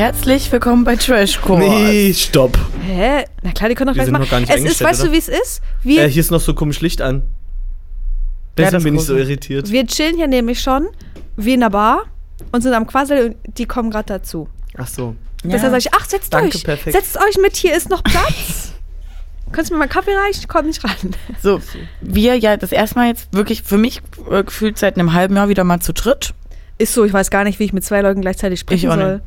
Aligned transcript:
Herzlich 0.00 0.50
willkommen 0.50 0.82
bei 0.82 0.96
Trash 0.96 1.38
Core. 1.42 1.60
Nee, 1.60 2.14
stopp. 2.14 2.56
Hä? 2.86 3.22
Na 3.42 3.52
klar, 3.52 3.68
die 3.68 3.74
können 3.74 3.88
doch 3.88 3.94
Wir 3.94 4.04
gleich 4.04 4.10
mal. 4.10 4.20
noch 4.20 4.30
gar 4.30 4.40
nicht 4.40 4.50
es 4.50 4.64
ist, 4.64 4.82
weißt 4.82 5.00
du, 5.00 5.04
oder? 5.08 5.12
wie 5.12 5.18
es 5.18 5.28
ist? 5.28 5.60
Wir, 5.82 6.04
Äh, 6.04 6.08
hier 6.08 6.20
ist 6.20 6.30
noch 6.30 6.40
so 6.40 6.54
komisch 6.54 6.80
Licht 6.80 7.02
an. 7.02 7.20
Deswegen 8.56 8.72
das 8.72 8.84
bin 8.84 8.94
ich 8.94 9.02
so 9.02 9.14
irritiert. 9.14 9.70
wir 9.70 9.86
chillen 9.86 10.16
hier 10.16 10.26
nämlich 10.26 10.62
schon 10.62 10.88
wie 11.36 11.52
in 11.52 11.62
einer 11.62 11.68
Bar 11.68 12.04
und 12.50 12.62
sind 12.62 12.72
am 12.72 12.86
Quasseln 12.86 13.34
und 13.34 13.58
die 13.58 13.66
kommen 13.66 13.90
gerade 13.90 14.06
dazu. 14.06 14.48
Ach 14.78 14.86
so. 14.86 15.16
Ja. 15.44 15.50
Deshalb 15.50 15.72
sage 15.72 15.84
ich, 15.86 15.92
ach, 15.92 16.08
setzt 16.08 16.32
Danke, 16.32 16.56
euch. 16.56 16.64
perfekt. 16.64 16.96
Setzt 16.96 17.18
euch 17.18 17.36
mit, 17.36 17.54
hier 17.56 17.76
ist 17.76 17.90
noch 17.90 18.02
Platz. 18.02 18.72
Könntest 19.52 19.68
du 19.68 19.74
mir 19.74 19.80
mal 19.80 19.84
einen 19.84 19.92
Kaffee 19.92 20.16
reichen? 20.16 20.40
Ich 20.40 20.48
komme 20.48 20.68
nicht 20.68 20.82
ran. 20.82 21.14
So, 21.42 21.60
wir 22.00 22.38
ja 22.38 22.56
das 22.56 22.72
erste 22.72 22.94
Mal 22.98 23.08
jetzt 23.08 23.34
wirklich 23.34 23.64
für 23.64 23.76
mich 23.76 24.00
äh, 24.30 24.44
gefühlt 24.44 24.78
seit 24.78 24.96
einem 24.98 25.12
halben 25.12 25.36
Jahr 25.36 25.50
wieder 25.50 25.64
mal 25.64 25.80
zu 25.80 25.92
dritt. 25.92 26.32
Ist 26.78 26.94
so, 26.94 27.04
ich 27.04 27.12
weiß 27.12 27.30
gar 27.30 27.44
nicht, 27.44 27.58
wie 27.58 27.64
ich 27.64 27.74
mit 27.74 27.84
zwei 27.84 28.00
Leuten 28.00 28.22
gleichzeitig 28.22 28.60
sprechen 28.60 28.88
Ich 28.88 28.94
soll. 28.94 29.20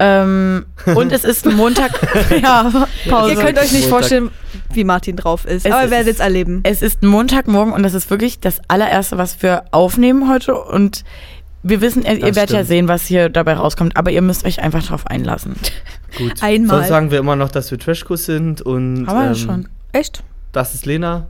Ähm, 0.00 0.66
und 0.94 1.12
es 1.12 1.24
ist 1.24 1.46
Montag. 1.46 1.90
ja, 2.42 2.70
Pause. 3.08 3.32
Ihr 3.32 3.40
könnt 3.40 3.58
euch 3.58 3.72
nicht 3.72 3.82
Montag. 3.82 3.88
vorstellen, 3.88 4.30
wie 4.72 4.84
Martin 4.84 5.16
drauf 5.16 5.44
ist. 5.44 5.66
Es 5.66 5.72
aber 5.72 5.84
ihr 5.84 5.90
werdet 5.90 6.14
es 6.14 6.20
erleben. 6.20 6.60
Es 6.62 6.82
ist 6.82 7.02
Montagmorgen 7.02 7.72
und 7.72 7.82
das 7.82 7.94
ist 7.94 8.10
wirklich 8.10 8.38
das 8.38 8.60
allererste, 8.68 9.18
was 9.18 9.42
wir 9.42 9.64
aufnehmen 9.72 10.28
heute. 10.28 10.54
Und 10.54 11.04
wir 11.62 11.80
wissen, 11.80 12.02
ihr, 12.04 12.18
ihr 12.18 12.36
werdet 12.36 12.50
ja 12.50 12.58
stimmt. 12.58 12.68
sehen, 12.68 12.88
was 12.88 13.06
hier 13.06 13.28
dabei 13.28 13.54
rauskommt, 13.54 13.96
aber 13.96 14.10
ihr 14.10 14.22
müsst 14.22 14.44
euch 14.46 14.62
einfach 14.62 14.84
drauf 14.84 15.06
einlassen. 15.06 15.56
Gut. 16.18 16.42
Einmal. 16.42 16.76
Sonst 16.76 16.88
sagen 16.88 17.10
wir 17.10 17.18
immer 17.18 17.36
noch, 17.36 17.50
dass 17.50 17.70
wir 17.70 17.78
Trashkurs 17.78 18.24
sind 18.24 18.62
und 18.62 19.06
Haben 19.06 19.18
wir 19.18 19.24
ja 19.24 19.30
ähm, 19.30 19.34
schon. 19.34 19.68
Echt? 19.92 20.22
das 20.52 20.74
ist 20.74 20.86
Lena. 20.86 21.26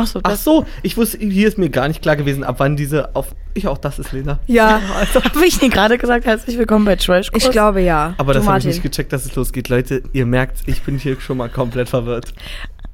Ach 0.00 0.06
so, 0.06 0.20
Ach 0.22 0.36
so, 0.36 0.66
ich 0.82 0.96
wusste, 0.96 1.18
hier 1.18 1.46
ist 1.46 1.58
mir 1.58 1.68
gar 1.68 1.88
nicht 1.88 2.00
klar 2.00 2.16
gewesen, 2.16 2.42
ab 2.42 2.56
wann 2.58 2.76
diese 2.76 3.14
auf. 3.14 3.34
Ich 3.52 3.68
auch, 3.68 3.78
das 3.78 3.98
ist 3.98 4.12
Lena. 4.12 4.38
Ja, 4.46 4.80
habe 5.14 5.46
ich 5.46 5.60
Ihnen 5.60 5.70
gerade 5.70 5.98
gesagt. 5.98 6.24
Herzlich 6.24 6.56
willkommen 6.56 6.84
bei 6.84 6.96
Trash 6.96 7.30
ich 7.34 7.50
glaube 7.50 7.82
ja. 7.82 8.14
Aber 8.16 8.32
das 8.32 8.46
habe 8.46 8.58
ich 8.58 8.64
nicht 8.64 8.82
gecheckt, 8.82 9.12
dass 9.12 9.24
es 9.26 9.34
losgeht. 9.34 9.68
Leute, 9.68 10.02
ihr 10.12 10.24
merkt, 10.24 10.60
ich 10.66 10.82
bin 10.82 10.98
hier 10.98 11.20
schon 11.20 11.36
mal 11.36 11.48
komplett 11.48 11.88
verwirrt. 11.88 12.32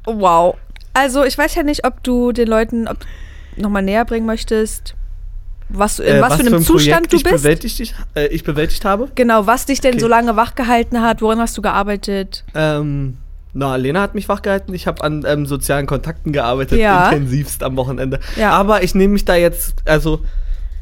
Wow. 0.06 0.56
Also 0.94 1.24
ich 1.24 1.36
weiß 1.36 1.54
ja 1.54 1.62
nicht, 1.62 1.86
ob 1.86 2.02
du 2.02 2.32
den 2.32 2.48
Leuten 2.48 2.88
ob, 2.88 2.96
nochmal 3.56 3.82
näher 3.82 4.04
bringen 4.04 4.26
möchtest, 4.26 4.94
was, 5.68 5.98
in 5.98 6.06
Äh, 6.16 6.20
was, 6.22 6.34
für 6.34 6.40
einem 6.40 6.54
ein 6.54 6.62
Zustand 6.62 7.08
Projekt 7.08 7.12
du 7.12 7.16
ich 7.16 7.22
bist. 7.24 7.42
Bewältigt, 7.42 7.80
ich, 7.80 7.94
äh, 8.14 8.26
ich 8.28 8.44
bewältigt 8.44 8.84
habe. 8.84 9.10
Genau, 9.14 9.46
was 9.46 9.66
dich 9.66 9.80
denn 9.80 9.92
Okay. 9.92 10.00
so 10.00 10.08
lange 10.08 10.36
wachgehalten 10.36 11.02
hat, 11.02 11.22
worin 11.22 11.38
hast 11.38 11.56
du 11.56 11.62
gearbeitet? 11.62 12.44
Ähm, 12.54 13.18
na, 13.56 13.76
Lena 13.76 14.00
hat 14.02 14.14
mich 14.14 14.28
wachgehalten. 14.28 14.74
Ich 14.74 14.86
habe 14.86 15.02
an 15.02 15.24
ähm, 15.26 15.46
sozialen 15.46 15.86
Kontakten 15.86 16.32
gearbeitet, 16.32 16.78
Ja. 16.78 17.08
intensivst 17.10 17.62
am 17.62 17.76
Wochenende. 17.76 18.20
Ja. 18.36 18.50
Aber 18.52 18.82
ich 18.82 18.94
nehme 18.94 19.14
mich 19.14 19.24
da 19.24 19.34
jetzt, 19.34 19.74
also 19.84 20.20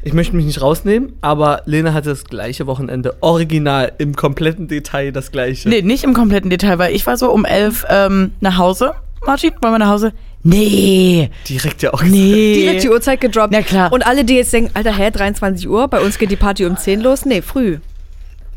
ich 0.03 0.13
möchte 0.13 0.35
mich 0.35 0.45
nicht 0.45 0.61
rausnehmen, 0.61 1.13
aber 1.21 1.61
Lena 1.65 1.93
hatte 1.93 2.09
das 2.09 2.25
gleiche 2.25 2.67
Wochenende, 2.67 3.15
original, 3.21 3.91
im 3.97 4.15
kompletten 4.15 4.67
Detail 4.67 5.11
das 5.11 5.31
gleiche. 5.31 5.67
Nee, 5.69 5.81
nicht 5.81 6.03
im 6.03 6.13
kompletten 6.13 6.49
Detail, 6.51 6.77
weil 6.77 6.93
ich 6.93 7.07
war 7.07 7.17
so 7.17 7.31
um 7.31 7.43
elf 7.45 7.85
ähm, 7.89 8.31
nach 8.39 8.57
Hause. 8.57 8.93
Martin, 9.25 9.51
wollen 9.61 9.73
wir 9.73 9.79
nach 9.79 9.89
Hause? 9.89 10.13
Nee, 10.43 11.31
Direkt 11.49 11.81
ja 11.81 11.91
auch. 11.91 12.03
nee. 12.03 12.53
Direkt 12.53 12.83
die 12.83 12.89
Uhrzeit 12.89 13.19
gedroppt. 13.19 13.51
Na 13.51 13.63
klar. 13.63 13.91
Und 13.91 14.05
alle, 14.05 14.23
die 14.23 14.35
jetzt 14.35 14.53
denken, 14.53 14.69
Alter, 14.75 14.95
hä, 14.95 15.09
23 15.09 15.67
Uhr, 15.67 15.87
bei 15.87 15.99
uns 15.99 16.19
geht 16.19 16.29
die 16.29 16.35
Party 16.35 16.65
um 16.67 16.77
10 16.77 17.01
los. 17.01 17.25
Nee, 17.25 17.41
früh. 17.41 17.79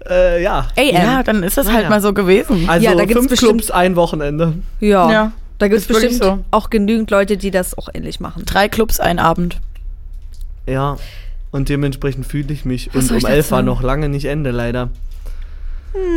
Äh, 0.08 0.42
ja. 0.42 0.68
AM. 0.76 0.94
ja, 0.94 1.22
dann 1.22 1.42
ist 1.42 1.56
das 1.58 1.66
Ah, 1.66 1.72
halt 1.72 1.82
ja. 1.84 1.88
mal 1.90 2.00
so 2.00 2.12
gewesen. 2.12 2.68
Also 2.68 2.84
Ja, 2.84 2.94
da 2.94 3.00
gibt's 3.04 3.14
fünf 3.18 3.30
bestimmt- 3.30 3.50
Clubs, 3.52 3.70
ein 3.70 3.96
Wochenende. 3.96 4.54
Ja. 4.80 5.10
Ja, 5.10 5.32
Da 5.58 5.68
gibt 5.68 5.80
es 5.80 5.86
bestimmt 5.86 6.14
so. 6.22 6.44
auch 6.50 6.70
genügend 6.70 7.10
Leute, 7.10 7.36
die 7.36 7.50
das 7.50 7.76
auch 7.76 7.88
ähnlich 7.92 8.20
machen. 8.20 8.44
Drei 8.46 8.68
Clubs, 8.68 9.00
ein 9.00 9.18
Abend. 9.18 9.58
Ja. 10.66 10.96
Und 11.50 11.68
dementsprechend 11.68 12.26
fühle 12.26 12.52
ich 12.52 12.64
mich. 12.64 12.90
Was 12.94 13.10
Und 13.10 13.24
um 13.24 13.30
elf 13.30 13.50
war 13.50 13.62
noch 13.62 13.82
lange 13.82 14.08
nicht 14.08 14.26
Ende, 14.26 14.50
leider. 14.50 14.90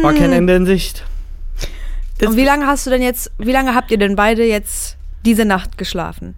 War 0.03 0.13
kein 0.13 0.31
Ende 0.34 0.56
in 0.56 0.66
Sicht. 0.66 1.06
Das- 2.19 2.30
Und 2.30 2.38
wie 2.38 2.44
lange 2.46 2.68
hast 2.68 2.86
du 2.86 2.90
denn 2.92 3.02
jetzt, 3.02 3.31
wie 3.40 3.52
lange 3.52 3.74
habt 3.74 3.90
ihr 3.92 3.98
denn 3.98 4.16
beide 4.16 4.46
jetzt 4.46 4.98
diese 5.25 5.46
Nacht 5.46 5.78
geschlafen? 5.78 6.36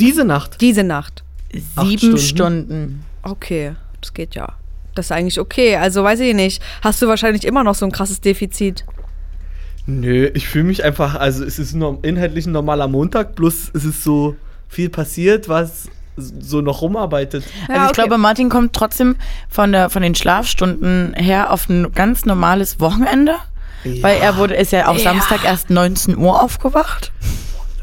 Diese 0.00 0.24
Nacht. 0.24 0.60
Diese 0.60 0.82
Nacht. 0.82 1.22
Acht 1.76 1.86
Sieben 1.86 2.18
Stunden. 2.18 2.18
Stunden. 2.18 3.04
Okay, 3.22 3.74
das 4.00 4.12
geht 4.12 4.34
ja. 4.34 4.48
Das 4.94 5.06
ist 5.06 5.12
eigentlich 5.12 5.40
okay. 5.40 5.76
Also 5.76 6.04
weiß 6.04 6.20
ich 6.20 6.34
nicht. 6.34 6.62
Hast 6.82 7.02
du 7.02 7.08
wahrscheinlich 7.08 7.44
immer 7.44 7.64
noch 7.64 7.74
so 7.74 7.84
ein 7.86 7.92
krasses 7.92 8.20
Defizit? 8.20 8.84
Nö, 9.86 10.30
ich 10.34 10.48
fühle 10.48 10.64
mich 10.64 10.82
einfach, 10.82 11.14
also 11.14 11.44
es 11.44 11.58
ist 11.58 11.74
nur 11.74 11.98
inhaltlich 12.02 12.46
ein 12.46 12.52
normaler 12.52 12.88
Montag, 12.88 13.34
plus 13.34 13.70
es 13.74 13.84
ist 13.84 14.02
so 14.02 14.34
viel 14.68 14.88
passiert, 14.88 15.48
was 15.48 15.88
so 16.16 16.60
noch 16.60 16.80
rumarbeitet. 16.80 17.44
Also 17.68 17.72
ich 17.72 17.88
okay. 17.88 17.92
glaube, 17.92 18.18
Martin 18.18 18.48
kommt 18.48 18.72
trotzdem 18.72 19.16
von, 19.48 19.72
der, 19.72 19.90
von 19.90 20.00
den 20.00 20.14
Schlafstunden 20.14 21.12
her 21.14 21.52
auf 21.52 21.68
ein 21.68 21.92
ganz 21.92 22.24
normales 22.24 22.80
Wochenende. 22.80 23.34
Weil 24.00 24.18
er 24.18 24.38
wurde, 24.38 24.54
ist 24.54 24.72
ja 24.72 24.88
auch 24.88 24.96
Ja. 24.96 25.12
Samstag 25.12 25.44
erst 25.44 25.68
19 25.68 26.16
Uhr 26.16 26.42
aufgewacht. 26.42 27.12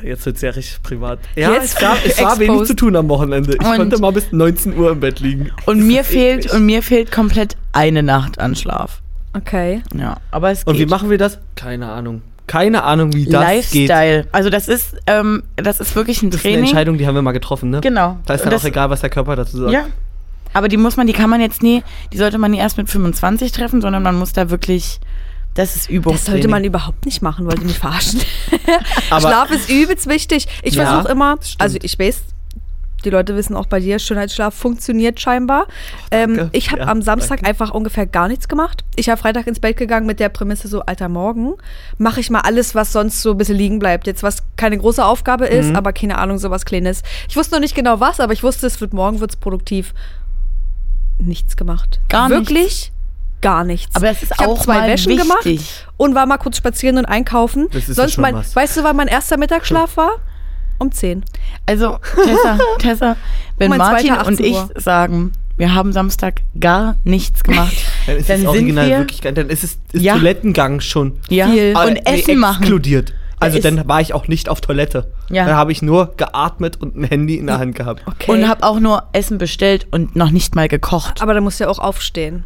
Jetzt 0.03 0.25
wird 0.25 0.35
es 0.37 0.41
ja 0.41 0.49
richtig 0.51 0.81
privat. 0.83 1.19
Ja, 1.35 1.51
Jetzt 1.51 1.65
es, 1.65 1.75
gab, 1.75 1.97
es 2.05 2.21
war 2.21 2.37
wenig 2.39 2.63
zu 2.63 2.75
tun 2.75 2.95
am 2.95 3.07
Wochenende. 3.09 3.53
Ich 3.53 3.59
Und- 3.65 3.77
konnte 3.77 3.99
mal 3.99 4.11
bis 4.11 4.31
19 4.31 4.77
Uhr 4.77 4.91
im 4.91 4.99
Bett 4.99 5.19
liegen. 5.19 5.51
Und 5.65 5.85
mir 5.85 6.03
fehlt, 6.03 6.51
und 6.53 6.65
mir 6.65 6.81
fehlt 6.83 7.11
komplett 7.11 7.55
eine 7.73 8.03
Nacht 8.03 8.39
an 8.39 8.55
Schlaf. 8.55 9.01
Okay. 9.33 9.81
Ja, 9.97 10.17
aber 10.31 10.51
es 10.51 10.63
Und 10.63 10.75
wie 10.75 10.79
geht. 10.79 10.89
machen 10.89 11.09
wir 11.09 11.17
das? 11.17 11.39
Keine 11.55 11.89
Ahnung. 11.89 12.21
Keine 12.47 12.83
Ahnung, 12.83 13.13
wie 13.13 13.25
das 13.25 13.71
geht. 13.71 13.87
Lifestyle. 13.89 14.27
Also 14.33 14.49
das 14.49 14.67
ist, 14.67 14.97
ähm, 15.07 15.43
das 15.55 15.79
ist 15.79 15.95
wirklich 15.95 16.21
ein 16.21 16.31
Das 16.31 16.39
ist 16.41 16.45
eine 16.45 16.53
Training. 16.55 16.69
Entscheidung, 16.69 16.97
die 16.97 17.07
haben 17.07 17.15
wir 17.15 17.21
mal 17.21 17.31
getroffen, 17.31 17.69
ne? 17.69 17.79
Genau. 17.79 18.17
Da 18.25 18.33
ist 18.33 18.43
dann 18.43 18.51
das, 18.51 18.63
auch 18.63 18.67
egal, 18.67 18.89
was 18.89 18.99
der 19.01 19.09
Körper 19.09 19.35
dazu 19.37 19.57
sagt. 19.59 19.71
Ja. 19.71 19.85
Aber 20.53 20.67
die 20.67 20.75
muss 20.75 20.97
man, 20.97 21.07
die 21.07 21.13
kann 21.13 21.29
man 21.29 21.39
jetzt 21.39 21.63
nie, 21.63 21.81
die 22.11 22.17
sollte 22.17 22.37
man 22.37 22.51
nie 22.51 22.57
erst 22.57 22.77
mit 22.77 22.89
25 22.89 23.53
treffen, 23.53 23.79
sondern 23.79 24.03
man 24.03 24.15
muss 24.15 24.33
da 24.33 24.49
wirklich, 24.49 24.99
das 25.53 25.75
ist 25.75 25.89
Übung. 25.89 26.13
Das 26.13 26.25
sollte 26.25 26.47
man 26.47 26.63
überhaupt 26.63 27.05
nicht 27.05 27.21
machen, 27.21 27.45
wollt 27.45 27.59
ihr 27.59 27.65
mich 27.65 27.79
verarschen? 27.79 28.21
Schlaf 29.19 29.51
ist 29.51 29.69
übelst 29.69 30.07
wichtig. 30.07 30.47
Ich 30.63 30.75
Ja, 30.75 30.85
versuche 30.85 31.11
immer, 31.11 31.37
also 31.57 31.77
ich 31.81 31.99
weiß, 31.99 32.23
die 33.03 33.09
Leute 33.09 33.35
wissen 33.35 33.55
auch 33.55 33.65
bei 33.65 33.79
dir, 33.79 33.97
Schönheitsschlaf 33.97 34.53
funktioniert 34.53 35.19
scheinbar. 35.19 35.65
ähm, 36.11 36.37
danke. 36.37 36.55
ich 36.57 36.69
habe 36.71 36.81
Ja, 36.83 36.87
am 36.87 37.01
Samstag 37.01 37.37
danke. 37.39 37.49
einfach 37.49 37.71
ungefähr 37.71 38.05
gar 38.05 38.27
nichts 38.27 38.47
gemacht. 38.47 38.83
Ich 38.95 39.09
habe 39.09 39.19
Freitag 39.19 39.47
ins 39.47 39.59
Bett 39.59 39.75
gegangen 39.75 40.05
mit 40.05 40.19
der 40.19 40.29
Prämisse 40.29 40.67
so, 40.67 40.81
alter, 40.81 41.09
morgen 41.09 41.55
mache 41.97 42.19
ich 42.19 42.29
mal 42.29 42.41
alles, 42.41 42.75
was 42.75 42.93
sonst 42.93 43.21
so 43.23 43.31
ein 43.31 43.37
bisschen 43.37 43.57
liegen 43.57 43.79
bleibt. 43.79 44.05
Jetzt, 44.05 44.21
was 44.21 44.43
keine 44.55 44.77
große 44.77 45.03
Aufgabe 45.03 45.47
ist, 45.47 45.69
Mhm. 45.69 45.75
aber 45.77 45.93
keine 45.93 46.19
Ahnung, 46.19 46.37
sowas 46.37 46.63
Kleines. 46.63 47.01
Ich 47.27 47.35
wusste 47.35 47.55
noch 47.55 47.59
nicht 47.61 47.73
genau 47.73 47.99
was, 47.99 48.19
aber 48.19 48.33
ich 48.33 48.43
wusste, 48.43 48.67
es 48.67 48.79
wird 48.79 48.93
morgen 48.93 49.19
wird's 49.19 49.35
produktiv. 49.35 49.95
Nichts 51.17 51.57
gemacht. 51.57 51.99
Gar 52.07 52.29
nichts. 52.29 52.91
Gar 53.41 53.63
nichts. 53.63 53.95
Aber 53.95 54.09
es 54.09 54.21
ist 54.23 54.31
ich 54.33 54.37
habe 54.39 54.51
auch 54.51 54.61
zwei 54.63 54.79
mal 54.81 54.89
Wäschen 54.89 55.11
wichtig. 55.11 55.27
gemacht 55.27 55.87
und 55.97 56.15
war 56.15 56.25
mal 56.25 56.37
kurz 56.37 56.57
spazieren 56.57 56.97
und 56.97 57.05
einkaufen. 57.05 57.67
Das 57.71 57.83
ist 57.83 57.87
ja 57.89 57.93
Sonst 57.95 58.13
schon 58.13 58.21
mein, 58.21 58.35
was. 58.35 58.55
weißt 58.55 58.77
du, 58.77 58.83
wann 58.83 58.95
mein 58.95 59.07
erster 59.07 59.37
Mittagsschlaf 59.37 59.97
war? 59.97 60.11
Um 60.77 60.91
10. 60.91 61.23
Also, 61.67 61.97
Tessa, 62.15 62.57
Tessa, 62.79 63.15
wenn 63.57 63.69
mein 63.69 63.77
Martin 63.77 64.11
und 64.13 64.19
18 64.19 64.45
ich 64.45 64.53
Uhr. 64.55 64.69
sagen, 64.75 65.31
wir 65.57 65.73
haben 65.75 65.93
Samstag 65.93 66.41
gar 66.59 66.95
nichts 67.03 67.43
gemacht, 67.43 67.75
Dann 68.07 68.17
ist 68.17 68.29
dann 68.29 68.35
es 68.37 68.41
sind 68.41 68.47
original 68.49 68.89
wir, 68.89 68.97
wirklich 68.99 69.21
geil. 69.21 69.33
Dann 69.33 69.49
ist 69.49 69.63
es 69.63 69.77
ist 69.91 70.01
Ja. 70.03 70.13
Toilettengang 70.13 70.79
schon. 70.79 71.17
ja, 71.29 71.47
viel. 71.47 71.75
und 71.77 71.97
äh, 71.97 72.01
Essen 72.19 72.37
machen. 72.39 72.61
Exkludiert. 72.63 73.13
Also 73.39 73.57
ist- 73.57 73.65
dann 73.65 73.87
war 73.87 74.01
ich 74.01 74.13
auch 74.13 74.27
nicht 74.27 74.49
auf 74.49 74.61
Toilette. 74.61 75.11
Ja. 75.29 75.45
Da 75.45 75.55
habe 75.55 75.71
ich 75.71 75.81
nur 75.83 76.13
geatmet 76.17 76.79
und 76.81 76.95
ein 76.95 77.03
Handy 77.03 77.37
in 77.37 77.47
der 77.47 77.57
Hand 77.59 77.75
gehabt. 77.75 78.03
Okay. 78.07 78.31
Und 78.31 78.47
habe 78.47 78.63
auch 78.63 78.79
nur 78.79 79.03
Essen 79.13 79.37
bestellt 79.39 79.87
und 79.91 80.15
noch 80.15 80.29
nicht 80.31 80.55
mal 80.55 80.67
gekocht. 80.67 81.21
aber 81.21 81.33
da 81.35 81.41
musst 81.41 81.59
du 81.59 81.63
ja 81.65 81.69
auch 81.69 81.79
aufstehen. 81.79 82.43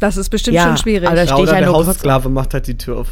Das 0.00 0.16
ist 0.16 0.28
bestimmt 0.28 0.56
Ja, 0.56 0.64
schon 0.64 0.76
schwierig. 0.76 1.06
aber 1.08 1.16
da 1.16 1.24
ich 1.24 1.32
oder 1.32 1.54
ja 1.54 1.60
der. 1.60 1.72
Haussklave 1.72 2.28
macht 2.28 2.54
halt 2.54 2.66
die 2.66 2.76
Tür 2.76 2.98
auf. 2.98 3.08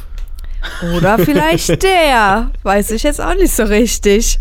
Oder 0.97 1.19
vielleicht 1.19 1.83
der. 1.83 2.51
Weiß 2.63 2.91
ich 2.93 3.03
jetzt 3.03 3.21
auch 3.21 3.35
nicht 3.35 3.53
so 3.53 3.65
richtig. 3.65 4.39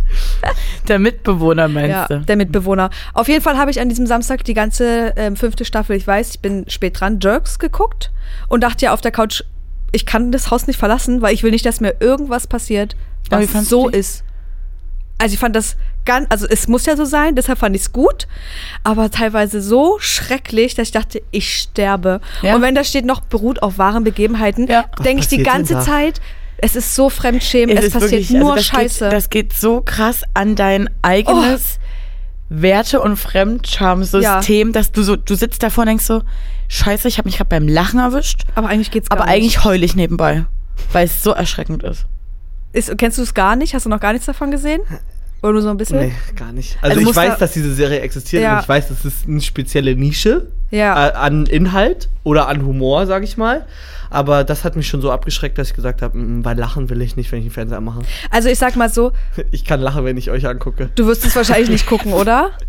Der 0.88 1.00
Mitbewohner 1.00 1.68
meinst 1.68 1.90
Ja, 1.90 2.08
du? 2.08 2.20
der 2.20 2.36
Mitbewohner. 2.36 2.90
Auf 3.14 3.28
jeden 3.28 3.42
Fall 3.42 3.58
habe 3.58 3.72
ich 3.72 3.80
an 3.80 3.90
diesem 3.90 4.06
Samstag 4.06 4.44
die 4.44 4.54
ganze 4.54 5.14
ähm, 5.16 5.36
fünfte 5.36 5.66
Staffel, 5.66 5.96
ich 5.96 6.06
weiß, 6.06 6.30
ich 6.32 6.40
bin 6.40 6.66
spät 6.70 7.00
dran, 7.00 7.20
Jerks 7.22 7.58
geguckt 7.60 8.12
und 8.48 8.62
dachte 8.64 8.86
ja 8.86 8.94
auf 8.94 9.02
der 9.02 9.12
Couch, 9.12 9.44
ich 9.92 10.06
kann 10.06 10.32
das 10.32 10.52
Haus 10.52 10.68
nicht 10.68 10.78
verlassen, 10.78 11.22
weil 11.22 11.34
ich 11.34 11.44
will 11.44 11.52
nicht, 11.52 11.66
dass 11.66 11.80
mir 11.82 11.96
irgendwas 12.00 12.48
passiert, 12.48 12.96
was 13.30 13.52
so 13.68 13.90
ist. 13.90 14.24
Also 15.22 15.34
ich 15.36 15.40
fand 15.40 15.56
das 15.56 15.76
ganz, 16.04 16.26
also 16.30 16.48
es 16.50 16.68
muss 16.68 16.86
ja 16.88 16.96
so 16.98 17.06
sein, 17.06 17.36
deshalb 17.36 17.60
fand 17.60 17.76
ich 17.76 17.84
es 17.84 17.92
gut, 17.94 18.28
aber 18.84 19.12
teilweise 19.12 19.62
so 19.62 19.98
schrecklich, 20.00 20.74
dass 20.74 20.88
ich 20.88 20.92
dachte, 20.92 21.22
ich 21.30 21.56
sterbe. 21.62 22.22
Ja. 22.42 22.56
Und 22.56 22.62
wenn 22.64 22.74
da 22.74 22.84
steht 22.84 23.06
noch 23.06 23.22
beruht 23.22 23.62
auf 23.62 23.78
wahren 23.78 24.04
Begebenheiten, 24.04 24.68
Ja. 24.68 24.86
denke 25.04 25.22
ich 25.22 25.28
die 25.28 25.44
ganze? 25.44 25.80
Zeit, 25.82 26.20
es 26.58 26.76
ist 26.76 26.96
so 26.96 27.10
fremdschämen, 27.10 27.78
es, 27.78 27.86
ist 27.86 27.94
passiert 27.94 28.12
wirklich- 28.12 28.30
nur 28.32 28.56
das 28.56 28.66
Scheiße. 28.66 29.06
Geht, 29.06 29.14
das 29.14 29.30
geht 29.30 29.54
so 29.54 29.82
krass 29.82 30.24
an 30.34 30.56
dein 30.56 30.90
eigenes 31.04 31.78
Werte- 32.50 33.00
und 33.02 33.16
Fremdscham-System, 33.18 34.74
dass 34.74 34.92
du 34.92 35.04
so, 35.04 35.16
du 35.16 35.36
sitzt 35.36 35.64
davor 35.64 35.84
und 35.84 35.88
denkst 35.90 36.06
so, 36.06 36.22
scheiße, 36.68 37.08
ich 37.08 37.18
habe 37.18 37.28
mich 37.28 37.38
gerade 37.38 37.50
beim 37.50 37.68
Lachen 37.68 38.00
erwischt, 38.00 38.44
aber 38.56 38.70
eigentlich 38.70 38.92
geht's 38.92 39.10
gar 39.10 39.20
aber 39.20 39.28
nicht. 39.30 39.36
eigentlich 39.36 39.64
heul 39.64 39.84
ich 39.84 39.96
nebenbei, 39.96 40.46
weil 40.92 41.06
es 41.06 41.24
so 41.24 41.32
erschreckend 41.32 41.84
ist. 41.84 42.06
Ist, 42.74 42.98
kennst 42.98 43.18
du 43.18 43.22
es 43.24 43.34
gar 43.34 43.56
nicht? 43.56 43.74
Hast 43.74 43.86
du 43.86 43.90
noch 43.90 44.00
gar 44.00 44.14
nichts 44.14 44.26
davon 44.26 44.50
gesehen? 44.52 44.82
Oder 45.44 45.54
nur 45.54 45.62
so 45.64 45.70
ein 45.70 45.78
bisschen? 45.78 46.00
Nee, 46.00 46.14
gar 46.36 46.52
nicht. 46.52 46.78
Also, 46.82 46.98
Also 47.00 47.10
ich 47.10 47.16
weiß, 47.16 47.30
da- 47.34 47.38
dass 47.40 47.52
diese 47.54 47.74
Serie 47.74 48.00
existiert 48.02 48.44
Ja. 48.44 48.58
und 48.58 48.62
ich 48.64 48.70
weiß, 48.70 48.90
das 48.90 49.06
ist 49.06 49.28
eine 49.28 49.42
spezielle 49.42 49.96
Nische 49.96 50.48
Ja. 50.70 51.08
äh, 51.08 51.12
an 51.14 51.46
Inhalt 51.48 52.10
oder 52.24 52.48
an 52.48 52.64
Humor, 52.66 53.08
sag 53.08 53.24
ich 53.24 53.38
mal. 53.38 53.66
Aber 54.12 54.44
das 54.44 54.66
hat 54.66 54.76
mich 54.76 54.88
schon 54.90 55.02
so 55.02 55.10
abgeschreckt, 55.10 55.58
dass 55.58 55.70
ich 55.70 55.74
gesagt 55.74 56.02
habe, 56.02 56.14
weil 56.44 56.58
lachen 56.58 56.90
will 56.90 57.02
ich 57.02 57.16
nicht, 57.16 57.32
wenn 57.32 57.40
ich 57.40 57.46
einen 57.46 57.54
Fernseher 57.54 57.80
mache. 57.82 58.02
Also 58.30 58.50
ich 58.50 58.60
sag 58.60 58.76
mal 58.76 58.90
so, 58.90 59.14
Ich 59.52 59.64
kann 59.66 59.80
lachen, 59.80 60.04
wenn 60.06 60.18
ich 60.18 60.30
euch 60.30 60.46
angucke. 60.48 60.90
du 60.96 61.08
wirst 61.08 61.26
es 61.26 61.36
wahrscheinlich 61.36 61.70
nicht 61.70 61.88
gucken, 61.88 62.14
oder? 62.14 62.52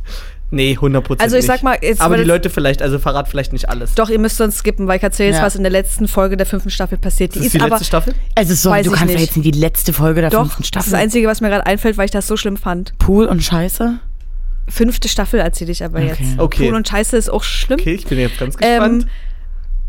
Nee, 0.55 0.77
100% 0.79 1.21
Also 1.23 1.37
ich 1.39 1.47
sag 1.47 1.63
mal, 1.63 1.79
jetzt- 1.81 2.03
Aber 2.03 2.17
die 2.17 2.23
das- 2.23 2.29
Leute 2.29 2.51
vielleicht, 2.51 2.83
also 2.83 2.99
verrat 2.99 3.27
vielleicht 3.29 3.55
nicht 3.55 3.71
alles. 3.71 3.95
Doch, 3.95 4.11
ihr 4.11 4.19
müsst 4.19 4.37
sonst 4.37 4.59
skippen, 4.59 4.87
weil 4.87 4.99
ich 4.99 5.03
erzähle 5.03 5.31
jetzt, 5.31 5.39
Ja. 5.39 5.45
was 5.47 5.57
in 5.57 5.63
der 5.63 5.73
letzten 5.73 6.07
Folge 6.09 6.37
der 6.37 6.45
fünften 6.47 6.69
Staffel 6.71 6.99
passiert. 6.99 7.35
Die 7.35 7.39
Das 7.39 7.47
ist, 7.47 7.55
ist 7.55 7.59
die 7.59 7.61
aber 7.63 7.71
letzte 7.71 7.87
Staffel? 7.87 8.15
Also 8.35 8.55
so, 8.55 8.71
du 8.71 8.77
ich 8.79 8.87
kannst 8.87 9.01
ja 9.01 9.07
nicht. 9.07 9.21
jetzt 9.21 9.37
nicht 9.39 9.55
die 9.55 9.59
letzte 9.59 9.93
Folge 9.95 10.21
der 10.21 10.29
doch, 10.31 10.41
fünften 10.43 10.63
das 10.63 10.69
Staffel. 10.69 10.87
ist 10.89 10.93
das 10.93 11.01
Einzige, 11.01 11.27
was 11.27 11.41
mir 11.41 11.49
gerade 11.49 11.67
einfällt, 11.67 11.97
weil 11.97 12.05
ich 12.05 12.11
das 12.11 12.27
so 12.27 12.37
schlimm 12.37 12.59
fand. 12.59 12.93
Pool 12.99 13.25
und 13.27 13.43
Scheiße. 13.43 13.99
Fünfte 14.69 15.09
Staffel 15.09 15.41
erzähle 15.41 15.73
ich 15.73 15.83
aber 15.85 15.99
Okay. 16.01 16.09
jetzt. 16.21 16.39
Okay. 16.39 16.67
Pool 16.67 16.75
und 16.77 16.87
Scheiße 16.87 17.17
ist 17.17 17.31
auch 17.31 17.43
schlimm. 17.43 17.81
Okay, 17.81 17.95
ich 17.95 18.07
bin 18.07 18.19
jetzt 18.19 18.39
ganz 18.39 18.57
gespannt. 18.57 19.05
Ähm, 19.05 19.09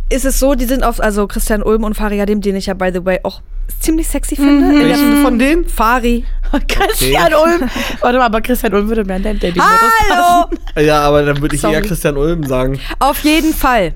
ist 0.09 0.25
es 0.25 0.39
so, 0.39 0.55
die 0.55 0.65
sind 0.65 0.83
auf, 0.83 0.99
also 1.01 1.27
Christian 1.27 1.61
Ulm 1.61 1.83
und 1.83 1.95
Fariadim, 1.95 2.39
den 2.41 2.55
ich 2.55 2.67
ja, 2.67 2.73
by 2.73 2.89
the 2.93 3.03
way, 3.05 3.19
auch 3.23 3.41
ziemlich 3.79 4.07
sexy 4.07 4.35
finde. 4.35 4.65
In 4.73 4.79
der 4.79 4.89
Welchen 4.89 5.21
von 5.21 5.39
denen? 5.39 5.67
Fari. 5.67 6.25
Christian 6.67 7.33
Ulm. 7.33 7.69
Warte 8.01 8.17
mal, 8.19 8.25
aber 8.25 8.41
Christian 8.41 8.73
Ulm 8.73 8.87
würde 8.87 9.03
mehr 9.05 9.17
in 9.17 9.23
deinen 9.23 9.39
Dating-Modus 9.39 9.71
Hallo! 10.09 10.47
passen. 10.47 10.85
Ja, 10.85 11.01
aber 11.01 11.23
dann 11.23 11.41
würde 11.41 11.55
ich 11.55 11.61
Sorry. 11.61 11.73
eher 11.73 11.81
Christian 11.81 12.15
Ulm 12.15 12.43
sagen. 12.43 12.79
Auf 12.99 13.19
jeden 13.23 13.53
Fall. 13.53 13.95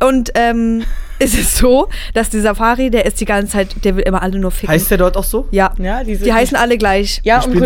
Und 0.00 0.30
ähm, 0.34 0.84
ist 1.18 1.38
es 1.38 1.56
so, 1.56 1.88
dass 2.14 2.30
dieser 2.30 2.54
Fari, 2.54 2.90
der 2.90 3.06
ist 3.06 3.20
die 3.20 3.24
ganze 3.24 3.52
Zeit, 3.52 3.84
der 3.84 3.96
will 3.96 4.02
immer 4.02 4.22
alle 4.22 4.38
nur 4.38 4.50
ficken. 4.50 4.68
Heißt 4.74 4.90
der 4.90 4.98
dort 4.98 5.16
auch 5.16 5.24
so? 5.24 5.46
ja. 5.50 5.72
Ja, 5.78 6.02
diese, 6.04 6.24
Die 6.24 6.32
heißen 6.32 6.56
alle 6.56 6.76
gleich. 6.78 7.20
Ja, 7.24 7.40
Die 7.40 7.50
und. 7.50 7.58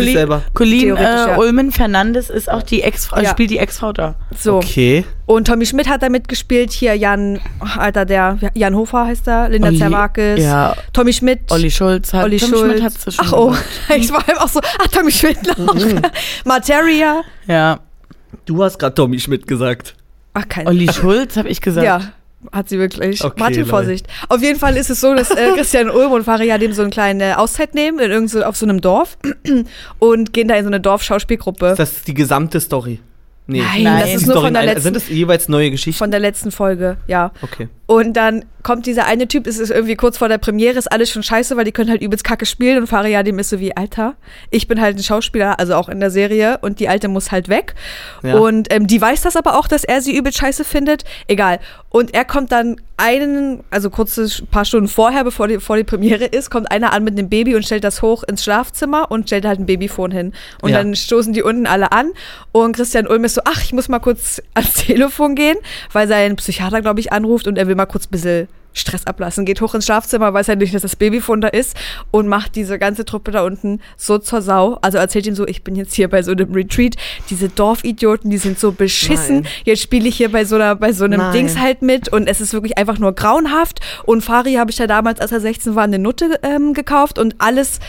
Colin 0.53 0.79
Theoretisch, 0.81 1.07
äh, 1.25 1.29
ja. 1.31 1.37
Ulmen 1.37 1.71
Fernandes 1.71 2.29
ist 2.29 2.49
auch 2.51 2.61
die 2.63 2.83
Ex-Frau, 2.83 3.19
Ja. 3.19 3.29
spielt 3.31 3.49
die 3.49 3.57
Ex-Frau 3.57 3.93
da. 3.93 4.15
So. 4.37 4.57
Okay. 4.57 5.05
Und 5.25 5.47
Tommy 5.47 5.65
Schmidt 5.65 5.89
hat 5.89 6.03
da 6.03 6.09
mitgespielt. 6.09 6.71
Hier 6.71 6.95
Jan, 6.95 7.39
Alter, 7.77 8.05
der 8.05 8.37
Jan 8.53 8.75
Hofer 8.75 9.05
heißt 9.07 9.27
er, 9.27 9.49
Linda 9.49 9.67
Olli- 9.69 9.77
Zerwakis, 9.79 10.43
ja. 10.43 10.75
Tommy 10.93 11.11
Schmidt. 11.13 11.41
Olli 11.51 11.69
Schulz 11.71 12.13
hat 12.13 12.23
Olli 12.23 12.37
Tom 12.37 12.49
Schulz. 12.49 12.71
Schmidt 12.71 12.83
hat's 12.83 13.15
schon 13.15 13.25
ach 13.27 13.33
oh, 13.33 13.55
ich 13.95 14.11
war 14.11 14.27
eben 14.29 14.37
auch 14.37 14.47
so, 14.47 14.61
ach 14.79 14.87
Tommy 14.87 15.11
Schmidt 15.11 15.39
noch. 15.57 15.75
Materia. 16.45 17.21
Ja. 17.47 17.79
Du 18.45 18.63
hast 18.63 18.77
gerade 18.79 18.93
Tommy 18.95 19.19
Schmidt 19.19 19.47
gesagt. 19.47 19.95
Ach, 20.39 20.47
kein 20.47 20.67
Olli 20.67 20.91
Schulz, 20.91 21.37
habe 21.37 21.49
ich 21.49 21.61
gesagt. 21.61 21.85
Ja, 21.85 22.01
hat 22.51 22.69
sie 22.69 22.77
wirklich. 22.77 23.23
Okay, 23.23 23.39
Martin, 23.39 23.57
Leute. 23.59 23.69
Vorsicht. 23.69 24.07
Auf 24.29 24.41
jeden 24.41 24.59
Fall 24.59 24.77
ist 24.77 24.89
es 24.89 25.01
so, 25.01 25.13
dass 25.15 25.31
äh, 25.31 25.51
Christian 25.55 25.89
Ulm 25.89 26.11
und 26.11 26.23
Faria 26.23 26.57
dem 26.57 26.73
so 26.73 26.81
eine 26.83 26.91
kleine 26.91 27.39
Auszeit 27.39 27.73
nehmen, 27.73 27.99
in 27.99 28.11
irgend 28.11 28.29
so, 28.29 28.43
auf 28.43 28.55
so 28.55 28.65
einem 28.65 28.81
Dorf 28.81 29.17
und 29.99 30.33
gehen 30.33 30.47
da 30.47 30.55
in 30.55 30.63
so 30.63 30.69
eine 30.69 30.79
Dorfschauspielgruppe 30.79 31.67
Ist 31.69 31.79
das 31.79 32.03
die 32.03 32.13
gesamte 32.13 32.59
Story? 32.59 32.99
Nee. 33.47 33.61
Nein, 33.61 33.83
das 34.01 34.09
Die 34.09 34.15
ist 34.15 34.25
nur 34.27 34.35
Story 34.35 34.47
von 34.47 34.53
der 34.53 34.63
letzten- 34.65 34.81
Sind 34.81 34.95
das 34.97 35.09
jeweils 35.09 35.47
neue 35.49 35.71
Geschichten? 35.71 35.97
von 35.97 36.11
der 36.11 36.19
letzten 36.19 36.51
Folge, 36.51 36.97
ja. 37.07 37.31
Okay. 37.41 37.69
Und 37.87 38.13
dann 38.13 38.45
kommt 38.63 38.85
dieser 38.85 39.05
eine 39.05 39.29
Typ, 39.29 39.47
es 39.47 39.59
ist 39.59 39.71
irgendwie 39.71 39.95
kurz 39.95 40.17
vor 40.17 40.27
der 40.27 40.39
Premiere, 40.39 40.77
ist 40.77 40.91
alles 40.91 41.09
schon 41.09 41.23
scheiße, 41.23 41.55
weil 41.55 41.63
die 41.63 41.71
können 41.71 41.89
halt 41.89 42.01
übelst 42.01 42.25
kacke 42.25 42.45
spielen 42.45 42.79
und 42.79 42.87
Faria 42.87 43.23
dem 43.23 43.39
ist 43.39 43.49
so 43.49 43.61
wie, 43.61 43.75
Alter, 43.77 44.15
ich 44.51 44.67
bin 44.67 44.81
halt 44.81 44.97
ein 44.97 45.03
Schauspieler, 45.03 45.57
also 45.57 45.73
auch 45.75 45.87
in 45.87 46.01
der 46.01 46.11
Serie 46.11 46.57
und 46.59 46.81
die 46.81 46.89
Alte 46.89 47.07
muss 47.07 47.31
halt 47.31 47.47
weg. 47.47 47.75
Ja. 48.23 48.35
Und 48.39 48.67
ähm, 48.73 48.85
die 48.85 48.99
weiß 49.01 49.21
das 49.21 49.37
aber 49.37 49.57
auch, 49.57 49.69
dass 49.69 49.85
er 49.85 50.01
sie 50.01 50.17
übelst 50.17 50.37
scheiße 50.39 50.65
findet. 50.65 51.05
Egal. 51.29 51.59
Und 51.89 52.13
er 52.13 52.25
kommt 52.25 52.51
dann 52.51 52.75
einen, 52.97 53.63
also 53.69 53.89
kurze 53.89 54.27
paar 54.51 54.65
Stunden 54.65 54.89
vorher, 54.89 55.23
bevor 55.23 55.47
die, 55.47 55.59
vor 55.59 55.77
die 55.77 55.85
Premiere 55.85 56.25
ist, 56.25 56.49
kommt 56.49 56.69
einer 56.69 56.91
an 56.91 57.05
mit 57.05 57.17
einem 57.17 57.29
Baby 57.29 57.55
und 57.55 57.63
stellt 57.63 57.85
das 57.85 58.01
hoch 58.01 58.23
ins 58.23 58.43
Schlafzimmer 58.43 59.09
und 59.11 59.27
stellt 59.27 59.45
halt 59.45 59.59
ein 59.59 59.65
Babyphone 59.65 60.11
hin. 60.11 60.33
Und 60.61 60.71
Ja. 60.71 60.79
dann 60.79 60.93
stoßen 60.93 61.31
die 61.31 61.41
unten 61.43 61.67
alle 61.67 61.93
an 61.93 62.11
und 62.51 62.75
Christian 62.75 63.07
Ulm 63.07 63.23
ist 63.23 63.35
so, 63.35 63.41
ach, 63.45 63.63
ich 63.63 63.71
muss 63.71 63.87
mal 63.87 63.99
kurz 63.99 64.41
ans 64.55 64.73
Telefon 64.85 65.35
gehen, 65.35 65.55
weil 65.93 66.07
sein 66.09 66.35
Psychiater, 66.35 66.81
glaube 66.81 66.99
ich, 66.99 67.13
anruft 67.13 67.47
und 67.47 67.57
er 67.57 67.67
will 67.67 67.76
mal 67.77 67.85
kurz 67.85 68.05
ein 68.05 68.11
bisschen 68.11 68.47
Stress 68.77 69.07
ablassen, 69.07 69.45
geht 69.45 69.61
hoch 69.61 69.73
ins 69.73 69.85
Schlafzimmer, 69.85 70.33
weiß 70.33 70.47
halt 70.49 70.59
nicht, 70.59 70.73
dass 70.73 70.83
das 70.83 70.95
Babyphone 70.95 71.41
da 71.41 71.47
ist 71.47 71.75
und 72.11 72.27
macht 72.27 72.55
diese 72.55 72.77
ganze 72.77 73.05
Truppe 73.05 73.31
da 73.31 73.43
unten 73.43 73.81
so 73.97 74.17
zur 74.19 74.41
Sau. 74.41 74.77
Also 74.81 74.97
erzählt 74.97 75.25
ihm 75.25 75.35
so, 75.35 75.47
ich 75.47 75.63
bin 75.63 75.75
jetzt 75.75 75.93
hier 75.95 76.07
bei 76.09 76.21
so 76.21 76.31
einem 76.31 76.53
Retreat. 76.53 76.95
Diese 77.29 77.49
Dorfidioten, 77.49 78.29
die 78.29 78.37
sind 78.37 78.59
so 78.59 78.71
beschissen. 78.71 79.41
Nein. 79.41 79.47
Jetzt 79.65 79.81
spiele 79.81 80.07
ich 80.07 80.17
hier 80.17 80.31
bei 80.31 80.45
so, 80.45 80.55
einer, 80.55 80.75
bei 80.75 80.93
so 80.93 81.05
einem 81.05 81.19
Nein. 81.19 81.33
Dings 81.33 81.57
halt 81.57 81.81
mit 81.81 82.09
und 82.09 82.27
es 82.27 82.39
ist 82.39 82.53
wirklich 82.53 82.77
einfach 82.77 82.99
nur 82.99 83.13
grauenhaft. 83.13 83.79
Und 84.05 84.21
Fari 84.23 84.53
habe 84.53 84.71
ich 84.71 84.77
ja 84.77 84.87
damals, 84.87 85.19
als 85.19 85.31
er 85.31 85.41
16 85.41 85.75
war, 85.75 85.83
eine 85.83 85.99
Nutte 85.99 86.39
ähm, 86.43 86.73
gekauft 86.73 87.19
und 87.19 87.35
alles, 87.39 87.79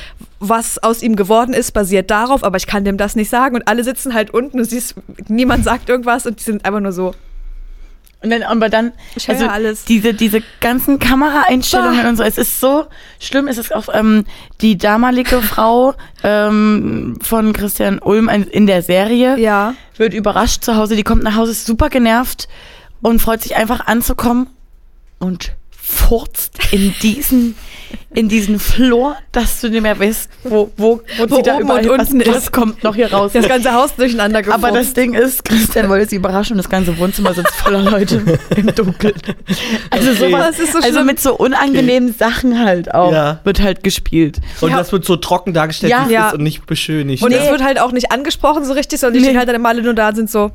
was 0.41 0.83
aus 0.83 1.03
ihm 1.03 1.17
geworden 1.17 1.53
ist, 1.53 1.73
basiert 1.73 2.11
darauf, 2.11 2.45
aber 2.45 2.57
ich 2.57 2.67
kann 2.67 2.85
dem 2.85 2.97
das 2.97 3.17
nicht 3.17 3.29
sagen. 3.29 3.57
Und 3.57 3.69
alle 3.69 3.85
sitzen 3.85 4.15
halt 4.15 4.31
unten 4.31 4.59
und 4.59 4.65
siehst, 4.65 4.95
niemand 5.29 5.65
sagt 5.65 5.89
irgendwas 5.89 6.27
und 6.27 6.41
die 6.41 6.45
sind 6.45 6.65
einfach 6.65 6.81
nur 6.81 6.93
so. 6.93 7.15
Und 8.21 8.31
dann, 8.31 8.43
aber 8.43 8.69
dann, 8.69 8.93
Ich 9.15 9.29
also 9.31 9.47
alles. 9.47 9.85
diese, 9.85 10.13
diese 10.13 10.43
ganzen 10.61 10.99
Kameraeinstellungen 10.99 12.03
Bah. 12.03 12.09
und 12.09 12.17
so, 12.17 12.25
es 12.25 12.37
ist 12.37 12.59
so 12.59 12.87
schlimm, 13.21 13.47
es 13.47 13.59
ist 13.59 13.73
auch 13.73 13.89
ähm, 13.93 14.25
die 14.61 14.77
damalige 14.77 15.41
Frau 15.43 15.95
ähm, 16.25 17.17
von 17.23 17.53
Christian 17.53 18.01
Ulm 18.01 18.29
in- 18.29 18.43
in 18.49 18.67
der 18.67 18.83
Serie, 18.83 19.39
Ja. 19.39 19.75
wird 19.97 20.15
überrascht 20.15 20.65
zu 20.65 20.75
Hause, 20.77 20.97
die 20.97 21.05
kommt 21.05 21.23
nach 21.23 21.37
Hause, 21.37 21.53
ist 21.53 21.65
super 21.67 21.91
genervt 21.91 22.49
und 23.03 23.21
freut 23.23 23.41
sich 23.43 23.55
einfach 23.55 23.87
anzukommen 23.87 24.49
und 25.21 25.53
furzt 25.91 26.59
in 26.71 26.95
diesen, 27.03 27.55
in 28.15 28.29
diesen 28.29 28.59
Flur, 28.59 29.17
dass 29.33 29.61
du 29.63 29.71
nicht 29.71 29.81
mehr 29.83 29.99
weißt, 29.99 30.29
wo, 30.45 30.71
wo, 30.77 31.01
wo, 31.17 31.31
Wo 31.31 31.37
sie 31.37 31.43
da 31.43 31.55
oben 31.55 31.63
überall, 31.65 31.89
und 31.91 31.99
was, 31.99 32.11
unten 32.11 32.27
was 32.31 32.37
ist. 32.45 32.53
kommt 32.53 32.85
noch 32.85 32.95
hier 32.95 33.11
raus. 33.13 33.33
Das 33.33 33.49
ganze 33.49 33.73
Haus 33.73 33.95
durcheinander 33.97 34.43
gefurzt. 34.43 34.65
Aber 34.65 34.77
das 34.77 34.93
Ding 34.93 35.15
ist, 35.15 35.45
Christian 35.45 35.89
wollte 35.89 36.09
sie 36.11 36.17
überraschen 36.17 36.53
und 36.55 36.59
das 36.59 36.69
ganze 36.69 36.97
Wohnzimmer 36.99 37.33
sitzt 37.33 37.53
voller 37.55 37.83
Leute 37.83 38.39
im 38.57 38.75
Dunkeln. 38.75 39.15
Also 39.91 40.11
Okay. 40.11 40.31
sowas, 40.31 40.59
ist 40.59 40.73
so 40.73 40.79
also 40.79 40.91
schlimm. 40.93 41.07
mit 41.07 41.21
so 41.21 41.35
unangenehmen 41.37 42.13
Sachen 42.15 42.59
halt 42.63 42.93
auch 42.95 43.13
Ja. 43.13 43.41
wird 43.45 43.61
halt 43.63 43.83
gespielt. 43.83 44.39
Und 44.61 44.71
Ja. 44.71 44.77
das 44.77 44.93
wird 44.93 45.05
so 45.07 45.17
trocken 45.17 45.55
dargestellt, 45.55 45.91
Ja. 45.91 46.03
wie 46.03 46.07
es 46.07 46.13
Ja. 46.13 46.27
ist 46.29 46.35
und 46.35 46.43
nicht 46.43 46.67
beschönigt. 46.67 47.23
Und 47.23 47.33
es 47.33 47.51
wird 47.51 47.63
halt 47.65 47.81
auch 47.81 47.93
nicht 47.93 48.13
angesprochen 48.13 48.65
so 48.67 48.75
richtig, 48.75 49.01
sondern 49.01 49.15
die 49.15 49.21
Nee. 49.21 49.27
stehen 49.27 49.39
halt 49.39 49.49
dann 49.49 49.57
immer 49.57 49.71
alle 49.71 49.83
nur 49.83 49.95
da 49.95 50.09
und 50.09 50.17
sind 50.17 50.31
so. 50.31 50.51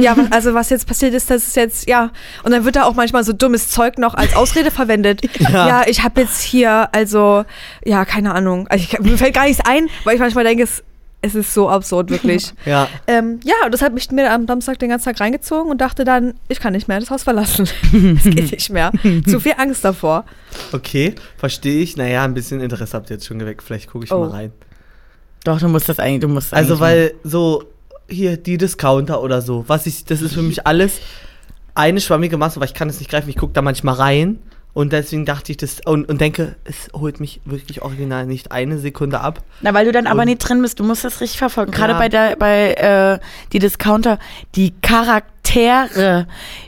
Ja, 0.00 0.16
also 0.30 0.54
was 0.54 0.70
jetzt 0.70 0.86
passiert 0.86 1.14
ist, 1.14 1.28
das 1.30 1.46
ist 1.48 1.56
jetzt, 1.56 1.88
ja. 1.88 2.10
Und 2.44 2.52
dann 2.52 2.64
wird 2.64 2.76
da 2.76 2.84
auch 2.84 2.94
manchmal 2.94 3.24
so 3.24 3.32
dummes 3.32 3.68
Zeug 3.70 3.98
noch 3.98 4.14
als 4.14 4.34
Ausrede 4.36 4.70
verwendet. 4.70 5.22
Ja. 5.40 5.68
Ja, 5.68 5.82
ich 5.86 6.02
habe 6.02 6.20
jetzt 6.20 6.40
hier, 6.42 6.88
also, 6.92 7.44
ja, 7.84 8.04
keine 8.04 8.34
Ahnung. 8.34 8.66
Also 8.68 8.84
ich, 8.84 8.98
mir 9.00 9.16
fällt 9.16 9.34
gar 9.34 9.44
nichts 9.46 9.62
ein, 9.64 9.88
weil 10.04 10.14
ich 10.14 10.20
manchmal 10.20 10.44
denke, 10.44 10.62
es, 10.64 10.82
es 11.22 11.34
ist 11.34 11.54
so 11.54 11.68
absurd, 11.70 12.10
wirklich. 12.10 12.52
ja. 12.64 12.88
ähm, 13.06 13.40
ja, 13.44 13.54
und 13.64 13.72
das 13.72 13.82
habe 13.82 13.98
ich 13.98 14.10
mir 14.10 14.30
am 14.30 14.46
Samstag 14.46 14.78
den 14.78 14.90
ganzen 14.90 15.06
Tag 15.06 15.20
reingezogen 15.20 15.70
und 15.70 15.80
dachte 15.80 16.04
dann, 16.04 16.34
ich 16.48 16.60
kann 16.60 16.72
nicht 16.74 16.86
mehr 16.86 17.00
das 17.00 17.10
Haus 17.10 17.22
verlassen. 17.24 17.68
Es 18.16 18.22
geht 18.24 18.52
nicht 18.52 18.70
mehr. 18.70 18.92
Zu 19.26 19.40
viel 19.40 19.54
Angst 19.58 19.84
davor. 19.84 20.24
Okay, 20.72 21.14
verstehe 21.36 21.82
ich. 21.82 21.96
Naja, 21.96 22.24
ein 22.24 22.34
bisschen 22.34 22.60
Interesse 22.60 22.96
habt 22.96 23.10
ihr 23.10 23.16
jetzt 23.16 23.26
schon 23.26 23.38
geweckt. 23.38 23.62
Vielleicht 23.62 23.90
gucke 23.90 24.04
ich 24.04 24.12
Oh. 24.12 24.20
mal 24.20 24.30
rein. 24.30 24.52
Doch, 25.44 25.58
du 25.60 25.68
musst 25.68 25.88
das 25.88 25.98
eigentlich, 25.98 26.20
du 26.20 26.28
musst 26.28 26.52
Also, 26.54 26.74
eigentlich- 26.74 26.80
weil 26.80 27.14
so 27.24 27.64
hier 28.08 28.36
die 28.36 28.58
Discounter 28.58 29.22
oder 29.22 29.42
so, 29.42 29.64
was 29.68 29.86
ich, 29.86 30.04
das 30.04 30.22
ist 30.22 30.34
für 30.34 30.42
mich 30.42 30.66
alles 30.66 30.92
eine 31.74 32.00
schwammige 32.00 32.36
Masse, 32.38 32.58
weil 32.60 32.66
ich 32.68 32.74
kann 32.74 32.88
es 32.88 32.98
nicht 32.98 33.10
greifen. 33.10 33.28
Ich 33.28 33.36
gucke 33.36 33.52
da 33.52 33.62
manchmal 33.62 33.94
rein 33.94 34.38
und 34.74 34.92
deswegen 34.92 35.24
dachte 35.24 35.52
ich 35.52 35.58
das 35.58 35.76
und, 35.84 36.08
und 36.08 36.20
denke, 36.20 36.56
es 36.64 36.88
holt 36.92 37.20
mich 37.20 37.40
wirklich 37.44 37.82
original 37.82 38.26
nicht 38.26 38.50
eine 38.52 38.78
Sekunde 38.78 39.20
ab. 39.20 39.42
Na, 39.60 39.72
weil 39.74 39.84
du 39.84 39.92
dann 39.92 40.06
aber 40.06 40.20
Und- 40.22 40.26
nicht 40.28 40.38
drin 40.38 40.60
bist, 40.62 40.80
du 40.80 40.84
musst 40.84 41.04
das 41.04 41.20
richtig 41.20 41.38
verfolgen. 41.38 41.70
Gerade 41.72 41.92
Ja. 41.92 41.98
bei 41.98 42.08
der, 42.08 42.36
bei 42.36 42.72
äh, 42.74 43.18
die 43.52 43.58
Discounter, 43.60 44.18
die 44.54 44.72
Charaktere, 44.82 46.26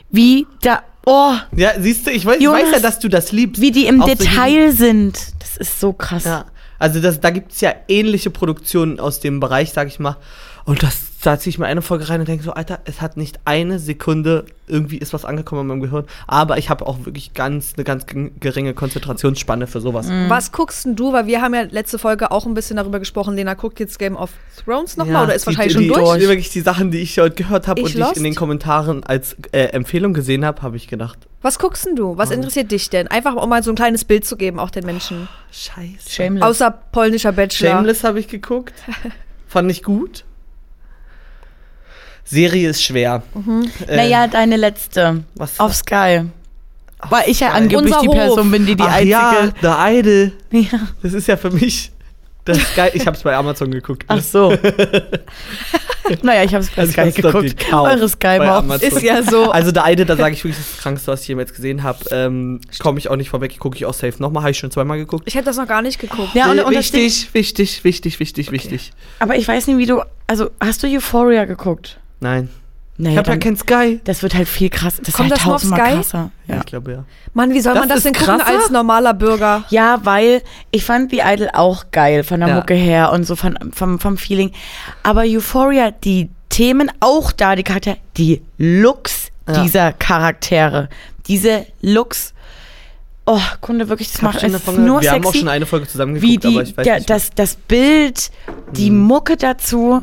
wie 0.09 0.47
da, 0.61 0.81
oh, 1.05 1.33
Ja, 1.55 1.71
siehst 1.79 2.07
du, 2.07 2.11
ich 2.11 2.25
weiß, 2.25 2.37
ich 2.37 2.43
Jonas, 2.43 2.63
weiß 2.63 2.71
ja, 2.73 2.79
dass 2.79 2.99
du 2.99 3.07
das 3.09 3.31
liebst. 3.31 3.61
wie 3.61 3.71
die 3.71 3.87
im 3.87 4.01
Auch 4.01 4.07
so 4.09 4.15
Detail 4.15 4.71
sind. 4.71 5.17
Das 5.39 5.57
ist 5.57 5.79
so 5.79 5.93
krass. 5.93 6.23
Ja, 6.25 6.45
also 6.79 6.99
das, 7.01 7.19
da 7.19 7.29
gibt 7.29 7.51
es 7.53 7.61
ja 7.61 7.73
ähnliche 7.87 8.29
Produktionen 8.29 8.99
aus 8.99 9.19
dem 9.19 9.39
Bereich, 9.39 9.71
sag 9.71 9.87
ich 9.87 9.99
mal. 9.99 10.17
Und 10.65 10.83
das, 10.83 10.95
da 11.23 11.37
ziehe 11.39 11.51
ich 11.51 11.59
mir 11.59 11.65
eine 11.67 11.81
Folge 11.81 12.09
rein 12.09 12.19
und 12.19 12.27
denke 12.27 12.43
so, 12.43 12.51
Alter, 12.53 12.79
es 12.85 12.99
hat 13.01 13.15
nicht 13.17 13.39
eine 13.45 13.79
Sekunde, 13.79 14.45
irgendwie 14.67 14.97
ist 14.97 15.13
was 15.13 15.23
angekommen 15.25 15.61
in 15.61 15.67
meinem 15.67 15.81
Gehirn. 15.81 16.05
Aber 16.27 16.57
ich 16.57 16.69
habe 16.69 16.87
auch 16.87 17.05
wirklich 17.05 17.33
ganz, 17.33 17.73
eine 17.75 17.83
ganz 17.83 18.05
ge- 18.07 18.31
geringe 18.39 18.73
Konzentrationsspanne 18.73 19.67
für 19.67 19.81
sowas. 19.81 20.09
Was 20.29 20.51
guckst 20.51 20.85
denn 20.85 20.95
du? 20.95 21.13
Weil 21.13 21.27
wir 21.27 21.41
haben 21.41 21.53
ja 21.53 21.61
letzte 21.63 21.99
Folge 21.99 22.31
auch 22.31 22.45
ein 22.45 22.53
bisschen 22.53 22.77
darüber 22.77 22.99
gesprochen. 22.99 23.35
Lena 23.35 23.53
guckt 23.53 23.79
jetzt 23.79 23.99
Game 23.99 24.15
of 24.15 24.31
Thrones 24.63 24.97
nochmal 24.97 25.25
oder 25.25 25.35
ist 25.35 25.43
die- 25.43 25.47
wahrscheinlich 25.47 25.77
die, 25.77 25.87
schon 25.89 26.03
durch? 26.03 26.19
Die, 26.19 26.27
wirklich 26.27 26.49
die 26.49 26.61
Sachen, 26.61 26.91
die 26.91 26.99
ich 26.99 27.17
heute 27.19 27.35
gehört 27.35 27.67
habe 27.67 27.81
und 27.81 27.93
die 27.93 27.99
ich 28.01 28.15
in 28.17 28.23
den 28.23 28.35
Kommentaren 28.35 29.03
als 29.03 29.35
äh, 29.51 29.65
Empfehlung 29.65 30.13
gesehen 30.13 30.43
habe, 30.45 30.61
habe 30.61 30.75
ich 30.77 30.87
gedacht, 30.87 31.19
Was 31.41 31.59
guckst 31.59 31.85
denn 31.85 31.95
du? 31.95 32.17
Was 32.17 32.31
interessiert 32.31 32.71
dich 32.71 32.89
denn? 32.89 33.07
Einfach 33.09 33.35
um 33.35 33.49
mal 33.49 33.61
so 33.63 33.71
ein 33.71 33.75
kleines 33.75 34.05
Bild 34.05 34.25
zu 34.25 34.37
geben, 34.37 34.59
auch 34.59 34.69
den 34.71 34.85
Menschen. 34.85 35.27
scheiße. 35.51 36.09
Shameless. 36.09 36.43
Außer 36.43 36.71
polnischer 36.91 37.31
Bachelor. 37.33 37.71
Shameless 37.71 38.03
habe 38.03 38.19
ich 38.19 38.27
geguckt. 38.27 38.73
Fand 39.47 39.69
ich 39.69 39.83
gut. 39.83 40.23
Serie 42.23 42.69
ist 42.69 42.83
schwer. 42.83 43.23
Äh, 43.87 43.95
naja, 43.97 44.27
deine 44.27 44.55
letzte. 44.57 45.23
was- 45.35 45.59
Auf 45.59 45.75
Sky. 45.75 46.23
Weil 47.09 47.23
ich 47.27 47.39
ja 47.39 47.49
Sky. 47.49 47.57
angeblich 47.57 47.93
Unser 47.95 48.01
die 48.01 48.07
Hof. 48.09 48.15
Person 48.15 48.51
bin, 48.51 48.65
die 48.65 48.75
die 48.75 48.83
Ach 48.83 48.91
einzige. 48.93 49.09
ja, 49.11 49.47
der 49.61 49.77
Idol. 49.99 50.31
Ja. 50.51 50.79
Das 51.01 51.13
ist 51.13 51.27
ja 51.27 51.35
für 51.37 51.49
mich 51.51 51.91
Das 52.45 52.57
ist 52.57 52.75
geil. 52.75 52.91
Ich 52.93 53.05
hab's 53.07 53.21
bei 53.23 53.35
Amazon 53.35 53.71
geguckt. 53.71 54.03
Ach 54.07 54.19
so. 54.21 54.49
naja, 56.23 56.43
ich 56.43 56.53
habe 56.53 56.63
es 56.63 56.69
bei 56.71 56.81
Also 56.83 56.91
Sky 56.93 57.11
geguckt. 57.21 57.55
Eure 57.73 58.09
Sky. 58.09 58.85
Ist 58.85 59.01
ja 59.01 59.23
so. 59.23 59.51
Also 59.51 59.71
der 59.71 59.83
eine, 59.83 60.05
da 60.05 60.15
sage 60.15 60.33
ich 60.33 60.43
wirklich, 60.43 60.57
das 60.57 60.65
ist 60.67 60.75
das 60.77 60.83
Krankste, 60.83 61.11
was 61.11 61.21
ich 61.21 61.27
jemals 61.27 61.53
gesehen 61.53 61.83
habe. 61.83 61.99
Ähm, 62.11 62.59
Komme 62.79 62.99
ich 62.99 63.09
auch 63.09 63.15
nicht 63.15 63.29
vorweg, 63.29 63.57
gucke 63.59 63.77
ich 63.77 63.85
auch 63.85 63.93
safe 63.93 64.21
nochmal. 64.21 64.43
Habe 64.43 64.51
ich 64.51 64.57
schon 64.57 64.71
zweimal 64.71 64.97
geguckt. 64.97 65.23
Ich 65.27 65.35
hätte 65.35 65.45
das 65.45 65.57
noch 65.57 65.67
gar 65.67 65.81
nicht 65.81 65.99
geguckt. 65.99 66.33
Ja, 66.33 66.51
und, 66.51 66.59
und 66.59 66.71
wichtig, 66.75 67.29
wichtig, 67.33 67.83
wichtig, 67.83 68.19
wichtig, 68.19 68.51
wichtig. 68.51 68.91
aber 69.19 69.35
ich 69.35 69.47
weiß 69.47 69.67
nicht, 69.67 69.77
wie 69.77 69.85
du. 69.85 70.01
Also, 70.27 70.49
hast 70.59 70.83
du 70.83 70.87
Euphoria 70.87 71.45
geguckt? 71.45 71.97
Nein. 72.21 72.49
Nee, 72.97 73.11
Ich 73.13 73.17
habe 73.17 73.31
ja 73.31 73.37
kein 73.37 73.57
Sky. 73.57 73.99
das 74.03 74.21
wird 74.21 74.35
halt 74.35 74.47
viel 74.47 74.69
krass. 74.69 74.99
Das 75.03 75.15
Kommt 75.15 75.31
ist 75.31 75.31
halt 75.31 75.39
das 75.41 75.45
nur 75.45 75.55
auf 75.55 75.61
tausendmal 75.61 75.87
Sky? 75.87 75.95
krasser. 75.95 76.31
Ja, 76.47 76.57
ich 76.57 76.65
glaube 76.65 76.91
ja. 76.91 77.03
Mann, 77.33 77.51
wie 77.53 77.59
soll 77.61 77.73
man 77.73 77.89
Das 77.89 77.97
das 77.97 78.03
denn 78.03 78.13
ist 78.13 78.19
gucken 78.19 78.39
krasser? 78.39 78.59
als 78.59 78.69
normaler 78.69 79.13
Bürger? 79.15 79.63
Ja, 79.69 79.99
weil 80.03 80.43
ich 80.69 80.83
fand 80.85 81.09
The 81.09 81.21
Idol 81.25 81.49
auch 81.53 81.85
geil 81.91 82.23
von 82.23 82.41
der 82.41 82.49
Ja. 82.49 82.55
Mucke 82.55 82.75
her 82.75 83.11
und 83.11 83.25
so 83.25 83.35
von, 83.35 83.57
vom, 83.73 83.99
vom 83.99 84.17
Feeling. 84.17 84.51
Aber 85.03 85.21
Euphoria, 85.25 85.89
die 85.91 86.29
Themen 86.49 86.91
auch 86.99 87.31
da, 87.31 87.55
die 87.55 87.63
Charaktere, 87.63 87.97
die 88.17 88.41
Looks 88.57 89.29
Ja. 89.47 89.63
dieser 89.63 89.93
Charaktere, 89.93 90.89
diese 91.27 91.65
Looks. 91.81 92.33
Oh, 93.25 93.39
Kunde, 93.61 93.87
wirklich, 93.87 94.11
das 94.11 94.21
macht 94.21 94.41
schon 94.41 94.49
es 94.49 94.55
eine 94.55 94.57
ist 94.57 94.65
Folge, 94.65 94.81
nur 94.81 95.01
wir 95.01 95.11
haben 95.11 95.21
auch 95.21 95.27
sexy. 95.27 95.39
schon 95.39 95.47
eine 95.49 95.65
Folge 95.65 95.87
zusammen 95.87 96.21
wie 96.21 96.35
geguckt, 96.35 96.43
die, 96.43 96.57
aber 96.57 96.63
ich 96.67 96.77
weiß 96.77 96.83
der, 96.83 96.95
nicht. 96.97 97.09
das, 97.09 97.29
das 97.33 97.55
Bild, 97.55 98.29
die 98.73 98.91
Mucke 98.91 99.37
dazu. 99.37 100.01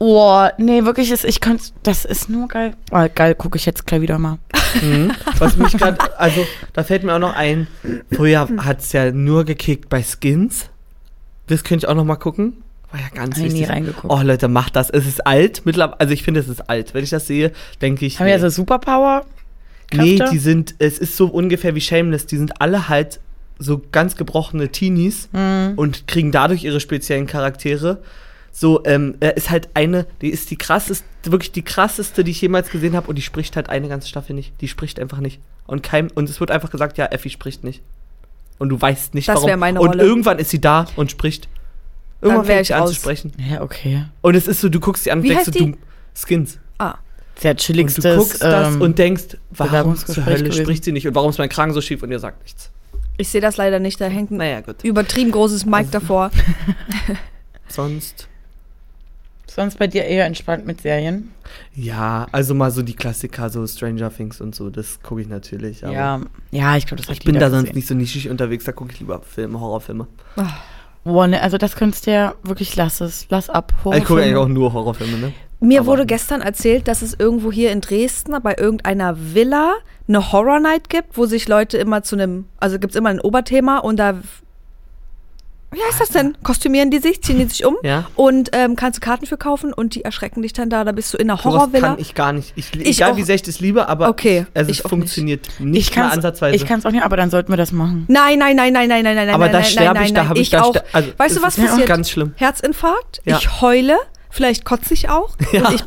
Oh, 0.00 0.46
nee, 0.58 0.84
wirklich, 0.84 1.10
ist, 1.10 1.24
ich 1.24 1.40
könnte, 1.40 1.64
das 1.82 2.04
ist 2.04 2.28
nur 2.30 2.46
geil. 2.48 2.74
Oh, 2.92 3.04
geil, 3.14 3.34
gucke 3.34 3.56
ich 3.58 3.66
jetzt 3.66 3.84
gleich 3.86 4.00
wieder 4.00 4.18
mal. 4.18 4.38
Mhm. 4.80 5.12
Was 5.38 5.56
mich 5.56 5.76
gerade, 5.76 5.98
also 6.18 6.46
da 6.72 6.84
fällt 6.84 7.02
mir 7.02 7.14
auch 7.14 7.18
noch 7.18 7.34
ein, 7.34 7.66
früher 8.12 8.48
hat 8.58 8.80
es 8.80 8.92
ja 8.92 9.10
nur 9.10 9.44
gekickt 9.44 9.88
bei 9.88 10.02
Skins. 10.02 10.70
Das 11.48 11.64
könnte 11.64 11.86
ich 11.86 11.88
auch 11.88 11.94
noch 11.96 12.04
mal 12.04 12.16
gucken. 12.16 12.62
War 12.92 13.00
ja 13.00 13.06
ganz 13.12 13.36
Hab 13.38 13.44
ich 13.44 13.52
nie 13.52 13.60
wichtig. 13.60 13.70
reingeguckt. 13.74 14.12
Oh 14.12 14.20
Leute, 14.22 14.48
macht 14.48 14.76
das. 14.76 14.88
Es 14.90 15.06
ist 15.06 15.26
alt. 15.26 15.62
Mittlerweile, 15.64 15.98
also 16.00 16.12
ich 16.14 16.22
finde, 16.22 16.40
es 16.40 16.48
ist 16.48 16.70
alt. 16.70 16.94
Wenn 16.94 17.04
ich 17.04 17.10
das 17.10 17.26
sehe, 17.26 17.52
denke 17.82 18.06
ich. 18.06 18.18
Haben 18.18 18.26
wir 18.26 18.36
nee. 18.36 18.42
also 18.42 18.48
Superpower? 18.54 19.24
Nee, 19.92 20.16
Kräfte? 20.16 20.32
die 20.32 20.38
sind, 20.38 20.74
es 20.78 20.98
ist 20.98 21.16
so 21.16 21.26
ungefähr 21.26 21.74
wie 21.74 21.80
Shameless. 21.80 22.26
Die 22.26 22.36
sind 22.36 22.60
alle 22.62 22.88
halt 22.88 23.20
so 23.58 23.82
ganz 23.92 24.16
gebrochene 24.16 24.68
Teenies 24.68 25.28
Mhm. 25.32 25.72
und 25.76 26.06
kriegen 26.06 26.30
dadurch 26.30 26.64
ihre 26.64 26.80
speziellen 26.80 27.26
Charaktere. 27.26 28.02
So, 28.60 28.84
ähm, 28.84 29.14
er 29.20 29.36
ist 29.36 29.50
halt 29.50 29.68
eine, 29.74 30.04
die 30.20 30.30
ist 30.30 30.50
die 30.50 30.56
krasseste, 30.56 31.04
wirklich 31.26 31.52
die 31.52 31.62
krasseste, 31.62 32.24
die 32.24 32.32
ich 32.32 32.40
jemals 32.40 32.70
gesehen 32.70 32.96
habe 32.96 33.06
und 33.06 33.14
die 33.14 33.22
spricht 33.22 33.54
halt 33.54 33.68
eine 33.68 33.88
ganze 33.88 34.08
Staffel 34.08 34.34
nicht. 34.34 34.52
Die 34.60 34.66
spricht 34.66 34.98
einfach 34.98 35.18
nicht. 35.20 35.38
Und 35.66 35.82
kein, 35.84 36.10
und 36.10 36.28
es 36.28 36.40
wird 36.40 36.50
einfach 36.50 36.70
gesagt, 36.70 36.98
ja, 36.98 37.06
Effi 37.06 37.30
spricht 37.30 37.62
nicht. 37.62 37.82
Und 38.58 38.70
du 38.70 38.80
weißt 38.80 39.14
nicht 39.14 39.28
Das 39.28 39.36
warum. 39.36 39.48
wär 39.48 39.56
meine 39.56 39.80
und 39.80 39.90
Rolle. 39.90 40.02
irgendwann 40.02 40.40
ist 40.40 40.50
sie 40.50 40.60
da 40.60 40.86
und 40.96 41.10
spricht. 41.12 41.48
Irgendwann 42.20 42.46
fängt 42.46 42.62
ich 42.62 42.66
sie 42.68 42.74
an 42.74 42.86
zu 42.88 42.94
sprechen. 42.94 43.32
Ja, 43.48 43.60
okay. 43.62 44.06
Und 44.22 44.34
es 44.34 44.48
ist 44.48 44.60
so, 44.60 44.68
du 44.68 44.80
guckst 44.80 45.04
sie 45.04 45.12
an 45.12 45.18
und 45.18 45.24
Wie 45.24 45.28
denkst 45.28 45.50
die? 45.52 45.70
du, 45.72 45.78
Skins. 46.14 46.58
Ah, 46.78 46.96
Sehr 47.36 47.52
Und 47.52 47.60
chilligstes. 47.60 48.02
du 48.02 48.16
guckst 48.16 48.42
das 48.42 48.74
ähm, 48.74 48.80
und 48.80 48.98
denkst, 48.98 49.36
warum 49.50 49.94
zur 49.96 50.26
Hölle 50.26 50.42
gewesen. 50.42 50.62
spricht 50.64 50.82
sie 50.82 50.90
nicht 50.90 51.06
und 51.06 51.14
warum 51.14 51.30
ist 51.30 51.38
mein 51.38 51.48
Kragen 51.48 51.72
so 51.74 51.80
schief 51.80 52.02
und 52.02 52.10
ihr 52.10 52.18
sagt 52.18 52.42
nichts. 52.42 52.72
ich 53.18 53.28
sehe 53.28 53.40
das 53.40 53.56
leider 53.56 53.78
nicht. 53.78 54.00
Da 54.00 54.06
hängt 54.06 54.32
ein 54.32 54.38
Naja, 54.38 54.62
gut. 54.62 54.82
übertrieben 54.82 55.30
großes 55.30 55.64
Mic 55.64 55.90
davor. 55.92 56.32
Sonst. 57.68 58.26
Sonst 59.50 59.78
bei 59.78 59.86
dir 59.86 60.04
eher 60.04 60.26
entspannt 60.26 60.66
mit 60.66 60.80
Serien? 60.82 61.30
Ja, 61.74 62.26
also 62.32 62.54
mal 62.54 62.70
so 62.70 62.82
die 62.82 62.94
Klassiker, 62.94 63.48
so 63.50 63.66
Stranger 63.66 64.14
Things 64.14 64.40
und 64.40 64.54
so, 64.54 64.68
das 64.70 65.00
gucke 65.02 65.22
ich 65.22 65.28
natürlich. 65.28 65.84
aber 65.84 65.92
Ja, 65.94 66.20
ja, 66.50 66.76
ich 66.76 66.86
glaube, 66.86 67.00
das 67.00 67.08
hat 67.08 67.16
Ich 67.18 67.24
bin 67.24 67.38
da 67.38 67.48
sonst 67.50 67.62
gesehen. 67.64 67.76
nicht 67.76 67.88
so 67.88 67.94
nischig 67.94 68.28
unterwegs, 68.28 68.64
da 68.64 68.72
gucke 68.72 68.92
ich 68.92 69.00
lieber 69.00 69.20
Filme, 69.22 69.58
Horrorfilme. 69.58 70.06
Boah, 71.04 71.26
ne, 71.26 71.40
also 71.40 71.56
das 71.56 71.76
könntest 71.76 72.06
du 72.06 72.12
ja 72.12 72.34
wirklich, 72.42 72.76
lass 72.76 73.00
es, 73.00 73.26
lass 73.30 73.48
ab. 73.48 73.72
ich 73.94 74.04
gucke 74.04 74.20
eigentlich 74.22 74.36
auch 74.36 74.48
nur 74.48 74.72
Horrorfilme, 74.72 75.16
ne? 75.18 75.32
Mir 75.60 75.80
Aber- 75.80 75.88
wurde 75.88 76.06
gestern 76.06 76.40
erzählt, 76.40 76.86
dass 76.86 77.02
es 77.02 77.14
irgendwo 77.18 77.50
hier 77.50 77.72
in 77.72 77.80
Dresden 77.80 78.34
bei 78.42 78.54
irgendeiner 78.56 79.16
Villa 79.34 79.74
eine 80.06 80.30
Horror 80.32 80.60
Night 80.60 80.88
gibt, 80.88 81.16
wo 81.16 81.26
sich 81.26 81.48
Leute 81.48 81.78
immer 81.78 82.02
zu 82.02 82.14
einem, 82.16 82.44
also 82.58 82.78
gibt 82.78 82.92
es 82.92 82.96
immer 82.98 83.08
ein 83.08 83.20
Oberthema 83.20 83.78
und 83.78 83.96
da, 83.98 84.20
wie 85.70 85.80
heißt 85.82 86.00
das 86.00 86.08
denn? 86.08 86.36
Kostümieren 86.42 86.90
die 86.90 86.98
sich, 86.98 87.22
ziehen 87.22 87.38
die 87.38 87.44
sich 87.44 87.64
um 87.64 87.76
Ja. 87.82 88.06
und 88.14 88.50
ähm, 88.52 88.74
kannst 88.76 88.96
du 88.98 89.00
Karten 89.00 89.26
für 89.26 89.36
kaufen 89.36 89.72
und 89.72 89.94
die 89.94 90.02
erschrecken 90.04 90.40
dich 90.42 90.52
dann 90.54 90.70
da. 90.70 90.82
Da 90.84 90.92
bist 90.92 91.12
du 91.12 91.18
in 91.18 91.30
einer 91.30 91.42
Horrorvilla. 91.44 91.88
kann 91.88 91.98
ich 91.98 92.14
gar 92.14 92.32
nicht. 92.32 92.52
Ich, 92.56 92.74
Ich 92.74 92.98
egal 92.98 93.12
auch- 93.12 93.16
wie 93.16 93.22
sehr 93.22 93.34
ich 93.34 93.42
das 93.42 93.60
liebe, 93.60 93.88
aber 93.88 94.08
Okay, 94.08 94.46
also 94.54 94.70
ich 94.70 94.78
es 94.80 94.84
auch 94.84 94.88
funktioniert 94.90 95.46
nicht, 95.58 95.90
Ich 95.90 95.96
mal 95.96 96.08
ansatzweise. 96.10 96.56
ich 96.56 96.64
kann 96.66 96.78
es 96.78 96.86
auch 96.86 96.90
nicht, 96.90 97.02
aber 97.04 97.16
dann 97.16 97.30
sollten 97.30 97.52
wir 97.52 97.56
das 97.58 97.72
machen. 97.72 98.06
Nein, 98.08 98.38
nein, 98.38 98.56
nein, 98.56 98.72
nein, 98.72 98.88
nein, 98.88 99.04
nein, 99.04 99.14
nein, 99.16 99.28
aber 99.30 99.44
nein, 99.44 99.52
da 99.52 99.58
nein, 99.60 99.68
sterbe 99.68 99.94
nein, 99.94 100.04
ich, 100.06 100.12
nein, 100.12 100.22
da 100.24 100.28
habe 100.28 100.38
ich, 100.38 100.42
ich 100.42 100.50
da 100.50 100.62
auch. 100.62 100.74
ster- 100.74 100.84
also, 100.92 101.08
Weißt 101.16 101.34
du, 101.36 101.40
es 101.40 101.46
was 101.46 101.58
ist 101.58 101.66
passiert? 101.66 101.86
Ganz 101.88 102.10
schlimm. 102.10 102.32
Herzinfarkt, 102.36 103.20
Ja. 103.24 103.36
ich 103.38 103.60
heule, 103.60 103.96
vielleicht 104.30 104.64
kotze 104.64 104.94
ich 104.94 105.08
auch 105.08 105.36
Ja, 105.52 105.68
und 105.68 105.74
ich 105.74 105.84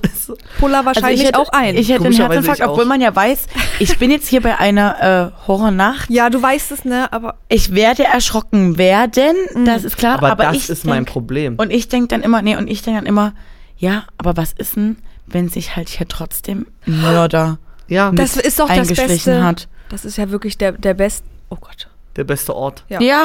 puller 0.60 0.86
wahrscheinlich 0.86 1.03
also 1.03 1.21
ich 1.21 1.27
hätte, 1.27 1.39
auch 1.39 1.50
ein. 1.50 1.75
Ich 1.77 1.89
hätte 1.89 2.05
einen 2.05 2.13
Herzinfarkt, 2.13 2.62
obwohl 2.62 2.86
man 2.86 3.01
ja 3.01 3.15
weiß, 3.15 3.48
ich 3.79 3.98
bin 3.98 4.12
jetzt 4.12 4.27
hier 4.27 4.41
bei 4.41 4.57
einer 4.57 5.31
äh, 5.33 5.48
Horrornacht. 5.48 6.10
ja, 6.10 6.29
du 6.29 6.41
weißt 6.41 6.71
es, 6.71 6.86
ne? 6.86 7.12
Aber 7.12 7.36
Ich 7.50 7.74
werde 7.74 8.03
erschrocken 8.05 8.77
werden, 8.77 9.36
das 9.65 9.83
ist 9.83 9.98
klar. 9.98 10.17
aber, 10.17 10.31
Aber, 10.31 10.43
das 10.45 10.55
ich 10.57 10.69
ist 10.69 10.83
denk, 10.83 10.95
mein 10.95 11.05
Problem. 11.05 11.55
Und 11.55 11.71
ich 11.71 11.88
denke 11.89 12.07
dann 12.07 12.21
immer, 12.21 12.41
nee, 12.41 12.55
und 12.55 12.69
ich 12.69 12.81
denke 12.81 13.00
dann 13.00 13.07
immer, 13.07 13.33
ja, 13.77 14.03
aber 14.17 14.38
was 14.38 14.53
ist 14.53 14.75
denn, 14.75 14.98
wenn 15.27 15.50
sich 15.50 15.75
halt 15.75 15.89
hier 15.89 16.07
trotzdem 16.07 16.67
ein 16.88 17.01
Mörder 17.01 17.57
ja, 17.88 18.12
das 18.12 18.38
ist 18.38 18.60
doch 18.60 18.67
das 18.69 18.93
Beste. 18.93 19.43
hat? 19.43 19.67
Das 19.89 20.05
ist 20.05 20.17
ja 20.17 20.29
wirklich 20.29 20.57
der, 20.57 20.74
der 20.74 20.93
Best. 20.93 21.25
Oh 21.50 21.57
Gott. 21.60 21.89
der 22.15 22.24
beste 22.24 22.55
Ort. 22.55 22.86
Ja. 22.89 23.01
Ja. 23.01 23.24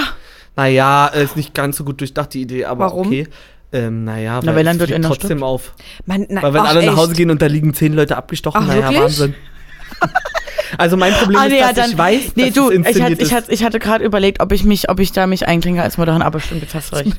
Naja, 0.56 1.06
ist 1.08 1.37
nicht 1.37 1.54
ganz 1.54 1.76
so 1.76 1.85
gut 1.85 2.00
durchdacht, 2.00 2.32
die 2.35 2.42
Idee, 2.42 2.64
aber 2.64 2.87
Warum? 2.87 3.06
okay. 3.08 3.28
Ähm, 3.73 4.04
naja, 4.04 4.40
Na, 4.44 4.54
weil 4.54 4.64
dann 4.64 4.76
es 4.80 4.85
fliegt 4.85 5.04
trotzdem 5.04 5.42
auf. 5.42 5.75
Man, 6.06 6.26
na, 6.28 6.42
Weil 6.42 6.54
wenn 6.54 6.61
ach, 6.62 6.68
alle 6.70 6.80
nach 6.82 6.92
echt? 6.92 6.96
Hause 6.96 7.14
gehen 7.14 7.30
und 7.30 7.42
da 7.42 7.46
liegen 7.46 7.75
zehn 7.75 7.92
Leute 7.94 8.16
abgestochen, 8.16 8.61
Ach, 8.62 8.66
naja, 8.68 8.82
wirklich? 8.90 9.00
Wahnsinn. 9.02 9.35
Also 10.78 10.96
mein 10.96 11.12
Problem 11.14 11.38
Ah, 11.38 11.44
ist, 11.44 11.52
nee, 11.52 11.58
ja, 11.61 11.66
dass 11.68 11.76
dann, 11.76 11.90
ich 11.92 11.99
weiß, 11.99 12.20
nee, 12.35 12.46
dass 12.46 12.54
du, 12.54 12.70
es 12.70 12.96
ich, 12.96 13.00
hatte, 13.00 13.12
ich, 13.14 13.20
ist. 13.20 13.32
hatte, 13.32 13.52
ich 13.52 13.64
hatte 13.64 13.78
gerade 13.78 14.04
überlegt, 14.04 14.40
ob 14.42 14.50
ich 14.50 14.64
mich, 14.64 14.90
ob 14.90 14.99
ich 14.99 15.12
da 15.12 15.26
mich 15.28 15.46
einklinge 15.46 15.80
als 15.80 15.96
Moderatorin, 15.96 16.26
aber 16.26 16.40
stimmt, 16.40 16.62
jetzt 16.62 16.75
hast 16.75 16.90
du 16.92 16.96
recht. 16.96 17.12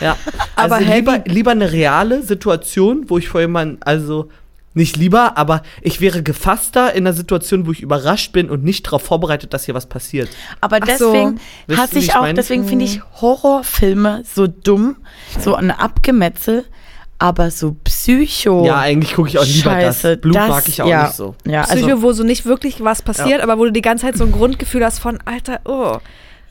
Ja. 0.00 0.16
Aber 0.56 0.76
also 0.76 0.86
heavy- 0.86 0.96
lieber, 0.98 1.22
lieber 1.26 1.50
eine 1.52 1.72
reale 1.72 2.22
Situation, 2.22 3.06
wo 3.08 3.16
ich 3.16 3.28
vor 3.28 3.40
jemandem, 3.40 3.78
also 3.80 4.28
nicht 4.72 4.96
lieber, 4.96 5.36
aber 5.36 5.62
ich 5.82 6.00
wäre 6.00 6.22
gefasster 6.22 6.92
in 6.94 7.04
einer 7.06 7.12
Situation, 7.14 7.66
wo 7.66 7.72
ich 7.72 7.82
überrascht 7.82 8.32
bin 8.32 8.48
und 8.50 8.62
nicht 8.62 8.86
darauf 8.86 9.02
vorbereitet, 9.02 9.52
dass 9.52 9.64
hier 9.64 9.74
was 9.74 9.86
passiert. 9.86 10.28
Aber 10.60 10.78
Ach 10.80 10.86
so. 10.96 11.12
deswegen 11.12 11.40
Wisst 11.66 11.80
hasse 11.80 11.98
ich 11.98 12.14
auch, 12.14 12.20
meine? 12.20 12.34
deswegen 12.34 12.66
finde 12.66 12.84
ich 12.84 13.00
Horrorfilme 13.20 14.22
so 14.32 14.46
dumm, 14.46 14.96
so 15.40 15.54
ein 15.56 15.70
Abgemetzel, 15.72 16.64
aber 17.18 17.50
so 17.50 17.76
Psycho. 17.84 18.64
Ja, 18.64 18.78
eigentlich 18.78 19.14
gucke 19.14 19.28
ich 19.28 19.38
auch 19.38 19.44
lieber 19.44 19.70
Scheiße, 19.72 20.08
das. 20.16 20.20
Blut 20.20 20.36
das- 20.36 20.48
mag 20.48 20.68
ich 20.68 20.80
auch 20.82 20.86
ja. 20.86 21.02
nicht 21.04 21.14
so. 21.16 21.34
Ja, 21.44 21.62
Psycho, 21.64 21.86
also, 21.88 22.02
wo 22.02 22.12
so 22.12 22.22
nicht 22.22 22.46
wirklich 22.46 22.82
was 22.82 23.02
passiert, 23.02 23.40
aber 23.40 23.58
wo 23.58 23.64
du 23.64 23.72
die 23.72 23.82
ganze 23.82 24.06
Zeit 24.06 24.16
so 24.16 24.24
ein 24.24 24.32
Grundgefühl 24.32 24.84
hast 24.84 25.00
von, 25.00 25.18
Alter, 25.24 25.60
oh. 25.64 25.98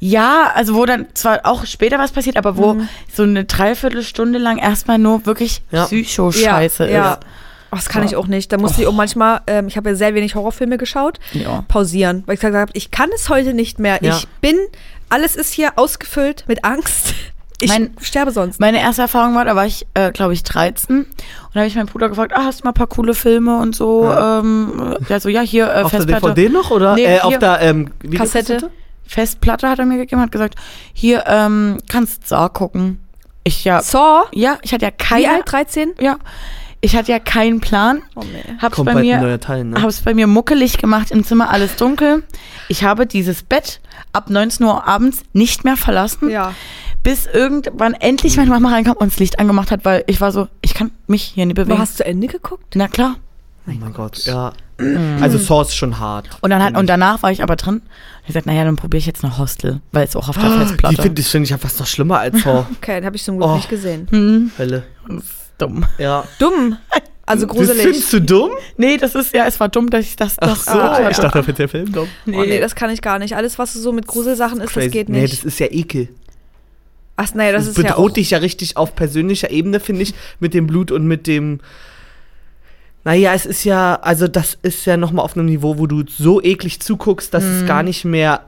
ja, 0.02 0.52
also 0.54 0.76
wo 0.76 0.86
dann 0.86 1.08
zwar 1.14 1.40
auch 1.46 1.66
später 1.66 1.98
was 2.00 2.12
passiert, 2.12 2.36
aber 2.38 2.58
wo 2.58 2.74
Mhm. 2.74 2.90
so 3.12 3.24
eine 3.24 3.46
Dreiviertelstunde 3.46 4.40
lang 4.40 4.58
erstmal 4.58 4.98
nur 5.00 5.26
wirklich 5.26 5.62
Ja. 5.72 5.86
Psycho-Scheiße 5.86 6.86
ja, 6.86 6.92
ja. 6.92 7.14
ist. 7.14 7.20
Oh, 7.72 7.76
das 7.76 7.90
kann 7.90 8.04
ich 8.04 8.16
auch 8.16 8.28
nicht. 8.28 8.52
Da 8.52 8.58
musste 8.58 8.82
ich 8.82 8.88
auch 8.88 8.94
manchmal, 8.94 9.42
ähm, 9.48 9.68
ich 9.68 9.78
habe 9.78 9.90
ja 9.90 9.96
sehr 9.96 10.16
wenig 10.16 10.36
Horrorfilme 10.36 10.78
geschaut, 10.78 11.20
Ja. 11.34 11.64
pausieren, 11.68 12.24
weil 12.26 12.36
ich 12.36 12.40
gesagt 12.40 12.56
habe, 12.56 12.72
ich 12.74 12.92
kann 12.92 13.10
es 13.16 13.30
heute 13.30 13.54
nicht 13.54 13.80
mehr. 13.80 14.00
Ja. 14.02 14.16
Ich 14.18 14.28
bin, 14.42 14.58
alles 15.10 15.36
ist 15.36 15.54
hier 15.54 15.74
ausgefüllt 15.78 16.46
mit 16.48 16.64
Angst. 16.66 17.14
Ich 17.62 17.68
Mein- 17.70 17.94
sterbe 18.00 18.32
sonst. 18.32 18.62
Meine 18.62 18.80
erste 18.80 19.02
Erfahrung 19.02 19.36
war, 19.36 19.44
da 19.44 19.54
war 19.54 19.66
ich, 19.66 19.86
äh, 19.94 20.14
glaube 20.14 20.32
ich, 20.32 20.44
13. 20.46 21.00
Und 21.00 21.08
da 21.54 21.60
habe 21.60 21.68
ich 21.68 21.76
meinen 21.76 21.88
Bruder 21.88 22.08
gefragt, 22.08 22.32
ah, 22.34 22.46
hast 22.46 22.62
du 22.62 22.64
mal 22.64 22.70
ein 22.72 22.74
paar 22.74 22.88
coole 22.88 23.14
Filme 23.14 23.58
und 23.60 23.76
so? 23.76 24.06
Ja. 24.06 24.40
Ähm, 24.40 24.96
der 25.10 25.20
so, 25.20 25.28
ja, 25.28 25.42
hier, 25.42 25.66
äh, 25.66 25.82
Auf 25.84 25.92
der 25.92 26.00
Festplatte. 26.04 26.34
DVD 26.36 26.54
noch 26.54 26.72
oder 26.72 26.96
Nee, 26.96 27.04
äh, 27.18 27.20
auf 27.20 27.38
der 27.38 27.60
ähm, 27.60 27.90
Kassette. 28.16 28.72
Festplatte 29.06 29.68
hat 29.68 29.78
er 29.78 29.86
mir 29.86 29.98
gegeben, 29.98 30.22
hat 30.22 30.32
gesagt, 30.32 30.56
hier, 30.94 31.26
ähm, 31.28 31.80
kannst 31.90 32.30
Saw 32.30 32.48
gucken. 32.48 33.00
Ich 33.44 33.66
ja, 33.66 33.82
Saw? 33.82 34.28
ja, 34.32 34.58
ich 34.62 34.72
hatte 34.72 34.86
ja 34.86 34.92
Wie 34.92 35.04
keine, 35.04 35.30
alt? 35.34 35.52
13? 35.52 35.96
ja, 36.00 36.16
ich 36.81 36.95
hatte 36.95 37.12
ja 37.12 37.19
keinen 37.19 37.59
Plan. 37.59 38.01
Oh 38.15 38.21
nee. 38.21 38.43
Hab's 38.62 38.75
Kommt 38.75 38.91
bei 38.93 39.01
mir, 39.01 39.19
neuer 39.19 39.39
Teil, 39.39 39.63
ne? 39.65 39.81
hab's 39.81 40.01
bei 40.01 40.13
mir 40.13 40.27
muckelig 40.27 40.77
gemacht, 40.77 41.12
im 41.12 41.24
Zimmer 41.24 41.50
alles 41.50 41.75
dunkel. 41.75 42.24
Ich 42.67 42.83
habe 42.83 43.05
dieses 43.05 43.43
Bett 43.43 43.81
ab 44.13 44.29
19 44.29 44.65
Uhr 44.65 44.88
abends 44.88 45.24
nicht 45.33 45.63
mehr 45.65 45.77
verlassen, 45.77 46.29
Ja. 46.29 46.53
bis 47.03 47.25
irgendwann 47.25 47.93
endlich 47.93 48.38
meine 48.38 48.50
Mama 48.50 48.69
reinkam 48.71 48.95
und 48.98 49.12
das 49.12 49.19
Licht 49.19 49.39
angemacht 49.39 49.71
hat, 49.71 49.83
weil 49.86 50.03
ich 50.07 50.21
war 50.21 50.31
so, 50.31 50.48
ich 50.62 50.74
kann 50.74 50.91
mich 51.07 51.24
hier 51.24 51.45
nicht 51.45 51.57
Du 51.57 51.63
bewegen. 51.65 51.79
hast 51.79 51.98
zu 51.98 52.05
Ende 52.05 52.27
geguckt? 52.27 52.75
Na 52.75 52.88
klar. 52.88 53.15
Oh 53.67 53.71
mein 53.79 53.93
Gott, 53.93 54.25
ja. 54.25 54.53
Also 55.21 55.38
Saw 55.38 55.62
ist 55.62 55.75
schon 55.75 56.00
hart. 56.00 56.29
Und 56.41 56.50
dann 56.51 56.59
hat, 56.62 56.67
Finde 56.69 56.79
und 56.79 56.88
danach 56.88 57.21
war 57.21 57.31
ich 57.31 57.43
aber 57.43 57.57
drin. 57.57 57.81
Ich 58.21 58.27
gesagt, 58.27 58.45
naja, 58.45 58.63
dann 58.63 58.77
probiere 58.77 59.00
ich 59.00 59.05
jetzt 59.05 59.21
noch 59.24 59.38
Hostel, 59.38 59.81
weil 59.91 60.05
es 60.07 60.15
auch 60.15 60.29
auf 60.29 60.38
der 60.38 60.50
Die 60.50 60.57
Festplatte. 60.59 61.01
finde 61.01 61.21
ich, 61.21 61.27
find 61.27 61.43
ich 61.43 61.50
ja 61.51 61.57
fast 61.57 61.79
noch 61.79 61.86
schlimmer 61.86 62.19
als 62.19 62.41
Saw. 62.41 62.65
Okay, 62.77 62.95
den 62.95 63.05
habe 63.05 63.15
ich 63.17 63.24
zum 63.24 63.38
Glück 63.38 63.50
Oh. 63.50 63.55
nicht 63.57 63.69
gesehen. 63.69 64.07
hm, 64.09 64.51
Hölle. 64.57 64.83
Das 65.60 65.70
ist 65.70 65.75
dumm. 65.75 65.86
Ja. 65.98 66.24
Dumm. 66.39 66.78
Also 67.25 67.46
Das 67.46 67.56
gruselig. 67.56 67.82
findest 67.84 68.12
du 68.13 68.22
dumm? 68.22 68.50
Nee, 68.78 68.98
das 68.98 69.13
ist 69.13 69.34
ja, 69.36 69.46
es 69.46 69.60
war 69.60 69.70
dumm, 69.70 69.89
dass 69.92 70.04
ich 70.06 70.16
das 70.16 70.38
Ach 70.39 70.48
doch. 70.50 70.56
so, 70.56 70.72
Ah, 70.72 71.00
ja. 71.01 71.10
ich 71.12 71.18
dachte, 71.18 71.38
da 71.38 71.44
findet 71.44 71.60
der 71.60 71.70
Film 71.70 71.92
dumm. 71.92 72.08
Oh 72.28 72.32
nee, 72.32 72.60
das 72.60 72.74
kann 72.74 72.89
ich 72.89 73.01
gar 73.04 73.20
nicht. 73.20 73.36
Alles, 73.36 73.60
was 73.60 73.74
so 73.74 73.92
mit 73.92 74.08
Gruselsachen 74.08 74.62
ist, 74.62 74.75
das 74.75 74.89
geht 74.89 75.10
Nee, 75.10 75.22
nicht. 75.22 75.34
das 75.34 75.44
ist 75.46 75.60
ja 75.60 75.68
Ekel. 75.70 76.10
Ach, 77.18 77.32
naja, 77.36 77.51
das 77.51 77.66
Das 77.66 77.78
ist 77.78 77.84
ja 77.84 77.89
bedroht 77.92 78.16
dich 78.18 78.32
ja 78.32 78.39
richtig 78.39 78.78
auf 78.78 78.96
persönlicher 78.96 79.51
Ebene, 79.51 79.80
finde 79.80 80.01
ich, 80.04 80.13
mit 80.39 80.54
dem 80.56 80.66
Blut 80.66 80.92
und 80.92 81.06
mit 81.06 81.28
dem. 81.28 81.60
Naja, 83.04 83.34
es 83.34 83.46
ist 83.46 83.63
ja, 83.63 83.96
also 84.01 84.28
das 84.28 84.58
ist 84.62 84.86
ja 84.86 84.98
nochmal 84.98 85.24
auf 85.24 85.36
einem 85.38 85.46
Niveau, 85.46 85.78
wo 85.78 85.88
du 85.88 86.04
so 86.08 86.42
eklig 86.42 86.80
zuguckst, 86.82 87.34
dass 87.34 87.44
Mhm. 87.44 87.51
es 87.62 87.66
gar 87.68 87.84
nicht 87.84 88.06
mehr. 88.06 88.46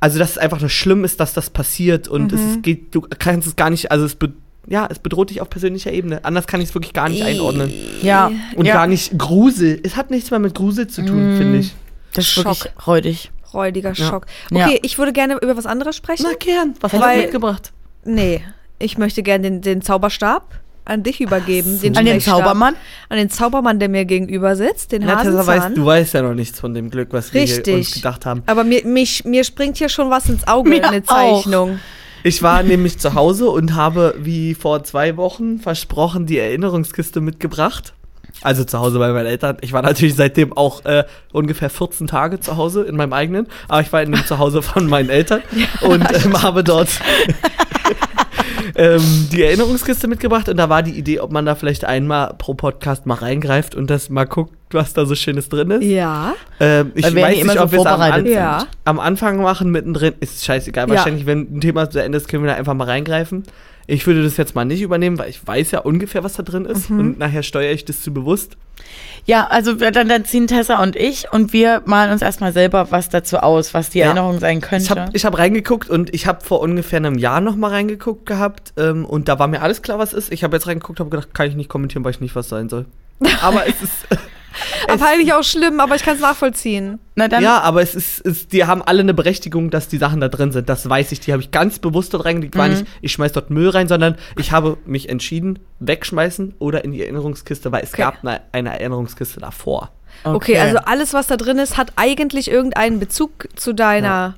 Also, 0.00 0.18
dass 0.18 0.32
es 0.32 0.38
einfach 0.38 0.60
nur 0.60 0.68
schlimm 0.70 1.04
ist, 1.04 1.18
dass 1.20 1.32
das 1.34 1.50
passiert 1.50 2.06
und 2.08 2.32
es 2.32 2.40
Mhm. 2.40 2.48
ist, 2.50 2.62
geht, 2.62 2.94
du 2.94 3.00
kannst 3.00 3.48
es 3.48 3.56
gar 3.56 3.70
nicht, 3.70 3.90
also 3.90 4.04
es, 4.04 4.14
be, 4.14 4.32
ja, 4.68 4.86
es 4.90 4.98
bedroht 4.98 5.30
dich 5.30 5.40
auf 5.40 5.48
persönlicher 5.50 5.92
Ebene. 5.92 6.24
Anders 6.24 6.46
kann 6.46 6.60
ich 6.60 6.68
es 6.68 6.74
wirklich 6.74 6.92
gar 6.92 7.08
nicht 7.08 7.22
einordnen. 7.24 7.72
Ja. 8.02 8.30
Und 8.54 8.66
ja. 8.66 8.74
gar 8.74 8.86
nicht 8.86 9.18
Grusel. 9.18 9.80
Es 9.82 9.96
hat 9.96 10.10
nichts 10.10 10.30
mehr 10.30 10.40
mit 10.40 10.54
Grusel 10.54 10.86
zu 10.88 11.02
tun, 11.04 11.34
Mm. 11.34 11.38
finde 11.38 11.58
ich. 11.58 11.74
Das 12.12 12.26
ist 12.26 12.36
wirklich 12.36 12.58
Schock. 12.58 12.86
räudig. 12.86 13.30
räudiger 13.54 13.92
Ja. 13.94 13.94
Schock. 13.94 14.26
Ja. 14.50 14.66
Okay, 14.66 14.78
ich 14.82 14.98
würde 14.98 15.12
gerne 15.12 15.38
über 15.40 15.56
was 15.56 15.64
anderes 15.66 15.96
sprechen. 15.96 16.26
Na 16.28 16.36
gern, 16.38 16.74
was 16.80 16.92
hast 16.92 17.02
du 17.02 17.20
mitgebracht? 17.22 17.72
Nee, 18.04 18.42
ich 18.78 18.98
möchte 18.98 19.22
gerne 19.22 19.42
den, 19.42 19.60
den 19.62 19.80
Zauberstab 19.82 20.60
an 20.84 21.02
dich 21.02 21.20
übergeben. 21.20 21.80
Den 21.80 21.96
An 21.96 22.04
den. 22.06 22.20
Zaubermann? 22.20 22.74
An 23.10 23.18
den 23.18 23.28
Zaubermann, 23.30 23.78
der 23.78 23.88
mir 23.90 24.04
gegenüber 24.06 24.56
sitzt, 24.56 24.92
den 24.92 25.02
Na, 25.04 25.16
Hasenzahn. 25.18 25.46
weißt, 25.46 25.76
du 25.76 25.84
weißt 25.84 26.14
ja 26.14 26.22
noch 26.22 26.34
nichts 26.34 26.58
von 26.60 26.72
dem 26.74 26.88
Glück, 26.90 27.08
was 27.12 27.32
wir 27.34 27.42
hier 27.42 27.56
Richtig. 27.56 27.74
uns 27.74 27.92
gedacht 27.92 28.24
haben. 28.24 28.42
Aber 28.46 28.64
mir, 28.64 28.84
mich, 28.86 29.24
mir 29.24 29.44
springt 29.44 29.76
hier 29.76 29.88
schon 29.90 30.08
was 30.10 30.28
ins 30.30 30.46
Auge, 30.48 30.68
Mir 30.70 30.86
eine 30.88 31.02
auch. 31.06 31.46
Ich 32.28 32.42
war 32.42 32.62
nämlich 32.62 32.98
zu 32.98 33.14
Hause 33.14 33.48
und 33.48 33.74
habe, 33.74 34.14
wie 34.18 34.52
vor 34.52 34.84
zwei 34.84 35.16
Wochen 35.16 35.60
versprochen, 35.60 36.26
die 36.26 36.36
Erinnerungskiste 36.36 37.22
mitgebracht. 37.22 37.94
Also 38.42 38.64
zu 38.64 38.78
Hause 38.78 38.98
bei 38.98 39.10
meinen 39.14 39.24
Eltern. 39.24 39.56
Ich 39.62 39.72
war 39.72 39.80
natürlich 39.80 40.14
seitdem 40.14 40.54
auch 40.54 40.84
äh, 40.84 41.04
ungefähr 41.32 41.70
14 41.70 42.06
Tage 42.06 42.38
zu 42.38 42.58
Hause 42.58 42.82
in 42.82 42.96
meinem 42.96 43.14
eigenen, 43.14 43.46
aber 43.66 43.80
ich 43.80 43.90
war 43.94 44.02
in 44.02 44.12
dem 44.12 44.26
Zuhause 44.26 44.60
von 44.60 44.86
meinen 44.90 45.08
Eltern 45.08 45.40
und 45.80 46.06
ähm, 46.22 46.42
habe 46.42 46.62
dort 46.62 46.90
ähm, 48.74 49.28
die 49.32 49.42
Erinnerungskiste 49.42 50.06
mitgebracht 50.06 50.50
und 50.50 50.58
da 50.58 50.68
war 50.68 50.82
die 50.82 50.98
Idee, 50.98 51.20
ob 51.20 51.32
man 51.32 51.46
da 51.46 51.54
vielleicht 51.54 51.86
einmal 51.86 52.34
pro 52.36 52.52
Podcast 52.52 53.06
mal 53.06 53.14
reingreift 53.14 53.74
und 53.74 53.88
das 53.88 54.10
mal 54.10 54.26
guckt, 54.26 54.52
was 54.74 54.92
da 54.92 55.06
so 55.06 55.14
Schönes 55.14 55.48
drin 55.48 55.70
ist. 55.70 55.84
Ja. 55.84 56.34
Ähm, 56.60 56.92
ich 56.94 57.04
weiß 57.04 57.42
nicht, 57.44 57.52
so 57.52 57.62
ob 57.62 57.72
wir 57.72 57.80
es 57.80 57.86
am, 57.86 57.98
vorbereitet 57.98 58.26
An 58.26 58.32
Ja. 58.32 58.66
am 58.84 59.00
Anfang 59.00 59.40
machen, 59.42 59.70
mittendrin. 59.70 60.14
Ist 60.20 60.44
scheißegal. 60.44 60.88
Ja. 60.88 60.94
Wahrscheinlich, 60.96 61.26
wenn 61.26 61.56
ein 61.56 61.60
Thema 61.60 61.88
zu 61.90 62.02
Ende 62.02 62.18
ist, 62.18 62.28
können 62.28 62.44
wir 62.44 62.50
da 62.50 62.56
einfach 62.56 62.74
mal 62.74 62.84
reingreifen. 62.84 63.44
Ich 63.90 64.06
würde 64.06 64.22
das 64.22 64.36
jetzt 64.36 64.54
mal 64.54 64.66
nicht 64.66 64.82
übernehmen, 64.82 65.18
weil 65.18 65.30
ich 65.30 65.46
weiß 65.46 65.70
ja 65.70 65.78
ungefähr, 65.78 66.22
was 66.22 66.34
da 66.34 66.42
drin 66.42 66.66
ist. 66.66 66.90
Mhm. 66.90 66.98
Und 67.00 67.18
nachher 67.18 67.42
steuere 67.42 67.72
ich 67.72 67.86
das 67.86 68.02
zu 68.02 68.12
bewusst. 68.12 68.58
Ja, 69.24 69.46
also 69.46 69.72
dann, 69.72 70.08
dann 70.08 70.24
ziehen 70.26 70.46
Tessa 70.46 70.82
und 70.82 70.94
ich 70.94 71.32
und 71.32 71.54
wir 71.54 71.82
malen 71.86 72.12
uns 72.12 72.20
erstmal 72.20 72.52
selber 72.52 72.90
was 72.90 73.08
dazu 73.08 73.38
aus, 73.38 73.72
was 73.72 73.88
die 73.88 74.00
Ja. 74.00 74.06
Erinnerung 74.06 74.40
sein 74.40 74.60
könnte. 74.60 75.06
Ich 75.14 75.24
habe 75.24 75.36
hab 75.36 75.38
reingeguckt 75.38 75.88
und 75.88 76.14
ich 76.14 76.26
habe 76.26 76.44
vor 76.44 76.60
ungefähr 76.60 76.98
einem 76.98 77.16
Jahr 77.16 77.40
noch 77.40 77.56
mal 77.56 77.70
reingeguckt 77.70 78.26
gehabt. 78.26 78.74
Ähm, 78.76 79.06
und 79.06 79.28
da 79.28 79.38
war 79.38 79.48
mir 79.48 79.62
alles 79.62 79.80
klar, 79.80 79.98
was 79.98 80.12
ist. 80.12 80.30
Ich 80.32 80.44
habe 80.44 80.54
jetzt 80.56 80.66
reingeguckt, 80.66 81.00
habe 81.00 81.08
gedacht, 81.08 81.32
kann 81.32 81.48
ich 81.48 81.56
nicht 81.56 81.70
kommentieren, 81.70 82.04
weil 82.04 82.10
ich 82.10 82.20
nicht 82.20 82.36
was 82.36 82.50
sein 82.50 82.68
soll. 82.68 82.84
Aber 83.42 83.66
es 83.66 83.80
ist. 83.82 84.06
Aber 84.88 85.06
eigentlich 85.08 85.32
auch 85.34 85.42
schlimm, 85.44 85.78
aber 85.80 85.94
ich 85.94 86.02
kann 86.02 86.14
es 86.16 86.20
nachvollziehen. 86.22 86.98
Na 87.14 87.28
dann, 87.28 87.42
ja, 87.42 87.60
aber 87.60 87.82
es 87.82 87.94
ist, 87.94 88.24
es, 88.26 88.48
die 88.48 88.64
haben 88.64 88.80
alle 88.82 89.00
eine 89.00 89.12
Berechtigung, 89.14 89.70
dass 89.70 89.88
die 89.88 89.98
Sachen 89.98 90.20
da 90.20 90.28
drin 90.28 90.52
sind. 90.52 90.68
Das 90.68 90.88
weiß 90.88 91.12
ich. 91.12 91.20
Die 91.20 91.32
habe 91.32 91.42
ich 91.42 91.50
ganz 91.50 91.78
bewusst 91.78 92.14
dort 92.14 92.24
reingelegt. 92.24 92.56
War 92.56 92.66
Mhm. 92.68 92.74
nicht, 92.74 92.86
ich 93.02 93.12
schmeiß 93.12 93.32
dort 93.32 93.50
Müll 93.50 93.68
rein, 93.68 93.88
sondern 93.88 94.16
ich 94.36 94.50
habe 94.52 94.78
mich 94.86 95.08
entschieden, 95.10 95.58
wegschmeißen 95.80 96.54
oder 96.58 96.84
in 96.84 96.92
die 96.92 97.02
Erinnerungskiste, 97.02 97.70
weil 97.72 97.82
es 97.84 97.92
Okay. 97.92 98.02
gab 98.02 98.22
eine, 98.24 98.40
eine 98.52 98.70
Erinnerungskiste 98.72 99.38
davor. 99.40 99.90
Okay. 100.24 100.58
also 100.58 100.78
alles, 100.78 101.12
was 101.12 101.26
da 101.28 101.36
drin 101.36 101.58
ist, 101.58 101.76
hat 101.76 101.92
eigentlich 101.96 102.50
irgendeinen 102.50 102.98
Bezug 102.98 103.48
zu 103.54 103.72
deiner 103.74 104.34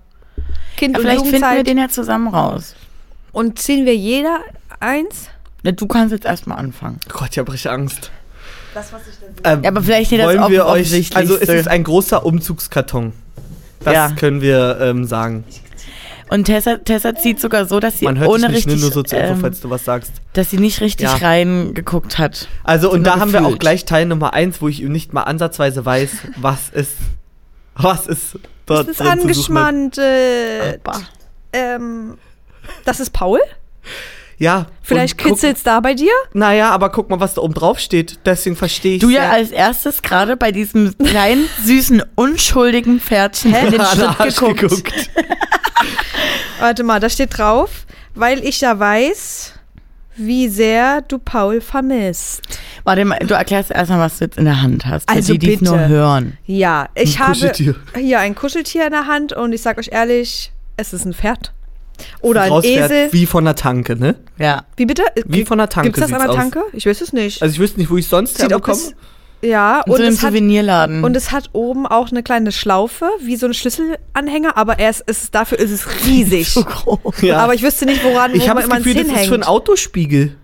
Kind- 0.76 0.92
ja, 0.94 0.98
und 0.98 1.02
vielleicht 1.06 1.20
finden 1.22 1.40
wir 1.40 1.48
Jugendzeit. 1.50 1.66
den 1.66 1.78
ja 1.78 1.88
zusammen 1.88 2.28
raus. 2.28 2.74
und 3.32 3.58
ziehen 3.58 3.86
wir 3.86 3.94
jeder 3.96 4.40
eins? 4.80 5.28
Na, 5.62 5.70
Du 5.72 5.86
kannst 5.86 6.12
jetzt 6.12 6.24
erstmal 6.26 6.58
anfangen. 6.58 6.98
Oh 7.08 7.18
Gott, 7.20 7.28
ich 7.32 7.38
habe 7.38 7.52
richtig 7.52 7.70
Angst. 7.70 8.10
Das, 8.74 8.92
was 8.92 9.02
ich 9.08 9.14
dann 9.42 9.58
Ähm, 9.60 9.64
aber 9.66 9.82
vielleicht 9.82 10.10
nicht 10.12 10.22
das 10.22 10.26
wollen 10.36 10.50
wir 10.52 10.66
euch. 10.66 11.16
Also 11.16 11.36
es 11.36 11.48
ist 11.48 11.68
ein 11.68 11.84
großer 11.84 12.24
Umzugskarton. 12.24 13.12
Das 13.84 13.94
Ja. 13.94 14.10
können 14.12 14.40
wir 14.42 14.78
ähm, 14.80 15.04
sagen. 15.06 15.44
Und 16.28 16.44
Tessa, 16.44 16.76
Tessa 16.76 17.16
zieht 17.16 17.40
sogar 17.40 17.66
so, 17.66 17.80
dass 17.80 17.98
sie 17.98 18.04
Man 18.04 18.16
hört 18.18 18.28
ohne 18.30 18.46
dich 18.46 18.56
nicht, 18.58 18.66
ne, 18.66 18.72
richtig, 18.74 18.82
nur 18.82 18.92
so 18.92 19.02
zur 19.02 19.18
Info, 19.18 19.32
ähm, 19.32 19.40
falls 19.40 19.60
du 19.60 19.70
was 19.70 19.84
sagst. 19.84 20.12
dass 20.34 20.50
sie 20.50 20.58
nicht 20.58 20.80
richtig 20.80 21.06
Ja. 21.08 21.16
reingeguckt 21.16 22.18
hat. 22.18 22.46
Also, 22.62 22.88
und 22.92 23.02
da 23.02 23.18
haben 23.18 23.32
wir 23.32 23.40
auch 23.40 23.44
gefühlt. 23.46 23.60
gleich 23.60 23.84
Teil 23.84 24.06
Nummer 24.06 24.32
eins, 24.32 24.62
wo 24.62 24.68
ich 24.68 24.80
nicht 24.80 25.12
mal 25.12 25.22
ansatzweise 25.24 25.84
weiß, 25.84 26.10
was 26.36 26.68
ist. 26.70 26.92
Was 27.74 28.06
ist 28.06 28.38
dort 28.66 28.80
Das 28.86 28.88
ist 28.88 28.96
zu 28.98 29.04
Aber- 30.84 31.00
ähm, 31.52 32.18
das 32.84 33.00
ist 33.00 33.10
Paul? 33.10 33.40
Ja. 34.40 34.66
Vielleicht 34.82 35.18
guck- 35.18 35.28
kitzelt's 35.32 35.62
da 35.62 35.78
bei 35.80 35.92
dir? 35.94 36.10
Naja, 36.32 36.70
aber 36.70 36.88
guck 36.90 37.10
mal, 37.10 37.20
was 37.20 37.34
da 37.34 37.42
oben 37.42 37.52
drauf 37.54 37.78
steht. 37.78 38.18
Deswegen 38.24 38.56
verstehe 38.56 38.94
ich 38.96 39.00
Du 39.02 39.10
ja 39.10 39.28
als 39.30 39.50
erstes 39.50 40.00
gerade 40.02 40.36
bei 40.36 40.50
diesem 40.50 40.96
kleinen, 40.98 41.44
süßen, 41.64 42.02
unschuldigen 42.16 43.00
Pferdchen 43.00 43.54
in 43.54 43.70
den 43.72 43.82
Schritt 43.82 44.36
geguckt. 44.58 44.92
Warte 46.58 46.82
mal, 46.84 47.00
da 47.00 47.08
steht 47.08 47.36
drauf, 47.38 47.86
weil 48.14 48.42
ich 48.44 48.60
ja 48.60 48.78
weiß, 48.78 49.52
wie 50.16 50.48
sehr 50.48 51.02
du 51.02 51.18
Paul 51.18 51.60
vermisst. 51.60 52.42
Warte 52.84 53.04
mal, 53.04 53.18
du 53.18 53.34
erklärst 53.34 53.70
erstmal, 53.70 54.00
was 54.00 54.18
du 54.18 54.24
jetzt 54.24 54.38
in 54.38 54.44
der 54.46 54.60
Hand 54.62 54.86
hast. 54.86 55.08
für 55.10 55.16
Also 55.16 55.32
die, 55.34 55.38
die 55.38 55.52
es 55.54 55.60
bitte. 55.60 55.70
nur 55.70 55.88
hören. 55.88 56.38
Ja, 56.46 56.88
ich 56.94 57.20
Ein 57.20 57.28
habe 57.28 57.52
hier 57.98 58.20
ein 58.20 58.34
Kuscheltier 58.34 58.86
in 58.86 58.92
der 58.92 59.06
Hand 59.06 59.32
und 59.32 59.52
ich 59.52 59.62
sag 59.62 59.78
euch 59.78 59.88
ehrlich, 59.92 60.52
es 60.76 60.92
ist 60.92 61.04
ein 61.04 61.14
Pferd. 61.14 61.52
Oder 62.20 62.42
ein 62.42 62.52
Esel. 62.62 63.08
Wie 63.12 63.26
von 63.26 63.44
der 63.44 63.54
Tanke, 63.54 63.96
ne? 63.96 64.16
Ja. 64.38 64.64
Wie 64.76 64.86
bitte? 64.86 65.02
Wie 65.26 65.44
von 65.44 65.58
der 65.58 65.68
Tanke 65.68 65.88
Gibt 65.92 65.98
es 65.98 66.10
das 66.10 66.12
an 66.12 66.20
der 66.20 66.30
aus. 66.30 66.36
Tanke? 66.36 66.62
Ich 66.72 66.86
weiß 66.86 67.00
es 67.00 67.12
nicht. 67.12 67.42
Also 67.42 67.52
ich 67.54 67.58
wüsste 67.60 67.80
nicht, 67.80 67.90
wo 67.90 67.96
ich 67.96 68.06
sonst 68.08 68.38
Sieht 68.38 68.50
herbekomme. 68.50 68.78
ja, 69.42 69.80
Und 69.86 69.92
und 69.92 69.96
so 69.96 70.02
einem 70.02 70.12
es, 70.14 70.22
hat, 70.22 70.30
Souvenirladen. 70.32 71.04
und 71.04 71.16
es 71.16 71.32
hat 71.32 71.50
oben 71.52 71.86
auch 71.86 72.10
eine 72.10 72.22
kleine 72.22 72.52
Schlaufe, 72.52 73.08
wie 73.22 73.36
so 73.36 73.46
ein 73.46 73.54
Schlüsselanhänger, 73.54 74.56
aber 74.56 74.78
erst 74.78 75.02
ist 75.02 75.22
es, 75.24 75.30
dafür 75.30 75.58
ist 75.58 75.70
es 75.70 75.86
riesig. 76.06 76.50
so 76.50 76.64
groß. 76.64 77.22
Ja. 77.22 77.38
Aber 77.38 77.54
ich 77.54 77.62
wüsste 77.62 77.86
nicht, 77.86 78.02
woran 78.04 78.34
ich 78.34 78.44
wo 78.44 78.48
habe 78.48 78.60
das 78.60 78.68
man 78.68 78.78
es 78.78 78.84
Gefühl, 78.84 79.02
das 79.02 79.06
ist 79.06 79.12
für 79.12 79.18
einen 79.18 79.24
hinhängt. 79.30 79.48
Autospiegel. 79.48 80.36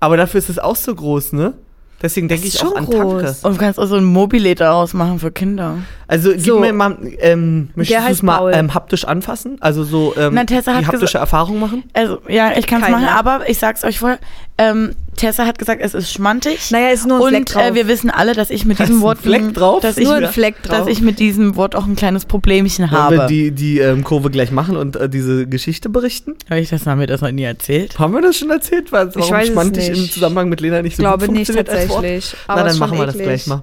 Aber 0.00 0.16
dafür 0.16 0.38
ist 0.38 0.48
es 0.48 0.58
auch 0.58 0.76
so 0.76 0.94
groß, 0.94 1.32
ne? 1.32 1.54
Deswegen 2.00 2.28
denke 2.28 2.46
ich 2.46 2.62
auch 2.62 2.76
an. 2.76 2.88
Tanke. 2.88 3.36
Und 3.42 3.54
du 3.54 3.58
kannst 3.58 3.78
auch 3.80 3.86
so 3.86 3.96
ein 3.96 4.04
Mobile 4.04 4.54
daraus 4.54 4.94
machen 4.94 5.18
für 5.18 5.32
Kinder. 5.32 5.78
Also 6.06 6.30
gib 6.30 6.40
So. 6.42 6.60
mir 6.60 6.72
mal, 6.72 6.96
ähm, 7.18 7.70
möchtest 7.74 8.06
du 8.06 8.12
es 8.12 8.22
mal 8.22 8.54
ähm, 8.54 8.72
haptisch 8.72 9.04
anfassen? 9.04 9.56
Also 9.60 9.82
so 9.82 10.14
ähm, 10.16 10.34
Na, 10.34 10.44
die 10.44 10.56
haptische 10.56 11.18
Erfahrung 11.18 11.58
machen? 11.58 11.82
Also, 11.94 12.20
ja, 12.28 12.56
ich 12.56 12.66
kann 12.66 12.82
es 12.82 12.88
machen, 12.88 13.06
aber 13.08 13.48
ich 13.48 13.58
sag's 13.58 13.82
euch 13.84 13.98
vorher. 13.98 14.18
Ähm, 14.58 14.94
Tessa 15.18 15.44
hat 15.46 15.58
gesagt, 15.58 15.80
es 15.84 15.92
ist 15.94 16.10
schmantig. 16.12 16.70
Naja, 16.70 16.88
ist 16.88 17.06
nur 17.06 17.18
ein 17.18 17.28
Fleck 17.28 17.40
und 17.40 17.54
drauf. 17.54 17.62
äh, 17.62 17.74
wir 17.74 17.88
wissen 17.88 18.08
alle, 18.10 18.34
dass 18.34 18.48
ich 18.50 18.64
mit 18.64 18.78
diesem 18.78 18.96
ein 18.96 19.00
Wort 19.02 19.18
Fleck 19.18 19.52
drauf? 19.54 19.82
dass 19.82 19.98
ich, 19.98 20.04
nur 20.04 20.14
ein 20.16 20.28
Fleck 20.28 20.62
drauf. 20.62 20.78
dass 20.78 20.86
ich 20.88 21.00
mit 21.02 21.18
diesem 21.18 21.56
Wort 21.56 21.74
auch 21.76 21.86
ein 21.86 21.96
kleines 21.96 22.24
Problemchen 22.24 22.90
Wollen 22.90 23.10
wir 23.10 23.18
habe. 23.22 23.26
die, 23.26 23.50
die 23.50 23.78
ähm, 23.80 24.04
Kurve 24.04 24.30
gleich 24.30 24.50
machen 24.50 24.76
und 24.76 24.96
äh, 24.96 25.08
diese 25.08 25.46
Geschichte 25.46 25.88
berichten? 25.88 26.36
Habe 26.48 26.60
ich 26.60 26.70
das 26.70 26.86
haben 26.86 27.00
wir 27.00 27.06
das 27.06 27.20
noch 27.20 27.30
nie 27.30 27.42
erzählt? 27.42 27.98
Haben 27.98 28.14
wir 28.14 28.22
das 28.22 28.36
schon 28.38 28.50
erzählt? 28.50 28.90
Weil, 28.92 29.14
warum 29.14 29.30
weiß 29.30 29.46
es 29.48 29.52
schmantig 29.52 29.88
nicht. 29.90 29.98
im 30.04 30.10
Zusammenhang 30.10 30.48
mit 30.48 30.60
Lena 30.60 30.80
nicht 30.82 30.92
ich 30.92 30.96
so 30.96 31.02
glaube 31.02 31.26
gut 31.26 31.34
nicht 31.36 31.48
als 31.50 31.58
Wort? 31.58 31.66
tatsächlich. 31.68 32.34
Na, 32.46 32.54
aber 32.54 32.64
dann 32.68 32.78
machen 32.78 32.98
wir 32.98 33.06
das 33.06 33.14
eklig. 33.16 33.26
gleich 33.26 33.46
mal. 33.48 33.62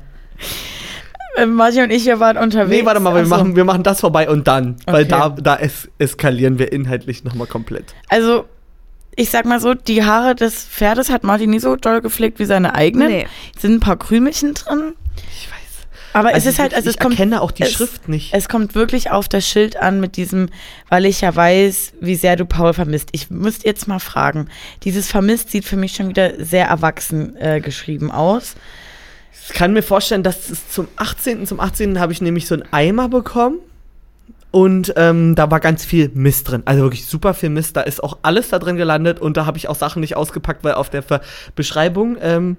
Äh, 1.38 1.46
Martin 1.48 1.84
und 1.84 1.92
ich, 1.92 2.06
wir 2.06 2.20
waren 2.20 2.38
unterwegs. 2.38 2.70
Nee, 2.80 2.86
warte 2.86 3.00
mal, 3.02 3.14
wir, 3.14 3.22
Ach 3.22 3.26
so. 3.26 3.30
machen, 3.30 3.56
wir 3.56 3.66
machen 3.66 3.84
das 3.84 4.00
vorbei 4.00 4.30
und 4.30 4.48
dann. 4.48 4.78
Weil 4.86 5.04
Okay. 5.04 5.10
da, 5.10 5.30
da 5.30 5.56
es, 5.58 5.90
eskalieren 6.00 6.60
wir 6.60 6.72
inhaltlich 6.72 7.24
nochmal 7.26 7.48
komplett. 7.48 7.94
Also, 8.10 8.46
ich 9.16 9.30
sag 9.30 9.46
mal 9.46 9.60
so, 9.60 9.74
die 9.74 10.04
Haare 10.04 10.36
des 10.36 10.66
Pferdes 10.66 11.10
hat 11.10 11.24
Martin 11.24 11.50
nie 11.52 11.60
so 11.60 11.76
doll 11.76 12.02
gepflegt 12.02 12.40
wie 12.40 12.46
seine 12.46 12.76
eigenen. 12.76 13.08
Nee. 13.10 13.28
Es 13.56 13.62
sind 13.62 13.76
ein 13.76 13.80
paar 13.80 13.98
Krümelchen 13.98 14.54
drin. 14.54 14.94
Ich 15.18 15.48
weiß. 15.48 15.56
Aber 16.14 16.30
Also 16.30 16.48
es 16.50 16.54
ist 16.56 16.60
halt, 16.60 16.74
also 16.74 16.90
ich 16.90 16.96
es 16.96 17.02
kommt, 17.02 17.14
erkenne 17.20 17.42
auch 17.42 17.52
die 17.52 17.64
es- 17.64 17.72
Schrift 17.74 18.08
nicht. 18.08 18.34
es 18.34 18.48
kommt 18.50 18.74
wirklich 18.76 19.12
auf 19.12 19.28
das 19.28 19.48
Schild 19.48 19.78
an 19.78 20.00
mit 20.00 20.16
diesem, 20.18 20.48
weil 20.90 21.06
ich 21.06 21.22
ja 21.22 21.36
weiß, 21.36 21.94
wie 22.02 22.16
sehr 22.16 22.36
du 22.38 22.46
Paul 22.46 22.74
vermisst. 22.74 23.10
Ich 23.12 23.30
müsste 23.30 23.66
jetzt 23.68 23.88
mal 23.88 24.00
fragen. 24.00 24.48
Dieses 24.84 25.10
vermisst 25.10 25.52
sieht 25.52 25.66
für 25.66 25.76
mich 25.78 25.94
schon 25.94 26.08
wieder 26.10 26.34
sehr 26.44 26.68
erwachsen 26.68 27.36
äh, 27.38 27.60
geschrieben 27.62 28.12
aus. 28.12 28.56
Ich 29.48 29.54
kann 29.54 29.74
mir 29.74 29.84
vorstellen, 29.84 30.24
dass 30.24 30.50
es 30.50 30.70
zum 30.70 30.88
18. 30.96 31.46
Zum 31.46 31.60
18. 31.60 32.00
habe 32.00 32.12
ich 32.14 32.22
nämlich 32.22 32.48
so 32.48 32.56
einen 32.56 32.64
Eimer 32.72 33.10
bekommen. 33.10 33.60
Und 34.56 34.94
ähm, 34.96 35.36
da 35.36 35.52
war 35.52 35.60
ganz 35.60 35.84
viel 35.84 36.10
Mist 36.14 36.50
drin. 36.50 36.64
Also 36.64 36.84
wirklich 36.84 37.08
super 37.08 37.34
viel 37.34 37.50
Mist. 37.50 37.76
Da 37.76 37.82
ist 37.82 38.02
auch 38.02 38.20
alles 38.22 38.48
da 38.48 38.58
drin 38.58 38.78
gelandet. 38.78 39.20
Und 39.20 39.36
da 39.36 39.46
habe 39.46 39.58
ich 39.58 39.68
auch 39.68 39.76
Sachen 39.76 40.00
nicht 40.00 40.16
ausgepackt, 40.16 40.64
weil 40.64 40.76
auf 40.76 40.90
der 40.90 41.04
Ver 41.04 41.20
Beschreibung 41.56 42.16
ähm, 42.22 42.56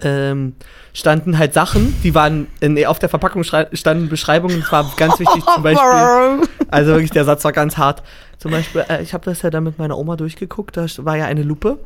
ähm, 0.00 0.54
standen 0.92 1.36
halt 1.36 1.52
Sachen, 1.52 2.00
die 2.04 2.14
waren, 2.14 2.46
nee, 2.60 2.86
auf 2.86 3.00
der 3.00 3.08
Verpackung 3.08 3.42
standen 3.42 4.08
Beschreibungen. 4.08 4.60
Es 4.60 4.70
war 4.70 4.88
ganz 4.96 5.18
wichtig 5.18 5.44
zum 5.52 5.62
Beispiel. 5.64 6.48
Also 6.68 6.92
wirklich, 6.92 7.10
der 7.10 7.24
Satz 7.24 7.42
war 7.42 7.50
ganz 7.50 7.76
hart. 7.76 8.04
Zum 8.38 8.52
Beispiel, 8.52 8.84
äh, 8.88 9.02
ich 9.02 9.14
habe 9.14 9.24
das 9.24 9.42
ja 9.42 9.50
dann 9.50 9.64
mit 9.64 9.80
meiner 9.80 9.98
Oma 9.98 10.14
durchgeguckt, 10.14 10.76
da 10.76 10.86
war 10.98 11.16
ja 11.16 11.24
eine 11.24 11.42
Lupe. 11.42 11.80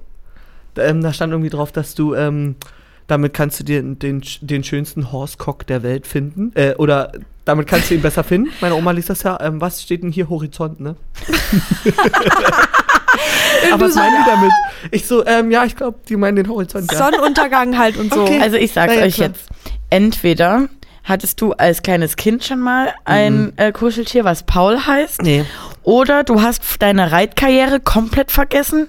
Da, 0.74 0.84
ähm, 0.84 1.00
da 1.00 1.14
stand 1.14 1.32
irgendwie 1.32 1.48
drauf, 1.48 1.72
dass 1.72 1.94
du, 1.94 2.14
ähm, 2.14 2.56
damit 3.06 3.32
kannst 3.32 3.58
du 3.60 3.64
dir 3.64 3.82
den, 3.82 4.22
den 4.42 4.64
schönsten 4.64 5.12
Horsecock 5.12 5.66
der 5.66 5.82
Welt 5.82 6.06
finden. 6.06 6.52
Äh, 6.54 6.74
oder 6.74 7.10
damit 7.44 7.66
kannst 7.66 7.90
du 7.90 7.94
ihn 7.94 8.02
besser 8.02 8.24
finden. 8.24 8.50
Meine 8.60 8.74
Oma 8.74 8.90
liest 8.92 9.10
das 9.10 9.22
ja. 9.22 9.38
Ähm, 9.40 9.60
was 9.60 9.82
steht 9.82 10.02
denn 10.02 10.10
hier? 10.12 10.28
Horizont, 10.28 10.80
ne? 10.80 10.96
aber 13.72 13.86
was 13.86 13.94
meinen 13.94 14.24
die 14.24 14.30
damit? 14.30 14.52
Ich 14.90 15.06
so, 15.06 15.24
ähm, 15.26 15.50
ja, 15.50 15.64
ich 15.64 15.76
glaube, 15.76 15.98
die 16.08 16.16
meinen 16.16 16.36
den 16.36 16.48
Horizont. 16.48 16.90
Ja. 16.90 16.98
Sonnenuntergang 16.98 17.78
halt 17.78 17.96
und 17.96 18.12
so. 18.12 18.22
Okay. 18.22 18.40
Also 18.40 18.56
ich 18.56 18.72
sag's 18.72 18.94
ja, 18.94 19.02
euch 19.02 19.14
klar. 19.16 19.28
jetzt. 19.28 19.48
Entweder 19.90 20.68
hattest 21.04 21.40
du 21.40 21.52
als 21.52 21.82
kleines 21.82 22.16
Kind 22.16 22.44
schon 22.44 22.60
mal 22.60 22.94
ein 23.04 23.52
äh, 23.56 23.72
Kuscheltier, 23.72 24.24
was 24.24 24.42
Paul 24.42 24.86
heißt, 24.86 25.22
Nee. 25.22 25.44
oder 25.82 26.24
du 26.24 26.40
hast 26.40 26.62
deine 26.80 27.12
Reitkarriere 27.12 27.80
komplett 27.80 28.32
vergessen. 28.32 28.88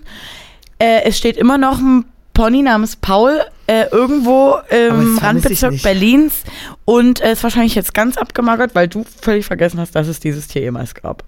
Äh, 0.80 1.04
es 1.04 1.18
steht 1.18 1.38
immer 1.38 1.58
noch 1.58 1.80
ein 1.80 2.06
Pony 2.34 2.62
namens 2.62 2.96
Paul 2.96 3.42
äh, 3.68 3.86
irgendwo 3.92 4.56
im 4.70 5.18
Randbezirk. 5.18 5.82
Berlins 5.82 6.44
und 6.86 7.22
äh, 7.22 7.34
ist 7.34 7.44
wahrscheinlich 7.44 7.76
jetzt 7.76 7.94
ganz 7.94 8.18
abgemagert, 8.18 8.76
weil 8.76 8.88
du 8.88 9.06
völlig 9.22 9.46
vergessen 9.46 9.80
hast, 9.80 9.96
dass 9.96 10.08
es 10.08 10.20
dieses 10.20 10.48
Tier 10.48 10.62
jemals 10.62 10.94
gab. 10.94 11.24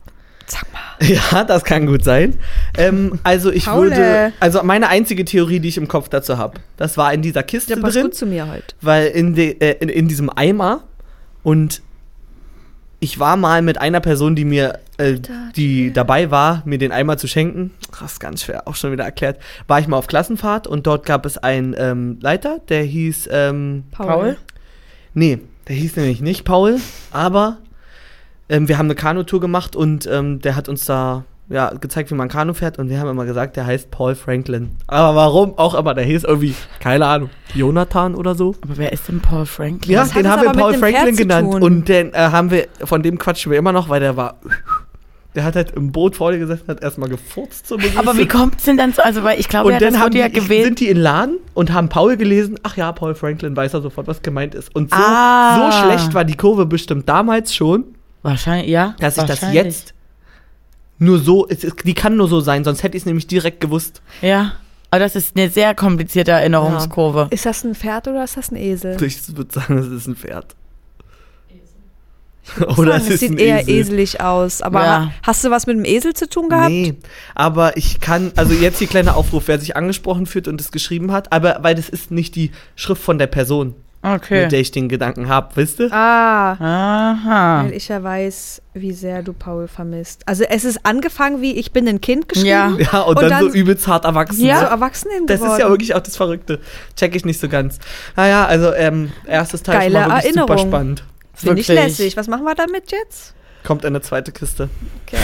Sag 0.48 0.66
mal. 0.72 0.80
Ja, 1.32 1.44
das 1.44 1.64
kann 1.64 1.86
gut 1.86 2.04
sein. 2.04 2.40
Ähm, 2.78 3.20
also 3.24 3.52
ich 3.52 3.66
Paul. 3.66 3.90
würde, 3.90 4.34
also 4.40 4.64
meine 4.64 4.88
einzige 4.90 5.26
Theorie, 5.26 5.60
die 5.60 5.68
ich 5.70 5.78
im 5.78 5.88
Kopf 5.88 6.10
dazu 6.10 6.38
habe, 6.38 6.60
das 6.78 6.98
war 6.98 7.14
in 7.14 7.22
dieser 7.22 7.44
Kiste 7.44 7.78
passt 7.78 7.96
drin, 7.96 8.04
gut 8.04 8.16
zu 8.16 8.26
mir 8.26 8.48
heute. 8.48 8.74
weil 8.82 9.08
in, 9.08 9.36
de, 9.36 9.58
äh, 9.60 9.78
in, 9.80 9.90
in 9.90 10.08
diesem 10.08 10.30
Eimer 10.30 10.84
und 11.44 11.82
ich 13.00 13.20
war 13.20 13.38
mal 13.38 13.62
mit 13.62 13.80
einer 13.80 14.00
Person, 14.00 14.36
die 14.36 14.46
mir, 14.46 14.80
äh, 14.98 15.20
die 15.56 15.94
dabei 15.94 16.32
war, 16.32 16.64
mir 16.66 16.78
den 16.78 16.92
Eimer 16.92 17.18
zu 17.18 17.28
schenken, 17.28 17.72
das 18.00 18.14
ist 18.14 18.20
ganz 18.20 18.44
schwer, 18.44 18.68
auch 18.68 18.76
schon 18.76 18.92
wieder 18.92 19.04
erklärt, 19.04 19.40
war 19.68 19.80
ich 19.80 19.88
mal 19.88 19.98
auf 19.98 20.08
Klassenfahrt 20.08 20.68
und 20.68 20.88
dort 20.88 21.06
gab 21.06 21.26
es 21.26 21.38
einen 21.38 21.76
ähm, 21.78 22.18
Leiter, 22.22 22.60
der 22.70 22.84
hieß, 22.84 23.30
ähm, 23.32 23.84
Paul? 23.92 24.38
Nee, 25.14 25.40
der 25.68 25.76
hieß 25.76 25.96
nämlich 25.96 26.22
nicht 26.22 26.44
Paul, 26.44 26.80
aber 27.12 27.58
ähm, 28.50 28.68
wir 28.68 28.78
haben 28.78 28.88
eine 28.88 28.96
Kanutour 28.96 29.40
gemacht 29.40 29.76
und 29.76 30.08
ähm, 30.08 30.42
der 30.42 30.56
hat 30.56 30.70
uns 30.70 30.86
da 30.86 31.26
ja, 31.50 31.70
gezeigt, 31.70 32.12
wie 32.12 32.16
man 32.16 32.28
Kanu 32.28 32.54
fährt 32.54 32.78
und 32.78 32.90
wir 32.90 33.00
haben 33.00 33.10
immer 33.10 33.26
gesagt, 33.26 33.56
der 33.56 33.66
heißt 33.66 33.90
Paul 33.90 34.16
Franklin. 34.16 34.72
Aber 34.88 35.16
warum 35.16 35.58
auch 35.58 35.76
immer, 35.76 35.94
der 35.94 36.04
hieß 36.04 36.26
irgendwie, 36.26 36.54
keine 36.80 37.06
Ahnung, 37.06 37.30
Jonathan 37.54 38.16
oder 38.16 38.36
so. 38.36 38.56
Aber 38.62 38.78
wer 38.78 38.92
ist 38.92 39.08
denn 39.08 39.22
Paul 39.22 39.46
Franklin? 39.46 39.94
Ja, 39.96 40.02
Was 40.02 40.12
den 40.12 40.28
haben 40.30 40.42
wir 40.44 40.52
Paul 40.52 40.74
Franklin 40.74 41.16
genannt 41.16 41.54
und 41.56 41.88
den 41.88 42.14
äh, 42.14 42.18
haben 42.18 42.52
wir, 42.52 42.68
von 42.84 43.02
dem 43.02 43.18
quatschen 43.18 43.52
wir 43.52 43.58
immer 43.60 43.72
noch, 43.72 43.88
weil 43.88 44.02
der 44.02 44.18
war, 44.18 44.36
der 45.36 45.46
hat 45.46 45.56
halt 45.56 45.72
im 45.72 45.92
Boot 45.94 46.16
vor 46.18 46.32
dir 46.34 46.40
gesessen, 46.40 46.68
hat 46.68 46.82
erstmal 46.82 47.08
gefurzt 47.10 47.68
zur 47.68 47.78
Begrüßung. 47.78 48.00
Aber 48.00 48.18
wie 48.18 48.28
kommt's 48.28 48.66
denn 48.66 48.76
dann 48.76 48.92
so? 48.92 49.02
Also, 49.04 49.24
weil 49.24 49.40
ich 49.40 49.48
glaube, 49.48 49.68
und 49.68 49.74
ja, 49.74 49.80
dann 49.80 50.00
haben 50.00 50.08
wurde 50.08 50.18
ja 50.18 50.28
die, 50.30 50.34
gewählt. 50.42 50.66
sind 50.66 50.80
die 50.82 50.88
in 50.90 50.96
den 50.96 51.04
Laden 51.04 51.38
und 51.54 51.72
haben 51.72 51.88
Paul 51.90 52.18
gelesen. 52.18 52.60
Ach 52.64 52.76
ja, 52.76 52.92
Paul 52.92 53.16
Franklin 53.16 53.56
weiß 53.56 53.74
er 53.74 53.82
sofort, 53.82 54.08
was 54.08 54.22
gemeint 54.22 54.54
ist. 54.56 54.76
Und 54.76 54.90
so, 54.90 54.98
Ah. 55.00 55.72
so 55.72 55.78
schlecht 55.86 56.14
war 56.14 56.26
die 56.26 56.36
Kurve 56.36 56.66
bestimmt 56.66 57.08
damals 57.08 57.56
schon, 57.56 57.86
Wahrscheinlich, 58.24 58.70
ja. 58.70 58.96
dass 59.00 59.18
ich 59.18 59.24
das 59.24 59.42
jetzt 59.54 59.94
nur 61.00 61.20
so, 61.20 61.48
es, 61.48 61.64
es, 61.64 61.74
die 61.84 61.94
kann 61.94 62.16
nur 62.18 62.28
so 62.28 62.40
sein, 62.40 62.64
sonst 62.64 62.84
hätte 62.84 62.98
ich 62.98 63.02
es 63.04 63.06
nämlich 63.06 63.28
direkt 63.28 63.62
gewusst. 63.62 64.02
Ja. 64.22 64.54
Aber 64.90 65.00
das 65.00 65.16
ist 65.16 65.36
eine 65.36 65.50
sehr 65.50 65.76
komplizierte 65.76 66.32
Erinnerungskurve. 66.32 67.28
Ist 67.32 67.46
das 67.46 67.64
ein 67.64 67.76
Pferd 67.76 68.08
oder 68.08 68.24
ist 68.24 68.38
das 68.38 68.52
ein 68.52 68.56
Esel? 68.56 69.02
Ich 69.04 69.36
würde 69.36 69.54
sagen, 69.54 69.78
es 69.80 69.88
ist 69.88 70.08
ein 70.08 70.16
Pferd. 70.16 70.56
Oder 72.62 72.76
sagen, 72.76 72.90
es 72.92 73.04
es 73.08 73.10
ist 73.10 73.20
sieht 73.20 73.32
ein 73.32 73.38
eher 73.38 73.60
Esel. 73.68 73.74
eselig 73.76 74.22
aus. 74.22 74.62
Aber 74.62 74.82
Ja. 74.84 75.06
ha- 75.08 75.12
hast 75.24 75.44
du 75.44 75.52
was 75.52 75.68
mit 75.68 75.76
dem 75.78 75.84
Esel 75.84 76.14
zu 76.14 76.30
tun 76.30 76.48
gehabt? 76.48 76.70
Nee, 76.70 76.96
aber 77.36 77.76
ich 77.76 78.00
kann, 78.00 78.32
also 78.38 78.54
jetzt 78.54 78.80
hier 78.80 78.88
kleiner 78.88 79.18
Aufruf, 79.18 79.44
wer 79.48 79.60
sich 79.60 79.76
angesprochen 79.76 80.26
fühlt 80.26 80.48
und 80.48 80.62
es 80.62 80.72
geschrieben 80.72 81.12
hat, 81.12 81.34
aber 81.34 81.58
weil 81.62 81.76
das 81.76 81.90
ist 81.90 82.10
nicht 82.10 82.36
die 82.36 82.52
Schrift 82.78 83.02
von 83.04 83.18
der 83.20 83.28
Person, 83.28 83.76
Okay. 84.16 84.44
mit 84.44 84.52
der 84.52 84.60
ich 84.60 84.72
den 84.72 84.90
Gedanken 84.90 85.28
habe, 85.30 85.50
wisst 85.56 85.80
ihr? 85.80 85.92
Ah, 85.92 86.54
Aha. 86.54 87.64
weil 87.66 87.74
ich 87.74 87.88
ja 87.88 88.02
weiß, 88.04 88.62
wie 88.74 88.92
sehr 88.94 89.24
du 89.24 89.34
Paul 89.34 89.68
vermisst. 89.68 90.22
Also 90.28 90.44
es 90.44 90.64
ist 90.66 90.86
angefangen 90.86 91.42
wie 91.42 91.54
ich 91.58 91.72
bin 91.72 91.88
ein 91.88 92.02
Kind 92.02 92.30
geschrieben. 92.30 92.48
Ja. 92.48 92.72
Ja, 92.92 93.02
und, 93.02 93.16
Und 93.18 93.22
dann, 93.24 93.30
dann- 93.30 93.52
so 93.52 93.58
übelst 93.58 93.88
hart 93.88 94.06
erwachsen. 94.06 94.44
Ja. 94.46 94.56
ne? 94.56 94.60
So 94.62 94.66
Erwachsenen 94.68 95.26
Das 95.28 95.40
geworden. 95.40 95.54
ist 95.54 95.60
ja 95.64 95.70
wirklich 95.70 95.96
auch 95.96 96.02
das 96.02 96.16
Verrückte. 96.18 96.60
Check 96.96 97.16
ich 97.16 97.26
nicht 97.26 97.40
so 97.40 97.50
ganz. 97.50 97.80
Naja, 98.16 98.46
also 98.46 98.74
ähm, 98.74 99.12
erstes 99.26 99.64
Teil 99.64 99.78
Geile 99.92 100.00
schon 100.00 100.08
mal 100.10 100.16
wirklich 100.18 100.34
super 100.34 100.54
Erinnerung. 100.54 100.68
spannend. 100.72 101.04
Finde 101.34 101.62
ich 101.62 101.68
lässig. 101.68 102.18
Was 102.18 102.28
machen 102.28 102.44
wir 102.46 102.56
damit 102.56 102.92
jetzt? 102.92 103.34
Kommt 103.64 103.86
eine 103.86 104.02
zweite 104.02 104.32
Kiste. 104.32 104.70
Okay. 105.06 105.18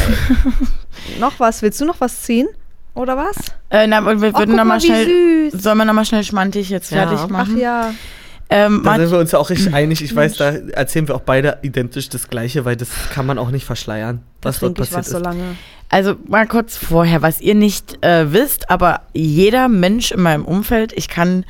noch 1.19 1.39
was? 1.39 1.61
Willst 1.61 1.79
du 1.81 1.85
noch 1.85 1.99
was 2.01 2.21
ziehen? 2.23 2.47
Oder 2.95 3.17
was? 3.17 3.35
Äh, 3.71 3.87
na, 3.87 4.01
wir 4.01 4.11
Oh, 4.17 4.21
würden 4.21 4.33
guck 4.33 4.47
nochmal 4.49 4.65
mal, 4.65 4.81
schnell. 4.81 5.07
wie 5.07 5.49
süß. 5.49 5.63
Sollen 5.63 5.77
wir 5.79 5.85
nochmal 5.85 6.05
schnell 6.05 6.23
schmantig 6.23 6.69
jetzt 6.69 6.91
Ja. 6.91 6.97
fertig 7.07 7.19
Ach 7.23 7.29
machen? 7.29 7.57
ja. 7.57 7.93
Ähm, 8.55 8.81
Da 8.83 8.97
sind 8.97 9.11
wir 9.11 9.17
uns 9.17 9.31
ja 9.31 9.39
auch 9.39 9.49
richtig 9.49 9.73
einig. 9.73 10.03
Ich 10.03 10.15
weiß, 10.15 10.37
da 10.37 10.51
erzählen 10.51 11.07
wir 11.07 11.15
auch 11.15 11.21
beide 11.21 11.57
identisch 11.63 12.09
das 12.09 12.27
Gleiche, 12.29 12.65
weil 12.65 12.75
das 12.75 12.89
kann 13.11 13.25
man 13.25 13.39
auch 13.39 13.49
nicht 13.49 13.65
verschleiern, 13.65 14.21
was 14.43 14.59
dort 14.59 14.75
passiert 14.75 14.99
was 14.99 15.09
so 15.09 15.17
ist. 15.17 15.23
lange. 15.23 15.55
Also 15.89 16.15
mal 16.27 16.45
kurz 16.47 16.77
vorher, 16.77 17.23
was 17.23 17.41
ihr 17.41 17.55
nicht 17.55 18.03
äh, 18.05 18.31
wisst, 18.31 18.69
aber 18.69 19.01
jeder 19.13 19.69
Mensch 19.69 20.11
in 20.11 20.21
meinem 20.21 20.45
Umfeld, 20.45 20.93
ich 20.93 21.07
kann 21.07 21.45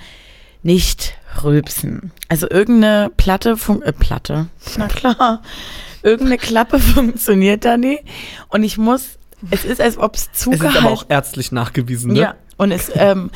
nicht 0.62 1.16
rülpsen. 1.44 2.12
Also 2.30 2.50
irgendeine 2.50 3.12
Platte, 3.18 3.58
fun 3.58 3.82
äh, 3.82 3.92
Platte, 3.92 4.48
na 4.78 4.88
klar, 4.88 5.42
irgendeine 6.04 6.38
Klappe 6.38 6.80
funktioniert 6.96 7.66
da 7.66 7.76
nie. 7.76 8.00
Und 8.48 8.63
ich 8.63 8.78
muss, 8.78 9.18
es 9.52 9.66
ist, 9.66 9.82
als 9.82 9.98
ob 9.98 10.16
es 10.16 10.30
Es 10.34 10.42
ist 10.42 10.48
aber 10.48 10.58
zugehalten 10.58 10.88
auch 10.88 11.06
ärztlich 11.10 11.52
nachgewiesen, 11.52 12.13
ne? 12.13 12.20
Ja, 12.20 12.36
und 12.56 12.72
es 12.72 12.89
ähm, 12.96 13.30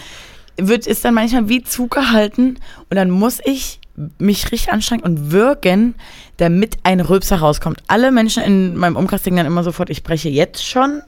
wird, 0.57 0.87
ist 0.87 1.05
dann 1.05 1.13
manchmal 1.13 1.49
wie 1.49 1.63
zugehalten 1.63 2.59
und 2.89 2.95
dann 2.95 3.09
muss 3.09 3.39
ich 3.45 3.79
mich 4.19 4.51
richtig 4.51 4.71
anstrengen 4.71 5.03
und 5.03 5.31
würgen, 5.31 5.95
damit 6.37 6.77
ein 6.83 6.99
Rülpser 6.99 7.37
rauskommt. 7.37 7.81
Alle 7.87 8.11
Menschen 8.11 8.43
in 8.43 8.75
meinem 8.77 8.95
Umkreis 8.95 9.23
denken 9.23 9.37
dann 9.37 9.47
immer 9.47 9.63
sofort, 9.63 9.89
ich 9.89 10.03
breche 10.03 10.29
jetzt 10.29 10.63
schon. 10.65 11.01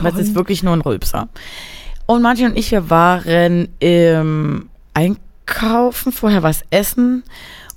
Aber 0.00 0.08
es 0.08 0.16
ist 0.16 0.34
wirklich 0.34 0.62
nur 0.62 0.72
ein 0.72 0.80
Rülpser. 0.80 1.28
Und 2.06 2.22
Martin 2.22 2.46
und 2.46 2.56
ich, 2.58 2.70
wir 2.70 2.88
waren 2.90 3.68
im 3.80 4.68
Einkaufen, 4.94 6.12
vorher 6.12 6.42
was 6.42 6.62
essen 6.70 7.22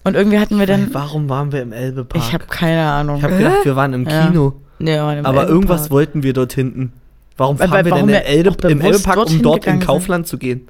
und 0.03 0.15
irgendwie 0.15 0.39
hatten 0.39 0.57
wir 0.59 0.65
dann, 0.65 0.93
Warum 0.93 1.29
waren 1.29 1.51
wir 1.51 1.61
im 1.61 1.73
Elbepark? 1.73 2.23
ich 2.23 2.33
habe 2.33 2.45
keine 2.45 2.89
Ahnung. 2.89 3.17
Ich 3.17 3.23
habe 3.23 3.37
gedacht, 3.37 3.63
wir 3.65 3.75
waren 3.75 3.93
im 3.93 4.07
Ja. 4.07 4.27
Kino. 4.27 4.53
Nee, 4.79 4.93
wir 4.95 5.03
waren 5.03 5.17
im 5.19 5.25
Aber 5.25 5.41
Elbepark. 5.41 5.49
irgendwas 5.49 5.91
wollten 5.91 6.23
wir 6.23 6.33
dort 6.33 6.53
hinten. 6.53 6.93
Warum 7.37 7.59
Weil- 7.59 7.67
fahren 7.67 7.77
weil- 7.79 7.85
wir 7.85 7.91
warum 7.91 8.07
denn 8.07 8.15
wir 8.15 8.51
auch 8.51 8.69
im 8.71 8.81
Elbepark, 8.81 9.17
um 9.29 9.41
dort 9.41 9.57
in 9.57 9.61
gegangen 9.61 9.79
sind. 9.81 9.87
Kaufland 9.87 10.27
zu 10.27 10.37
gehen? 10.37 10.67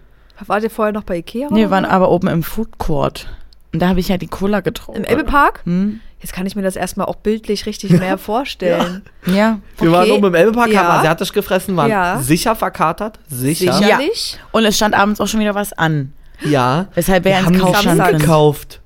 Wart 0.47 0.63
ihr 0.63 0.69
vorher 0.69 0.91
noch 0.93 1.03
bei 1.03 1.17
Ikea? 1.17 1.47
Nee, 1.51 1.61
wir 1.61 1.71
waren 1.71 1.85
aber 1.85 2.09
oben 2.11 2.27
im 2.27 2.43
Food 2.43 2.77
Court. 2.77 3.27
Und 3.73 3.81
da 3.81 3.87
habe 3.89 3.99
ich 3.99 4.07
ja 4.09 4.17
die 4.17 4.27
Cola 4.27 4.59
getrunken. 4.61 5.03
Im 5.03 5.05
Elbepark? 5.09 5.61
Hm? 5.65 6.01
Jetzt 6.19 6.33
kann 6.33 6.45
ich 6.45 6.55
mir 6.55 6.61
das 6.61 6.75
erstmal 6.75 7.07
auch 7.07 7.15
bildlich 7.15 7.65
richtig 7.65 7.91
mehr 7.91 8.17
vorstellen. 8.19 9.01
Ja. 9.25 9.59
Wir 9.79 9.91
waren 9.91 10.03
Okay. 10.03 10.11
oben 10.11 10.27
im 10.27 10.35
Elbepark, 10.35 10.69
Ja. 10.71 10.83
haben 10.83 10.99
asiatisch 10.99 11.31
gefressen, 11.33 11.75
waren 11.77 11.89
Ja. 11.89 12.19
sicher 12.19 12.55
verkatert. 12.55 13.19
Sicher. 13.27 13.73
Sicher. 13.73 13.87
Ja. 13.87 13.97
Sicherlich. 13.97 14.39
Und 14.51 14.65
es 14.65 14.75
stand 14.75 14.93
abends 14.93 15.19
auch 15.21 15.27
schon 15.27 15.39
wieder 15.39 15.55
was 15.55 15.73
an. 15.73 16.13
Ja. 16.43 16.87
Weshalb 16.95 17.23
wir 17.23 17.31
Wir 17.31 17.45
haben 17.45 17.55
ein 17.55 17.71
Geschenk 17.71 18.19
gekauft. 18.19 18.81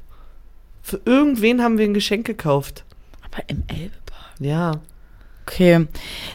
Für 0.82 1.02
irgendwen 1.06 1.64
haben 1.64 1.78
wir 1.78 1.86
ein 1.86 1.94
Geschenk 1.94 2.26
gekauft. 2.28 2.84
Aber 3.26 3.44
im 3.48 3.64
Elbepark. 3.68 3.92
Ja. 4.40 4.72
Okay. 5.48 5.88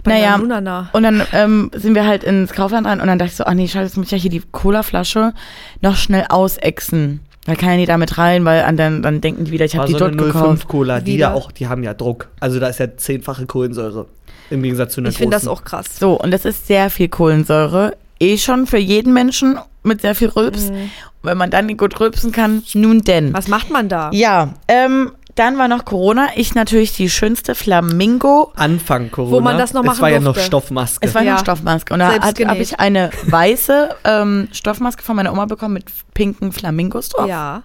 Bei 0.05 0.21
naja. 0.21 0.89
Und 0.93 1.03
dann 1.03 1.23
ähm, 1.33 1.71
sind 1.75 1.95
wir 1.95 2.07
halt 2.07 2.23
ins 2.23 2.53
Kaufland 2.53 2.87
rein 2.87 3.01
und 3.01 3.09
dann 3.09 3.19
dachte 3.19 3.31
ich 3.31 3.37
so, 3.37 3.45
ach 3.45 3.55
nee, 3.55 3.67
scheiße, 3.67 3.87
jetzt 3.87 3.97
muss 3.97 4.07
ich 4.07 4.13
ja 4.13 4.19
hier 4.19 4.31
die 4.31 4.43
Colaflasche 4.53 5.33
noch 5.81 5.97
schnell 5.97 6.27
ausexen. 6.29 7.21
Da 7.47 7.55
kann 7.55 7.71
ja 7.71 7.77
nie 7.77 7.87
damit 7.87 8.19
rein, 8.19 8.45
weil 8.45 8.63
an 8.63 8.77
dann, 8.77 9.03
dann 9.03 9.21
denken 9.21 9.47
die 9.47 9.51
wieder, 9.51 9.65
ich 9.65 9.77
habe 9.77 9.87
die 9.87 9.95
so 9.95 9.99
dort 9.99 10.13
eine 10.13 10.23
05 10.23 10.33
gekauft. 10.33 10.69
Cola, 10.69 11.01
die 11.01 11.15
Wieder. 11.15 11.31
ja 11.31 11.35
auch, 11.35 11.51
die 11.51 11.67
haben 11.67 11.83
ja 11.83 11.95
Druck. 11.95 12.29
Also 12.39 12.61
da 12.61 12.69
ist 12.69 12.79
ja 12.79 12.97
zehnfache 12.97 13.47
Kohlensäure. 13.47 14.07
Im 14.51 14.63
Gegensatz 14.63 14.95
zu 14.95 15.01
einer 15.01 15.11
Ich 15.11 15.19
finde 15.19 15.37
das 15.37 15.49
auch 15.49 15.65
krass. 15.65 15.87
So, 15.99 16.15
und 16.21 16.31
das 16.33 16.45
ist 16.45 16.67
sehr 16.67 16.91
viel 16.91 17.09
Kohlensäure. 17.09 17.97
Eh 18.21 18.37
schon 18.37 18.67
für 18.67 18.79
jeden 18.79 19.15
Menschen 19.15 19.59
mit 19.83 20.03
sehr 20.03 20.15
viel 20.15 20.29
Rülps. 20.29 20.71
Mhm. 20.71 20.91
Wenn 21.23 21.39
man 21.39 21.51
dann 21.51 21.77
gut 21.77 21.99
rülpsen 22.01 22.33
kann, 22.33 22.63
nun 22.75 23.01
denn. 23.01 23.33
Was 23.33 23.49
macht 23.49 23.71
man 23.71 23.89
da? 23.89 24.11
Ja, 24.13 24.55
ähm, 24.69 25.13
dann 25.41 25.59
war 25.59 25.67
noch 25.69 25.85
Corona. 25.85 26.29
Ich 26.37 26.55
natürlich 26.55 26.93
die 26.95 27.11
schönste 27.11 27.55
Flamingo. 27.55 28.53
Anfang 28.55 29.11
Corona. 29.11 29.33
Wo 29.37 29.41
man 29.41 29.59
das 29.59 29.73
noch 29.73 29.81
Es 29.83 29.87
machen 29.87 30.03
war 30.03 30.09
ja 30.11 30.19
noch 30.21 30.35
durfte. 30.35 30.43
Stoffmaske. 30.43 31.07
Es 31.07 31.15
war 31.15 31.23
Ja. 31.23 31.33
eine 31.33 31.41
Stoffmaske. 31.41 31.93
Und 31.95 32.01
da 32.01 32.13
habe 32.21 32.59
ich 32.63 32.79
eine 32.79 33.11
weiße 33.27 33.97
ähm, 34.05 34.49
Stoffmaske 34.53 35.03
von 35.03 35.17
meiner 35.17 35.33
Oma 35.33 35.47
bekommen 35.47 35.75
mit 35.75 35.87
pinken 36.15 36.53
Flamingos 36.53 37.09
drauf. 37.09 37.27
Ja. 37.29 37.63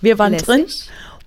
Wir 0.00 0.18
waren 0.18 0.32
Lässig. 0.32 0.46
drin. 0.46 0.66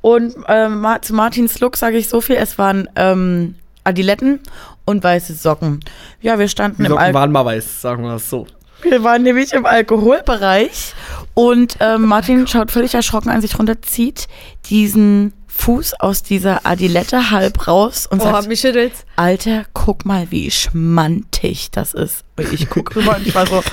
Und 0.02 0.36
ähm, 0.48 0.86
zu 1.02 1.14
Martins 1.16 1.60
Look 1.62 1.78
sage 1.78 1.98
ich 1.98 2.10
so 2.10 2.22
viel. 2.22 2.36
Es 2.36 2.58
waren 2.58 2.90
ähm, 2.96 3.56
Adiletten 3.86 4.42
und 4.84 5.04
weiße 5.04 5.34
Socken. 5.34 5.80
Ja, 6.22 6.38
wir 6.38 6.48
standen 6.50 6.84
die 6.84 6.88
im 6.88 6.92
Socken 6.92 7.04
Al 7.06 7.14
waren 7.14 7.32
mal 7.32 7.46
weiß, 7.46 7.82
sagen 7.82 8.04
wir 8.04 8.12
das 8.12 8.30
so. 8.30 8.46
Wir 8.82 9.04
waren 9.04 9.24
nämlich 9.24 9.54
im 9.54 9.66
Alkoholbereich 9.66 10.94
und 11.34 11.78
ähm, 11.80 12.04
Martin 12.04 12.46
schaut 12.46 12.72
völlig 12.72 12.94
erschrocken 12.94 13.30
an 13.30 13.42
sich 13.42 13.58
runterzieht, 13.58 14.28
diesen 14.70 15.34
Fuß 15.58 15.94
aus 16.00 16.22
dieser 16.22 16.66
Adilette 16.66 17.32
halb 17.32 17.68
raus 17.68 18.08
und 18.10 18.22
Oh, 18.22 18.26
sagt, 18.26 18.48
mich 18.48 18.60
schüttelt's. 18.60 19.06
Alter, 19.16 19.66
guck 19.74 20.06
mal, 20.06 20.28
wie 20.30 20.52
schmantig 20.52 21.72
das 21.72 21.94
ist. 21.94 22.24
Und 22.38 22.52
ich 22.54 22.70
guck 22.70 22.96
rüber 22.96 23.16
und 23.18 23.26
ich 23.26 23.34
war 23.34 23.48
so, 23.48 23.64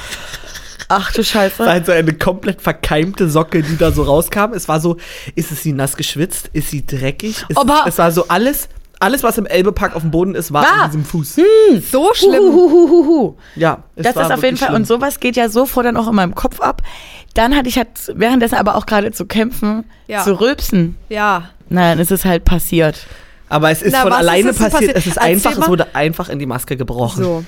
ach 0.88 1.12
du 1.12 1.21
Es 1.21 1.35
war 1.35 1.42
Scheiße. 1.42 1.66
halt 1.66 1.87
so 1.87 1.92
eine 1.92 2.12
komplett 2.14 2.62
verkeimte 2.62 3.29
Socke, 3.29 3.62
die 3.62 3.77
da 3.77 3.90
so 3.92 4.03
rauskam. 4.05 4.53
Es 4.55 4.68
war 4.68 4.81
so, 4.81 4.97
ist 5.35 5.51
es 5.53 5.62
sie 5.62 5.73
nass 5.73 5.97
geschwitzt? 5.97 6.51
Ist 6.53 6.71
sie 6.71 6.87
dreckig? 6.87 7.45
Ist 7.49 7.59
Aber- 7.59 7.83
es, 7.87 7.95
es 7.95 7.99
war 7.99 8.12
so 8.12 8.29
alles 8.29 8.68
alles, 9.01 9.25
was 9.25 9.37
im 9.37 9.47
Elbepark 9.47 9.97
auf 9.97 10.03
dem 10.03 10.12
Boden 10.12 10.37
ist, 10.37 10.53
war 10.53 10.62
War. 10.62 10.83
an 10.85 10.90
diesem 10.92 11.05
Fuß. 11.05 11.35
So 11.90 12.14
schlimm. 12.14 12.35
Huhuhuhuhu. 12.53 13.35
Ja, 13.57 13.83
es 13.97 14.05
Das 14.05 14.14
war 14.14 14.27
ist 14.27 14.31
auf 14.33 14.45
jeden 14.45 14.57
Fall. 14.57 14.68
schlimm. 14.68 14.77
Und 14.77 14.87
sowas 14.87 15.18
geht 15.18 15.35
ja 15.35 15.49
sofort 15.49 15.87
dann 15.87 15.97
auch 15.97 16.07
in 16.07 16.14
meinem 16.14 16.37
Kopf 16.37 16.61
ab. 16.61 16.83
Dann 17.35 17.57
hatte 17.57 17.68
ich 17.68 17.79
halt 17.79 17.88
währenddessen 18.14 18.55
aber 18.55 18.77
auch 18.77 18.87
gerade 18.87 19.11
zu 19.11 19.27
kämpfen, 19.27 19.87
Ja. 20.07 20.23
zu 20.23 20.38
rülpsen. 20.40 20.97
Ja. 21.09 21.51
Nein, 21.73 21.99
es 21.99 22.11
ist 22.11 22.25
halt 22.25 22.45
passiert. 22.45 23.07
Aber 23.49 23.71
es 23.71 23.83
ist 23.83 23.93
Na, 23.93 24.03
von 24.03 24.13
ist 24.13 24.19
alleine 24.19 24.45
denn 24.45 24.53
passiert. 24.55 24.73
passiert? 24.73 24.97
Es 24.97 25.07
ist 25.07 25.17
Erzähl 25.19 25.33
einfach, 25.33 25.57
mal. 25.57 25.63
es 25.65 25.69
wurde 25.69 25.95
einfach 25.95 26.29
in 26.29 26.39
die 26.39 26.47
Maske 26.47 26.77
gebrochen. 26.77 27.23
So. 27.23 27.45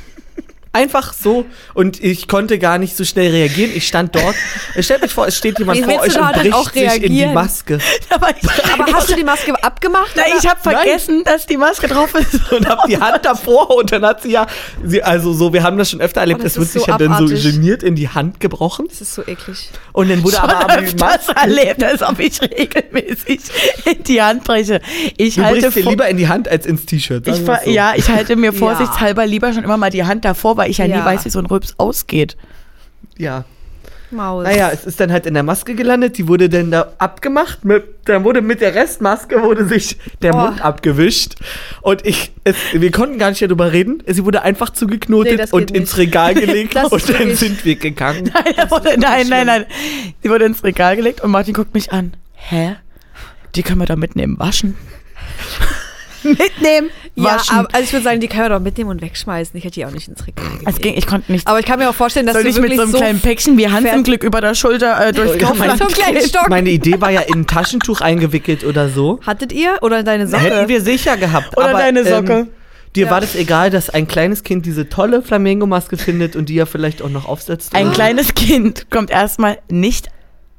Einfach 0.75 1.13
so. 1.13 1.47
Und 1.73 2.03
ich 2.03 2.27
konnte 2.29 2.59
gar 2.59 2.79
nicht 2.79 2.97
so 2.97 3.05
schnell 3.05 3.31
reagieren. 3.31 3.71
Ich 3.75 3.87
stand 3.87 4.15
dort. 4.15 4.35
Stellt 4.79 5.05
euch 5.05 5.13
vor, 5.13 5.27
es 5.27 5.37
steht 5.39 5.59
jemand 5.59 5.79
Wie 5.79 5.85
vor 5.85 6.01
euch 6.03 6.19
und 6.21 6.33
bricht 6.33 6.53
auch 6.53 6.71
sich 6.73 7.03
in 7.03 7.15
die? 7.15 7.27
Maske. 7.27 7.79
Aber 8.11 8.29
ich, 8.31 8.49
Aber 8.73 8.93
hast 8.93 9.09
du 9.11 9.15
die 9.15 9.23
Maske 9.25 9.55
abgemacht? 9.63 10.17
Nein, 10.17 10.27
oder? 10.33 10.39
ich 10.43 10.51
habe 10.51 10.61
vergessen, 10.61 11.23
dass 11.25 11.47
die 11.47 11.57
Maske 11.57 11.87
drauf 11.87 12.13
ist. 12.15 12.35
Und 12.53 12.69
hab 12.69 12.87
die 12.87 12.99
Hand 12.99 13.25
davor 13.25 13.71
und 13.77 13.91
dann 13.93 14.05
hat 14.05 14.23
sie 14.23 14.33
ja, 14.33 14.47
sie, 14.85 15.03
also 15.03 15.33
so, 15.33 15.53
wir 15.53 15.63
haben 15.63 15.79
das 15.79 15.91
schon 15.91 16.01
öfter 16.01 16.21
erlebt, 16.21 16.41
Oh, 16.41 16.43
das 16.43 16.53
es 16.53 16.59
wird 16.59 16.69
so 16.73 16.79
sich 16.81 16.89
ja 16.89 16.99
dann 16.99 17.17
so 17.27 17.35
geniert 17.51 17.83
in 17.85 17.95
die 17.95 18.09
Hand 18.09 18.41
gebrochen. 18.41 18.87
Das 18.89 19.01
ist 19.01 19.15
so 19.15 19.23
eklig. 19.23 19.71
Und 19.93 20.11
dann 20.11 20.23
wurde 20.25 20.37
Schon 20.37 20.51
aber, 20.51 20.79
öfters 20.79 21.01
Maske, 21.29 21.37
erlebt, 21.41 21.83
als 21.85 22.03
ob 22.03 22.19
ich 22.19 22.41
regelmäßig 22.43 23.41
in 23.85 24.03
die 24.05 24.21
Hand 24.21 24.45
breche. 24.45 24.81
Ich 25.17 25.37
du 25.37 25.43
halte 25.45 25.61
brichst 25.63 25.77
dir 25.77 25.91
lieber 25.91 26.09
in 26.09 26.17
die 26.17 26.29
Hand 26.29 26.49
als 26.49 26.67
ins 26.67 26.85
T-Shirt. 26.87 27.25
so. 27.27 27.71
Ja, 27.71 27.93
ich 27.97 28.09
halte 28.09 28.37
mir 28.37 28.45
Ja. 28.55 28.59
vorsichtshalber 28.59 29.27
lieber 29.27 29.53
schon 29.53 29.65
immer 29.65 29.77
mal 29.77 29.91
die 29.91 30.05
Hand 30.05 30.25
davor, 30.25 30.57
weil 30.57 30.63
ich 30.66 30.79
ja, 30.79 30.87
nie 30.87 30.92
Ja. 30.94 31.05
weiß, 31.05 31.24
wie 31.24 31.31
so 31.31 31.38
ein 31.38 31.46
Rübs 31.46 31.74
ausgeht. 31.79 32.37
Ja. 33.16 33.44
Maus. 34.11 34.44
Naja, 34.44 34.70
es 34.72 34.85
ist 34.85 35.00
dann 35.00 35.11
halt 35.11 35.27
in 35.27 35.35
der 35.35 35.42
Maske 35.42 35.74
gelandet, 35.74 36.18
die 36.18 36.29
wurde 36.29 36.48
dann 36.48 36.70
da 36.70 36.92
abgemacht, 36.98 37.64
mit, 37.64 37.83
dann 38.05 38.22
wurde 38.22 38.42
mit 38.42 38.61
der 38.61 38.74
Restmaske 38.74 39.42
wurde 39.42 39.64
sich 39.66 39.96
der 40.22 40.35
Oh. 40.35 40.38
Mund 40.38 40.61
abgewischt 40.64 41.35
und 41.81 42.07
ich, 42.07 42.31
es, 42.44 42.55
wir 42.74 42.92
konnten 42.92 43.18
gar 43.18 43.31
nicht 43.31 43.42
darüber 43.42 43.72
reden, 43.72 44.05
sie 44.07 44.24
wurde 44.24 44.42
einfach 44.42 44.68
Nee, 44.70 44.77
zugeknotet 44.77 45.40
das 45.40 45.53
und 45.53 45.66
geht 45.66 45.77
ins 45.77 45.96
nicht. 45.96 46.07
Regal 46.07 46.35
gelegt 46.35 46.77
und 46.77 47.09
dann 47.11 47.35
sind 47.35 47.64
wir 47.64 47.74
gegangen. 47.74 48.31
Nein, 48.33 48.70
wurde, 48.70 49.00
nein, 49.00 49.27
nein, 49.29 49.46
nein. 49.46 49.64
Die 50.22 50.31
wurde 50.31 50.44
ins 50.44 50.62
Regal 50.62 50.94
gelegt 50.94 51.20
und 51.22 51.33
Martin 51.33 51.55
guckt 51.55 51.74
mich 51.74 51.90
an. 51.92 52.12
Hä? 52.35 52.77
Die 53.57 53.64
können 53.64 53.81
wir 53.81 53.87
da 53.87 53.96
mitnehmen, 53.96 54.38
waschen. 54.38 54.77
Mitnehmen, 56.25 56.91
ja, 57.15 57.25
waschen. 57.25 57.57
aber, 57.59 57.69
also 57.73 57.85
ich 57.85 57.93
würde 57.93 58.05
sagen, 58.05 58.21
die 58.21 58.29
können 58.29 58.45
wir 58.45 58.49
doch 58.51 58.61
mitnehmen 58.61 58.91
und 58.91 59.03
wegschmeißen. 59.03 59.57
Ich 59.57 59.65
hätte 59.65 59.75
die 59.75 59.87
auch 59.87 59.91
nicht 59.91 60.09
ins 60.09 60.27
Regal 60.27 60.45
es 60.67 60.79
ging, 60.81 60.95
ich 60.97 61.07
konnte 61.07 61.31
nicht. 61.31 61.47
Aber 61.47 61.61
ich 61.61 61.67
kann 61.67 61.79
mir 61.79 61.89
auch 61.91 61.95
vorstellen, 61.95 62.27
dass 62.27 62.35
Soll 62.35 62.45
du 62.45 62.49
ich 62.49 62.59
mit 62.61 62.75
so 62.77 62.83
einem 62.83 62.91
so 62.93 62.99
kleinen 62.99 63.21
Päckchen 63.21 63.57
wie 63.59 63.69
Hans 63.69 63.87
im 63.93 64.03
Glück 64.03 64.25
über 64.25 64.41
der 64.41 64.55
Schulter 64.55 65.07
äh, 65.09 65.13
durchs 65.13 65.41
Ja, 65.41 65.47
Kaufland 65.49 65.79
so 65.79 65.85
kleinen? 65.87 66.21
Stock. 66.23 66.49
Meine 66.49 66.71
Idee 66.71 67.01
war 67.01 67.11
ja 67.11 67.21
in 67.21 67.41
ein 67.41 67.47
Taschentuch 67.47 68.01
eingewickelt 68.01 68.65
oder 68.65 68.89
so. 68.89 69.21
Hattet 69.27 69.53
ihr 69.53 69.77
oder 69.83 70.03
deine 70.03 70.27
Socke? 70.27 70.43
Hätten 70.45 70.69
wir 70.69 70.81
sicher 70.81 71.17
gehabt. 71.17 71.57
Oder 71.57 71.71
aber, 71.71 71.79
deine 71.79 72.05
Socke. 72.05 72.33
Ähm, 72.33 72.49
dir 72.97 73.07
Ja. 73.07 73.11
war 73.11 73.21
das 73.21 73.35
egal, 73.35 73.71
dass 73.71 73.91
ein 73.91 74.07
kleines 74.07 74.43
Kind 74.45 74.67
diese 74.67 74.89
tolle 74.89 75.23
Flamingo-Maske 75.23 75.97
findet 75.97 76.37
und 76.37 76.49
die 76.49 76.55
ja 76.55 76.67
vielleicht 76.67 77.03
auch 77.03 77.11
noch 77.11 77.27
aufsetzt. 77.29 77.75
Ein 77.75 77.87
oder? 77.87 77.95
kleines 77.95 78.35
Kind 78.35 78.91
kommt 78.91 79.11
erstmal 79.11 79.59
nicht 79.69 80.09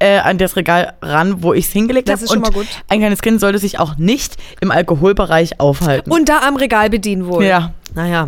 äh, 0.05 0.19
an 0.19 0.37
das 0.37 0.55
Regal 0.55 0.93
ran, 1.01 1.41
wo 1.43 1.53
ich 1.53 1.65
es 1.65 1.71
hingelegt 1.71 2.07
Das 2.07 2.15
habe. 2.15 2.23
ist 2.25 2.29
schon 2.29 2.37
Und 2.43 2.43
mal 2.43 2.53
gut. 2.53 2.67
ein 2.89 2.99
kleines 2.99 3.21
Kind 3.21 3.39
sollte 3.39 3.57
sich 3.59 3.79
auch 3.79 3.97
nicht 3.97 4.37
im 4.61 4.71
Alkoholbereich 4.71 5.59
aufhalten. 5.59 6.11
Und 6.11 6.29
da 6.29 6.39
am 6.47 6.55
Regal 6.57 6.89
bedienen 6.89 7.27
wohl. 7.27 7.43
ja. 7.43 7.73
Naja, 7.93 8.27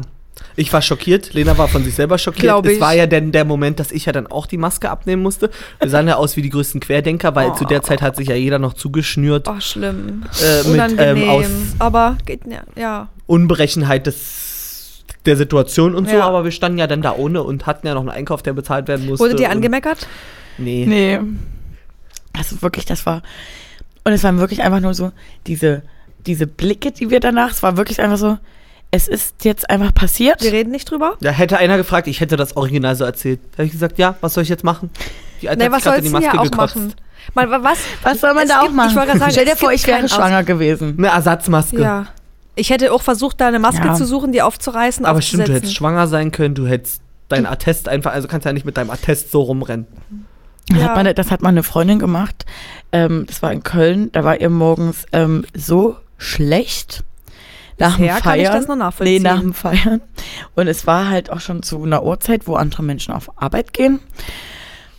ich 0.55 0.71
war 0.73 0.81
schockiert. 0.81 1.33
Lena 1.33 1.57
war 1.57 1.67
von 1.67 1.83
sich 1.83 1.93
selber 1.93 2.17
schockiert. 2.17 2.43
Glaub 2.43 2.65
Es 2.65 2.73
ich. 2.73 2.79
war 2.81 2.93
ja 2.93 3.05
dann 3.05 3.31
der 3.31 3.43
Moment, 3.45 3.79
dass 3.79 3.91
ich 3.91 4.05
ja 4.05 4.11
dann 4.11 4.25
auch 4.27 4.45
die 4.47 4.57
Maske 4.57 4.89
abnehmen 4.89 5.21
musste. 5.21 5.49
Wir 5.79 5.89
sahen 5.89 6.07
ja 6.07 6.15
aus 6.15 6.35
wie 6.37 6.41
die 6.41 6.49
größten 6.49 6.79
Querdenker, 6.79 7.35
weil 7.35 7.53
zu 7.55 7.65
der 7.65 7.83
Zeit 7.83 8.01
hat 8.01 8.15
sich 8.15 8.29
ja 8.29 8.35
jeder 8.35 8.57
noch 8.57 8.73
zugeschnürt. 8.73 9.47
Oh, 9.47 9.59
schlimm. 9.59 10.23
Äh, 10.41 10.57
mit, 10.63 10.65
Unangenehm. 10.73 11.17
ähm, 11.17 11.29
aus 11.29 11.45
aber 11.79 12.17
geht, 12.25 12.41
ja, 12.47 12.61
ja. 12.75 13.09
Unberechenheit 13.27 14.07
des, 14.07 15.03
der 15.25 15.35
Situation 15.37 15.93
und 15.95 16.07
so. 16.09 16.15
Ja. 16.15 16.23
Aber 16.25 16.43
wir 16.43 16.51
standen 16.51 16.77
ja 16.79 16.87
dann 16.87 17.01
da 17.01 17.13
ohne 17.15 17.43
und 17.43 17.65
hatten 17.65 17.85
ja 17.85 17.93
noch 17.93 18.01
einen 18.01 18.09
Einkauf, 18.09 18.41
der 18.41 18.53
bezahlt 18.53 18.87
werden 18.87 19.05
musste. 19.05 19.23
Wurdet 19.25 19.39
ihr 19.39 19.47
und- 19.47 19.53
angemeckert? 19.53 20.07
Nee. 20.57 20.85
Nee. 20.87 21.19
Also 22.37 22.61
wirklich, 22.61 22.85
das 22.85 23.05
war. 23.05 23.21
Und 24.03 24.13
es 24.13 24.23
waren 24.23 24.37
wirklich 24.39 24.61
einfach 24.61 24.79
nur 24.79 24.93
so 24.93 25.11
diese, 25.47 25.81
diese 26.25 26.47
Blicke, 26.47 26.91
die 26.91 27.09
wir 27.09 27.19
danach, 27.19 27.51
es 27.51 27.63
war 27.63 27.77
wirklich 27.77 27.99
einfach 28.01 28.17
so, 28.17 28.37
es 28.91 29.07
ist 29.07 29.43
jetzt 29.43 29.69
einfach 29.69 29.93
passiert. 29.93 30.41
Wir 30.41 30.53
reden 30.53 30.71
nicht 30.71 30.89
drüber? 30.89 31.17
Da 31.19 31.31
hätte 31.31 31.57
einer 31.57 31.75
gefragt, 31.77 32.07
ich 32.07 32.21
hätte 32.21 32.37
das 32.37 32.55
Original 32.55 32.95
so 32.95 33.03
erzählt. 33.03 33.39
Da 33.51 33.57
habe 33.57 33.65
ich 33.65 33.71
gesagt, 33.73 33.97
ja, 33.97 34.15
was 34.21 34.33
soll 34.33 34.43
ich 34.43 34.49
jetzt 34.49 34.63
machen? 34.63 34.89
Die 35.41 35.49
Alte 35.49 35.59
Nee, 35.59 35.65
hat 35.65 35.71
was 35.73 35.83
sollst 35.83 35.99
du 35.99 36.03
die 36.03 36.09
ja 36.13 36.19
Maske 36.19 36.39
auch 36.39 36.43
gekotzt. 36.43 36.75
machen? 36.77 36.93
Mal, 37.35 37.49
wa- 37.51 37.59
was? 37.61 37.79
Was 38.03 38.21
soll 38.21 38.33
man 38.33 38.43
Es 38.43 38.49
da 38.49 38.59
auch 38.59 38.63
gibt- 38.63 38.75
machen? 38.75 38.97
Ich 39.13 39.19
sagen, 39.19 39.31
Stell 39.31 39.45
dir 39.45 39.57
vor, 39.57 39.73
ich 39.73 39.85
wäre 39.85 40.07
schwanger 40.07 40.43
gewesen. 40.43 40.95
Eine 40.97 41.07
Ersatzmaske. 41.07 41.81
Ja. 41.81 42.05
Ich 42.55 42.69
hätte 42.69 42.93
auch 42.93 43.01
versucht, 43.01 43.41
da 43.41 43.47
eine 43.47 43.59
Maske 43.59 43.85
Ja. 43.85 43.93
zu 43.95 44.05
suchen, 44.05 44.31
die 44.31 44.41
aufzureißen. 44.41 45.05
Aber 45.05 45.21
stimmt, 45.21 45.49
du 45.49 45.53
hättest 45.53 45.75
schwanger 45.75 46.07
sein 46.07 46.31
können, 46.31 46.55
du 46.55 46.65
hättest 46.65 47.01
dein 47.27 47.45
Attest 47.45 47.89
einfach, 47.89 48.13
also 48.13 48.29
kannst 48.29 48.45
ja 48.45 48.53
nicht 48.53 48.65
mit 48.65 48.77
deinem 48.77 48.89
Attest 48.89 49.31
so 49.31 49.41
rumrennen. 49.41 49.85
Das, 50.69 50.79
Ja. 50.79 50.87
hat 50.89 50.95
meine, 50.95 51.13
das 51.13 51.31
hat 51.31 51.41
meine 51.41 51.63
Freundin 51.63 51.99
gemacht. 51.99 52.45
Ähm, 52.91 53.25
das 53.27 53.41
war 53.41 53.51
in 53.53 53.63
Köln. 53.63 54.11
Da 54.11 54.23
war 54.23 54.39
ihr 54.39 54.49
morgens 54.49 55.05
ähm, 55.13 55.45
so 55.53 55.95
schlecht. 56.17 57.03
Nach 57.79 57.95
dem 57.97 58.07
Feiern. 58.07 58.21
kann 58.21 58.39
ich 58.39 58.47
das 58.47 58.67
noch 58.67 58.75
nachvollziehen. 58.75 59.21
Nee, 59.21 59.29
nach 59.29 59.39
dem 59.39 59.53
Feiern. 59.53 60.01
Und 60.55 60.67
es 60.67 60.87
war 60.87 61.09
halt 61.09 61.29
auch 61.31 61.39
schon 61.39 61.61
zu 61.61 61.83
einer 61.83 62.03
Uhrzeit, 62.03 62.47
wo 62.47 62.55
andere 62.55 62.81
Menschen 62.83 63.13
auf 63.13 63.29
Arbeit 63.39 63.71
gehen. 63.71 63.99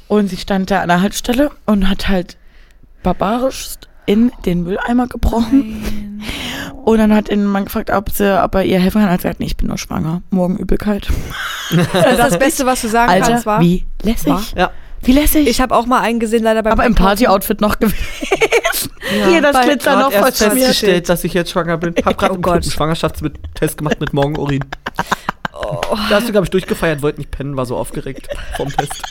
Und 0.06 0.28
sie 0.28 0.36
stand 0.36 0.70
da 0.70 0.80
an 0.82 0.88
der 0.88 1.00
Haltestelle 1.02 1.50
und 1.66 1.88
hat 1.90 2.08
halt 2.08 2.36
barbarischst 3.02 3.88
in 4.06 4.32
den 4.46 4.62
Mülleimer 4.62 5.06
gebrochen. 5.06 6.22
Und 6.84 6.98
dann 6.98 7.14
hat 7.14 7.28
ihn 7.28 7.44
man 7.44 7.66
gefragt, 7.66 7.90
ob, 7.90 8.10
sie, 8.10 8.42
ob 8.42 8.54
er 8.54 8.64
ihr 8.64 8.78
helfen 8.80 9.00
kann. 9.00 9.08
Er 9.08 9.14
hat 9.14 9.20
gesagt, 9.22 9.40
nee, 9.40 9.46
ich 9.46 9.56
bin 9.56 9.66
nur 9.68 9.76
schwanger. 9.76 10.22
Morgen 10.30 10.56
Übelkeit. 10.56 11.08
Das 11.92 12.12
ist 12.12 12.18
das 12.18 12.38
Beste, 12.38 12.64
was 12.64 12.80
du 12.80 12.88
sagen 12.88 13.10
Alter, 13.12 13.26
kannst, 13.32 13.46
war. 13.46 13.60
wie 13.60 13.84
lässig. 14.02 14.28
War? 14.28 14.42
Ja. 14.56 14.70
Wie 15.02 15.12
lässig. 15.12 15.48
Ich 15.48 15.60
habe 15.60 15.74
auch 15.74 15.86
mal 15.86 16.00
einen 16.00 16.20
gesehen, 16.20 16.42
leider 16.42 16.62
beim 16.62 16.72
aber 16.72 16.84
im. 16.86 16.94
Party-Outfit 16.94 17.60
noch 17.60 17.78
gewesen. 17.80 17.96
Hier 19.28 19.40
das 19.40 19.60
Glitzer 19.62 19.98
noch 19.98 20.10
erst 20.12 20.38
verschmiert. 20.38 20.66
festgestellt, 20.68 21.08
dass 21.08 21.24
ich 21.24 21.32
jetzt 21.34 21.50
schwanger 21.50 21.78
bin. 21.78 21.94
Hab 22.04 22.18
gerade 22.18 22.34
Oh 22.34 22.50
einen. 22.50 22.62
Schwangerschaftstest 22.62 23.78
gemacht 23.78 24.00
mit 24.00 24.12
Morgenurin. 24.12 24.64
Da 26.08 26.16
hast 26.16 26.28
du, 26.28 26.32
glaube 26.32 26.44
ich, 26.44 26.50
durchgefeiert, 26.50 27.02
wollte 27.02 27.18
nicht 27.18 27.30
pennen, 27.32 27.56
war 27.56 27.66
so 27.66 27.76
aufgeregt 27.76 28.28
vom 28.56 28.68
Test. 28.76 29.02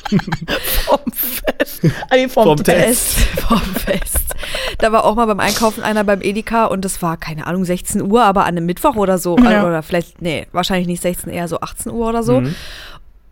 Vom 0.85 0.99
Fest. 1.11 1.83
Nee, 2.11 2.27
vom, 2.29 2.43
Vom 2.45 2.63
Test. 2.63 3.13
Fest, 3.15 3.39
vom 3.41 3.61
Fest. 3.61 4.33
Da 4.77 4.91
war 4.91 5.03
auch 5.03 5.15
mal 5.15 5.25
beim 5.25 5.39
Einkaufen 5.41 5.83
einer 5.83 6.03
beim 6.05 6.21
Edeka 6.21 6.65
und 6.65 6.85
es 6.85 7.01
war, 7.01 7.17
keine 7.17 7.45
Ahnung, 7.47 7.65
16 7.65 8.01
Uhr, 8.01 8.23
aber 8.23 8.41
an 8.41 8.49
einem 8.55 8.65
Mittwoch 8.65 8.95
oder 8.95 9.17
so. 9.17 9.37
Ja. 9.37 9.67
Oder 9.67 9.83
vielleicht, 9.83 10.21
nee, 10.21 10.47
wahrscheinlich 10.53 10.87
nicht 10.87 11.01
16, 11.01 11.31
eher 11.31 11.47
so 11.49 11.59
18 11.59 11.91
Uhr 11.91 12.07
oder 12.07 12.23
so. 12.23 12.39
Mhm. 12.41 12.55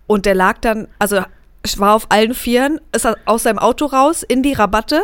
Und 0.08 0.26
der 0.26 0.36
lag 0.36 0.58
dann, 0.60 0.88
also 1.00 1.22
war 1.80 1.94
auf 1.96 2.08
allen 2.10 2.34
Vieren, 2.34 2.80
ist 2.96 3.08
aus 3.26 3.44
seinem 3.44 3.60
Auto 3.60 3.86
raus 3.86 4.24
in 4.24 4.44
die 4.44 4.54
Rabatte. 4.54 5.02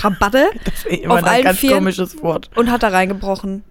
Rabatte 0.00 0.46
Das 0.64 0.74
ist 0.74 0.86
immer 0.86 1.14
Auf 1.14 1.18
ein 1.22 1.28
allen 1.28 1.44
ganz 1.44 1.58
Vieren. 1.58 1.76
komisches 1.78 2.22
Wort. 2.22 2.50
und 2.54 2.70
hat 2.70 2.82
da 2.82 2.88
reingebrochen. 2.88 3.64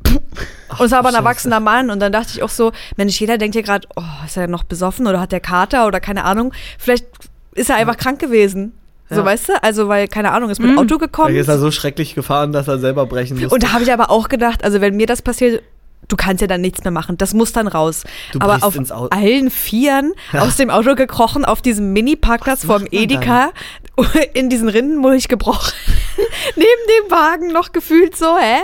Und 0.78 0.86
es 0.86 0.92
war 0.92 1.00
aber 1.00 1.10
ein 1.10 1.16
erwachsener 1.16 1.60
Mann. 1.60 1.90
Und 1.90 2.00
dann 2.00 2.12
dachte 2.12 2.30
ich 2.34 2.44
auch 2.44 2.50
so, 2.50 2.72
Mensch, 2.98 3.20
jeder 3.20 3.38
denkt 3.38 3.56
hier 3.56 3.64
gerade, 3.64 3.88
oh, 3.96 4.02
ist 4.26 4.38
er 4.38 4.48
noch 4.48 4.64
besoffen 4.64 5.06
oder 5.08 5.20
hat 5.20 5.32
der 5.32 5.40
Kater 5.40 5.86
oder 5.88 6.00
keine 6.00 6.24
Ahnung. 6.24 6.54
Vielleicht 6.80 7.06
ist 7.54 7.70
er 7.70 7.76
einfach 7.76 7.98
krank 7.98 8.20
gewesen. 8.20 8.74
So, 9.10 9.18
Ja. 9.18 9.26
weißt 9.26 9.50
du? 9.50 9.64
Also, 9.64 9.88
weil, 9.90 10.08
keine 10.08 10.32
Ahnung, 10.32 10.50
ist 10.50 10.60
mit 10.60 10.72
Mhm. 10.72 10.80
Auto 10.80 10.98
gekommen. 10.98 11.28
Vielleicht 11.30 11.42
ist 11.42 11.48
er 11.50 11.60
so 11.60 11.70
schrecklich 11.72 12.16
gefahren, 12.16 12.52
dass 12.54 12.68
er 12.68 12.80
selber 12.80 13.06
brechen 13.06 13.38
musste. 13.38 13.54
Und 13.54 13.62
da 13.64 13.74
habe 13.74 13.84
ich 13.84 13.92
aber 13.94 14.10
auch 14.10 14.30
gedacht, 14.30 14.64
also 14.64 14.82
wenn 14.82 14.96
mir 14.96 15.06
das 15.06 15.22
passiert, 15.22 15.62
du 16.08 16.16
kannst 16.16 16.42
ja 16.42 16.48
dann 16.48 16.62
nichts 16.62 16.84
mehr 16.84 16.92
machen. 16.92 17.18
Das 17.18 17.34
muss 17.34 17.52
dann 17.52 17.68
raus. 17.68 18.04
Du 18.32 18.40
aber 18.40 18.66
auf 18.66 18.78
allen 19.12 19.50
Vieren 19.50 20.14
aus 20.34 20.58
dem 20.58 20.70
Auto 20.70 20.96
gekrochen, 20.96 21.46
auf 21.46 21.62
diesem 21.62 21.94
Mini-Parkplatz 21.94 22.66
vorm 22.66 22.86
Edeka, 22.92 23.52
in 24.34 24.50
diesen 24.50 24.70
Rindenmulch 24.70 25.28
gebrochen. 25.28 25.74
Neben 26.56 26.66
dem 26.66 27.12
Wagen 27.12 27.48
noch 27.52 27.72
gefühlt 27.72 28.16
so, 28.16 28.38
hä? 28.38 28.60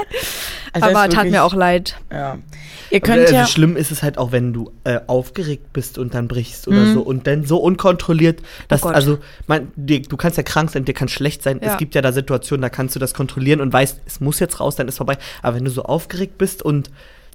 Also 0.73 0.87
aber 0.89 1.09
tat 1.09 1.29
mir 1.29 1.43
auch 1.43 1.53
leid. 1.53 1.99
Ja. 2.11 2.37
Ihr 2.91 3.01
könnt 3.01 3.29
äh, 3.29 3.33
ja. 3.33 3.45
Schlimm 3.45 3.77
ist 3.77 3.91
es 3.91 4.01
halt 4.01 4.17
auch, 4.17 4.31
wenn 4.31 4.51
du 4.51 4.71
äh, 4.83 4.99
aufgeregt 5.07 5.73
bist 5.73 5.97
und 5.97 6.13
dann 6.15 6.27
brichst 6.27 6.67
oder 6.67 6.77
Mhm. 6.79 6.93
so 6.93 7.01
und 7.01 7.27
dann 7.27 7.45
so 7.45 7.57
unkontrolliert, 7.57 8.41
dass 8.67 8.83
Oh 8.83 8.87
also 8.89 9.19
man, 9.47 9.71
dir, 9.75 10.01
du 10.01 10.17
kannst 10.17 10.37
ja 10.37 10.43
krank 10.43 10.71
sein, 10.71 10.85
dir 10.85 10.93
kann 10.93 11.07
schlecht 11.07 11.43
sein. 11.43 11.59
Ja. 11.61 11.73
Es 11.73 11.77
gibt 11.77 11.93
ja 11.93 12.01
da 12.01 12.11
Situationen, 12.11 12.61
da 12.63 12.69
kannst 12.69 12.95
du 12.95 12.99
das 12.99 13.13
kontrollieren 13.13 13.61
und 13.61 13.71
weißt, 13.71 14.01
es 14.05 14.19
muss 14.19 14.39
jetzt 14.39 14.59
raus, 14.59 14.75
dann 14.75 14.87
ist 14.87 14.97
vorbei. 14.97 15.17
Aber 15.43 15.55
wenn 15.55 15.65
du 15.65 15.71
so 15.71 15.83
aufgeregt 15.83 16.37
bist 16.39 16.63
und 16.63 16.89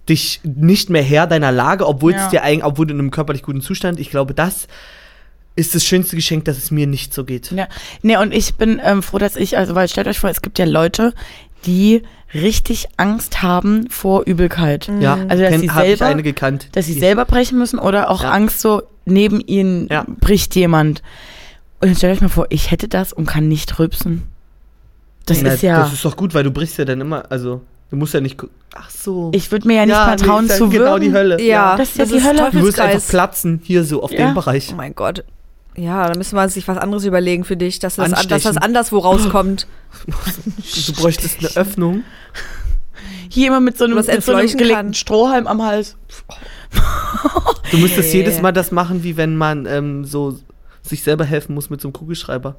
dich 0.08 0.40
nicht 0.44 0.90
mehr 0.90 1.02
Herr 1.02 1.26
deiner 1.26 1.52
Lage, 1.52 1.86
obwohl 1.86 2.12
es 2.12 2.20
Ja. 2.22 2.28
dir 2.30 2.42
eigentlich, 2.42 2.64
obwohl 2.64 2.86
du 2.86 2.94
in 2.94 3.00
einem 3.00 3.10
körperlich 3.10 3.42
guten 3.42 3.60
Zustand, 3.60 3.98
ich 4.00 4.10
glaube, 4.10 4.34
das 4.34 4.68
ist 5.56 5.74
das 5.74 5.84
schönste 5.84 6.16
Geschenk, 6.16 6.44
dass 6.46 6.58
es 6.58 6.70
mir 6.70 6.86
nicht 6.86 7.14
so 7.14 7.24
geht. 7.24 7.50
Ja. 7.52 7.68
Nee, 8.02 8.16
und 8.16 8.32
ich 8.34 8.54
bin 8.56 8.80
ähm, 8.84 9.02
froh, 9.02 9.18
dass 9.18 9.36
ich, 9.36 9.56
also 9.56 9.74
weil 9.74 9.88
stellt 9.88 10.08
euch 10.08 10.18
vor, 10.18 10.28
es 10.30 10.42
gibt 10.42 10.58
ja 10.58 10.64
Leute, 10.64 11.14
die 11.64 12.02
richtig 12.34 12.88
Angst 12.96 13.42
haben 13.42 13.88
vor 13.88 14.24
Übelkeit. 14.26 14.90
Ja, 15.00 15.14
Also, 15.28 15.44
dass 15.44 15.60
sie 15.60 15.70
habe 15.70 15.86
ich 15.86 15.98
selber- 15.98 16.06
eine 16.06 16.22
gekannt. 16.24 16.68
Dass 16.72 16.86
sie 16.86 16.92
selber 16.98 17.24
brechen 17.24 17.58
müssen 17.58 17.78
oder 17.78 18.10
auch 18.10 18.24
Ja. 18.24 18.32
Angst 18.32 18.60
so, 18.60 18.82
neben 19.04 19.40
ihnen 19.40 19.86
Ja. 19.88 20.04
bricht 20.20 20.54
jemand. 20.56 21.02
Und 21.80 21.88
dann 21.88 21.96
stellt 21.96 22.16
euch 22.16 22.20
mal 22.20 22.28
vor, 22.28 22.46
ich 22.50 22.70
hätte 22.72 22.88
das 22.88 23.12
und 23.12 23.26
kann 23.26 23.46
nicht 23.48 23.78
rülpsen. 23.78 24.24
Das 25.26 25.40
Na, 25.40 25.52
ist 25.52 25.62
ja. 25.62 25.78
Das 25.78 25.92
ist 25.92 26.04
doch 26.04 26.16
gut, 26.16 26.34
weil 26.34 26.42
du 26.42 26.50
brichst 26.50 26.76
ja 26.78 26.84
dann 26.84 27.00
immer, 27.00 27.30
also 27.30 27.62
Du 27.94 27.98
musst 28.00 28.12
ja 28.12 28.20
nicht. 28.20 28.42
Ach 28.74 28.90
so. 28.90 29.30
Ich 29.32 29.52
würde 29.52 29.68
mir 29.68 29.74
ja 29.76 29.86
nicht 29.86 29.94
Ja, 29.94 30.06
mal 30.26 30.42
nee, 30.42 30.48
ist 30.48 30.56
zu 30.58 30.68
genau 30.68 30.84
würgen. 30.94 31.00
die 31.04 31.12
Hölle. 31.12 31.40
Ja, 31.40 31.76
Das 31.76 31.90
ist 31.90 31.98
ja 31.98 32.06
die 32.06 32.24
Hölle. 32.24 32.50
Du 32.50 32.62
wirst 32.62 32.80
einfach 32.80 33.08
platzen, 33.08 33.60
hier 33.62 33.84
so 33.84 34.02
auf 34.02 34.10
Ja. 34.10 34.26
dem 34.26 34.34
Bereich. 34.34 34.70
Oh 34.72 34.74
mein 34.76 34.96
Gott. 34.96 35.22
Ja, 35.76 36.08
da 36.08 36.18
müssen 36.18 36.34
wir 36.34 36.48
sich 36.48 36.66
was 36.66 36.76
anderes 36.76 37.04
überlegen 37.04 37.44
für 37.44 37.56
dich, 37.56 37.78
dass 37.78 37.94
das, 37.94 38.10
dass 38.10 38.26
das 38.26 38.32
Anstechen. 38.46 38.58
anderswo 38.58 38.98
rauskommt. 38.98 39.68
Du 40.86 40.92
bräuchtest 40.94 41.38
eine 41.38 41.50
Öffnung. 41.56 42.02
Hier 43.28 43.46
immer 43.46 43.60
mit 43.60 43.78
so 43.78 43.84
einem, 43.84 43.96
Was 43.96 44.08
mit 44.08 44.24
so 44.24 44.32
einem 44.34 44.48
gelegten 44.48 44.74
kann. 44.74 44.94
Strohhalm 44.94 45.46
am 45.46 45.62
Hals. 45.62 45.96
Du 47.70 47.78
müsstest 47.78 48.12
Nee. 48.12 48.18
jedes 48.18 48.42
Mal 48.42 48.50
das 48.50 48.72
machen, 48.72 49.04
wie 49.04 49.16
wenn 49.16 49.36
man 49.36 49.66
ähm, 49.66 50.04
so 50.04 50.36
sich 50.82 51.04
selber 51.04 51.24
helfen 51.24 51.54
muss 51.54 51.70
mit 51.70 51.80
so 51.80 51.86
einem 51.88 51.92
Kugelschreiber. 51.92 52.56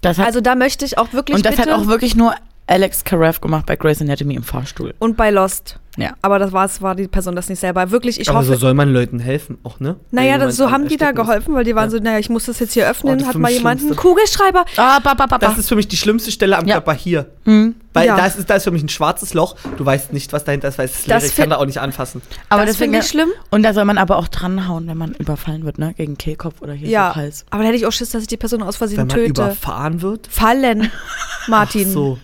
Das 0.00 0.16
hat, 0.16 0.26
Also 0.26 0.40
da 0.40 0.54
möchte 0.54 0.86
ich 0.86 0.96
auch 0.96 1.12
wirklich 1.12 1.36
und 1.36 1.44
das 1.44 1.56
bitte 1.56 1.70
hat 1.70 1.78
auch 1.78 1.86
wirklich 1.86 2.16
nur 2.16 2.34
Alex 2.66 3.04
Karev 3.04 3.40
gemacht 3.40 3.66
bei 3.66 3.76
Grey's 3.76 4.00
Anatomy 4.00 4.34
im 4.34 4.42
Fahrstuhl. 4.42 4.94
und 4.98 5.16
bei 5.16 5.30
Lost. 5.30 5.78
Ja. 5.96 6.14
Aber 6.22 6.40
das 6.40 6.50
war, 6.50 6.68
war 6.80 6.96
die 6.96 7.06
Person 7.06 7.36
das 7.36 7.48
nicht 7.48 7.60
selber. 7.60 7.92
Wirklich, 7.92 8.18
ich 8.18 8.28
Aber 8.28 8.40
hoffe. 8.40 8.48
so 8.48 8.56
soll 8.56 8.74
man 8.74 8.92
Leuten 8.92 9.20
helfen, 9.20 9.58
auch, 9.62 9.78
ne? 9.78 9.94
naja, 10.10 10.38
das, 10.38 10.56
so 10.56 10.72
haben 10.72 10.88
die 10.88 10.96
da 10.96 11.12
geholfen, 11.12 11.54
weil 11.54 11.62
die 11.62 11.76
waren 11.76 11.84
Ja. 11.84 11.90
so, 11.90 11.98
naja, 12.02 12.18
ich 12.18 12.28
muss 12.30 12.46
das 12.46 12.58
jetzt 12.58 12.72
hier 12.72 12.88
öffnen. 12.90 13.14
Oh, 13.14 13.16
das 13.18 13.28
hat 13.28 13.36
mal 13.36 13.52
jemand 13.52 13.80
einen. 13.80 13.94
Kugelschreiber? 13.94 14.64
Ah, 14.76 14.98
ba, 14.98 15.14
ba, 15.14 15.26
ba, 15.26 15.38
ba. 15.38 15.46
Das 15.46 15.56
ist 15.58 15.68
für 15.68 15.76
mich 15.76 15.86
die 15.86 15.96
schlimmste 15.96 16.32
Stelle 16.32 16.58
am 16.58 16.66
Ja. 16.66 16.76
Körper 16.76 16.94
hier. 16.94 17.26
Hm. 17.44 17.76
Weil 17.92 18.06
Ja. 18.08 18.16
da, 18.16 18.26
ist, 18.26 18.50
da 18.50 18.54
ist 18.56 18.64
für 18.64 18.72
mich 18.72 18.82
ein 18.82 18.88
schwarzes 18.88 19.34
Loch. 19.34 19.54
Du 19.76 19.86
weißt 19.86 20.12
nicht, 20.12 20.32
was 20.32 20.42
dahinter 20.42 20.66
ist, 20.66 20.78
weil 20.78 20.86
es 20.86 20.98
ist 21.00 21.06
leer. 21.06 21.16
Das 21.16 21.26
Ich 21.26 21.36
kann 21.36 21.50
da 21.50 21.58
auch 21.58 21.66
nicht 21.66 21.78
anfassen. 21.78 22.22
Aber 22.48 22.62
das 22.62 22.72
deswegen, 22.74 22.92
finde 22.94 23.04
ich 23.04 23.10
schlimm. 23.10 23.28
Und 23.50 23.62
da 23.62 23.72
soll 23.72 23.84
man 23.84 23.98
aber 23.98 24.16
auch 24.16 24.26
dranhauen, 24.26 24.88
wenn 24.88 24.98
man 24.98 25.12
überfallen 25.12 25.64
wird, 25.64 25.78
ne? 25.78 25.94
Gegen 25.96 26.18
Kehlkopf 26.18 26.60
oder 26.60 26.72
hier 26.72 26.88
Ja, 26.88 27.10
so 27.10 27.20
Hals. 27.20 27.44
aber 27.50 27.62
da 27.62 27.68
hätte 27.68 27.76
ich 27.78 27.86
auch 27.86 27.92
Schiss, 27.92 28.10
dass 28.10 28.22
ich 28.22 28.28
die 28.28 28.36
Person 28.36 28.64
aus 28.64 28.74
Versehen 28.76 28.98
Wenn 28.98 29.06
man 29.06 29.16
töte. 29.16 29.30
überfahren 29.42 30.02
wird. 30.02 30.26
Fallen, 30.28 30.90
Martin. 31.46 31.88
So. 31.92 32.18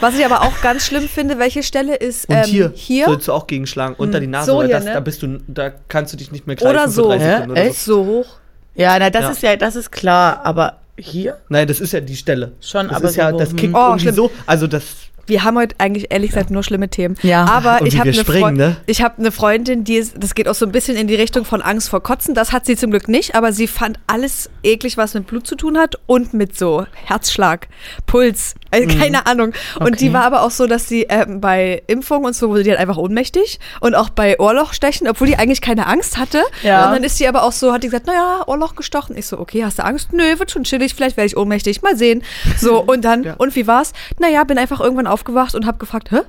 Was 0.00 0.16
ich 0.18 0.24
aber 0.24 0.42
auch 0.42 0.60
ganz 0.62 0.86
schlimm 0.86 1.08
finde, 1.08 1.38
welche 1.38 1.62
Stelle 1.62 1.96
ist 1.96 2.28
Und 2.28 2.36
ähm, 2.36 2.44
hier, 2.44 2.72
hier 2.74 3.06
sollst 3.06 3.28
du 3.28 3.32
auch 3.32 3.46
gegenschlagen. 3.46 3.94
Unter 3.98 4.20
die 4.20 4.26
Nase, 4.26 4.50
So 4.52 4.58
weil 4.58 4.66
hier, 4.66 4.76
das, 4.76 4.84
ne? 4.84 4.92
da 4.94 5.00
bist 5.00 5.22
du, 5.22 5.38
da 5.48 5.70
kannst 5.88 6.12
du 6.12 6.16
dich 6.16 6.30
nicht 6.32 6.46
mehr 6.46 6.56
greifen 6.56 6.70
oder 6.70 6.88
so. 6.88 7.12
Hä? 7.12 7.44
Oder 7.48 7.56
Echt? 7.66 7.80
so. 7.80 8.04
so 8.04 8.06
hoch. 8.10 8.26
Ja, 8.74 8.96
na, 8.98 9.10
das 9.10 9.22
Ja. 9.24 9.30
ist 9.30 9.42
ja, 9.42 9.56
das 9.56 9.74
ist 9.76 9.90
klar, 9.90 10.40
aber 10.44 10.78
hier? 10.96 11.38
Nein, 11.48 11.66
das 11.66 11.80
ist 11.80 11.92
ja 11.92 12.00
die 12.00 12.16
Stelle. 12.16 12.52
Schon, 12.60 12.88
das 12.88 12.96
aber 12.96 13.08
ist 13.08 13.16
ja, 13.16 13.30
so, 13.30 13.38
das 13.38 13.50
hm. 13.50 13.56
kickt 13.56 13.74
Oh, 13.74 13.78
irgendwie 13.78 14.00
schlimm. 14.02 14.14
so. 14.14 14.30
Also 14.46 14.66
das. 14.66 14.84
Wir 15.26 15.44
haben 15.44 15.58
heute 15.58 15.74
eigentlich 15.78 16.06
ehrlich 16.10 16.30
gesagt 16.30 16.50
nur 16.50 16.62
schlimme 16.62 16.88
Themen. 16.88 17.14
Ja. 17.22 17.44
Aber 17.44 17.82
Und 17.82 17.86
ich 17.86 17.98
habe 17.98 18.08
eine, 18.08 18.18
springen, 18.18 18.40
Freund- 18.40 18.56
ne? 18.56 18.76
ich 18.86 19.02
hab 19.02 19.18
eine 19.18 19.30
Freundin, 19.30 19.84
die 19.84 19.96
ist, 19.96 20.14
das 20.18 20.34
geht 20.34 20.48
auch 20.48 20.54
so 20.54 20.64
ein 20.64 20.72
bisschen 20.72 20.96
in 20.96 21.06
die 21.06 21.16
Richtung 21.16 21.44
von 21.44 21.60
Angst 21.60 21.90
vor 21.90 22.02
Kotzen. 22.02 22.34
Das 22.34 22.50
hat 22.52 22.64
sie 22.64 22.76
zum 22.76 22.90
Glück 22.90 23.08
nicht, 23.08 23.34
aber 23.34 23.52
sie 23.52 23.66
fand 23.66 23.98
alles 24.06 24.48
eklig, 24.62 24.96
was 24.96 25.12
mit 25.12 25.26
Blut 25.26 25.46
zu 25.46 25.54
tun 25.54 25.76
hat 25.76 25.96
und 26.06 26.32
mit 26.32 26.56
so 26.56 26.86
Herzschlag, 27.04 27.68
Puls, 28.06 28.54
also 28.70 28.86
keine 28.98 29.26
Ahnung. 29.26 29.52
Und 29.80 29.86
Okay. 29.88 29.96
die 29.96 30.12
war 30.12 30.24
aber 30.24 30.42
auch 30.42 30.50
so, 30.50 30.66
dass 30.66 30.88
sie 30.88 31.04
ähm, 31.08 31.40
bei 31.40 31.82
Impfungen 31.86 32.26
und 32.26 32.34
so 32.36 32.48
wurde 32.50 32.62
die 32.62 32.70
halt 32.70 32.80
einfach 32.80 32.96
ohnmächtig 32.96 33.58
und 33.80 33.94
auch 33.94 34.08
bei 34.10 34.38
Ohrlochstechen, 34.38 35.08
obwohl 35.08 35.26
die 35.26 35.36
eigentlich 35.36 35.60
keine 35.60 35.86
Angst 35.86 36.18
hatte. 36.18 36.42
Ja. 36.62 36.86
Und 36.86 36.92
dann 36.94 37.04
ist 37.04 37.18
sie 37.18 37.28
aber 37.28 37.42
auch 37.44 37.52
so, 37.52 37.72
hat 37.72 37.82
die 37.82 37.88
gesagt, 37.88 38.06
naja, 38.06 38.42
Ohrloch 38.46 38.74
gestochen. 38.74 39.16
Ich 39.16 39.26
so, 39.26 39.38
okay, 39.38 39.64
hast 39.64 39.78
du 39.78 39.84
Angst? 39.84 40.12
Nö, 40.12 40.38
wird 40.38 40.50
schon 40.50 40.64
chillig, 40.64 40.94
vielleicht 40.94 41.16
werde 41.16 41.26
ich 41.26 41.36
ohnmächtig, 41.36 41.82
mal 41.82 41.96
sehen. 41.96 42.22
So, 42.58 42.80
und 42.86 43.04
dann, 43.04 43.22
Ja. 43.24 43.34
und 43.38 43.54
wie 43.56 43.66
war's? 43.66 43.92
Naja, 44.18 44.44
bin 44.44 44.58
einfach 44.58 44.80
irgendwann 44.80 45.06
aufgewacht 45.06 45.54
und 45.54 45.66
habe 45.66 45.78
gefragt, 45.78 46.10
hä? 46.10 46.20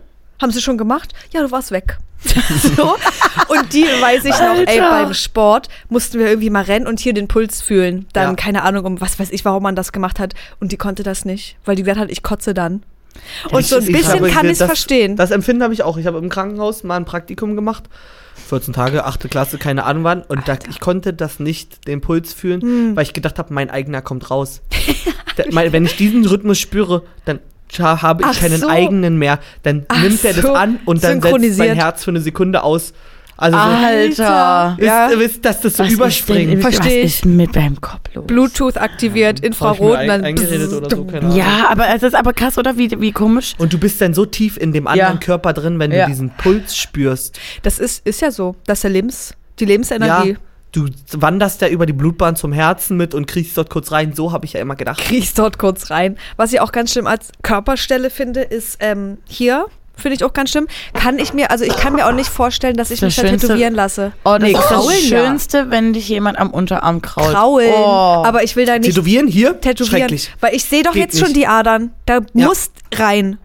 Haben 0.42 0.52
sie 0.52 0.62
schon 0.62 0.78
gemacht? 0.78 1.14
Ja, 1.32 1.42
du 1.42 1.52
warst 1.52 1.72
weg. 1.72 1.98
so. 2.76 2.96
Und 3.48 3.74
die 3.74 3.84
weiß 3.84 4.26
ich 4.26 4.32
noch, 4.32 4.56
ey, 4.68 4.80
Alter. 4.80 4.90
beim 5.06 5.14
Sport 5.14 5.70
mussten 5.88 6.20
wir 6.20 6.28
irgendwie 6.28 6.50
mal 6.50 6.64
rennen 6.64 6.86
und 6.88 7.00
hier 7.00 7.14
den 7.14 7.28
Puls 7.28 7.62
fühlen. 7.62 8.08
Dann 8.14 8.30
Ja. 8.30 8.34
keine 8.36 8.64
Ahnung, 8.64 8.86
um 8.86 9.02
was 9.02 9.20
weiß 9.20 9.30
ich, 9.32 9.46
warum 9.46 9.64
man 9.64 9.76
das 9.76 9.92
gemacht 9.94 10.20
hat. 10.20 10.34
Und 10.60 10.72
die 10.72 10.78
konnte 10.78 11.04
das 11.04 11.24
nicht, 11.26 11.58
weil 11.66 11.76
die 11.76 11.84
gesagt 11.84 12.00
hat, 12.00 12.12
ich 12.12 12.24
kotze 12.24 12.54
dann. 12.54 12.84
Und 13.52 13.66
so 13.66 13.78
ein 13.78 13.84
Ich 13.84 13.92
bisschen 13.92 14.14
habe 14.16 14.30
kann 14.30 14.46
ich 14.46 14.54
es 14.54 14.58
verstehen. 14.64 15.16
Das 15.16 15.32
Empfinden 15.32 15.64
habe 15.64 15.74
ich 15.74 15.84
auch. 15.84 15.98
Ich 15.98 16.06
habe 16.06 16.18
im 16.20 16.30
Krankenhaus 16.30 16.84
mal 16.84 16.96
ein 16.98 17.06
Praktikum 17.06 17.56
gemacht. 17.56 17.84
14 18.48 18.74
Tage, 18.74 19.06
8. 19.06 19.30
Klasse, 19.30 19.58
keine 19.58 19.84
Ahnung 19.86 20.04
wann. 20.04 20.22
Und 20.24 20.48
da, 20.48 20.58
ich 20.70 20.80
konnte 20.80 21.14
das 21.14 21.40
nicht, 21.40 21.88
den 21.88 22.02
Puls 22.02 22.34
fühlen, 22.34 22.62
Hm. 22.62 22.96
weil 22.96 23.04
ich 23.04 23.14
gedacht 23.14 23.38
habe, 23.40 23.54
mein 23.54 23.70
eigener 23.70 24.02
kommt 24.02 24.30
raus. 24.30 24.62
Da, 25.36 25.46
mein, 25.52 25.72
wenn 25.72 25.86
ich 25.86 25.96
diesen 25.96 26.26
Rhythmus 26.26 26.60
spüre, 26.60 27.04
dann 27.24 27.40
habe 27.80 28.24
ich 28.24 28.28
Ach 28.30 28.40
keinen 28.40 28.60
so. 28.62 28.68
eigenen 28.68 29.18
mehr. 29.18 29.40
Dann 29.64 29.86
Ach 29.90 30.02
nimmt 30.02 30.24
er 30.26 30.34
das 30.34 30.42
so. 30.44 30.54
an 30.54 30.80
und 30.86 31.04
dann 31.04 31.22
setzt 31.22 31.58
mein 31.58 31.74
Herz 31.76 32.04
für 32.04 32.12
eine 32.12 32.22
Sekunde 32.22 32.64
aus. 32.64 32.94
Also 33.42 33.58
so, 33.58 33.64
Alter. 33.64 34.74
wisst, 34.78 34.86
Ja. 34.86 35.10
ihr 35.12 35.20
wisst, 35.20 35.46
dass 35.46 35.62
das 35.62 35.78
so 35.78 35.84
Was 35.86 35.94
überspringt. 35.94 36.40
Ist 36.42 36.50
denn, 36.52 36.62
Versteh 36.62 36.80
was 36.84 36.88
ich. 36.94 37.04
ist 37.06 37.26
mit 37.26 37.56
deinem 37.56 37.80
Kopf 37.80 38.02
los? 38.14 38.26
Bluetooth 38.28 38.76
aktiviert, 38.78 39.40
ich 39.40 39.46
Infrarot 39.46 39.94
dann. 39.98 40.10
ein, 40.10 40.26
eingeredet 40.26 40.74
oder 40.74 40.90
so, 40.90 41.06
keine 41.06 41.22
Ahnung. 41.28 41.38
Ja, 41.38 41.68
aber 41.70 41.88
es 41.96 42.04
ist 42.04 42.16
aber 42.16 42.34
krass, 42.34 42.58
oder? 42.58 42.78
Wie, 42.78 42.92
wie 43.00 43.14
komisch. 43.14 43.54
Und 43.58 43.72
du 43.72 43.78
bist 43.78 44.02
dann 44.02 44.14
so 44.14 44.26
tief 44.26 44.58
in 44.58 44.74
dem 44.74 44.88
anderen 44.88 45.14
Ja. 45.14 45.20
Körper 45.26 45.54
drin, 45.54 45.80
wenn 45.80 45.90
Ja. 45.94 46.04
du 46.06 46.12
diesen 46.12 46.32
Puls 46.32 46.76
spürst. 46.76 47.40
Das 47.64 47.80
ist, 47.80 48.06
ist 48.06 48.20
ja 48.22 48.32
so. 48.32 48.56
Das 48.66 48.80
ist 48.80 48.84
der 48.84 48.92
Lebens, 48.92 49.34
die 49.60 49.66
Lebensenergie. 49.66 50.32
Ja, 50.32 50.36
du 50.72 50.86
wanderst 51.14 51.62
ja 51.62 51.68
über 51.68 51.86
die 51.86 51.94
Blutbahn 51.94 52.36
zum 52.36 52.52
Herzen 52.54 52.98
mit 52.98 53.14
und 53.14 53.28
kriegst 53.28 53.58
dort 53.58 53.70
kurz 53.70 53.92
rein. 53.92 54.14
So 54.14 54.32
habe 54.32 54.46
ich 54.46 54.54
ja 54.54 54.60
immer 54.62 54.76
gedacht. 54.76 55.00
kriegst 55.00 55.38
dort 55.40 55.58
kurz 55.58 55.90
rein. 55.90 56.18
Was 56.38 56.54
ich 56.54 56.62
auch 56.62 56.72
ganz 56.72 56.92
schlimm 56.92 57.08
als 57.08 57.30
Körperstelle 57.42 58.10
finde, 58.10 58.42
ist 58.42 58.78
ähm, 58.80 59.18
hier. 59.28 59.66
Finde 59.96 60.16
ich 60.16 60.24
auch 60.24 60.32
ganz 60.32 60.52
schlimm. 60.52 60.68
Kann 60.94 61.20
ich 61.20 61.34
mir, 61.34 61.52
also 61.52 61.66
ich 61.66 61.76
kann 61.76 61.94
mir 61.94 62.08
auch 62.08 62.14
nicht 62.14 62.30
vorstellen, 62.30 62.78
dass 62.78 62.90
ich 62.90 63.02
Das 63.02 63.18
mich 63.18 63.30
da 63.32 63.36
tätowieren 63.36 63.74
lasse. 63.74 64.14
Oh, 64.24 64.38
nee, 64.40 64.54
das, 64.54 64.62
ist 64.62 64.68
Kraulen 64.70 64.88
das 64.96 65.10
ja. 65.10 65.26
Schönste, 65.26 65.72
wenn 65.72 65.92
dich 65.92 66.08
jemand 66.08 66.40
am 66.40 66.52
Unterarm 66.52 67.02
krault. 67.02 67.34
Kraulen. 67.34 67.74
Oh. 67.76 68.24
Aber 68.26 68.44
ich 68.44 68.56
will 68.56 68.66
da 68.66 68.78
nicht 68.80 68.86
Tätowieren 68.96 69.28
hier? 69.28 69.60
tätowieren. 69.60 70.00
Schrecklich. 70.00 70.32
Weil 70.40 70.56
ich 70.56 70.64
sehe 70.64 70.84
doch 70.84 70.94
Geht 70.94 71.02
jetzt 71.02 71.20
schon 71.20 71.28
nicht. 71.30 71.38
die 71.42 71.48
Adern. 71.48 71.92
Da 72.06 72.20
Ja. 72.34 72.48
muss 72.48 72.72
rein. 72.96 73.40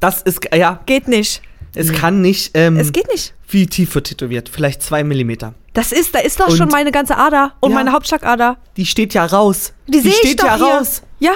Das 0.00 0.22
ist, 0.22 0.40
ja, 0.54 0.80
Geht 0.86 1.06
nicht. 1.06 1.42
Es 1.74 1.92
kann 1.92 2.20
nicht. 2.20 2.50
Ähm, 2.54 2.76
Es 2.76 2.92
geht 2.92 3.08
nicht. 3.10 3.34
Wie 3.48 3.66
tief 3.66 3.94
wird 3.94 4.06
tätowiert? 4.08 4.48
Vielleicht 4.48 4.82
zwei 4.82 5.02
Millimeter. 5.04 5.54
Das 5.72 5.92
ist, 5.92 6.14
da 6.14 6.18
ist 6.20 6.40
doch 6.40 6.48
Und- 6.48 6.56
schon 6.56 6.68
meine 6.68 6.90
ganze 6.92 7.16
Ader 7.16 7.52
und 7.60 7.70
Ja. 7.70 7.76
meine 7.76 7.92
Hauptschlagader. 7.92 8.56
Die 8.76 8.86
steht 8.86 9.14
ja 9.14 9.24
raus. 9.24 9.72
Die, 9.86 10.00
sehe 10.00 10.10
ich 10.10 10.16
steht 10.18 10.40
doch 10.40 10.46
ja 10.46 10.56
hier. 10.56 10.64
raus. 10.66 11.02
Ja. 11.20 11.32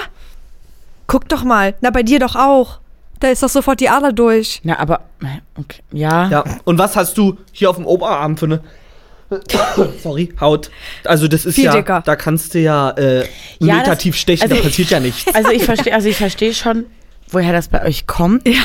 Guck 1.07 1.29
doch 1.29 1.43
mal. 1.43 1.75
Na, 1.81 1.89
bei 1.91 2.03
dir 2.03 2.19
doch 2.19 2.35
auch. 2.35 2.79
Da 3.19 3.29
ist 3.29 3.41
doch 3.43 3.49
sofort 3.49 3.79
die 3.79 3.87
Ader 3.89 4.11
durch. 4.11 4.59
Na, 4.63 4.77
aber, 4.79 5.01
okay. 5.57 5.81
Ja. 5.93 6.27
Ja. 6.29 6.43
Und 6.65 6.77
was 6.77 6.95
hast 6.95 7.17
du 7.17 7.37
hier 7.53 7.69
auf 7.69 7.77
dem 7.77 7.85
Oberarm 7.85 8.35
für 8.37 8.45
eine. 8.45 8.61
Sorry, 10.03 10.33
Haut. 10.39 10.69
Also, 11.03 11.27
das 11.27 11.45
ist 11.45 11.55
Viel 11.55 11.65
ja. 11.65 11.75
dicker. 11.75 12.01
Da 12.05 12.15
kannst 12.15 12.53
du 12.53 12.59
ja, 12.59 12.91
äh, 12.91 13.21
einen 13.21 13.25
Ja, 13.59 13.75
Meter 13.77 13.91
das- 13.91 13.99
tief 13.99 14.15
stechen, 14.15 14.43
also- 14.43 14.55
da 14.55 14.61
passiert 14.61 14.89
ja 14.89 14.99
nichts. 14.99 15.33
Also 15.33 15.49
ich 15.51 15.63
verstehe, 15.63 15.93
also 15.93 16.07
ich 16.09 16.17
verstehe 16.17 16.53
schon, 16.53 16.85
woher 17.29 17.51
das 17.53 17.67
bei 17.69 17.83
euch 17.83 18.05
kommt. 18.05 18.47
Ja. 18.47 18.61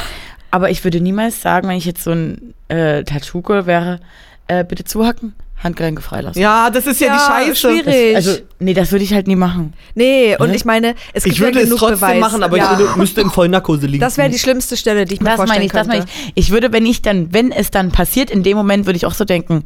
Aber 0.51 0.71
ich 0.71 0.83
würde 0.85 1.01
niemals 1.01 1.41
sagen, 1.43 1.69
wenn 1.69 1.77
ich 1.77 1.85
jetzt 1.85 2.03
so 2.05 2.11
ein 2.13 2.55
äh, 2.69 3.05
Tattoo-Girl 3.05 3.67
wäre, 3.67 4.01
äh, 4.49 4.65
bitte 4.65 4.85
zuhacken, 4.85 5.35
Handgelenke 5.63 6.01
freilassen. 6.03 6.41
Ja, 6.41 6.71
das 6.71 6.87
ist 6.87 7.01
ja, 7.01 7.13
die 7.15 7.21
Scheiße. 7.53 7.57
schwierig. 7.85 8.17
Also, 8.17 8.37
nee, 8.59 8.73
das 8.75 8.91
würde 8.93 9.05
ich 9.05 9.13
halt 9.13 9.27
nie 9.29 9.37
machen. 9.37 9.75
Nee, 9.95 10.37
und 10.39 10.51
Hä? 10.51 10.57
ich 10.57 10.65
meine, 10.65 10.95
es 11.13 11.25
gibt 11.25 11.37
Ich 11.37 11.41
würde 11.41 11.59
ja 11.59 11.65
es 11.65 11.69
genug 11.69 11.79
trotzdem 11.81 11.99
Beweis. 12.01 12.19
machen, 12.21 12.43
aber 12.43 12.57
ja. 12.57 12.73
ich 12.73 12.79
würde, 12.79 12.99
müsste 12.99 13.21
in 13.21 13.31
Vollnarkose 13.31 13.87
liegen. 13.87 14.01
Das 14.01 14.17
wäre 14.17 14.31
die 14.31 14.39
schlimmste 14.39 14.77
Stelle, 14.77 15.05
die 15.05 15.15
ich 15.15 15.21
mir 15.21 15.27
Das 15.27 15.37
vorstellen 15.37 15.57
meine 15.59 15.67
ich, 15.67 15.73
das 15.73 15.87
könnte. 15.87 15.99
meine 15.99 16.11
ich. 16.27 16.33
Ich 16.35 16.51
würde, 16.51 16.73
wenn 16.73 16.87
ich 16.87 17.03
dann, 17.03 17.33
wenn 17.35 17.53
es 17.53 17.71
dann 17.71 17.93
passiert, 17.93 18.31
in 18.31 18.43
dem 18.43 18.57
Moment 18.57 18.87
würde 18.87 18.97
ich 18.97 19.05
auch 19.07 19.15
so 19.15 19.25
denken, 19.27 19.63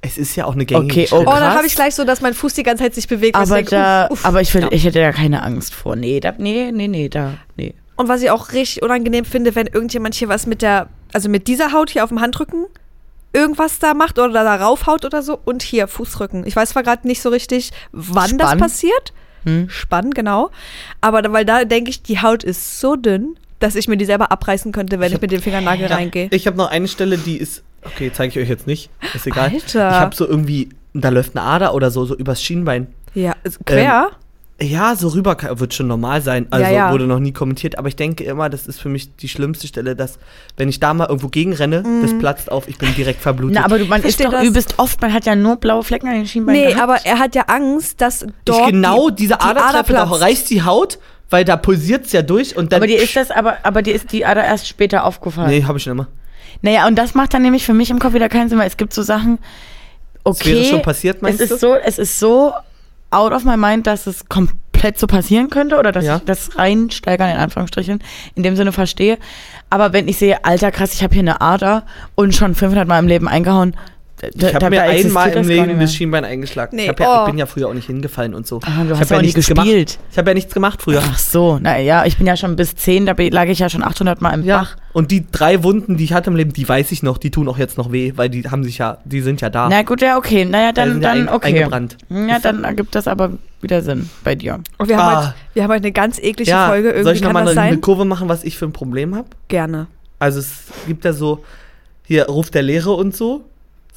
Es 0.00 0.18
ist 0.18 0.34
ja 0.36 0.44
auch 0.44 0.54
eine 0.54 0.66
gängige 0.66 0.92
Okay, 0.92 1.06
Stelle. 1.06 1.22
Oh, 1.22 1.32
dann 1.32 1.54
habe 1.54 1.66
ich 1.68 1.74
gleich 1.76 1.94
so, 1.94 2.02
dass 2.04 2.20
mein 2.20 2.34
Fuß 2.34 2.54
die 2.54 2.64
ganze 2.64 2.82
Zeit 2.84 2.94
sich 2.96 3.06
bewegt. 3.08 3.36
und 3.36 3.42
ich 3.44 3.48
aber 3.48 3.56
denke, 3.56 3.70
da, 3.70 4.06
uff, 4.10 4.18
uff. 4.20 4.24
aber 4.26 4.40
ich, 4.40 4.52
will, 4.54 4.66
ich 4.72 4.84
hätte 4.84 5.00
da 5.00 5.12
keine 5.12 5.42
Angst 5.44 5.72
vor. 5.72 5.94
Nee, 5.96 6.18
da, 6.20 6.34
nee, 6.36 6.70
nee, 6.72 6.88
nee, 6.88 7.08
da, 7.08 7.34
nee. 7.56 7.74
Und 7.98 8.08
was 8.08 8.22
ich 8.22 8.30
auch 8.30 8.52
richtig 8.52 8.82
unangenehm 8.82 9.24
finde, 9.24 9.54
wenn 9.54 9.66
irgendjemand 9.66 10.14
hier 10.14 10.28
was 10.28 10.46
mit 10.46 10.62
der, 10.62 10.88
also 11.12 11.28
mit 11.28 11.46
dieser 11.48 11.72
Haut 11.72 11.90
hier 11.90 12.04
auf 12.04 12.08
dem 12.10 12.20
Handrücken 12.20 12.64
irgendwas 13.32 13.78
da 13.78 13.92
macht 13.92 14.18
oder 14.18 14.32
da 14.32 14.54
raufhaut 14.56 15.04
oder 15.04 15.22
so 15.22 15.38
und 15.44 15.62
hier 15.62 15.86
Fußrücken. 15.88 16.46
Ich 16.46 16.56
weiß 16.56 16.70
zwar 16.70 16.82
gerade 16.82 17.06
nicht 17.06 17.20
so 17.20 17.28
richtig, 17.28 17.72
wann 17.92 18.38
das 18.38 18.48
Spann. 18.48 18.58
passiert. 18.58 19.12
Hm. 19.44 19.68
Spannend, 19.68 20.14
genau. 20.14 20.50
Aber 21.00 21.22
weil 21.32 21.44
da 21.44 21.64
denke 21.64 21.90
ich, 21.90 22.02
die 22.02 22.20
Haut 22.22 22.42
ist 22.42 22.80
so 22.80 22.96
dünn, 22.96 23.36
dass 23.58 23.74
ich 23.74 23.86
mir 23.88 23.96
die 23.96 24.04
selber 24.04 24.32
abreißen 24.32 24.72
könnte, 24.72 24.98
wenn 25.00 25.08
ich, 25.08 25.14
hab- 25.14 25.22
mit 25.22 25.30
dem 25.32 25.42
Fingernagel 25.42 25.88
Ja, 25.90 25.96
reingehe. 25.96 26.28
Ich 26.30 26.46
habe 26.46 26.56
noch 26.56 26.70
eine 26.70 26.88
Stelle, 26.88 27.18
die 27.18 27.36
ist. 27.36 27.62
Okay, 27.84 28.10
zeige 28.12 28.30
ich 28.32 28.44
euch 28.44 28.48
jetzt 28.48 28.66
nicht. 28.66 28.90
Ist 29.14 29.26
egal. 29.26 29.50
Alter. 29.52 29.88
Ich 29.90 29.96
habe 29.96 30.14
so 30.16 30.26
irgendwie. 30.26 30.68
Da 30.94 31.10
läuft 31.10 31.36
eine 31.36 31.44
Ader 31.44 31.74
oder 31.74 31.90
so, 31.90 32.04
so 32.06 32.16
übers 32.16 32.42
Schienbein. 32.42 32.88
Ja, 33.14 33.34
quer. 33.66 34.10
Ja, 34.60 34.96
so 34.96 35.08
rüber 35.08 35.36
kann- 35.36 35.60
wird 35.60 35.72
schon 35.72 35.86
normal 35.86 36.20
sein. 36.20 36.48
Also 36.50 36.64
Ja, 36.66 36.72
ja. 36.72 36.92
wurde 36.92 37.06
noch 37.06 37.20
nie 37.20 37.32
kommentiert. 37.32 37.78
Aber 37.78 37.86
ich 37.86 37.94
denke 37.94 38.24
immer, 38.24 38.48
das 38.50 38.66
ist 38.66 38.80
für 38.80 38.88
mich 38.88 39.14
die 39.14 39.28
schlimmste 39.28 39.68
Stelle, 39.68 39.94
dass, 39.94 40.18
wenn 40.56 40.68
ich 40.68 40.80
da 40.80 40.94
mal 40.94 41.06
irgendwo 41.06 41.28
gegenrenne, 41.28 41.84
das 42.02 42.18
platzt 42.18 42.50
auf, 42.50 42.66
ich 42.66 42.76
bin 42.76 42.92
direkt 42.96 43.20
verblutet. 43.20 43.58
Na, 43.60 43.64
aber 43.64 43.78
du, 43.78 43.84
man 43.84 44.02
ist 44.02 44.22
doch 44.22 44.32
das. 44.32 44.44
übelst 44.44 44.74
oft, 44.78 45.00
man 45.00 45.12
hat 45.12 45.26
ja 45.26 45.36
nur 45.36 45.56
blaue 45.56 45.84
Flecken 45.84 46.08
an 46.08 46.14
den 46.14 46.26
Schienbeinen 46.26 46.60
nee, 46.60 46.72
gehabt. 46.72 46.82
aber 46.82 47.06
er 47.06 47.20
hat 47.20 47.36
ja 47.36 47.42
Angst, 47.42 48.00
dass 48.00 48.26
dort 48.44 48.60
ich 48.62 48.66
genau 48.72 49.10
die, 49.10 49.16
diese 49.16 49.34
die 49.34 49.40
Ader 49.40 49.84
da 49.84 50.02
reißt 50.02 50.50
die 50.50 50.62
Haut, 50.62 50.98
weil 51.30 51.44
da 51.44 51.56
pulsiert's 51.56 52.10
ja 52.10 52.22
durch 52.22 52.56
und 52.56 52.72
dann. 52.72 52.78
aber 52.78 52.88
dir 52.88 53.00
ist 53.00 53.14
das, 53.14 53.30
aber, 53.30 53.58
aber 53.62 53.82
dir 53.82 53.94
ist 53.94 54.10
die 54.10 54.26
Ader 54.26 54.44
erst 54.44 54.66
später 54.66 55.04
aufgefallen. 55.04 55.50
Nee, 55.50 55.62
habe 55.64 55.78
ich 55.78 55.84
schon 55.84 55.92
immer. 55.92 56.08
Naja, 56.62 56.88
und 56.88 56.96
das 56.96 57.14
macht 57.14 57.32
dann 57.32 57.42
nämlich 57.42 57.64
für 57.64 57.74
mich 57.74 57.90
im 57.90 58.00
Kopf 58.00 58.14
wieder 58.14 58.28
keinen 58.28 58.48
Sinn, 58.48 58.58
weil 58.58 58.66
es 58.66 58.76
gibt 58.76 58.92
so 58.92 59.02
Sachen, 59.02 59.38
okay. 60.24 60.52
wäre 60.52 60.64
schon 60.64 60.82
passiert, 60.82 61.22
meinst 61.22 61.40
es 61.40 61.50
du? 61.50 61.54
ist 61.54 61.60
so, 61.60 61.74
es 61.76 61.98
ist 62.00 62.18
so 62.18 62.52
out 63.10 63.32
of 63.32 63.44
my 63.44 63.56
mind, 63.56 63.86
dass 63.86 64.06
es 64.06 64.28
komplett 64.28 64.98
so 64.98 65.06
passieren 65.06 65.50
könnte 65.50 65.78
oder 65.78 65.92
dass 65.92 66.04
Ja. 66.04 66.16
ich 66.16 66.22
das 66.24 66.56
reinsteigern 66.58 67.30
in 67.30 67.36
Anführungsstrichen 67.36 68.02
in 68.34 68.42
dem 68.42 68.54
Sinne 68.56 68.72
verstehe. 68.72 69.18
Aber 69.70 69.92
wenn 69.92 70.08
ich 70.08 70.18
sehe, 70.18 70.44
alter 70.44 70.70
krass, 70.70 70.94
ich 70.94 71.02
habe 71.02 71.14
hier 71.14 71.22
eine 71.22 71.40
Ader 71.40 71.84
und 72.14 72.34
schon 72.34 72.54
500 72.54 72.86
Mal 72.86 72.98
im 72.98 73.08
Leben 73.08 73.28
eingehauen, 73.28 73.74
Ich 74.22 74.54
habe 74.54 74.70
mir 74.70 74.82
einmal 74.82 75.30
im 75.32 75.48
Leben 75.48 75.80
das 75.80 75.94
Schienbein 75.94 76.24
eingeschlagen. 76.24 76.76
Nee, 76.76 76.84
ich, 76.84 76.88
hab 76.88 77.00
ja, 77.00 77.20
oh. 77.20 77.24
ich 77.24 77.30
bin 77.30 77.38
ja 77.38 77.46
früher 77.46 77.68
auch 77.68 77.74
nicht 77.74 77.86
hingefallen 77.86 78.34
und 78.34 78.46
so. 78.46 78.60
Ah, 78.64 78.82
du 78.84 78.92
ich 78.94 79.00
hast 79.00 79.10
hab 79.10 79.18
auch 79.18 79.20
nie 79.20 79.28
nichts 79.28 79.46
gespielt. 79.46 79.88
Gemacht. 79.88 79.98
Ich 80.10 80.18
habe 80.18 80.30
ja 80.30 80.34
nichts 80.34 80.54
gemacht 80.54 80.82
früher. 80.82 81.02
Ach 81.04 81.18
so, 81.18 81.58
naja, 81.58 82.04
ich 82.04 82.16
bin 82.18 82.26
ja 82.26 82.36
schon 82.36 82.56
bis 82.56 82.74
10, 82.74 83.06
da 83.06 83.14
lag 83.16 83.46
ich 83.46 83.58
ja 83.58 83.68
schon 83.68 83.82
800 83.82 84.20
Mal 84.20 84.34
im 84.34 84.44
Ja. 84.44 84.58
Bach. 84.60 84.76
Und 84.92 85.10
die 85.10 85.26
drei 85.30 85.62
Wunden, 85.62 85.96
die 85.96 86.04
ich 86.04 86.12
hatte 86.12 86.30
im 86.30 86.36
Leben, 86.36 86.52
die 86.52 86.68
weiß 86.68 86.90
ich 86.92 87.02
noch, 87.02 87.18
die 87.18 87.30
tun 87.30 87.48
auch 87.48 87.58
jetzt 87.58 87.78
noch 87.78 87.92
weh, 87.92 88.12
weil 88.16 88.28
die 88.28 88.42
haben 88.50 88.64
sich 88.64 88.78
ja, 88.78 88.98
die 89.04 89.20
sind 89.20 89.40
ja 89.40 89.50
da. 89.50 89.68
Na 89.68 89.82
gut, 89.82 90.00
ja, 90.02 90.16
okay. 90.16 90.44
Naja, 90.44 90.72
dann, 90.72 90.92
sind 90.94 91.02
ja 91.02 91.10
dann 91.14 91.28
ein- 91.28 91.34
okay. 91.34 91.48
eingebrannt. 91.48 91.96
Ja, 92.08 92.38
dann 92.40 92.64
ergibt 92.64 92.94
das 92.94 93.06
aber 93.06 93.32
wieder 93.60 93.82
Sinn 93.82 94.08
bei 94.24 94.34
dir. 94.34 94.60
Und 94.78 94.88
wir 94.88 94.96
haben, 94.96 95.14
Ah. 95.14 95.20
heute, 95.26 95.34
wir 95.54 95.62
haben 95.62 95.70
heute 95.70 95.82
eine 95.84 95.92
ganz 95.92 96.18
eklige 96.18 96.50
ja, 96.50 96.68
Folge. 96.68 96.88
Irgendwie 96.88 97.04
soll 97.04 97.12
ich 97.14 97.22
kann 97.22 97.32
nochmal 97.32 97.48
eine, 97.48 97.60
eine? 97.60 97.78
Kurve 97.78 98.04
machen, 98.04 98.28
was 98.28 98.44
ich 98.44 98.58
für 98.58 98.64
ein 98.64 98.72
Problem 98.72 99.14
habe? 99.14 99.28
Gerne. 99.48 99.86
Also 100.18 100.40
es 100.40 100.64
gibt 100.86 101.04
ja 101.04 101.12
so, 101.12 101.44
hier 102.04 102.26
Ruf 102.26 102.50
der 102.50 102.62
Lehre 102.62 102.92
und 102.92 103.14
so, 103.14 103.44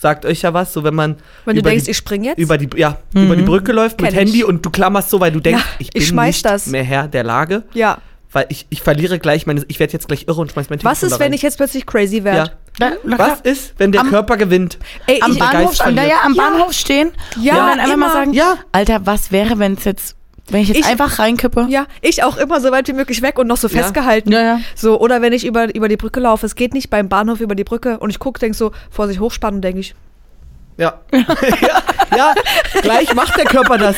sagt 0.02 0.26
euch 0.26 0.42
ja 0.42 0.52
was, 0.54 0.74
so 0.74 0.84
wenn 0.84 0.96
man 0.96 1.18
Wenn 1.46 1.56
du 1.56 1.62
über 1.62 1.70
denkst, 1.70 1.86
die, 1.86 1.92
ich 1.92 1.98
spring 1.98 2.24
jetzt. 2.24 2.40
über 2.40 2.58
die, 2.58 2.68
ja, 2.76 2.98
Mhm. 3.14 3.26
über 3.26 3.36
die 3.36 3.44
Brücke 3.44 3.72
läuft 3.72 4.02
mit 4.02 4.10
Kenn 4.14 4.20
ich. 4.28 4.34
Handy 4.34 4.44
und 4.44 4.66
du 4.66 4.70
klammerst 4.72 5.10
so, 5.12 5.20
weil 5.20 5.32
du 5.32 5.40
denkst, 5.40 5.62
Ja, 5.64 5.70
ich 5.80 5.88
ich 5.90 5.94
bin 5.94 6.02
schmeiß 6.04 6.36
nicht 6.36 6.46
das. 6.46 6.66
mehr 6.68 6.84
Herr 6.84 7.08
der 7.08 7.24
Lage, 7.24 7.64
ja. 7.74 8.00
weil 8.32 8.48
ich, 8.50 8.66
ich 8.72 8.82
verliere 8.82 9.20
gleich 9.20 9.46
meine, 9.46 9.64
ich 9.68 9.80
werde 9.80 9.94
jetzt 9.94 10.08
gleich 10.08 10.26
irre 10.28 10.42
und 10.42 10.52
schmeiß 10.52 10.70
mein 10.72 10.80
Was 10.84 11.02
Telefon 11.02 11.08
ist, 11.08 11.20
da 11.20 11.20
wenn 11.26 11.34
ich 11.34 11.42
jetzt 11.44 11.58
plötzlich 11.58 11.86
crazy 11.86 12.18
ja. 12.18 12.24
werde? 12.24 12.52
Klar. 12.74 12.92
Was 13.18 13.42
ist, 13.42 13.74
wenn 13.78 13.92
der 13.92 14.02
Am- 14.02 14.10
Körper 14.10 14.38
gewinnt? 14.38 14.80
Ey, 15.06 15.20
Am 15.22 15.34
ich, 15.34 15.38
der 15.38 15.48
Geist 15.50 15.78
Bahnhof, 15.80 15.96
naja, 15.96 16.16
am 16.26 16.34
Ja. 16.34 16.50
Bahnhof 16.50 16.74
stehen 16.74 17.12
Ja, 17.40 17.54
und 17.54 17.60
dann 17.70 17.80
einfach 17.80 17.94
immer. 17.94 18.08
mal 18.08 18.14
sagen, 18.14 18.34
Ja. 18.34 18.56
Alter, 18.72 19.06
was 19.06 19.32
wäre, 19.32 19.60
wenn 19.60 19.74
es 19.74 19.84
jetzt, 19.84 20.16
wenn 20.50 20.62
ich 20.62 20.68
jetzt 20.70 20.80
Ich- 20.80 20.86
einfach 20.86 21.20
reinkippe? 21.20 21.68
ja, 21.70 21.86
ich 22.02 22.24
auch 22.24 22.38
immer 22.38 22.60
so 22.62 22.72
weit 22.72 22.88
wie 22.88 22.94
möglich 22.94 23.22
weg 23.22 23.40
und 23.40 23.48
noch 23.48 23.58
so 23.58 23.68
Ja. 23.68 23.82
festgehalten. 23.82 24.32
Ja, 24.32 24.42
ja. 24.42 24.60
So, 24.76 25.00
oder 25.00 25.22
wenn 25.22 25.34
ich 25.34 25.46
über, 25.46 25.74
über 25.76 25.88
die 25.88 25.98
Brücke 25.98 26.20
laufe, 26.20 26.46
es 26.46 26.56
geht 26.56 26.74
nicht 26.74 26.90
beim 26.90 27.08
Bahnhof 27.10 27.40
über 27.40 27.56
die 27.56 27.64
Brücke 27.64 28.00
und 28.00 28.10
ich 28.10 28.20
gucke, 28.20 28.40
denk 28.40 28.56
so, 28.56 28.72
vor 28.90 29.08
sich 29.08 29.20
hochspannen 29.20 29.58
und 29.60 29.62
denke 29.62 29.80
ich, 29.80 29.96
Ja. 30.78 31.00
ja. 31.12 31.82
Ja, 32.18 32.34
gleich 32.82 33.14
macht 33.14 33.38
der 33.38 33.46
Körper 33.46 33.78
das. 33.78 33.96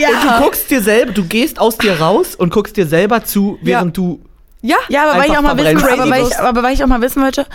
Ja. 0.00 0.08
Und 0.08 0.24
du 0.24 0.44
guckst 0.44 0.70
dir 0.70 0.82
selber, 0.82 1.12
du 1.12 1.24
gehst 1.24 1.58
aus 1.58 1.78
dir 1.78 1.98
raus 2.00 2.34
und 2.34 2.50
guckst 2.52 2.76
dir 2.76 2.86
selber 2.86 3.24
zu, 3.24 3.58
während 3.62 3.96
du. 3.96 4.20
ja, 4.62 4.76
Ja, 4.88 5.08
aber 5.10 5.20
weil 5.20 5.30
ich 5.30 5.38
auch 5.38 5.42
mal 5.42 5.56
wissen, 5.56 5.76
aber 5.88 6.10
weil 6.10 6.26
ich, 6.26 6.38
aber 6.38 6.62
weil 6.62 6.74
ich 6.74 6.82
auch 6.84 6.88
mal 6.88 7.00
wissen 7.00 7.22
wollte, 7.22 7.46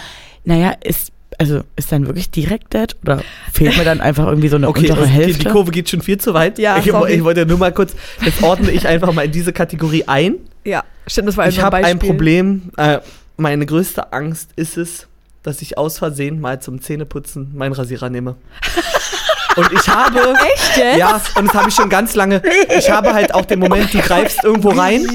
naja, 0.45 0.73
ist, 0.83 1.11
also 1.37 1.61
ist 1.75 1.91
dann 1.91 2.05
wirklich 2.07 2.29
direkt 2.29 2.73
dead 2.73 2.95
oder 3.03 3.21
fehlt 3.51 3.77
mir 3.77 3.83
dann 3.83 4.01
einfach 4.01 4.27
irgendwie 4.27 4.47
so 4.49 4.57
eine 4.57 4.67
Okay, 4.67 4.89
untere 4.89 5.05
die, 5.05 5.11
Hälfte? 5.11 5.43
die 5.43 5.49
Kurve 5.49 5.71
geht 5.71 5.89
schon 5.89 6.01
viel 6.01 6.17
zu 6.17 6.33
weit. 6.33 6.59
Ja, 6.59 6.77
ich, 6.77 6.87
ich 6.87 7.23
wollte 7.23 7.45
nur 7.45 7.57
mal 7.57 7.71
kurz, 7.71 7.93
das 8.23 8.43
ordne 8.43 8.71
ich 8.71 8.87
einfach 8.87 9.11
mal 9.13 9.25
in 9.25 9.31
diese 9.31 9.53
Kategorie 9.53 10.03
ein. 10.07 10.35
ja, 10.63 10.83
stimmt, 11.07 11.27
das 11.29 11.37
war 11.37 11.47
Ich 11.47 11.61
habe 11.61 11.77
ein. 11.77 11.99
Problem. 11.99 12.69
Äh, 12.77 12.99
meine 13.37 13.65
größte 13.65 14.13
Angst 14.13 14.49
ist 14.55 14.77
es, 14.77 15.07
dass 15.43 15.61
ich 15.61 15.77
aus 15.77 15.97
Versehen 15.97 16.39
mal 16.41 16.61
zum 16.61 16.81
Zähneputzen 16.81 17.51
meinen 17.55 17.73
Rasierer 17.73 18.09
nehme. 18.09 18.35
Und 19.55 19.69
ich 19.73 19.87
habe. 19.89 20.19
Echt 20.53 20.77
jetzt? 20.77 20.97
Ja, 20.97 21.21
und 21.35 21.47
das 21.47 21.53
habe 21.53 21.67
ich 21.67 21.75
schon 21.75 21.89
ganz 21.89 22.15
lange. 22.15 22.41
Ich 22.77 22.89
habe 22.89 23.13
halt 23.13 23.33
auch 23.33 23.43
den 23.45 23.59
Moment, 23.59 23.93
du 23.93 23.97
greifst 24.01 24.43
irgendwo 24.45 24.69
rein, 24.69 25.05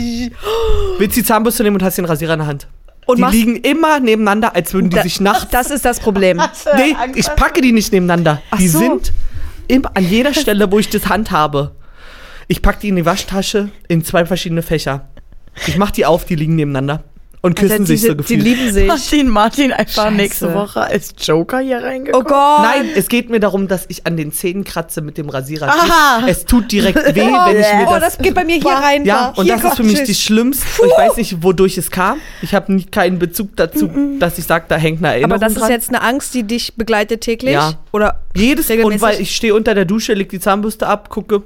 willst 0.99 1.17
die 1.17 1.25
Zahnbürste 1.25 1.63
nehmen 1.63 1.77
und 1.77 1.83
hast 1.83 1.97
den 1.97 2.05
Rasierer 2.05 2.35
in 2.35 2.41
der 2.41 2.47
Hand. 2.49 2.67
Und 3.07 3.17
die 3.19 3.23
machst- 3.23 3.35
liegen 3.35 3.57
immer 3.57 4.01
nebeneinander, 4.01 4.55
als 4.55 4.75
würden 4.75 4.91
die 4.91 4.97
Da- 4.97 5.03
sich 5.03 5.21
nachts. 5.21 5.51
Das 5.51 5.71
ist 5.71 5.85
das 5.85 6.01
Problem. 6.01 6.41
Nee, 6.77 6.95
ich 7.15 7.27
packe 7.37 7.61
die 7.61 7.73
nicht 7.73 7.93
nebeneinander. 7.93 8.43
Ach 8.51 8.59
die 8.59 8.69
so. 8.69 8.79
sind 8.81 9.13
im, 9.69 9.87
an 9.95 10.05
jeder 10.09 10.35
Stelle, 10.35 10.71
wo 10.71 10.79
ich 10.79 10.91
das 10.91 11.09
Hand 11.09 11.31
habe. 11.31 11.73
Ich 12.49 12.63
packe 12.63 12.81
die 12.83 12.89
in 12.89 12.97
die 12.97 13.07
Waschtasche 13.07 13.71
in 13.89 14.05
zwei 14.05 14.27
verschiedene 14.27 14.63
Fächer. 14.63 15.09
Ich 15.67 15.77
mache 15.79 15.93
die 15.93 16.05
auf, 16.07 16.25
die 16.25 16.35
liegen 16.35 16.55
nebeneinander. 16.57 17.05
Und 17.47 17.55
küssen 17.57 17.73
Also 17.73 17.85
sich 17.87 18.01
diese- 18.01 18.09
so 18.09 18.15
die 18.15 18.19
gefühlt. 18.19 18.43
lieben 18.43 18.73
sich. 18.73 18.87
Martin, 18.87 19.29
Martin 19.29 19.73
einfach 19.73 20.05
Scheiße. 20.05 20.15
nächste 20.17 20.55
Woche 20.55 20.81
als 20.81 21.15
Joker 21.21 21.59
hier 21.61 21.79
Oh 21.81 21.85
reingekommen. 21.87 22.27
Gott. 22.27 22.61
Nein, 22.63 22.89
es 22.97 23.09
geht 23.09 23.31
mir 23.31 23.41
darum, 23.41 23.69
dass 23.69 23.85
ich 23.89 24.07
an 24.07 24.17
den 24.17 24.33
Zähnen 24.33 24.65
kratze 24.65 25.01
mit 25.01 25.17
dem 25.19 25.29
Rasierer. 25.29 25.69
Aha. 25.69 26.27
Es 26.27 26.45
tut 26.45 26.71
direkt 26.73 26.97
weh, 27.15 27.15
wenn 27.15 27.61
ich 27.61 27.73
mir 27.75 27.87
oh, 27.89 27.93
das 27.95 28.17
das 28.17 28.19
geht 28.19 28.35
bei 28.35 28.45
mir 28.45 28.57
hier 28.57 28.71
rein. 28.73 29.05
Ja, 29.05 29.29
und 29.37 29.49
das 29.49 29.63
ist 29.65 29.77
für 29.77 29.83
mich 29.85 30.03
die 30.05 30.15
schlimmste. 30.15 30.67
Und 30.83 30.89
ich 30.91 30.97
weiß 30.99 31.17
nicht, 31.17 31.43
wodurch 31.43 31.79
es 31.79 31.91
kam. 31.91 32.19
Ich 32.43 32.55
habe 32.55 32.73
nie- 32.73 32.85
keinen 32.85 33.19
Bezug 33.19 33.57
dazu, 33.57 33.91
dass 34.19 34.39
ich 34.39 34.45
sage, 34.45 34.65
da 34.69 34.77
hängt 34.77 34.99
eine 34.99 35.09
Erinnerung 35.15 35.33
Aber 35.33 35.41
das 35.45 35.53
ist 35.55 35.61
dran. 35.61 35.71
jetzt 35.71 35.89
eine 35.91 36.03
Angst, 36.03 36.35
die 36.35 36.43
dich 36.43 36.75
begleitet 36.75 37.21
täglich? 37.23 37.53
Ja. 37.55 37.75
Oder 37.93 38.21
Jedes, 38.35 38.67
und 38.67 38.73
regelmäßig? 38.77 39.03
weil 39.03 39.21
ich 39.21 39.35
stehe 39.37 39.55
unter 39.55 39.75
der 39.75 39.85
Dusche, 39.85 40.15
leg 40.15 40.29
die 40.29 40.41
Zahnbürste 40.41 40.87
ab, 40.87 41.09
gucke, 41.09 41.43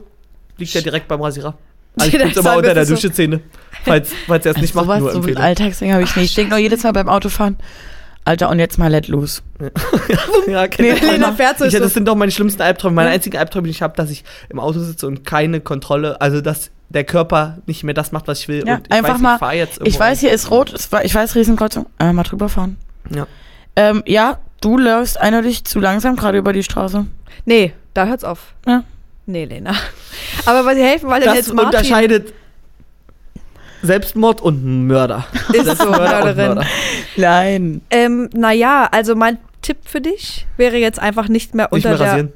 liegt 0.57 0.75
der 0.75 0.83
direkt 0.83 1.09
beim 1.09 1.21
Rasierer. 1.21 1.55
Also 2.01 2.17
ich 2.17 2.23
putze 2.23 2.41
immer 2.41 2.57
unter 2.57 2.75
der 2.75 2.87
so- 2.87 2.95
Dusche 2.95 3.13
Zähne. 3.13 3.41
Falls, 3.85 4.11
falls 4.27 4.45
er 4.47 4.53
es 4.53 4.59
nicht 4.61 4.75
macht, 4.75 4.85
Sowas, 4.87 5.01
nur 5.01 5.11
so 5.13 5.19
Empfehlung. 5.19 5.43
Alltagsding 5.43 5.93
habe 5.93 6.03
ich 6.03 6.15
nicht. 6.17 6.31
Ich 6.31 6.35
denke 6.35 6.51
nur 6.51 6.59
jedes 6.59 6.83
Mal 6.83 6.93
beim 6.93 7.09
Autofahren, 7.09 7.57
Alter, 8.25 8.51
und 8.51 8.59
jetzt 8.59 8.79
mal 8.79 8.89
let 8.91 9.09
loose. 9.09 9.41
Ja, 10.47 10.69
kenn 10.69 10.85
Nee. 10.85 10.93
Lena 11.01 11.33
fährt 11.33 11.59
so 11.59 11.65
ich, 11.65 11.73
so. 11.73 11.79
Das 11.79 11.95
sind 11.95 12.07
doch 12.07 12.15
meine 12.15 12.31
schlimmsten 12.33 12.61
Albträume. 12.61 12.95
Meine 12.97 13.09
Ja. 13.09 13.15
einzigen 13.15 13.39
Albträume, 13.39 13.65
die 13.65 13.71
ich 13.71 13.81
habe, 13.83 13.97
dass 13.97 14.11
ich 14.11 14.25
im 14.51 14.61
Auto 14.61 14.81
sitze 14.81 15.07
und 15.07 15.25
keine 15.25 15.61
Kontrolle, 15.61 16.21
also 16.21 16.41
dass 16.43 16.71
der 16.91 17.05
Körper 17.05 17.59
nicht 17.67 17.85
mehr 17.85 17.95
das 17.95 18.13
macht, 18.13 18.29
was 18.29 18.41
ich 18.41 18.49
will. 18.49 18.65
Ja, 18.67 18.75
und 18.77 18.87
ich 18.89 18.93
einfach 18.93 19.15
weiß, 19.15 19.21
mal- 19.21 19.35
Ich, 19.35 19.39
fahr 19.41 19.55
jetzt 19.55 19.81
Ich 19.85 19.99
weiß, 19.99 20.21
hier 20.21 20.33
ist 20.33 20.51
rot, 20.51 20.75
ich 21.05 21.15
weiß, 21.15 21.35
Riesenkreuzung, 21.37 21.87
äh, 21.99 22.13
mal 22.13 22.25
drüber 22.25 22.49
fahren. 22.49 22.77
Ja. 23.15 23.27
Ähm, 23.77 24.03
ja, 24.07 24.39
du 24.61 24.77
läufst 24.77 25.19
eindeutig 25.19 25.65
zu 25.65 25.81
langsam 25.81 26.17
gerade 26.17 26.37
über 26.37 26.53
die 26.53 26.63
Straße. 26.65 27.07
Nee, 27.47 27.73
da 27.95 28.07
hört's 28.07 28.25
auf. 28.25 28.55
Ja. 28.67 28.83
Nee, 29.27 29.45
Lena. 29.45 29.75
Aber 30.47 30.65
was 30.65 30.75
sie 30.75 30.83
helfen, 30.83 31.09
weil 31.09 31.21
Das 31.23 31.35
jetzt 31.35 31.55
Martin 31.55 31.67
unterscheidet 31.81 32.33
Selbstmord 33.83 34.41
und 34.41 34.87
Mörder. 34.87 35.27
ist 35.53 35.79
so 35.79 35.89
Mörderin. 35.91 36.55
Mörder. 36.55 36.67
Nein. 37.17 37.81
Ähm, 37.91 38.29
naja, 38.33 38.89
also 38.91 39.15
mein 39.15 39.39
Tipp 39.63 39.79
für 39.85 40.01
dich 40.01 40.47
wäre 40.57 40.77
jetzt 40.77 40.99
einfach 40.99 41.29
nicht 41.29 41.55
mehr 41.55 41.69
Nicht 41.73 41.87
unter 41.87 41.89
mehr 41.91 41.99
der 41.99 42.07
rasieren. 42.09 42.33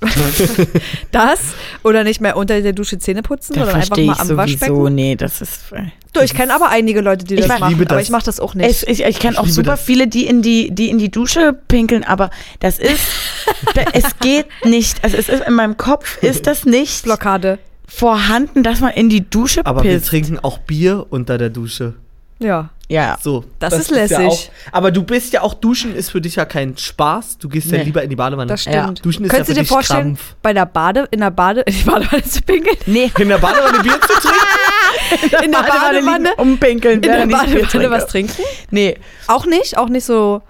das 1.12 1.40
oder 1.82 2.04
nicht 2.04 2.20
mehr 2.20 2.36
unter 2.36 2.60
der 2.60 2.72
Dusche 2.72 2.98
Zähne 2.98 3.22
putzen, 3.22 3.54
Da 3.54 3.60
sondern 3.60 3.76
einfach 3.76 3.86
verstehe 3.88 4.06
mal 4.06 4.12
ich 4.14 4.20
am 4.20 4.26
sowieso. 4.28 4.52
Waschbecken. 4.60 4.94
Nee, 4.94 5.16
das 5.16 5.40
ist. 5.40 5.72
äh, 5.72 5.82
Du, 6.12 6.20
ich 6.20 6.32
kenne 6.34 6.54
aber 6.54 6.70
einige 6.70 7.00
Leute, 7.02 7.24
die 7.24 7.34
Ich 7.34 7.40
das 7.46 7.48
machen, 7.60 7.68
liebe 7.70 7.82
aber 7.84 7.96
das. 7.96 8.04
ich 8.04 8.10
mache 8.10 8.24
das 8.24 8.40
auch 8.40 8.54
nicht. 8.54 8.68
Es, 8.68 8.82
ich 8.82 9.04
ich 9.04 9.18
kenne 9.18 9.34
Ich 9.34 9.38
auch 9.38 9.46
super 9.46 9.72
das. 9.72 9.82
viele, 9.82 10.08
die 10.08 10.26
in 10.26 10.40
die, 10.42 10.70
die 10.70 10.88
in 10.88 10.98
die 10.98 11.10
Dusche 11.10 11.52
pinkeln, 11.68 12.02
aber 12.04 12.30
das 12.60 12.78
ist, 12.78 13.00
da, 13.74 13.82
es 13.92 14.18
geht 14.20 14.46
nicht. 14.64 15.02
Also 15.04 15.16
es 15.16 15.28
ist 15.28 15.42
in 15.46 15.54
meinem 15.54 15.76
Kopf 15.76 16.22
ist 16.22 16.46
das 16.46 16.64
nicht 16.64 17.04
Blockade. 17.04 17.58
vorhanden, 17.86 18.62
dass 18.62 18.80
man 18.80 18.92
in 18.94 19.08
die 19.10 19.28
Dusche 19.28 19.64
Aber 19.66 19.82
wir 19.84 19.92
pisst. 19.98 20.06
trinken 20.08 20.38
auch 20.38 20.58
Bier 20.58 21.06
unter 21.10 21.36
der 21.38 21.50
Dusche. 21.50 21.94
Ja. 22.38 22.70
Ja. 22.90 23.18
So. 23.20 23.44
Das 23.58 23.74
ist 23.74 23.90
ja 23.90 23.96
lässig. 23.96 24.16
auch, 24.18 24.38
aber 24.72 24.90
du 24.90 25.02
bist 25.02 25.34
ja 25.34 25.42
auch, 25.42 25.52
Duschen 25.52 25.94
ist 25.94 26.10
für 26.10 26.22
dich 26.22 26.36
ja 26.36 26.46
kein 26.46 26.74
Spaß. 26.76 27.36
Du 27.36 27.48
gehst 27.50 27.70
ja 27.70 27.78
Nee. 27.78 27.84
lieber 27.84 28.02
in 28.02 28.08
die 28.08 28.16
Badewanne. 28.16 28.48
Das 28.48 28.64
Ja. 28.64 28.84
stimmt. 28.84 29.04
Duschen 29.04 29.24
ist 29.26 29.30
Könntest 29.30 29.48
ja 29.50 29.54
du 29.54 29.54
für 29.54 29.54
dir 29.56 29.60
dich 29.60 29.68
vorstellen, 29.68 30.14
Krampf. 30.16 30.34
bei 30.40 30.52
der 30.54 30.64
Bade, 30.64 31.06
in 31.10 31.20
der 31.20 31.30
Bade, 31.30 31.60
in 31.62 31.74
die 31.74 31.82
Badewanne 31.84 32.24
zu 32.24 32.40
pinkeln? 32.42 32.76
Nee. 32.86 33.10
In 33.18 33.28
der 33.28 33.36
Badewanne 33.38 33.82
Bier 33.82 34.00
zu 34.00 34.08
trinken? 34.20 35.44
In 35.44 35.52
der 35.52 35.58
Badewanne? 35.64 36.28
liegen, 36.30 36.40
umpinkeln. 36.40 36.94
In 36.94 37.02
der 37.02 37.26
Badewanne 37.26 37.90
was 37.90 38.06
trinken? 38.06 38.42
Nee. 38.70 38.96
Auch 39.26 39.44
nicht? 39.44 39.76
Auch 39.76 39.88
nicht 39.90 40.04
so, 40.06 40.40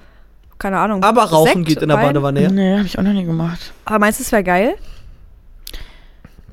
keine 0.58 0.78
Ahnung. 0.78 1.02
Aber 1.02 1.24
Rauchen 1.24 1.52
Sekt, 1.64 1.66
geht 1.66 1.82
in 1.82 1.88
der? 1.88 1.96
Badewanne, 1.96 2.42
ja. 2.42 2.50
Nee, 2.50 2.76
habe 2.76 2.86
ich 2.86 2.96
auch 2.98 3.02
noch 3.02 3.12
nie 3.12 3.24
gemacht. 3.24 3.72
Aber 3.84 3.98
meinst 3.98 4.20
du, 4.20 4.22
es 4.22 4.30
wäre 4.30 4.44
geil? 4.44 4.74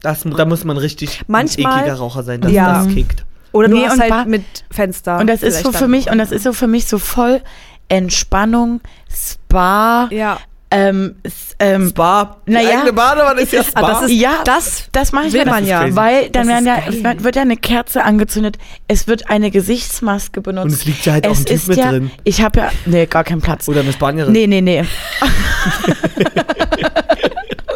Das, 0.02 0.24
da 0.24 0.46
muss 0.46 0.64
man 0.64 0.78
richtig 0.78 1.22
Manchmal- 1.28 1.74
ein 1.74 1.80
ekliger 1.82 1.98
Raucher 1.98 2.24
sein, 2.24 2.42
dass 2.42 2.52
Ja. 2.52 2.74
das 2.84 2.88
kickt. 2.94 3.24
Oder 3.56 3.68
du 3.70 3.78
Nee, 3.78 3.86
hast 3.88 4.00
halt 4.00 4.10
Ba- 4.10 4.26
mit 4.26 4.44
Fenster. 4.70 5.18
Und 5.20 5.28
das 5.28 5.42
ist 5.44 5.64
so 5.64 5.72
für 5.72 5.88
mich, 5.88 6.10
und 6.12 6.18
das 6.18 6.32
ist 6.32 6.44
so 6.44 6.54
für 6.54 6.68
mich 6.68 6.86
so 6.88 7.00
voll 7.00 7.42
Entspannung, 7.88 8.82
Spa, 9.10 10.08
Ja. 10.12 10.40
ähm, 10.72 11.16
ähm, 11.60 11.88
Spa. 11.90 12.38
Naja. 12.48 12.80
eigene 12.80 12.92
Badewanne 12.94 13.40
ist 13.42 13.54
ja 13.54 13.64
Spa. 13.64 13.80
Ah, 13.82 13.88
das 13.94 14.02
ist, 14.04 14.12
Ja, 14.12 14.42
das 14.44 14.88
Das 14.92 15.12
mache 15.14 15.28
ich 15.28 15.34
will 15.34 15.42
ja, 15.42 15.46
man 15.46 15.66
ja. 15.66 15.84
crazy. 15.84 15.96
Weil 15.96 16.30
dann 16.32 16.48
werden 16.48 16.66
ja, 16.66 16.76
geil. 16.80 17.24
wird- 17.24 17.36
ja 17.38 17.44
eine 17.44 17.56
Kerze 17.58 18.04
angezündet, 18.04 18.58
es 18.90 19.08
wird 19.08 19.30
eine 19.30 19.52
Gesichtsmaske 19.52 20.42
benutzt. 20.42 20.66
Und 20.66 20.72
es 20.74 20.86
liegt 20.86 21.06
ja 21.06 21.14
halt 21.14 21.28
auch 21.28 21.32
es 21.32 21.40
ein 21.40 21.46
Typ 21.46 21.56
ist 21.56 21.68
mit 21.70 21.78
ja, 21.78 21.92
drin. 21.92 22.12
Ich 22.26 22.42
habe 22.42 22.60
ja, 22.60 22.72
nee, 22.86 23.06
gar 23.06 23.24
keinen 23.24 23.42
Platz. 23.42 23.70
Oder 23.70 23.82
eine 23.82 23.94
Spanierin. 23.94 24.34
Nee, 24.34 24.48
nee, 24.48 24.62
nee. 24.62 24.84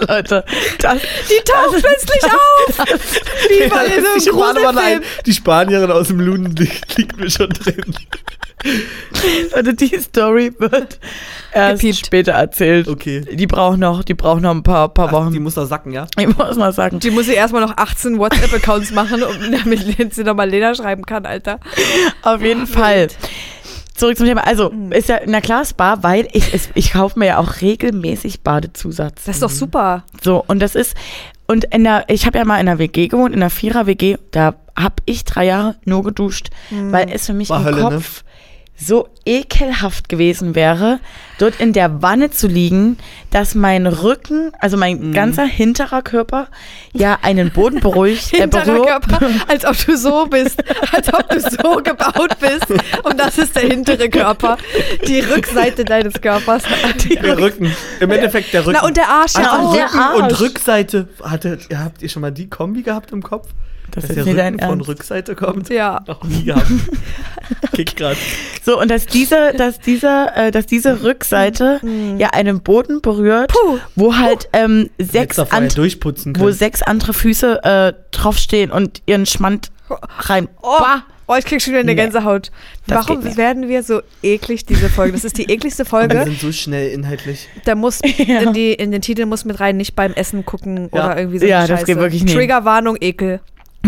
Leute, 0.07 0.43
das, 0.79 0.97
Die 1.29 1.43
taucht 1.43 1.81
plötzlich 1.83 2.23
auf! 2.25 2.85
Wie 3.49 3.67
bei 3.69 3.87
Ja, 3.87 4.19
so 4.19 4.53
das 4.53 4.77
einem 4.77 5.01
die. 5.01 5.23
Die 5.25 5.33
Spanierin 5.33 5.91
aus 5.91 6.07
dem 6.07 6.19
Luden 6.19 6.55
liegt, 6.55 6.97
liegt 6.97 7.17
mir 7.17 7.29
schon 7.29 7.49
drin. 7.49 7.93
Leute, 9.55 9.73
die 9.73 9.97
Story 9.99 10.51
wird 10.57 10.99
erst 11.53 11.81
Gepiept. 11.81 12.05
später 12.05 12.31
erzählt. 12.33 12.87
Okay. 12.89 13.21
Die 13.31 13.47
braucht 13.47 13.77
noch, 13.77 14.03
die 14.03 14.13
braucht 14.13 14.41
noch 14.41 14.51
ein 14.51 14.63
paar, 14.63 14.89
paar 14.89 15.07
Ach, 15.07 15.11
Wochen. 15.13 15.31
die 15.31 15.39
muss 15.39 15.55
noch 15.55 15.65
sacken, 15.65 15.93
ja? 15.93 16.07
ich 16.17 16.27
muss 16.37 16.57
mal 16.57 16.73
sagen. 16.73 16.99
Die 16.99 17.11
muss 17.11 17.25
sie 17.27 17.33
erstmal 17.35 17.61
noch 17.61 17.77
18 17.77 18.19
WhatsApp-Accounts 18.19 18.91
machen, 18.91 19.23
um, 19.23 19.33
damit 19.65 20.13
sie 20.13 20.23
nochmal 20.23 20.49
Lena 20.49 20.75
schreiben 20.75 21.05
kann, 21.05 21.25
Alter. 21.25 21.59
Auf 22.21 22.41
jeden 22.41 22.67
Fall. 22.67 23.07
Zurück 23.99 24.17
zum 24.17 24.25
Thema. 24.25 24.45
Also, 24.47 24.71
Mhm. 24.71 24.91
ist 24.91 25.09
ja, 25.09 25.19
na 25.25 25.41
klar, 25.41 25.63
Spa, 25.65 26.01
weil 26.01 26.27
ich, 26.33 26.53
es, 26.53 26.69
ich 26.73 26.93
kaufe 26.93 27.19
mir 27.19 27.25
ja 27.27 27.37
auch 27.37 27.61
regelmäßig 27.61 28.41
Badezusatz. 28.41 29.25
Das 29.25 29.35
ist 29.35 29.43
doch 29.43 29.49
super. 29.49 30.03
So, 30.23 30.43
und 30.47 30.59
das 30.59 30.75
ist, 30.75 30.95
Und 31.47 31.65
in 31.65 31.83
der, 31.83 32.05
ich 32.09 32.27
habe 32.27 32.37
ja 32.37 32.45
mal 32.45 32.59
in 32.59 32.67
einer 32.67 32.77
WG 32.77 33.07
gewohnt, 33.07 33.33
in 33.33 33.41
einer 33.41 33.49
Vierer-WG, 33.49 34.17
da 34.29 34.53
habe 34.77 34.95
ich 35.05 35.25
drei 35.25 35.45
Jahre 35.45 35.75
nur 35.83 36.03
geduscht, 36.03 36.49
weil 36.69 37.09
es 37.11 37.25
für 37.25 37.33
mich 37.33 37.49
War 37.49 37.59
im 37.61 37.65
Hölle, 37.65 37.83
ne? 37.89 38.01
So 38.81 39.09
ekelhaft 39.25 40.07
gewesen 40.07 40.55
wäre, 40.55 40.99
dort 41.37 41.59
in 41.59 41.73
der 41.73 42.01
Wanne 42.01 42.31
zu 42.31 42.47
liegen, 42.47 42.97
dass 43.29 43.53
mein 43.53 43.85
Rücken, 43.87 44.51
also 44.59 44.77
mein 44.77 45.09
Mhm. 45.09 45.13
ganzer 45.13 45.43
hinterer 45.45 46.01
Körper, 46.01 46.47
ja 46.93 47.17
einen 47.21 47.51
Boden 47.51 47.81
beruhigt, 47.81 48.33
äh, 48.33 48.37
Hinterer. 48.37 48.81
Körper, 48.85 49.19
als 49.49 49.65
ob 49.65 49.75
du 49.85 49.97
so 49.97 50.25
bist, 50.27 50.63
als 50.93 51.13
ob 51.13 51.27
du 51.29 51.39
so 51.41 51.81
gebaut 51.83 52.37
bist. 52.39 52.67
Und 53.03 53.19
das 53.19 53.37
ist 53.37 53.55
der 53.55 53.63
hintere 53.63 54.09
Körper, 54.09 54.57
die 55.07 55.19
Rückseite 55.19 55.83
deines 55.83 56.19
Körpers. 56.21 56.63
Die 57.03 57.15
Der 57.15 57.37
Rücken. 57.37 57.75
Im 57.99 58.11
Endeffekt 58.11 58.53
der 58.53 58.61
Rücken. 58.65 58.77
Na 58.81 58.87
und 58.87 58.95
der 58.95 59.09
Arsch 59.09 59.35
ja 59.35 59.41
Ach, 59.45 59.59
auch. 59.59 59.73
der 59.75 59.85
Rücken 59.87 59.99
Arsch. 59.99 60.21
und 60.23 60.39
Rückseite. 60.39 61.09
Hatte, 61.21 61.59
habt 61.75 62.01
ihr 62.01 62.09
schon 62.09 62.21
mal 62.21 62.31
die 62.31 62.49
Kombi 62.49 62.81
gehabt 62.81 63.11
im 63.11 63.21
Kopf? 63.23 63.49
Das 63.91 64.03
Dass 64.07 64.09
ist 64.11 64.15
der 64.17 64.25
nicht 64.25 64.43
Rücken 64.45 64.59
von. 64.59 64.81
Rückseite 64.81 65.35
kommt? 65.35 65.69
Ja. 65.69 66.01
Noch 66.07 66.23
nie 66.23 66.43
gehabt. 66.45 66.67
Kick 67.73 67.95
grad. 67.95 68.17
So, 68.63 68.79
und 68.79 68.89
dass 68.91 69.05
diese, 69.05 69.53
dass 69.57 69.79
diese, 69.79 70.27
äh, 70.35 70.51
dass 70.51 70.65
diese 70.65 71.03
Rückseite 71.03 71.79
ja 72.17 72.29
einen 72.31 72.61
Boden 72.61 73.01
berührt, 73.01 73.51
Mhm. 73.51 73.69
Puh. 73.69 73.79
wo 73.95 74.15
halt 74.17 74.49
ähm, 74.53 74.89
sechs, 74.99 75.39
and, 75.39 75.75
wo 76.39 76.51
sechs 76.51 76.81
andere 76.81 77.13
Füße 77.13 77.63
äh, 77.63 77.93
draufstehen 78.11 78.71
und 78.71 79.01
ihren 79.05 79.25
Schmand 79.25 79.71
rein. 80.19 80.47
Oh, 80.61 80.75
Bah. 80.79 81.03
oh, 81.27 81.35
ich 81.37 81.45
krieg 81.45 81.61
schon 81.61 81.71
wieder 81.73 81.81
eine 81.81 81.91
Nee. 81.91 81.95
Gänsehaut. 82.01 82.51
Das 82.87 83.07
Warum 83.07 83.37
werden 83.37 83.67
wir 83.67 83.81
so 83.83 84.01
eklig, 84.21 84.65
diese 84.65 84.89
Folge? 84.89 85.13
Das 85.13 85.23
ist 85.25 85.37
die 85.37 85.45
ekligste 85.49 85.83
Wir 85.85 85.89
Folge. 85.89 86.23
sind 86.25 86.39
so 86.39 86.51
schnell 86.51 86.89
inhaltlich. 86.91 87.47
Da 87.65 87.75
muss 87.75 87.99
in, 88.01 88.53
die, 88.53 88.73
in 88.73 88.91
den 88.91 89.01
Titel 89.01 89.25
muss 89.25 89.45
mit 89.45 89.59
rein, 89.59 89.77
nicht 89.77 89.95
beim 89.95 90.13
Essen 90.13 90.45
gucken 90.45 90.89
Ja. 90.93 91.05
oder 91.05 91.17
irgendwie 91.17 91.39
so. 91.39 91.45
Ja, 91.47 91.59
eine 91.59 91.67
das 91.69 91.79
Scheiße. 91.81 91.85
geht 91.93 91.97
wirklich 91.97 92.23
nicht. 92.23 92.35
Triggerwarnung, 92.35 92.97
Ekel. 93.01 93.39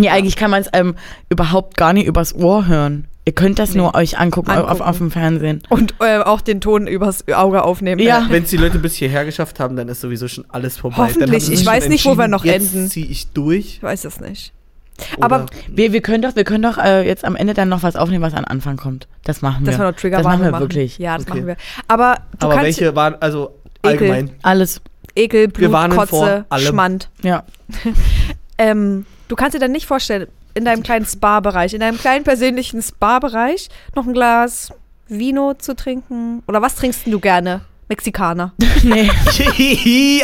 Nee, 0.02 0.10
eigentlich 0.10 0.36
kann 0.36 0.52
man 0.52 0.62
es 0.62 0.70
ähm, 0.74 0.96
überhaupt 1.30 1.78
gar 1.78 1.94
nicht 1.94 2.06
übers 2.08 2.36
Ohr 2.36 2.68
hören. 2.68 3.06
Ihr 3.24 3.34
könnt 3.34 3.60
das 3.60 3.72
Nee. 3.74 3.78
nur 3.78 3.94
euch 3.94 4.18
angucken, 4.18 4.50
Auf, 4.52 4.58
Angucken. 4.58 4.82
auf 4.82 4.98
dem 4.98 5.12
Fernsehen. 5.12 5.62
Und 5.70 5.94
äh, 6.00 6.18
auch 6.20 6.42
den 6.42 6.60
Ton 6.60 6.88
übers 6.88 7.28
Auge 7.28 7.64
aufnehmen. 7.64 8.02
Ja. 8.02 8.26
Wenn 8.30 8.44
es 8.44 8.50
die 8.50 8.58
Leute 8.58 8.80
bis 8.80 8.96
hierher 8.96 9.26
geschafft 9.26 9.60
haben, 9.60 9.76
dann 9.76 9.88
ist 9.90 10.02
sowieso 10.02 10.28
schon 10.28 10.44
alles 10.50 10.78
vorbei. 10.78 10.98
Hoffentlich. 10.98 11.52
Ich 11.52 11.64
weiß 11.66 11.88
nicht, 11.88 12.04
wo 12.06 12.18
wir 12.18 12.28
noch 12.28 12.44
jetzt 12.46 12.74
enden. 12.74 12.90
ziehe 12.90 13.06
ich 13.06 13.28
durch. 13.32 13.76
Ich 13.78 13.84
weiß 13.84 14.06
es 14.06 14.20
nicht. 14.20 14.54
Oder- 15.18 15.24
Aber 15.26 15.46
Wir, 15.68 15.94
wir 15.94 16.02
können 16.02 16.24
doch, 16.24 16.36
wir 16.36 16.44
können 16.44 16.64
doch 16.64 16.78
äh, 16.80 17.06
jetzt 17.08 17.24
am 17.24 17.36
Ende 17.36 17.54
dann 17.54 17.70
noch 17.70 17.84
was 17.84 17.96
aufnehmen, 17.96 18.24
was 18.24 18.34
an 18.34 18.46
Anfang 18.46 18.78
kommt. 18.78 19.08
Das 19.24 19.42
machen 19.44 19.66
wir. 19.66 19.72
dass 19.72 19.80
wir 19.80 19.86
noch 19.86 19.92
das 19.94 20.02
Triggerwarnung 20.02 20.42
machen 20.50 20.54
wir 20.54 20.60
wirklich. 20.60 20.98
Ja, 20.98 21.16
das 21.18 21.28
Okay. 21.28 21.36
machen 21.42 21.48
wir. 21.48 21.58
Aber 21.88 22.16
du 22.40 22.46
Aber 22.48 22.56
kannst 22.56 22.80
welche 22.80 22.96
waren, 22.96 23.16
also 23.20 23.56
Ekel. 23.84 24.12
allgemein. 24.12 24.32
Alles. 24.42 24.82
Ekel, 25.16 25.48
Blut, 25.48 25.72
vor 25.72 25.90
Kotze, 25.90 26.46
allem. 26.50 26.66
Schmand. 26.66 27.10
Ja. 27.22 27.44
Ähm, 28.58 29.06
du 29.32 29.36
kannst 29.38 29.56
dir 29.56 29.60
dann 29.60 29.72
nicht 29.72 29.86
vorstellen, 29.86 30.28
in 30.54 30.66
deinem 30.66 30.84
kleinen 30.84 31.06
Spa-Bereich, 31.06 31.74
in 31.74 31.80
deinem 31.80 31.98
kleinen 31.98 32.26
persönlichen 32.26 32.82
Spa-Bereich 32.82 33.70
noch 33.96 34.06
ein 34.06 34.14
Glas 34.14 34.74
Vino 35.08 35.54
zu 35.54 35.74
trinken? 35.76 36.44
Oder 36.48 36.62
was 36.62 36.76
trinkst 36.76 37.06
denn 37.06 37.14
du 37.14 37.20
gerne? 37.20 37.62
Mexikaner. 37.88 38.54
Nee. 38.84 39.10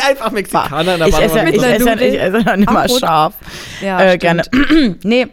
Einfach 0.08 0.30
Mexikaner. 0.32 0.94
in 0.94 0.98
der 0.98 1.08
Ich 1.08 1.18
esse, 1.18 1.38
ich, 1.48 1.62
esse, 1.62 2.04
ich 2.04 2.20
esse 2.20 2.44
dann 2.44 2.62
immer 2.62 2.80
Abbrot. 2.80 3.00
scharf. 3.00 3.34
Ja, 3.80 4.00
äh, 4.02 4.18
gerne. 4.18 4.42
nee. 5.04 5.26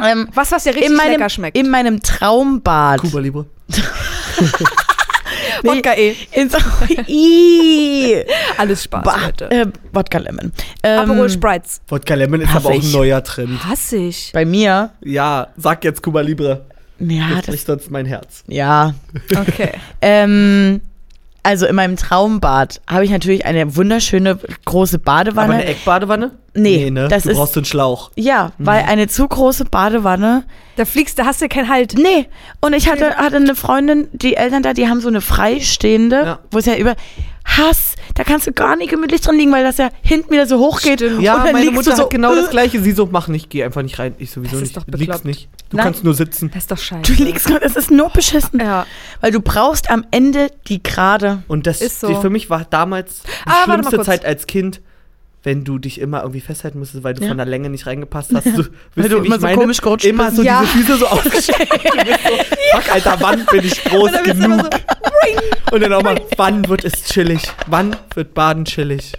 Ähm, 0.00 0.28
Was, 0.34 0.50
was 0.52 0.64
dir 0.64 0.74
richtig 0.74 0.90
in 0.90 0.96
meinem, 0.96 1.12
lecker 1.12 1.28
schmeckt. 1.28 1.56
in 1.56 1.70
meinem 1.70 2.02
Traumbad. 2.02 3.00
Cuba 3.00 3.20
Libre. 3.20 3.46
Wodka 5.62 5.94
eh. 5.96 6.14
in 6.32 6.50
so, 6.50 6.58
Ih. 7.06 8.24
Alles 8.56 8.84
Spaß, 8.84 9.02
Bah, 9.04 9.18
Leute. 9.26 9.50
äh, 9.50 9.66
Wodka 9.92 10.18
Lemon. 10.18 10.52
Ähm, 10.82 10.98
Aperol 11.00 11.30
Sprites. 11.30 11.80
Wodka 11.88 12.14
Lemon 12.14 12.40
ist 12.42 12.54
aber 12.54 12.70
auch 12.70 12.74
ein 12.82 12.92
neuer 12.92 13.22
Trend. 13.22 13.64
Hasse 13.64 13.96
ich. 13.96 14.30
Bei 14.32 14.44
mir, 14.44 14.90
Ja, 15.02 15.48
sag 15.56 15.84
jetzt 15.84 16.02
Cuba 16.02 16.20
Libre. 16.20 16.66
ja, 16.98 17.28
Das 17.28 17.36
das, 17.36 17.46
bricht 17.46 17.66
sonst 17.66 17.90
mein 17.90 18.06
Herz. 18.06 18.44
ja. 18.46 18.94
Okay. 19.36 19.72
Ähm, 20.00 20.80
also 21.48 21.64
in 21.66 21.74
meinem 21.76 21.96
Traumbad 21.96 22.82
habe 22.86 23.06
ich 23.06 23.10
natürlich 23.10 23.46
eine 23.46 23.74
wunderschöne 23.74 24.38
große 24.66 24.96
Aber 24.96 25.04
Badewanne. 25.04 25.54
eine 25.54 25.64
Eckbadewanne? 25.64 26.32
Nee, 26.54 26.90
ne? 26.90 27.08
das 27.08 27.22
du 27.22 27.30
ist- 27.30 27.36
brauchst 27.36 27.56
einen 27.56 27.64
Schlauch. 27.64 28.10
ja, 28.16 28.52
weil 28.58 28.82
Mhm. 28.82 28.88
eine 28.90 29.08
zu 29.08 29.26
große 29.26 29.64
Badewanne. 29.64 30.44
Da 30.76 30.84
fliegst 30.84 31.18
du, 31.18 31.24
hast 31.24 31.40
du 31.40 31.48
keinen 31.48 31.68
Halt. 31.70 31.94
Nee, 31.96 32.26
und 32.60 32.74
ich 32.74 32.88
hatte, 32.90 33.16
hatte 33.16 33.36
eine 33.36 33.54
Freundin, 33.54 34.08
die 34.12 34.36
Eltern 34.36 34.62
da, 34.62 34.74
die 34.74 34.88
haben 34.88 35.00
so 35.00 35.08
eine 35.08 35.20
freistehende, 35.22 36.16
Ja. 36.16 36.38
wo 36.50 36.58
es 36.58 36.66
ja 36.66 36.76
über 36.76 36.94
Hass, 37.44 37.94
da 38.14 38.24
kannst 38.24 38.46
du 38.46 38.52
gar 38.52 38.76
nicht 38.76 38.90
gemütlich 38.90 39.22
drin 39.22 39.38
liegen, 39.38 39.50
weil 39.52 39.64
das 39.64 39.78
ja 39.78 39.88
hinten 40.02 40.30
wieder 40.30 40.46
so 40.46 40.58
hoch 40.58 40.80
geht. 40.82 41.00
Stimmt. 41.00 41.22
Ja, 41.22 41.36
und 41.36 41.44
dann 41.46 41.52
meine 41.54 41.70
Mutter 41.70 41.96
so, 41.96 42.02
hat 42.02 42.10
genau 42.10 42.34
das 42.34 42.48
äh, 42.48 42.50
gleiche. 42.50 42.80
Sie 42.82 42.92
so, 42.92 43.08
mach 43.10 43.28
nicht, 43.28 43.48
geh 43.48 43.64
einfach 43.64 43.82
nicht 43.82 43.98
rein. 43.98 44.14
Ich 44.18 44.30
sowieso 44.30 44.60
Das 44.60 44.68
ist 44.68 44.76
nicht. 44.86 44.98
liegst 44.98 45.24
nicht. 45.24 45.48
Du 45.70 45.76
Nein. 45.76 45.84
kannst 45.84 46.02
nur 46.04 46.14
sitzen. 46.14 46.50
Das 46.52 46.62
ist 46.64 46.70
doch 46.70 46.78
scheiße. 46.78 47.12
Du 47.12 47.22
liegst, 47.24 47.50
es 47.50 47.76
ist 47.76 47.90
nur 47.90 48.08
beschissen. 48.10 48.58
Ja. 48.60 48.86
Weil 49.20 49.32
du 49.32 49.40
brauchst 49.40 49.90
am 49.90 50.04
Ende 50.10 50.48
die 50.66 50.82
gerade. 50.82 51.42
Und 51.46 51.66
das 51.66 51.82
Ist 51.82 52.00
so. 52.00 52.20
für 52.20 52.30
mich 52.30 52.48
war 52.48 52.64
damals 52.68 53.22
die 53.22 53.28
Ah, 53.50 53.64
schlimmste. 53.64 54.00
Zeit 54.00 54.24
als 54.24 54.46
Kind, 54.46 54.80
wenn 55.42 55.64
du 55.64 55.78
dich 55.78 56.00
immer 56.00 56.22
irgendwie 56.22 56.40
festhalten 56.40 56.78
musstest, 56.78 57.04
weil 57.04 57.12
du 57.14 57.22
Ja. 57.22 57.28
von 57.28 57.36
der 57.36 57.44
Länge 57.46 57.68
nicht 57.68 57.86
reingepasst 57.86 58.32
hast. 58.34 58.46
Du, 58.46 58.64
wisst 58.94 59.12
du 59.12 59.18
immer 59.18 59.26
ich 59.26 59.40
so 59.42 59.46
meine? 59.46 59.56
komisch 59.58 59.80
gerutscht 59.82 60.06
Immer 60.06 60.30
so 60.30 60.42
Ja. 60.42 60.62
diese 60.62 60.72
Füße 60.86 60.98
so 61.00 61.06
aufgestellt. 61.08 61.68
du 61.70 62.04
bist 62.04 62.20
so, 62.26 62.76
fuck, 62.78 62.92
Alter, 62.94 63.16
wann 63.20 63.44
bin 63.46 63.64
ich 63.64 63.84
groß 63.84 64.10
du 64.12 64.22
genug? 64.22 64.44
immer 64.44 64.58
so, 64.64 65.74
Und 65.74 65.80
dann 65.82 65.92
auch 65.92 66.02
mal, 66.02 66.18
wann 66.38 66.66
wird 66.66 66.84
es 66.84 67.04
chillig? 67.04 67.42
Wann 67.66 67.94
wird 68.14 68.32
Baden 68.32 68.64
chillig? 68.64 69.12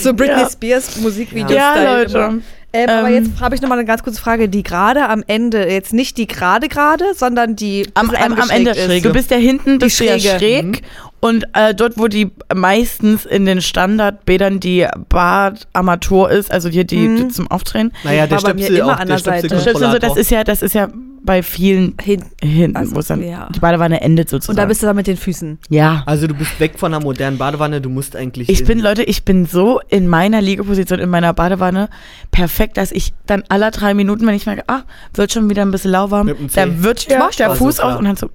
So 0.00 0.14
Britney 0.14 0.40
Ja. 0.42 0.48
Spears 0.50 0.96
Musikvideos. 1.00 1.50
Ja, 1.52 1.72
Style 1.72 1.98
Leute. 2.02 2.18
immer. 2.18 2.42
Ähm, 2.72 2.88
aber 2.88 3.08
Ähm. 3.08 3.24
jetzt 3.24 3.40
habe 3.40 3.54
ich 3.54 3.60
noch 3.60 3.68
mal 3.68 3.76
eine 3.78 3.84
ganz 3.84 4.02
kurze 4.02 4.20
Frage. 4.20 4.48
Die 4.48 4.62
gerade 4.62 5.08
am 5.08 5.24
Ende, 5.26 5.68
jetzt 5.68 5.92
nicht 5.92 6.16
die 6.18 6.26
gerade 6.26 6.68
gerade, 6.68 7.14
sondern 7.14 7.56
die 7.56 7.88
Am, 7.94 8.10
am, 8.10 8.32
am 8.34 8.50
Ende, 8.50 8.70
ist. 8.70 9.04
du 9.04 9.12
bist 9.12 9.30
ja 9.30 9.36
hinten, 9.38 9.78
bist 9.78 9.98
du 10.00 10.04
ja 10.04 10.18
Schräge. 10.18 10.78
Und 11.20 11.44
äh, 11.52 11.74
dort, 11.74 11.98
wo 11.98 12.08
die 12.08 12.30
meistens 12.54 13.26
in 13.26 13.44
den 13.44 13.60
Standardbädern 13.60 14.58
die 14.58 14.86
Badarmatur 15.08 16.30
ist, 16.30 16.50
also 16.50 16.68
hier 16.68 16.84
die, 16.84 16.96
Mhm. 16.96 17.16
die 17.16 17.28
zum 17.28 17.50
Aufdrehen. 17.50 17.92
Naja, 18.04 18.26
der 18.26 18.38
Stöpsel 18.38 18.76
immer 18.76 18.94
auch, 18.94 18.98
an 18.98 19.06
der 19.08 19.16
der 19.16 19.18
Seite. 19.18 19.48
Das, 19.48 19.60
ist 19.60 19.66
also, 19.66 19.78
Stöpselkontrollator. 19.78 20.08
das 20.08 20.18
ist 20.18 20.30
ja, 20.30 20.44
das 20.44 20.62
ist 20.62 20.74
ja 20.74 20.88
bei 21.22 21.42
vielen 21.42 21.94
Hin. 22.00 22.24
hinten, 22.42 22.76
Also, 22.76 22.94
wo 22.96 23.00
es 23.00 23.08
dann 23.08 23.22
ja. 23.22 23.48
die 23.54 23.58
Badewanne 23.60 24.00
endet 24.00 24.30
sozusagen. 24.30 24.52
Und 24.52 24.62
da 24.62 24.64
bist 24.64 24.82
du 24.82 24.86
dann 24.86 24.96
mit 24.96 25.06
den 25.06 25.18
Füßen. 25.18 25.58
ja. 25.68 26.02
Also 26.06 26.26
du 26.26 26.32
bist 26.34 26.58
weg 26.58 26.72
von 26.78 26.94
einer 26.94 27.04
modernen 27.04 27.36
Badewanne, 27.36 27.82
du 27.82 27.90
musst 27.90 28.16
eigentlich. 28.16 28.48
Ich 28.48 28.62
in- 28.62 28.66
bin, 28.66 28.78
Leute, 28.80 29.02
ich 29.02 29.22
bin 29.24 29.44
so 29.44 29.80
in 29.88 30.08
meiner 30.08 30.40
Liegeposition, 30.40 30.98
in 30.98 31.10
meiner 31.10 31.34
Badewanne 31.34 31.90
perfekt, 32.30 32.78
dass 32.78 32.90
ich 32.92 33.12
dann 33.26 33.44
alle 33.50 33.70
drei 33.70 33.92
Minuten, 33.92 34.26
wenn 34.26 34.34
ich 34.34 34.46
merke, 34.46 34.64
ah, 34.68 34.82
wird 35.12 35.30
schon 35.32 35.50
wieder 35.50 35.60
ein 35.62 35.70
bisschen 35.70 35.90
lauwarm, 35.90 36.28
da 36.54 36.82
wird 36.82 37.06
Ja. 37.10 37.18
ja, 37.18 37.28
der 37.38 37.50
Also 37.50 37.64
Fuß 37.66 37.76
klar. 37.76 37.92
aus 37.92 37.98
und 37.98 38.06
dann 38.06 38.16
so, 38.16 38.30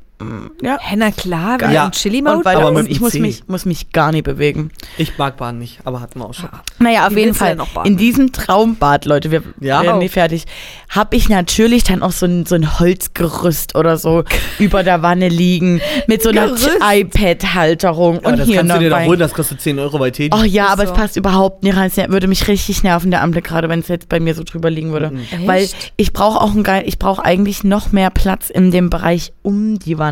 ja. 0.62 0.78
Hä, 0.80 0.96
na 0.98 1.12
klar, 1.12 1.60
wir 1.60 1.72
Ja. 1.72 1.86
im 1.86 1.92
Chili-Mode. 1.92 2.58
Und, 2.68 2.76
und 2.78 2.90
ich 2.90 3.02
muss 3.02 3.14
mich, 3.16 3.44
muss 3.48 3.66
mich 3.66 3.92
gar 3.92 4.12
nicht 4.12 4.24
bewegen. 4.24 4.72
Ich 4.98 5.18
mag 5.18 5.36
Baden 5.38 5.60
nicht, 5.60 5.80
aber 5.84 6.00
hatten 6.02 6.20
wir 6.20 6.26
auch 6.28 6.34
schon. 6.34 6.50
Naja, 6.80 7.08
auf 7.08 7.16
Wie 7.16 7.20
jeden 7.20 7.34
Fall. 7.34 7.50
denn 7.50 7.58
noch 7.58 7.68
baden? 7.70 7.92
In 7.92 7.98
diesem 7.98 8.32
Traumbad, 8.32 9.06
Leute, 9.06 9.32
wir 9.32 9.44
Ja. 9.60 9.84
werden 9.84 10.00
nie 10.00 10.08
fertig, 10.10 10.46
habe 10.90 11.16
ich 11.18 11.28
natürlich 11.28 11.84
dann 11.84 12.02
auch 12.02 12.14
so 12.14 12.26
ein, 12.26 12.46
so 12.46 12.56
ein 12.56 12.80
Holzgerüst 12.80 13.76
oder 13.76 13.98
so 13.98 14.24
über 14.60 14.84
der 14.84 15.02
Wanne 15.02 15.28
liegen 15.28 15.82
mit 16.08 16.24
so 16.24 16.30
einer 16.30 16.50
iPad-Halterung 16.82 18.22
Ja, 18.24 18.30
und 18.30 18.40
das 18.40 18.48
hier 18.48 18.58
kannst 18.58 18.70
noch 18.70 18.78
du 18.78 18.84
dir 18.84 18.90
doch 18.92 19.02
holen, 19.04 19.20
das 19.20 19.34
kostet 19.34 19.60
10 19.62 19.80
Euro 19.80 19.98
bei 20.00 20.12
Teddy. 20.12 20.30
Oh 20.38 20.44
ja, 20.44 20.68
aber 20.68 20.86
so. 20.86 20.94
es 20.94 20.98
passt 20.98 21.16
überhaupt 21.18 21.64
nicht 21.64 21.76
rein. 21.76 21.92
Es 21.94 21.98
würde 22.10 22.28
mich 22.28 22.48
richtig 22.48 22.84
nerven, 22.84 23.12
der 23.12 23.22
Anblick, 23.22 23.44
gerade 23.46 23.68
wenn 23.70 23.80
es 23.80 23.88
jetzt 23.90 24.08
bei 24.10 24.20
mir 24.20 24.34
so 24.34 24.44
drüber 24.44 24.70
liegen 24.70 24.92
würde. 24.94 25.12
Mhm. 25.12 25.26
Weil 25.46 25.68
ich 25.98 26.14
brauche 26.14 26.40
auch 26.40 26.54
ein 26.56 26.64
geil, 26.64 26.84
ich 26.86 27.00
brauche 27.00 27.24
eigentlich 27.24 27.64
noch 27.64 27.92
mehr 27.92 28.10
Platz 28.10 28.50
in 28.50 28.72
dem 28.72 28.90
Bereich 28.90 29.34
um 29.42 29.78
die 29.80 29.98
Wanne. 29.98 30.05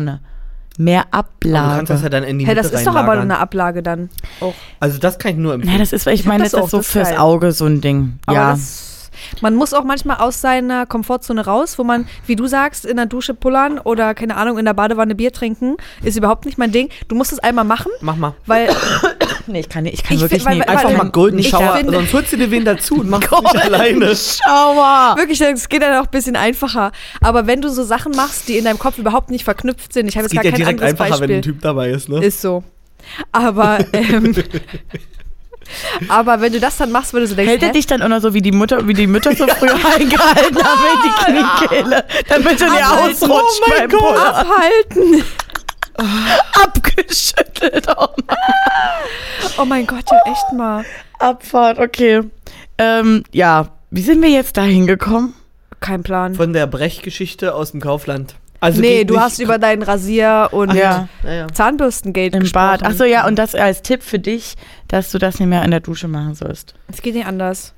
Mehr 0.76 1.04
Aber 1.12 1.28
du 1.40 1.50
kannst 1.50 1.90
das 1.90 1.98
Ablage. 1.98 2.02
ja 2.02 2.08
dann 2.08 2.24
in 2.24 2.38
die 2.40 2.46
Mitte 2.46 2.56
das 2.56 2.72
ist 2.72 2.84
doch 2.84 2.94
aber 2.96 3.00
reinlagern. 3.12 3.30
eine 3.30 3.38
Ablage 3.38 3.82
dann. 3.82 4.10
Auch. 4.40 4.54
Also 4.80 4.98
das 4.98 5.18
kann 5.18 5.32
ich 5.32 5.36
nur 5.38 5.54
empfehlen. 5.54 5.72
Nein, 5.74 5.80
das 5.80 5.92
ist, 5.92 6.06
ich 6.08 6.20
Ich 6.20 6.26
meine, 6.26 6.42
das 6.42 6.52
das, 6.52 6.60
auch, 6.60 6.64
ist 6.64 6.70
so 6.72 6.76
das 6.78 6.86
fürs. 6.88 7.16
Auge 7.16 7.52
so 7.52 7.66
ein 7.66 7.80
Ding. 7.80 8.18
Aber 8.26 8.36
ja. 8.36 8.50
das, 8.52 8.93
man 9.40 9.54
muss 9.54 9.72
auch 9.74 9.84
manchmal 9.84 10.18
aus 10.18 10.40
seiner 10.40 10.86
Komfortzone 10.86 11.44
raus, 11.44 11.78
wo 11.78 11.84
man, 11.84 12.06
wie 12.26 12.36
du 12.36 12.46
sagst, 12.46 12.84
in 12.84 12.96
der 12.96 13.06
Dusche 13.06 13.34
pullern 13.34 13.78
oder, 13.78 14.14
keine 14.14 14.36
Ahnung, 14.36 14.58
in 14.58 14.64
der 14.64 14.74
Badewanne 14.74 15.14
Bier 15.14 15.32
trinken, 15.32 15.76
ist 16.02 16.16
überhaupt 16.16 16.44
nicht 16.46 16.58
mein 16.58 16.72
Ding. 16.72 16.88
Du 17.08 17.14
musst 17.14 17.32
es 17.32 17.38
einmal 17.38 17.64
machen, 17.64 17.90
Mach 18.00 18.16
mal. 18.16 18.34
weil 18.46 18.68
Nee, 19.46 19.60
ich 19.60 19.68
kann, 19.68 19.82
nicht, 19.82 19.94
ich 19.94 20.02
kann 20.02 20.16
Ich 20.16 20.22
wirklich 20.22 20.44
nicht. 20.44 20.58
weil- 20.60 20.62
Einfach 20.62 20.84
weil- 20.88 20.96
mal 20.96 21.10
Golden 21.10 21.42
Shower, 21.42 21.78
sonst 21.84 22.12
holst 22.14 22.32
du 22.32 22.36
dir 22.38 22.50
wen 22.50 22.64
dazu 22.64 22.94
und 23.00 23.10
machst 23.10 23.28
es 23.30 23.52
nicht 23.52 23.64
alleine. 23.64 24.16
Schauer. 24.16 25.16
wirklich, 25.18 25.40
es 25.40 25.68
geht 25.68 25.82
dann 25.82 25.94
auch 26.00 26.04
ein 26.06 26.10
bisschen 26.10 26.34
einfacher. 26.36 26.92
Aber 27.20 27.46
wenn 27.46 27.60
du 27.60 27.68
so 27.68 27.84
Sachen 27.84 28.12
machst, 28.16 28.48
die 28.48 28.56
in 28.56 28.64
deinem 28.64 28.78
Kopf 28.78 28.96
überhaupt 28.98 29.30
nicht 29.30 29.44
verknüpft 29.44 29.92
sind, 29.92 30.08
ich 30.08 30.16
habe 30.16 30.24
jetzt 30.24 30.34
gar 30.34 30.44
ja 30.44 30.50
kein 30.50 30.58
direkt 30.60 30.82
einfacher, 30.82 31.10
wenn 31.12 31.18
Beispiel. 31.20 31.36
ein 31.36 31.42
Typ 31.42 31.60
dabei 31.60 31.90
ist, 31.90 32.08
ne? 32.08 32.24
Ist 32.24 32.40
so. 32.40 32.64
Aber, 33.32 33.78
ähm, 33.92 34.34
aber 36.08 36.40
wenn 36.40 36.52
du 36.52 36.60
das 36.60 36.76
dann 36.76 36.90
machst, 36.92 37.12
würdest 37.12 37.32
du 37.32 37.36
denkst, 37.36 37.50
Hält 37.50 37.62
er 37.62 37.72
dich 37.72 37.86
dann 37.86 38.00
immer 38.02 38.20
so 38.20 38.34
wie 38.34 38.42
die 38.42 38.52
Mutter, 38.52 38.86
wie 38.86 38.94
die 38.94 39.06
Mütter 39.06 39.34
so 39.34 39.46
früher 39.46 39.74
eingehalten 39.96 40.62
haben 40.64 40.80
in 40.92 41.02
die 41.04 41.24
Kniekehle, 41.68 42.04
damit 42.28 42.60
du 42.60 42.64
dir 42.64 42.90
ausrutscht 42.92 43.62
Oh 43.62 43.70
mein 43.70 43.78
beim 43.78 43.90
Gott, 43.90 44.00
Puller. 44.00 44.34
abhalten. 44.36 45.24
Abgeschüttelt 46.62 47.88
auch 47.96 48.16
mal. 48.26 48.36
Oh 49.58 49.64
mein 49.64 49.86
Gott, 49.86 50.04
ja 50.10 50.20
echt 50.32 50.52
mal. 50.52 50.84
Abfahrt, 51.18 51.78
okay. 51.78 52.22
Ähm, 52.78 53.22
ja, 53.32 53.68
wie 53.90 54.02
sind 54.02 54.20
wir 54.22 54.30
jetzt 54.30 54.56
da 54.56 54.62
hingekommen? 54.62 55.34
Kein 55.80 56.02
Plan. 56.02 56.34
Von 56.34 56.52
der 56.52 56.66
Brechgeschichte 56.66 57.54
aus 57.54 57.70
dem 57.72 57.80
Kaufland. 57.80 58.34
Also 58.60 58.80
nee, 58.80 59.04
du 59.04 59.20
hast 59.20 59.40
über 59.40 59.58
deinen 59.58 59.82
Rasier 59.82 60.48
und 60.52 60.72
ja. 60.72 61.08
Naja. 61.22 61.46
Zahnbürstengate 61.52 62.36
Im 62.38 62.40
gesprochen. 62.44 62.78
Bad. 62.80 62.82
Achso, 62.82 63.04
ja, 63.04 63.26
und 63.26 63.36
das 63.36 63.54
als 63.54 63.82
Tipp 63.82 64.02
für 64.02 64.18
dich, 64.18 64.54
dass 64.94 65.10
du 65.10 65.18
das 65.18 65.40
nicht 65.40 65.48
mehr 65.48 65.64
in 65.64 65.72
der 65.72 65.80
Dusche 65.80 66.06
machen 66.06 66.36
sollst. 66.36 66.74
Es 66.86 67.02
geht 67.02 67.14
nicht 67.14 67.26
anders. 67.26 67.74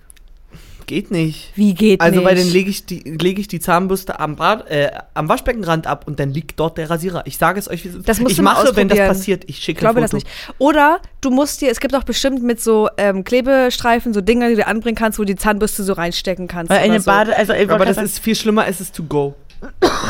Geht 0.85 1.11
nicht. 1.11 1.51
Wie 1.57 1.73
geht 1.73 2.01
Also 2.01 2.17
nicht? 2.21 2.25
bei 2.29 2.35
den 2.35 2.49
lege 2.49 2.69
ich 2.69 2.85
die 2.85 3.01
lege 3.01 3.41
ich 3.41 3.49
die 3.49 3.59
Zahnbürste 3.59 4.21
am 4.21 4.37
Bad, 4.37 4.71
äh, 4.71 4.91
am 5.14 5.27
Waschbeckenrand 5.29 5.87
ab 5.87 6.05
und 6.07 6.21
dann 6.21 6.31
liegt 6.31 6.61
dort 6.61 6.77
der 6.77 6.91
Rasierer. 6.91 7.23
Ich 7.25 7.39
sage 7.39 7.59
es 7.59 7.69
euch, 7.71 7.85
wie 7.85 7.89
es 7.89 7.95
ist. 7.95 8.09
Das 8.09 8.21
musst 8.21 8.35
ich 8.35 8.43
mache, 8.43 8.77
wenn 8.77 8.89
das 8.89 8.99
passiert, 8.99 9.45
ich 9.47 9.57
schicke 9.57 9.79
Ich 9.79 9.81
glaube 9.81 10.03
das 10.03 10.12
nicht. 10.12 10.29
Oder 10.59 11.01
du 11.23 11.31
musst 11.31 11.62
dir, 11.62 11.71
es 11.71 11.81
gibt 11.81 11.95
auch 11.95 12.05
bestimmt 12.05 12.43
mit 12.43 12.61
so 12.61 12.89
ähm, 12.99 13.25
Klebestreifen, 13.25 14.12
so 14.12 14.21
Dinger, 14.21 14.51
die 14.51 14.57
du 14.57 14.67
anbringen 14.67 14.97
kannst, 14.97 15.19
wo 15.19 15.23
du 15.23 15.29
die 15.29 15.37
Zahnbürste 15.37 15.83
so 15.85 15.95
reinstecken 15.95 16.47
kannst. 16.49 16.71
Eine 16.71 17.01
so. 17.01 17.11
Bade, 17.11 17.35
also, 17.35 17.55
Aber 17.55 17.87
das 17.87 17.97
ist 17.97 18.19
viel 18.19 18.37
schlimmer, 18.37 18.69
es 18.69 18.83
ist 18.83 18.95
to 18.95 19.03
go. 19.05 19.35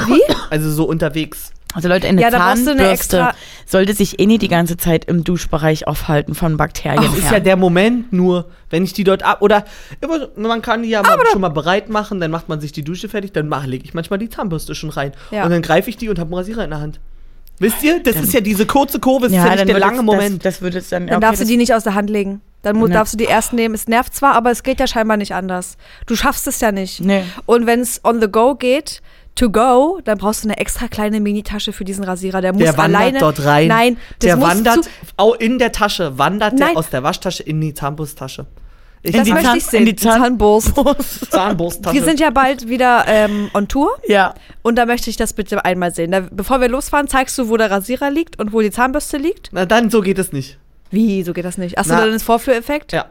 Wie? 0.09 0.21
Also 0.51 0.71
so 0.73 0.85
unterwegs. 0.89 1.53
Also 1.77 1.89
Leute, 1.89 2.09
eine 2.09 2.21
Ja, 2.21 2.29
eine 2.29 2.37
Zahnbürste 2.39 2.89
extra- 2.91 3.35
sollte 3.67 3.93
sich 3.95 4.19
eh 4.19 4.27
nie 4.27 4.39
die 4.39 4.49
ganze 4.49 4.77
Zeit 4.77 5.05
im 5.05 5.23
Duschbereich 5.25 5.87
aufhalten 5.87 6.35
von 6.35 6.57
Bakterien. 6.57 7.03
Das 7.05 7.17
ist 7.19 7.31
ja 7.31 7.39
der 7.39 7.57
Moment 7.57 8.13
nur, 8.13 8.47
wenn 8.71 8.83
ich 8.83 8.93
die 8.95 9.05
dort 9.05 9.23
ab 9.23 9.43
oder 9.43 9.65
immer, 10.01 10.29
man 10.37 10.63
kann 10.63 10.83
die 10.83 10.89
ja 10.89 11.03
mal 11.03 11.19
schon 11.31 11.41
mal 11.43 11.51
bereit 11.51 11.89
machen, 11.89 12.19
dann 12.19 12.31
macht 12.31 12.49
man 12.49 12.61
sich 12.61 12.73
die 12.73 12.83
Dusche 12.83 13.09
fertig, 13.09 13.33
dann 13.33 13.49
mach- 13.49 13.67
lege 13.67 13.85
ich 13.85 13.95
manchmal 13.95 14.19
die 14.19 14.31
Zahnbürste 14.31 14.75
schon 14.75 14.91
rein 14.91 15.13
Ja. 15.31 15.45
und 15.45 15.51
dann 15.51 15.63
greife 15.63 15.91
ich 15.91 15.97
die 15.97 16.09
und 16.09 16.19
habe 16.19 16.29
einen 16.29 16.39
Rasierer 16.39 16.65
in 16.65 16.71
der 16.71 16.81
Hand. 16.81 16.99
Wisst 17.59 17.83
ihr, 17.83 18.03
das 18.03 18.17
ist 18.17 18.35
ja 18.35 18.41
diese 18.41 18.67
kurze 18.67 18.99
Kurve, 19.01 19.29
das 19.29 19.33
ist 19.33 19.45
ja 19.45 19.55
nicht 19.55 19.69
der 19.69 19.79
lange 19.79 19.99
es- 19.99 20.03
Moment. 20.03 20.45
Das, 20.45 20.55
das 20.57 20.63
würde 20.63 20.79
es 20.79 20.89
dann. 20.91 21.07
Dann 21.07 21.17
okay, 21.17 21.27
darfst 21.27 21.41
du 21.43 21.47
die 21.47 21.57
nicht 21.57 21.73
aus 21.75 21.85
der 21.85 21.95
Hand 21.95 22.11
legen. 22.11 22.43
Dann 22.63 22.79
Ne. 22.79 22.89
darfst 22.91 23.15
du 23.15 23.17
die 23.17 23.25
erst 23.25 23.53
nehmen. 23.55 23.75
Es 23.75 23.87
nervt 23.89 24.15
zwar, 24.15 24.35
aber 24.35 24.51
es 24.51 24.63
geht 24.63 24.79
ja 24.81 24.87
scheinbar 24.87 25.17
nicht 25.17 25.35
anders. 25.35 25.77
Du 26.07 26.17
schaffst 26.17 26.47
es 26.47 26.61
ja 26.61 26.71
nicht. 26.73 27.01
Nee. 27.01 27.23
Und 27.47 27.67
wenn 27.67 27.81
es 27.81 28.01
on 28.05 28.21
the 28.21 28.29
go 28.29 28.55
geht, 28.57 29.01
to 29.37 29.51
go, 29.51 30.01
dann 30.05 30.19
brauchst 30.19 30.43
du 30.45 30.49
eine 30.49 30.59
extra 30.59 30.89
kleine 30.89 31.21
Minitasche 31.21 31.73
für 31.73 31.85
diesen 31.85 32.03
Rasierer. 32.05 32.41
Der 32.41 32.53
muss 32.53 32.63
der 32.63 32.77
wandert 32.77 33.01
alleine 33.01 33.19
dort 33.21 33.45
rein. 33.45 33.69
Nein, 33.69 33.97
der 34.23 34.41
wandert 34.41 34.85
zu, 35.17 35.33
in 35.39 35.59
der 35.59 35.71
Tasche, 35.73 36.19
wandert 36.19 36.55
Nein. 36.55 36.71
der 36.71 36.79
aus 36.79 36.91
der 36.91 37.03
Waschtasche 37.03 37.43
in 37.45 37.61
die 37.61 37.73
Zahnbürsttasche. 37.75 38.47
Ich 39.03 39.13
das 39.15 39.29
möchte 39.29 39.45
Zahn- 39.45 39.57
ich 39.59 39.65
sehen. 39.67 39.81
in 39.81 39.87
die 39.87 39.95
Zahn- 39.97 40.21
Zahnbürste. 40.23 40.97
Zahnbürsttasche. 41.31 41.95
Wir 41.95 42.03
sind 42.03 42.19
ja 42.19 42.31
bald 42.31 42.69
wieder 42.69 43.05
ähm, 43.07 43.51
on 43.55 43.69
Tour 43.69 43.91
Ja. 44.09 44.35
und 44.63 44.77
da 44.77 44.85
möchte 44.85 45.11
ich 45.11 45.17
das 45.17 45.33
bitte 45.33 45.65
einmal 45.65 45.95
sehen. 45.95 46.11
Da, 46.11 46.23
bevor 46.29 46.61
wir 46.61 46.69
losfahren, 46.69 47.07
zeigst 47.07 47.39
du, 47.39 47.49
wo 47.49 47.57
der 47.57 47.71
Rasierer 47.71 48.11
liegt 48.11 48.39
und 48.41 48.53
wo 48.53 48.61
die 48.63 48.73
Zahnbürste 48.73 49.17
liegt. 49.17 49.51
Na 49.53 49.65
dann, 49.65 49.91
so 49.91 50.01
geht 50.01 50.19
es 50.19 50.33
nicht. 50.33 50.59
Wie, 50.91 51.23
so 51.23 51.33
geht 51.35 51.45
das 51.45 51.57
nicht? 51.59 51.79
Achso, 51.79 51.91
dann 51.91 52.13
ist 52.13 52.23
Vorführeffekt? 52.25 52.93
Ja, 52.93 53.07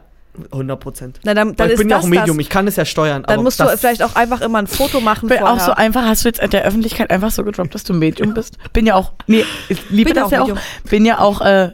100 0.52 0.80
Prozent. 0.80 1.20
Na, 1.24 1.34
dann, 1.34 1.54
dann 1.56 1.66
ich 1.68 1.74
ist 1.74 1.78
bin 1.78 1.88
ja 1.88 1.98
auch 1.98 2.04
Medium, 2.04 2.36
das. 2.36 2.44
ich 2.44 2.48
kann 2.50 2.66
es 2.66 2.76
ja 2.76 2.84
steuern. 2.84 3.22
Dann 3.22 3.34
aber 3.34 3.42
musst 3.42 3.60
du 3.60 3.66
vielleicht 3.76 4.02
auch 4.02 4.14
einfach 4.16 4.40
immer 4.40 4.58
ein 4.58 4.66
Foto 4.66 5.00
machen 5.00 5.28
Bin 5.28 5.38
vorher. 5.38 5.54
auch 5.54 5.60
so 5.60 5.72
einfach, 5.72 6.02
hast 6.04 6.24
du 6.24 6.28
jetzt 6.28 6.40
in 6.40 6.50
der 6.50 6.64
Öffentlichkeit 6.64 7.10
einfach 7.10 7.30
so 7.30 7.44
gedroppt, 7.44 7.74
dass 7.74 7.84
du 7.84 7.94
Medium 7.94 8.34
bist? 8.34 8.56
Bin 8.72 8.86
ja 8.86 8.94
auch, 8.94 9.12
nee, 9.26 9.44
ich 9.68 9.78
liebe 9.90 10.10
Bin 10.10 10.16
ja 10.16 10.22
das 10.22 10.26
auch 10.28 10.32
ja 10.32 10.42
auch. 10.42 10.46
Medium. 10.46 10.58
Bin 10.90 11.04
ja 11.06 11.18
auch, 11.20 11.40
äh, 11.40 11.70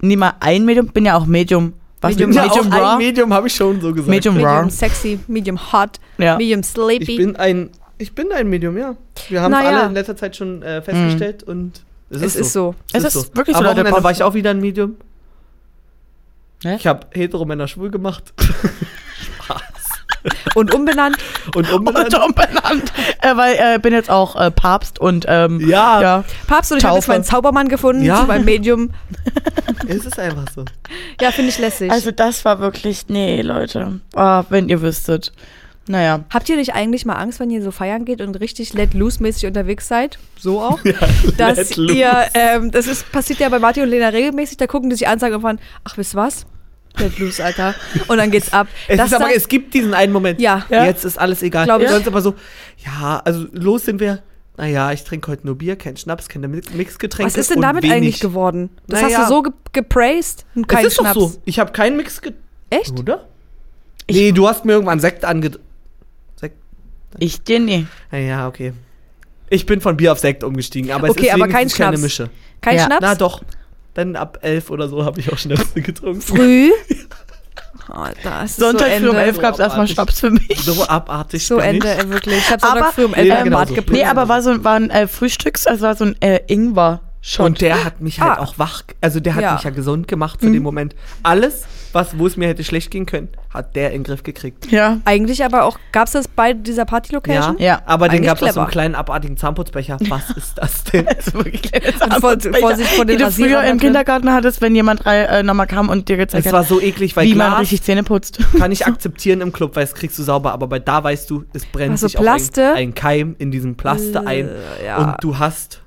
nie 0.00 0.16
mal 0.16 0.32
ein 0.40 0.64
Medium, 0.64 0.86
bin 0.88 1.04
ja 1.06 1.16
auch 1.16 1.26
Medium. 1.26 1.74
Was 2.00 2.12
Medium- 2.16 2.30
Medium, 2.30 2.44
ja, 2.46 2.54
Medium 2.54 2.72
auch 2.72 2.78
Raw? 2.80 2.92
ein 2.92 2.98
Medium 2.98 3.32
habe 3.32 3.46
ich 3.46 3.54
schon 3.54 3.80
so 3.80 3.92
gesagt. 3.92 4.08
Medium 4.08 4.34
Medium 4.34 4.50
Raw. 4.52 4.70
sexy, 4.70 5.20
medium 5.28 5.72
hot, 5.72 6.00
Ja. 6.18 6.36
medium 6.36 6.60
Ich 6.60 6.66
sleepy. 6.66 7.16
bin 7.16 7.36
ein, 7.36 7.70
ich 7.98 8.12
bin 8.12 8.32
ein 8.32 8.48
Medium, 8.48 8.76
ja. 8.76 8.96
Wir 9.28 9.40
haben 9.42 9.52
es 9.52 9.58
Naja. 9.60 9.78
alle 9.78 9.86
in 9.88 9.94
letzter 9.94 10.16
Zeit 10.16 10.34
schon 10.34 10.62
äh, 10.62 10.82
festgestellt 10.82 11.44
und 11.44 11.82
es, 12.10 12.20
es 12.22 12.34
ist 12.36 12.52
so. 12.52 12.74
Es 12.92 13.04
ist 13.04 13.36
wirklich 13.36 13.56
so, 13.56 13.62
Am 13.62 13.70
Wochenende 13.70 14.02
war 14.02 14.10
ich 14.10 14.22
auch 14.24 14.34
wieder 14.34 14.50
ein 14.50 14.60
Medium. 14.60 14.96
Hä? 16.62 16.76
Ich 16.76 16.86
habe 16.86 17.06
Hetero-Männer 17.12 17.68
schwul 17.68 17.90
gemacht. 17.90 18.32
Und 20.54 20.72
umbenannt. 20.72 21.16
und 21.56 21.68
Und 21.72 21.88
umbenannt. 21.88 22.14
umbenannt. 22.14 22.92
äh, 23.22 23.36
weil 23.36 23.56
äh, 23.58 23.78
bin 23.80 23.92
jetzt 23.92 24.10
auch 24.10 24.36
äh, 24.36 24.50
Papst 24.50 25.00
und 25.00 25.24
ähm, 25.28 25.58
Ja, 25.68 26.00
ja. 26.00 26.24
Papst 26.46 26.70
und 26.70 26.78
ich 26.78 26.84
habe 26.84 26.96
jetzt 26.96 27.08
meinen 27.08 27.24
Zaubermann 27.24 27.68
gefunden 27.68 28.02
Ja. 28.04 28.20
zu 28.20 28.26
meinem 28.26 28.44
Medium. 28.44 28.90
es 29.88 30.04
ist 30.06 30.18
einfach 30.20 30.44
so. 30.54 30.64
Ja, 31.20 31.32
finde 31.32 31.50
ich 31.50 31.58
lässig. 31.58 31.90
Also 31.90 32.10
das 32.12 32.44
war 32.44 32.60
wirklich, 32.60 33.08
nee, 33.08 33.42
Leute. 33.42 34.00
Oh, 34.14 34.42
wenn 34.48 34.68
ihr 34.68 34.80
wüsstet. 34.82 35.32
Naja. 35.88 36.20
Habt 36.32 36.48
ihr 36.48 36.54
nicht 36.56 36.74
eigentlich 36.74 37.04
mal 37.04 37.14
Angst, 37.16 37.40
wenn 37.40 37.50
ihr 37.50 37.60
so 37.62 37.72
feiern 37.72 38.04
geht 38.04 38.20
und 38.20 38.38
richtig 38.38 38.72
let 38.74 38.94
loose 38.94 39.20
mäßig 39.20 39.46
unterwegs 39.46 39.88
seid? 39.88 40.18
So 40.38 40.60
auch? 40.60 40.78
dass 41.36 41.56
let 41.56 41.76
loose. 41.76 41.94
ihr, 41.94 42.12
ähm, 42.34 42.70
das 42.70 42.86
ist, 42.86 43.10
passiert 43.10 43.40
ja 43.40 43.48
bei 43.48 43.58
Martin 43.58 43.82
und 43.82 43.88
Lena 43.88 44.08
regelmäßig, 44.10 44.58
da 44.58 44.68
gucken 44.68 44.90
die 44.90 44.94
sich 44.96 45.08
an 45.08 45.14
und 45.14 45.18
sagen 45.20 45.32
irgendwann, 45.32 45.58
ach, 45.82 45.96
wisst 45.96 46.14
ihr 46.14 46.18
was? 46.18 46.46
Let 46.98 47.18
loose, 47.18 47.42
Alter. 47.42 47.74
Und 48.08 48.18
dann 48.18 48.30
geht's 48.30 48.52
ab. 48.52 48.66
Es, 48.88 48.98
Das 48.98 49.06
ist 49.06 49.14
aber, 49.14 49.34
es 49.34 49.48
gibt 49.48 49.72
diesen 49.74 49.94
einen 49.94 50.12
Moment. 50.12 50.40
Ja. 50.40 50.66
Ja. 50.68 50.84
Jetzt 50.84 51.04
ist 51.04 51.18
alles 51.18 51.42
egal. 51.42 51.64
Glaub 51.64 51.80
ich. 51.82 51.88
Sonst 51.88 52.06
aber 52.06 52.20
so, 52.20 52.34
ja, 52.84 53.20
also 53.24 53.46
los 53.52 53.84
sind 53.86 53.98
wir. 54.00 54.22
Naja, 54.58 54.92
ich 54.92 55.02
trinke 55.04 55.30
heute 55.32 55.46
nur 55.46 55.56
Bier, 55.56 55.76
kein 55.76 55.96
Schnaps, 55.96 56.28
keine 56.28 56.46
Mix- 56.46 56.70
Mixgetränke. 56.74 57.32
Was 57.32 57.38
ist 57.38 57.48
denn 57.50 57.56
und 57.56 57.62
damit 57.62 57.84
wenig. 57.84 57.96
eigentlich 57.96 58.20
geworden? 58.20 58.68
Das 58.86 59.00
Naja. 59.00 59.18
hast 59.20 59.30
du 59.30 59.34
so 59.36 59.42
ge 59.42 59.52
gepraised 59.72 60.44
und 60.54 60.68
kein 60.68 60.80
es 60.84 60.92
ist 60.92 61.00
Schnaps. 61.00 61.14
doch 61.14 61.30
so. 61.30 61.42
Ich 61.46 61.58
habe 61.58 61.72
keinen 61.72 61.96
Mix 61.96 62.20
Echt? 62.68 62.98
Oder? 62.98 63.26
Ich- 64.06 64.16
nee, 64.16 64.32
du 64.32 64.46
hast 64.46 64.64
mir 64.66 64.72
irgendwann 64.72 65.00
Sekt 65.00 65.24
ange... 65.24 65.52
Sekt? 66.36 66.56
Ich 67.18 67.42
dir 67.42 67.60
nie. 67.60 67.86
Naja, 68.10 68.46
okay. 68.46 68.74
Ich 69.48 69.64
bin 69.64 69.80
von 69.80 69.96
Bier 69.96 70.12
auf 70.12 70.18
Sekt 70.18 70.44
umgestiegen, 70.44 70.90
aber 70.90 71.06
es 71.08 71.12
Okay, 71.12 71.26
ist 71.28 71.32
aber 71.34 71.44
kein 71.48 71.68
keine 71.68 71.70
Schnaps. 71.70 72.00
Mische. 72.00 72.30
Kein 72.60 72.76
Ja. 72.76 72.84
Schnaps? 72.84 73.00
Na 73.02 73.14
doch. 73.14 73.42
Dann 73.94 74.16
ab 74.16 74.38
elf 74.42 74.70
oder 74.70 74.88
so 74.88 75.04
habe 75.04 75.20
ich 75.20 75.32
auch 75.32 75.38
Schnäpse 75.38 75.80
getrunken. 75.82 76.20
Früh? 76.22 76.70
Ist 78.44 78.56
Sonntag 78.56 78.88
so 78.92 78.98
früh 79.00 79.08
um 79.10 79.16
elf 79.16 79.38
gab 79.38 79.54
es 79.54 79.60
erstmal. 79.60 79.86
Schnaps 79.88 80.20
für 80.20 80.30
mich. 80.30 80.58
So 80.62 80.86
abartig 80.86 81.46
So 81.46 81.58
Ende, 81.58 81.92
ich. 81.92 81.98
äh, 82.04 82.08
wirklich. 82.10 82.38
Ich 82.38 82.50
habe 82.50 82.62
Aber- 82.62 82.72
Sonntag 82.74 82.94
früh 82.94 83.04
um 83.04 83.14
elf 83.14 83.26
Ja, 83.28 83.36
im 83.38 83.44
genau 83.44 83.58
Bad 83.58 83.68
so. 83.68 83.74
geputzt. 83.74 83.92
Nee, 83.98 84.04
aber 84.04 84.28
war 84.28 84.40
so 84.40 84.64
war 84.64 84.76
ein 84.76 84.88
äh, 84.90 85.06
Frühstücks, 85.08 85.66
also 85.66 85.82
war 85.82 85.94
so 85.94 86.04
ein 86.04 86.22
äh, 86.22 86.40
Ingwer. 86.46 87.00
Shot. 87.20 87.46
Und 87.46 87.60
der 87.60 87.84
hat 87.84 88.00
mich 88.00 88.20
halt 88.20 88.38
Ah. 88.38 88.42
auch 88.42 88.58
wach, 88.58 88.82
also 89.00 89.20
der 89.20 89.34
hat 89.36 89.42
Ja. 89.42 89.54
mich 89.54 89.62
ja 89.62 89.70
gesund 89.70 90.08
gemacht 90.08 90.40
für 90.40 90.50
den 90.50 90.62
Moment. 90.62 90.96
Alles, 91.22 91.62
was, 91.92 92.18
wo 92.18 92.26
es 92.26 92.36
mir 92.36 92.48
hätte 92.48 92.64
schlecht 92.64 92.90
gehen 92.90 93.06
können, 93.06 93.28
hat 93.52 93.76
der 93.76 93.88
in 93.92 93.98
den 93.98 94.04
Griff 94.04 94.22
gekriegt. 94.22 94.70
ja. 94.72 94.98
Eigentlich 95.04 95.44
aber 95.44 95.64
auch, 95.64 95.78
gab 95.92 96.06
es 96.06 96.12
das 96.12 96.28
bei 96.28 96.52
dieser 96.52 96.84
Party-Location? 96.84 97.58
Ja. 97.58 97.82
Aber 97.86 98.08
den 98.08 98.22
gab 98.22 98.38
es 98.38 98.42
auf 98.48 98.52
so 98.52 98.60
einem 98.60 98.70
kleinen 98.70 98.94
abartigen 98.94 99.36
Zahnputzbecher. 99.36 99.98
Was 100.08 100.30
ist 100.30 100.58
das 100.58 100.84
denn? 100.84 101.06
Also 101.16 101.34
wirklich 101.34 101.62
kleine 101.62 101.86
Und 101.92 102.20
vor- 102.20 102.36
Vorsicht 102.60 102.90
vor 102.94 103.04
den 103.04 103.18
die 103.18 103.24
du 103.24 103.30
früher 103.30 103.60
im 103.62 103.70
drin. 103.70 103.78
Kindergarten 103.80 104.32
hattest, 104.32 104.60
wenn 104.60 104.74
jemand 104.74 105.04
drei, 105.04 105.20
äh, 105.22 105.42
nochmal 105.42 105.66
kam 105.66 105.88
und 105.88 106.08
dir 106.08 106.16
gezeigt 106.16 106.40
Es 106.46 106.52
hat, 106.52 106.58
war 106.58 106.64
so 106.64 106.80
eklig, 106.80 107.16
weil 107.16 107.26
wie 107.26 107.34
man 107.34 107.48
Glas 107.50 107.60
richtig 107.60 107.82
Zähne 107.82 108.02
putzt. 108.02 108.38
kann 108.58 108.72
ich 108.72 108.86
akzeptieren 108.86 109.40
im 109.40 109.52
Club, 109.52 109.76
weil 109.76 109.84
es 109.84 109.94
kriegst 109.94 110.18
du 110.18 110.22
sauber, 110.22 110.52
aber 110.52 110.66
bei 110.66 110.78
da 110.78 111.02
weißt 111.04 111.28
du, 111.30 111.44
es 111.52 111.66
brennt 111.66 111.92
Also 111.92 112.06
sich 112.08 112.18
auch 112.18 112.22
Plaste? 112.22 112.70
ein, 112.72 112.76
ein 112.88 112.94
Keim 112.94 113.36
in 113.38 113.50
diesem 113.50 113.76
Plaste 113.76 114.26
ein 114.26 114.48
Äh, 114.48 114.86
ja. 114.86 114.96
und 114.98 115.14
du 115.24 115.38
hast, 115.38 115.82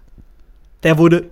der 0.83 0.97
wurde 0.97 1.25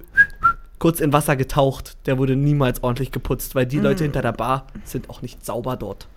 kurz 0.84 1.00
in 1.00 1.14
Wasser 1.14 1.36
getaucht, 1.38 1.96
der 2.06 2.18
wurde 2.18 2.36
niemals 2.36 2.84
ordentlich 2.84 3.12
geputzt, 3.12 3.56
weil 3.56 3.66
die 3.66 3.78
Mm. 3.78 3.84
Leute 3.84 4.04
hinter 4.04 4.22
der 4.22 4.34
Bar 4.34 4.68
sind 4.84 5.10
auch 5.10 5.22
nicht 5.22 5.46
sauber 5.46 5.78
dort. 5.78 6.08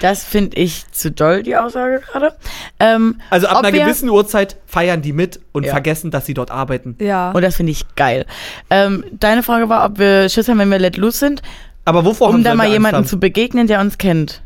Das 0.00 0.22
finde 0.22 0.56
ich 0.58 0.88
zu 0.92 1.10
doll, 1.10 1.42
die 1.42 1.56
Aussage 1.56 2.00
gerade. 2.00 2.34
Ähm, 2.78 3.20
Also 3.30 3.48
ab 3.48 3.64
einer 3.64 3.72
gewissen 3.72 4.08
Uhrzeit 4.08 4.58
feiern 4.66 5.02
die 5.02 5.12
mit 5.12 5.40
und 5.52 5.64
Ja. 5.64 5.72
vergessen, 5.72 6.10
dass 6.12 6.24
sie 6.26 6.34
dort 6.34 6.50
arbeiten. 6.50 6.94
Ja. 7.00 7.32
Und 7.32 7.42
das 7.42 7.56
finde 7.56 7.72
ich 7.72 7.84
geil. 7.96 8.26
Ähm, 8.70 9.02
deine 9.12 9.42
Frage 9.42 9.68
war, 9.68 9.84
ob 9.86 9.98
wir 9.98 10.28
Schiss 10.28 10.48
haben, 10.48 10.58
wenn 10.58 10.70
wir 10.70 10.78
let 10.78 10.96
loose 10.98 11.18
sind, 11.18 11.42
Aber 11.84 12.04
wovor 12.04 12.28
um 12.28 12.34
haben 12.34 12.44
da 12.44 12.54
mal 12.54 12.68
jemanden 12.68 13.06
zu 13.06 13.18
begegnen, 13.18 13.66
der 13.66 13.80
uns 13.80 13.96
kennt. 13.98 14.42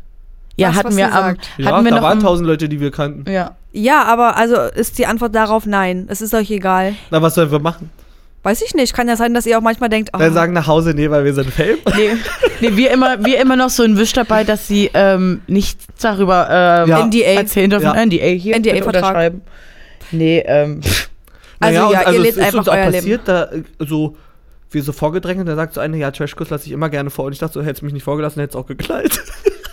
Ja, 0.55 0.69
Was, 0.69 0.77
hatten 0.77 0.97
wir 0.97 1.07
am, 1.13 1.13
hatten 1.13 1.37
Ja, 1.57 1.83
wir 1.83 1.89
da 1.91 1.95
noch 1.97 2.01
waren 2.03 2.19
tausend 2.19 2.47
Leute, 2.47 2.67
die 2.69 2.79
wir 2.79 2.91
kannten. 2.91 3.29
ja. 3.29 3.55
ja, 3.73 4.03
aber 4.03 4.37
also 4.37 4.55
ist 4.55 4.97
die 4.97 5.05
Antwort 5.07 5.35
darauf 5.35 5.65
nein. 5.65 6.07
Es 6.09 6.21
ist 6.21 6.33
euch 6.33 6.49
egal. 6.51 6.95
Na, 7.11 7.21
was 7.21 7.35
sollen 7.35 7.51
wir 7.51 7.59
machen? 7.59 7.89
Weiß 8.43 8.61
ich 8.63 8.73
nicht. 8.73 8.93
Kann 8.93 9.07
ja 9.07 9.15
sein, 9.15 9.33
dass 9.33 9.45
ihr 9.45 9.57
auch 9.57 9.61
manchmal 9.61 9.89
denkt, 9.89 10.09
oh, 10.13 10.17
Dann 10.17 10.33
sagen 10.33 10.53
nach 10.53 10.65
Hause, 10.67 10.93
nee, 10.95 11.09
weil 11.09 11.23
wir 11.25 11.33
sind 11.33 11.51
Fame. 11.51 11.77
Nee, 11.95 12.09
nee 12.59 12.75
wir, 12.75 12.91
immer, 12.91 13.23
wir 13.23 13.39
immer 13.39 13.55
noch 13.55 13.69
so 13.69 13.83
ein 13.83 13.97
Wisch 13.97 14.13
dabei, 14.13 14.43
dass 14.43 14.67
sie 14.67 14.89
ähm, 14.93 15.41
nichts 15.47 15.85
darüber 16.01 16.47
ähm, 16.49 16.89
Ja. 16.89 17.05
NDA. 17.05 17.39
erzählen 17.39 17.69
dürfen. 17.69 17.85
Ja. 17.85 18.05
NDA 18.05 18.25
hier. 18.25 18.57
NDA-Vertrag. 18.57 18.85
unterschreiben. 18.87 19.41
Nee, 20.11 20.39
ähm, 20.45 20.81
Also 21.59 21.79
Naja, 21.87 21.91
ja, 22.01 22.07
und 22.07 22.13
ihr 22.15 22.19
lebt 22.19 22.33
es 22.33 22.37
ist 22.37 22.43
einfach 22.45 22.59
uns 22.59 22.67
auch 22.69 22.73
euer 22.73 22.85
Leben. 22.85 22.93
passiert, 22.95 23.21
da 23.25 23.43
äh, 23.45 23.63
so 23.79 24.15
wir 24.71 24.83
so 24.83 24.93
vorgedrängt 24.93 25.39
und 25.41 25.45
da 25.47 25.55
sagt 25.55 25.73
so 25.73 25.81
eine, 25.81 25.97
ja, 25.97 26.11
Trashkurs 26.11 26.49
lasse 26.49 26.65
ich 26.65 26.71
immer 26.71 26.89
gerne 26.89 27.09
vor. 27.09 27.25
Und 27.25 27.33
ich 27.33 27.39
dachte 27.39 27.55
so, 27.55 27.61
hättest 27.63 27.83
mich 27.83 27.93
nicht 27.93 28.03
vorgelassen, 28.03 28.39
hättest 28.39 28.55
auch 28.57 28.65
geknallt. 28.67 29.19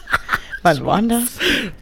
wann 0.63 0.85
war 0.85 1.01
das? 1.03 1.39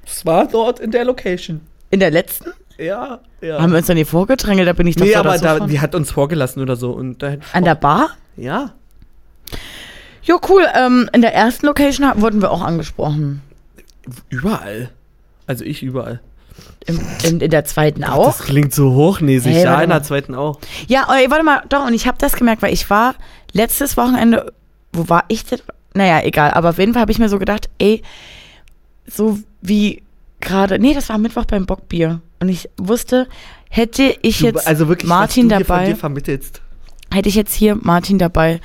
Es 0.07 0.25
war 0.27 0.47
dort 0.47 0.81
in 0.81 0.91
der 0.91 1.05
Location. 1.05 1.63
In 1.91 2.01
der 2.01 2.11
letzten? 2.11 2.51
Ja, 2.79 3.21
ja. 3.41 3.61
Haben 3.61 3.73
wir 3.73 3.79
uns 3.79 3.87
dann 3.87 3.97
hier 3.97 4.07
vorgedrängelt? 4.07 4.69
Da 4.69 4.73
bin 4.73 4.87
ich 4.87 4.97
doch 4.97 5.05
nee, 5.05 5.15
aber 5.15 5.39
da, 5.39 5.61
die 5.61 5.81
hat 5.81 5.95
uns 5.95 6.11
vorgelassen 6.11 6.61
oder 6.63 6.77
so. 6.77 6.91
Und 6.93 7.23
da 7.23 7.37
An 7.53 7.65
der 7.65 7.75
Bar? 7.75 8.11
Ja. 8.37 8.73
Jo, 10.23 10.41
cool. 10.49 10.67
Ähm, 10.75 11.09
in 11.13 11.23
der 11.23 11.35
ersten 11.35 11.67
Location 11.67 12.07
wurden 12.17 12.43
wir 12.43 12.51
auch 12.51 12.63
angesprochen. 12.63 13.43
Überall. 14.29 14.91
Also 15.47 15.65
ich 15.65 15.83
überall. 15.83 16.21
Im, 16.87 17.01
in, 17.25 17.41
in 17.41 17.51
der 17.51 17.65
zweiten 17.65 18.03
Das 18.03 18.11
auch? 18.11 18.39
klingt 18.39 18.75
so 18.75 18.93
hochnäsig. 18.95 19.55
Hey, 19.55 19.65
ja, 19.65 19.81
in 19.83 19.91
der 19.91 20.03
zweiten 20.03 20.35
auch. 20.35 20.59
Ja, 20.87 21.07
ey, 21.15 21.31
warte 21.31 21.45
mal, 21.45 21.63
doch, 21.69 21.87
und 21.87 21.95
ich 21.95 22.07
habe 22.07 22.19
das 22.19 22.35
gemerkt, 22.35 22.63
weil 22.63 22.73
ich 22.73 22.89
war 22.91 23.15
letztes 23.53 23.97
Wochenende, 23.97 24.53
wo 24.93 25.09
war 25.09 25.25
ich 25.29 25.45
denn? 25.45 25.61
Naja, 25.95 26.23
egal, 26.25 26.53
aber 26.53 26.71
auf 26.71 26.79
jeden 26.79 26.93
Fall 26.93 27.03
habe 27.03 27.13
ich 27.13 27.19
mir 27.19 27.29
so 27.29 27.39
gedacht, 27.39 27.69
ey, 27.79 28.03
so 29.07 29.39
wie 29.63 30.03
gerade, 30.41 30.79
nee, 30.79 30.95
das 30.95 31.09
war 31.09 31.19
Mittwoch 31.19 31.45
beim 31.45 31.67
Bockbier. 31.67 32.21
Und 32.41 32.49
ich 32.49 32.69
wusste, 32.77 33.27
hätte 33.71 34.15
ich 34.23 34.39
Du, 34.41 34.47
jetzt 34.47 34.67
also 34.67 34.89
wirklich, 34.89 35.09
Martin 35.09 35.49
was 35.51 35.51
du 35.51 35.57
hier 35.59 35.65
von 35.65 35.77
dabei, 35.77 35.87
dir 35.91 35.97
vermittelst. 35.97 36.61
hätte 37.13 37.29
ich 37.29 37.35
jetzt 37.35 37.55
hier 37.55 37.77
Martin 37.81 38.19
dabei, 38.19 38.61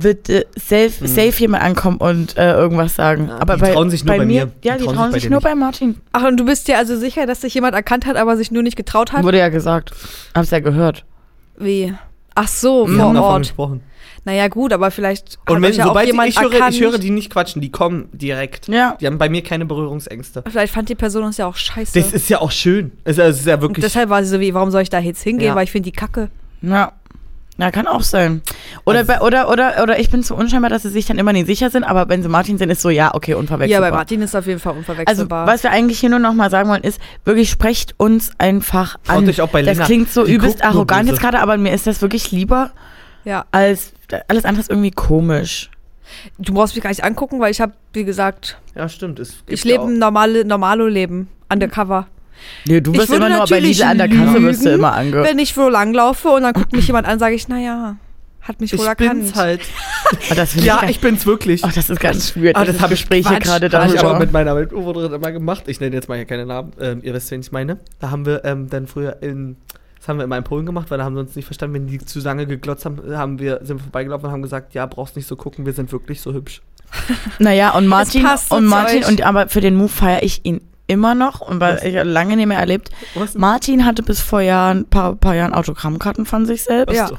wird 0.00 0.28
äh, 0.28 0.44
safe, 0.54 0.90
safe 1.08 1.40
jemand 1.40 1.64
ankommen 1.64 1.96
und 1.96 2.36
äh, 2.36 2.52
irgendwas 2.52 2.94
sagen. 2.94 3.22
Hm. 3.22 3.28
Ja, 3.30 3.38
Aber 3.40 3.54
die 3.56 3.60
bei, 3.62 3.72
trauen 3.72 3.90
sich 3.90 4.04
nur 4.04 4.16
bei 4.16 4.24
mir. 4.24 4.46
mir. 4.46 4.52
Ja, 4.62 4.74
Die 4.74 4.80
die 4.80 4.84
trauen 4.84 4.94
trauen 4.96 5.06
sich 5.06 5.12
bei 5.14 5.20
sich 5.22 5.30
nur 5.30 5.38
nicht. 5.40 5.44
bei 5.44 5.54
Martin. 5.56 5.96
Ach, 6.12 6.22
und 6.24 6.36
du 6.38 6.44
bist 6.44 6.68
dir 6.68 6.78
also 6.78 6.96
sicher, 6.96 7.26
dass 7.26 7.40
sich 7.40 7.52
jemand 7.54 7.74
erkannt 7.74 8.06
hat, 8.06 8.16
aber 8.16 8.36
sich 8.36 8.52
nur 8.52 8.62
nicht 8.62 8.76
getraut 8.76 9.12
hat? 9.12 9.24
Wurde 9.24 9.38
ja 9.38 9.48
gesagt. 9.48 9.92
Hab's 10.36 10.50
ja 10.50 10.60
gehört. 10.60 11.04
Wie? 11.58 11.92
Ach 12.36 12.46
so, 12.46 12.86
Wir 12.88 12.94
vor 12.94 13.04
haben 13.06 13.14
davon 13.14 13.30
Ort. 13.30 13.42
gesprochen. 13.42 13.80
Naja, 14.28 14.48
gut, 14.48 14.74
aber 14.74 14.90
vielleicht 14.90 15.38
Und 15.48 15.56
hat 15.56 15.62
wenn, 15.62 15.70
euch 15.70 15.76
ja 15.78 15.84
sobald 15.86 16.06
jemand 16.06 16.28
ich 16.28 16.38
höre, 16.38 16.52
erkannt. 16.52 16.74
ich 16.74 16.80
höre 16.82 16.98
die 16.98 17.08
nicht 17.08 17.30
quatschen, 17.30 17.62
die 17.62 17.70
kommen 17.70 18.10
direkt. 18.12 18.68
Ja. 18.68 18.94
Die 19.00 19.06
haben 19.06 19.16
bei 19.16 19.30
mir 19.30 19.42
keine 19.42 19.64
Berührungsängste. 19.64 20.44
Vielleicht 20.50 20.74
fand 20.74 20.90
die 20.90 20.94
Person 20.94 21.24
uns 21.24 21.38
ja 21.38 21.46
auch 21.46 21.56
scheiße. 21.56 21.98
Das 21.98 22.12
ist 22.12 22.28
ja 22.28 22.42
auch 22.42 22.50
schön. 22.50 22.92
Es 23.04 23.16
ist 23.16 23.46
ja 23.46 23.54
und 23.54 23.62
wirklich. 23.62 23.82
deshalb 23.86 24.10
war 24.10 24.22
sie 24.22 24.28
so 24.28 24.38
wie, 24.38 24.52
warum 24.52 24.70
soll 24.70 24.82
ich 24.82 24.90
da 24.90 24.98
jetzt 24.98 25.22
hingehen, 25.22 25.48
Ja. 25.48 25.54
weil 25.54 25.64
ich 25.64 25.70
finde 25.72 25.90
die 25.90 25.96
kacke. 25.96 26.28
Ja. 26.60 26.92
Ja, 27.60 27.70
kann 27.72 27.86
auch 27.88 28.02
sein. 28.02 28.42
Oder, 28.84 28.98
Also- 28.98 29.12
bei, 29.14 29.20
oder, 29.22 29.50
oder, 29.50 29.82
oder 29.82 29.98
ich 29.98 30.10
bin 30.10 30.22
zu 30.22 30.34
unscheinbar, 30.36 30.68
dass 30.70 30.82
sie 30.82 30.90
sich 30.90 31.06
dann 31.06 31.18
immer 31.18 31.32
nicht 31.32 31.46
sicher 31.46 31.70
sind, 31.70 31.82
aber 31.82 32.08
wenn 32.10 32.22
sie 32.22 32.28
Martin 32.28 32.56
sind, 32.58 32.68
ist 32.70 32.82
so, 32.82 32.90
ja, 32.90 33.14
okay, 33.14 33.32
Ja, 33.32 33.36
unverwechselbar. 33.38 33.90
bei 33.90 33.96
Martin 33.96 34.20
ist 34.22 34.36
auf 34.36 34.46
jeden 34.46 34.60
Fall 34.60 34.74
also, 34.74 34.78
unverwechselbar. 34.92 35.46
was 35.46 35.62
wir 35.64 35.70
eigentlich 35.72 35.98
hier 35.98 36.10
nur 36.10 36.18
noch 36.20 36.34
mal 36.34 36.50
sagen 36.50 36.68
wollen, 36.68 36.84
ist, 36.84 37.00
wirklich 37.24 37.50
sprecht 37.50 37.94
uns 37.96 38.30
einfach 38.38 38.96
an. 39.08 39.26
euch 39.28 39.40
auch 39.40 39.48
bei 39.48 39.62
das 39.62 39.74
Lena. 39.78 39.86
klingt 39.86 40.12
so 40.12 40.24
Die 40.24 40.34
übelst 40.34 40.62
arrogant 40.62 41.08
jetzt 41.08 41.20
gerade, 41.20 41.40
aber 41.40 41.56
mir 41.56 41.72
ist 41.72 41.86
das 41.88 42.00
wirklich 42.02 42.30
lieber, 42.30 42.70
ja. 43.24 43.44
als 43.50 43.92
alles 44.28 44.44
andere 44.44 44.60
ist 44.62 44.70
irgendwie 44.70 44.90
komisch. 44.90 45.70
Du 46.38 46.54
brauchst 46.54 46.74
mich 46.74 46.82
gar 46.82 46.90
nicht 46.90 47.04
angucken, 47.04 47.38
weil 47.40 47.50
ich 47.50 47.60
habe, 47.60 47.72
wie 47.92 48.04
gesagt, 48.04 48.58
ja, 48.74 48.88
stimmt. 48.88 49.20
Ich 49.46 49.64
lebe 49.64 49.84
ein 49.84 49.98
normale, 49.98 50.44
Normalo-Leben. 50.44 51.28
Undercover. 51.52 52.06
Nee, 52.66 52.80
du 52.80 52.92
Ich 52.92 52.98
wirst 53.00 53.12
immer 53.12 53.28
nur 53.28 53.46
bei 53.46 53.58
Lidl 53.60 53.82
an 53.82 53.98
der 53.98 54.08
Kasse 54.08 54.42
wirst 54.42 54.64
du 54.64 54.70
immer 54.70 54.92
ange... 54.92 55.22
Wenn 55.24 55.38
ich 55.38 55.56
wo 55.56 55.68
langlaufe 55.68 56.28
und 56.28 56.42
dann 56.42 56.52
guckt 56.52 56.72
mich 56.72 56.86
jemand 56.86 57.06
an, 57.06 57.18
sage 57.18 57.34
ich, 57.34 57.48
naja, 57.48 57.96
hat 58.40 58.60
mich 58.60 58.72
wohl 58.72 58.80
Ich 58.80 58.86
erkannt. 58.86 59.20
bin's 59.22 59.34
halt. 59.34 59.60
Oh, 60.30 60.34
Ja, 60.60 60.80
ich, 60.84 60.90
ich 60.90 61.00
bin's 61.00 61.26
wirklich. 61.26 61.62
oh, 61.64 61.68
das 61.74 61.90
ist 61.90 62.00
ganz 62.00 62.34
weird. 62.34 62.56
Ah, 62.56 62.64
das 62.64 62.76
das 62.76 62.82
hab 62.82 62.92
ich 62.92 63.06
gerade 63.08 63.70
Habe 63.70 63.94
ich 63.94 64.00
aber 64.00 64.18
mit 64.18 64.32
meiner 64.32 64.54
Mitbewohnerin 64.54 65.12
immer 65.12 65.32
gemacht. 65.32 65.64
Ich 65.66 65.80
nenne 65.80 65.94
jetzt 65.94 66.08
mal 66.08 66.14
hier 66.14 66.24
keine 66.24 66.46
Namen. 66.46 66.72
Ähm, 66.80 67.00
ihr 67.02 67.12
wisst, 67.12 67.30
wen 67.30 67.40
ich 67.40 67.52
meine. 67.52 67.78
Da 67.98 68.10
haben 68.10 68.24
wir 68.24 68.42
ähm, 68.46 68.70
dann 68.70 68.86
früher 68.86 69.22
in. 69.22 69.56
Das 70.08 70.14
haben 70.14 70.20
wir 70.20 70.24
immer 70.24 70.38
in 70.38 70.44
Polen 70.44 70.64
gemacht, 70.64 70.90
weil 70.90 70.96
da 70.96 71.04
haben 71.04 71.16
wir 71.16 71.20
uns 71.20 71.36
nicht 71.36 71.44
verstanden, 71.44 71.74
wenn 71.74 71.86
die 71.86 71.98
zu 71.98 72.20
lange 72.20 72.46
geglotzt 72.46 72.86
haben, 72.86 73.14
haben 73.14 73.38
wir, 73.38 73.58
sind 73.62 73.76
wir 73.76 73.82
vorbeigelaufen 73.82 74.24
und 74.24 74.32
haben 74.32 74.40
gesagt, 74.40 74.72
ja, 74.72 74.86
brauchst 74.86 75.16
nicht 75.16 75.28
so 75.28 75.36
gucken, 75.36 75.66
wir 75.66 75.74
sind 75.74 75.92
wirklich 75.92 76.22
so 76.22 76.32
hübsch. 76.32 76.62
Naja, 77.38 77.72
und 77.72 77.86
Martin, 77.86 78.26
und 78.48 78.64
Martin, 78.64 79.04
und 79.04 79.20
aber 79.20 79.48
für 79.50 79.60
den 79.60 79.76
Move 79.76 79.90
feiere 79.90 80.22
ich 80.22 80.46
ihn 80.46 80.62
immer 80.86 81.14
noch 81.14 81.42
und 81.42 81.60
weil 81.60 81.74
Was? 81.74 81.82
ich 81.84 81.94
lange 82.02 82.36
nicht 82.36 82.46
mehr 82.46 82.58
erlebt. 82.58 82.88
Was? 83.16 83.34
Martin 83.34 83.84
hatte 83.84 84.02
bis 84.02 84.22
vor 84.22 84.40
Jahren, 84.40 84.86
paar, 84.86 85.14
paar 85.14 85.34
Jahren 85.34 85.52
Autogrammkarten 85.52 86.24
von 86.24 86.46
sich 86.46 86.62
selbst. 86.62 86.96
Ja. 86.96 87.10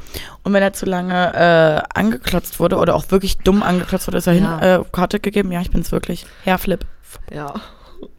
Und 0.41 0.53
wenn 0.53 0.63
er 0.63 0.73
zu 0.73 0.87
lange 0.87 1.35
äh, 1.35 1.81
angeklotzt 1.93 2.59
wurde 2.59 2.77
oder 2.77 2.95
auch 2.95 3.11
wirklich 3.11 3.37
dumm 3.37 3.61
angeklotzt 3.61 4.07
wurde, 4.07 4.17
ist 4.17 4.25
er 4.25 4.33
Ja. 4.33 4.59
hin, 4.59 4.67
äh, 4.81 4.83
Karte 4.91 5.19
gegeben. 5.19 5.51
Ja, 5.51 5.61
ich 5.61 5.69
bin's 5.69 5.91
wirklich. 5.91 6.25
Herr 6.43 6.57
Flip. 6.57 6.83
Ja. 7.31 7.53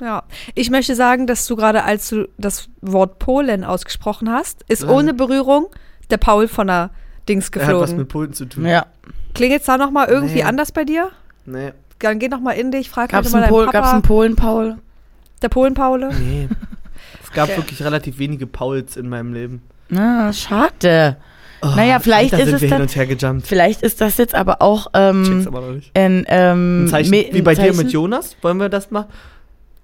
Ja. 0.01 0.23
Ich 0.55 0.71
möchte 0.71 0.95
sagen, 0.95 1.27
dass 1.27 1.47
du 1.47 1.57
gerade, 1.57 1.85
als 1.85 2.09
du 2.09 2.29
das 2.39 2.69
Wort 2.81 3.19
Polen 3.19 3.65
ausgesprochen 3.65 4.31
hast, 4.31 4.65
ist 4.69 4.83
Ja. 4.83 4.89
ohne 4.89 5.15
Berührung 5.15 5.67
der 6.11 6.17
Paul 6.19 6.49
von 6.49 6.67
der 6.67 6.91
Dings 7.29 7.49
Er 7.51 7.61
hat 7.63 7.69
was 7.69 7.71
geflogen. 7.81 7.97
mit 7.99 8.09
Polen 8.09 8.33
zu 8.33 8.45
tun. 8.47 8.67
Ja. 8.67 8.87
Klingelt's 9.35 9.67
da 9.67 9.77
nochmal 9.79 10.09
irgendwie 10.09 10.35
Nee. 10.37 10.43
anders 10.45 10.73
bei 10.73 10.85
dir? 10.85 11.11
Nee. 11.47 11.73
Dann 12.01 12.19
geh 12.19 12.29
nochmal 12.29 12.57
in 12.57 12.71
dich, 12.71 12.89
frag 12.91 13.11
Gab's 13.11 13.31
mal 13.31 13.39
einen, 13.39 13.43
deinen 13.45 13.51
Pol, 13.53 13.67
Papa, 13.67 13.79
gab's 13.79 13.93
einen 13.93 14.03
Polen, 14.03 14.37
Paul? 14.37 14.79
der 15.43 15.49
Polen-Paule. 15.49 16.11
Nee. 16.19 16.49
Es 17.23 17.31
gab 17.33 17.49
Okay. 17.49 17.59
wirklich 17.59 17.83
relativ 17.85 18.19
wenige 18.19 18.47
Pauls 18.47 18.97
in 18.97 19.09
meinem 19.09 19.33
Leben. 19.33 19.63
Na, 19.89 20.33
schade. 20.33 21.17
Naja, 21.63 21.99
vielleicht 22.01 22.33
ist 22.33 22.45
sind 22.47 22.55
es 22.57 22.61
wir 22.61 22.69
hin 22.69 22.71
dann- 22.71 22.83
und 22.83 22.97
her 22.97 23.07
gejumpt. 23.07 23.47
Vielleicht 23.47 23.83
ist 23.83 24.01
das 24.01 24.17
jetzt 24.17 24.35
aber 24.35 24.61
auch 24.63 24.89
ähm, 24.95 25.25
Check's 25.25 25.47
aber 25.47 25.61
noch 25.61 25.73
nicht. 25.75 25.91
ein, 25.97 26.25
ähm, 26.29 26.85
Ein 26.85 26.89
Zeichen, 26.89 27.13
wie 27.13 27.43
bei 27.43 27.55
dir 27.55 27.73
mit 27.75 27.93
Jonas. 27.93 28.37
Wollen 28.43 28.59
wir 28.59 28.69
das 28.69 28.91
mal? 28.91 29.07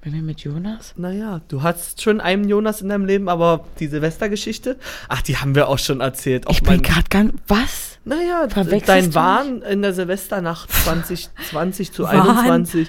Bei 0.06 0.12
mir 0.12 0.22
mit 0.22 0.38
Jonas? 0.42 0.94
Naja, 0.96 1.40
du 1.48 1.64
hast 1.64 2.00
schon 2.00 2.20
einen 2.20 2.48
Jonas 2.48 2.80
in 2.80 2.90
deinem 2.90 3.06
Leben, 3.06 3.28
aber 3.28 3.64
die 3.80 3.88
Silvestergeschichte, 3.88 4.76
ach, 5.08 5.20
die 5.20 5.36
haben 5.36 5.56
wir 5.56 5.66
auch 5.66 5.80
schon 5.80 6.00
erzählt. 6.00 6.46
Auch 6.46 6.52
Ich 6.52 6.62
bin 6.62 6.80
gerade 6.80 7.08
ganz. 7.10 7.32
Was? 7.48 7.98
Naja, 8.04 8.46
dein 8.46 9.12
Wahn 9.16 9.62
in 9.62 9.82
der 9.82 9.92
Silvesternacht 9.94 10.70
2020 10.84 11.90
zu 11.92 12.04
Wahn? 12.04 12.38
21, 12.38 12.88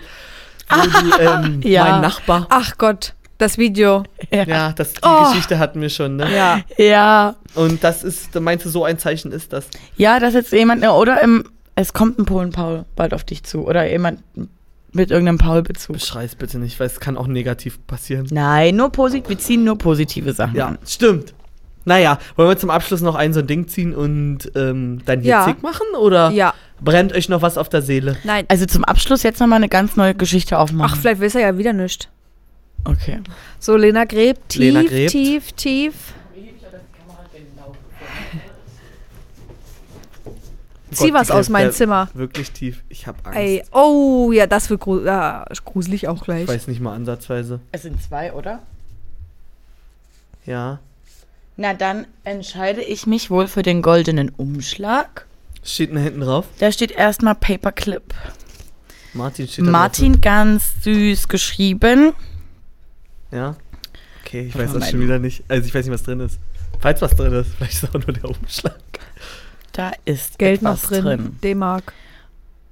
wo 0.70 0.76
die, 0.84 1.24
ähm, 1.24 1.61
Ja. 1.63 1.86
mein 1.89 2.01
Nachbar, 2.01 2.45
Ach 2.51 2.78
Gott, 2.78 3.15
das 3.39 3.57
Video. 3.57 4.03
ja, 4.30 4.74
das, 4.74 4.93
die 4.93 4.99
Oh. 5.01 5.30
Geschichte 5.30 5.57
hatten 5.57 5.82
wir 5.82 5.89
schon, 5.89 6.18
ne? 6.18 6.32
Ja. 6.32 6.59
Ja. 6.78 7.36
Und 7.55 7.84
das 7.84 8.03
ist, 8.03 8.36
da 8.36 8.41
meinst 8.41 8.63
du, 8.65 8.70
so 8.70 8.84
ein 8.84 8.99
Zeichen 8.99 9.32
ist 9.32 9.53
das? 9.53 9.65
Ja, 9.95 10.20
dass 10.20 10.36
jetzt 10.36 10.51
jemand, 10.51 10.86
oder 10.88 11.20
im, 11.24 11.45
es 11.74 11.93
kommt 11.93 12.20
ein 12.20 12.26
Polen-Paul 12.26 12.86
bald 12.95 13.15
auf 13.15 13.24
dich 13.24 13.41
zu. 13.43 13.65
Oder 13.68 13.89
jemand 13.89 14.22
mit 14.94 15.12
irgendeinem 15.12 15.38
Paul-Bezug. 15.38 15.94
Beschrei's 15.98 16.36
bitte 16.36 16.60
nicht, 16.60 16.80
weil 16.80 16.88
es 16.88 17.00
kann 17.00 17.18
auch 17.18 17.28
negativ 17.28 17.86
passieren. 17.88 18.28
Nein, 18.32 18.76
nur 18.76 18.92
positiv. 18.92 19.30
Wir 19.30 19.38
ziehen 19.40 19.64
nur 19.64 19.78
positive 19.78 20.34
Sachen. 20.34 20.56
Ja, 20.56 20.68
an. 20.68 20.78
stimmt. 20.86 21.34
Naja, 21.86 22.20
wollen 22.36 22.50
wir 22.50 22.58
zum 22.58 22.70
Abschluss 22.70 23.02
noch 23.02 23.16
ein 23.16 23.32
so 23.34 23.40
ein 23.40 23.48
Ding 23.48 23.68
ziehen 23.68 23.96
und 23.96 24.52
ähm, 24.56 25.00
dann 25.06 25.22
hier 25.22 25.30
Ja. 25.32 25.46
zick 25.46 25.64
machen? 25.64 25.86
Oder 25.98 26.32
Ja. 26.32 26.54
brennt 26.82 27.14
euch 27.14 27.30
noch 27.30 27.42
was 27.42 27.58
auf 27.58 27.70
der 27.70 27.82
Seele? 27.82 28.18
Nein. 28.26 28.46
Also 28.50 28.66
zum 28.66 28.84
Abschluss 28.84 29.24
jetzt 29.24 29.40
nochmal 29.40 29.58
eine 29.58 29.70
ganz 29.70 29.96
neue 29.96 30.14
Geschichte 30.14 30.58
aufmachen. 30.60 30.94
Ach, 30.98 31.00
vielleicht 31.02 31.22
weiß 31.22 31.36
er 31.36 31.42
ja 31.42 31.58
wieder 31.58 31.72
nicht. 31.74 32.10
Okay. 32.84 33.20
So, 33.60 33.76
Lena 33.78 34.04
gräbt 34.06 34.50
tief, 34.50 34.60
Lena 34.62 34.84
gräbt. 34.84 35.12
tief, 35.12 35.52
tief. 35.54 35.94
Zieh 40.98 41.12
Gott, 41.12 41.22
was 41.22 41.32
aus 41.32 41.50
meinem 41.50 41.72
Zimmer. 41.72 42.10
Wirklich 42.14 42.52
tief. 42.52 42.84
Ich 42.89 43.08
hab 43.08 43.26
Angst. 43.26 43.39
Ey, 43.39 43.64
oh, 43.72 44.32
ja, 44.32 44.48
das 44.48 44.70
wird 44.70 44.82
gru 44.82 45.00
ja, 45.04 45.45
gruselig 45.66 46.08
auch 46.08 46.24
gleich. 46.24 46.43
Ich 46.43 46.50
weiß 46.50 46.68
nicht 46.68 46.82
mal 46.82 46.93
ansatzweise. 46.95 47.60
Es 47.72 47.84
sind 47.84 48.02
zwei, 48.02 48.34
oder? 48.34 48.62
Ja. 50.45 50.80
Na, 51.56 51.74
dann 51.74 52.06
entscheide 52.24 52.82
ich 52.82 53.08
mich 53.08 53.30
wohl 53.30 53.48
für 53.48 53.64
den 53.64 53.82
goldenen 53.82 54.30
Umschlag. 54.30 55.26
Steht 55.64 55.93
da 55.93 56.00
hinten 56.00 56.22
drauf. 56.22 56.45
Da 56.60 56.72
steht 56.72 56.91
erstmal 56.91 57.36
Paperclip. 57.36 58.14
Martin 59.14 59.48
steht 59.48 59.66
da 59.66 59.72
Martin 59.72 60.22
ganz 60.22 60.84
süß 60.84 61.28
geschrieben. 61.28 62.12
Drauf. 62.12 62.22
Ja. 63.32 63.56
Okay, 64.24 64.48
ich 64.48 64.58
weiß 64.58 64.74
das 64.74 64.89
schon 64.89 65.00
wieder 65.02 65.20
nicht. 65.20 65.43
Also 65.48 65.68
ich 65.68 65.74
weiß 65.74 65.86
nicht, 65.86 65.93
was 65.93 66.04
drin 66.04 66.20
ist. 66.20 66.39
Falls 66.80 67.02
was 67.02 67.16
drin 67.16 67.34
ist, 67.34 67.52
vielleicht 67.58 67.74
ist 67.74 67.84
es 67.84 67.89
auch 67.89 67.93
nur 67.93 68.14
der 68.14 68.26
Umschlag. 68.26 68.76
Da 69.78 69.92
ist 70.06 70.40
Geld 70.40 70.64
noch 70.64 70.74
etwas 70.74 70.90
drin. 70.90 71.38
D-Mark. 71.44 71.94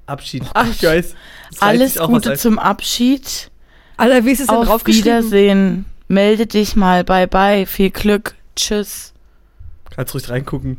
Abschied. 0.07 0.43
Ach, 0.55 0.67
ich 0.67 0.81
weiß. 0.81 1.13
Alles 1.59 1.99
Gute 1.99 2.31
was 2.31 2.41
zum 2.41 2.57
Abschied. 2.57 3.51
Alter, 3.95 4.25
wie 4.25 4.31
ist 4.31 4.39
es 4.39 4.47
denn 4.47 4.55
Auf? 4.55 4.87
Wiedersehen. 4.87 5.85
Melde 6.07 6.47
dich 6.47 6.75
mal. 6.75 7.03
Bye 7.03 7.27
bye. 7.27 7.67
Viel 7.67 7.91
Glück. 7.91 8.33
Tschüss. 8.55 9.13
Kannst 9.91 10.15
ruhig 10.15 10.27
reingucken. 10.31 10.77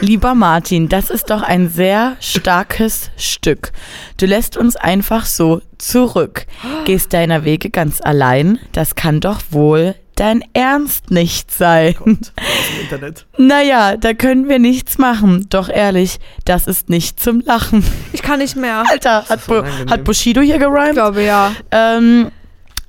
Lieber 0.00 0.34
Martin, 0.34 0.88
das 0.88 1.08
ist 1.08 1.30
doch 1.30 1.42
ein 1.42 1.68
sehr 1.68 2.16
starkes 2.18 3.12
Stück. 3.16 3.70
Du 4.16 4.26
lässt 4.26 4.56
uns 4.56 4.74
einfach 4.74 5.26
so 5.26 5.62
zurück. 5.78 6.46
Gehst 6.84 7.12
deiner 7.12 7.44
Wege 7.44 7.70
ganz 7.70 8.00
allein. 8.00 8.58
Das 8.72 8.96
kann 8.96 9.20
doch 9.20 9.40
wohl 9.50 9.94
dein 10.16 10.44
Ernst 10.52 11.10
nicht 11.10 11.50
sein. 11.50 11.94
Gott, 11.98 12.08
aus 12.08 12.32
dem 12.36 12.80
Internet. 12.82 13.26
Naja, 13.38 13.96
da 13.96 14.12
können 14.14 14.48
wir 14.48 14.58
nichts 14.58 14.98
machen. 14.98 15.46
Doch 15.50 15.68
ehrlich, 15.68 16.18
das 16.44 16.66
ist 16.66 16.88
nicht 16.90 17.18
zum 17.20 17.40
Lachen. 17.40 17.84
Ich 18.12 18.22
kann 18.22 18.38
nicht 18.40 18.56
mehr. 18.56 18.84
Alter, 18.88 19.24
hat, 19.28 19.48
unangenehm. 19.48 19.90
hat 19.90 20.04
Bushido 20.04 20.40
hier 20.40 20.56
Ich 20.56 20.60
gerimt? 20.60 20.92
glaube, 20.92 21.22
ja. 21.24 21.52
Ähm, 21.70 22.30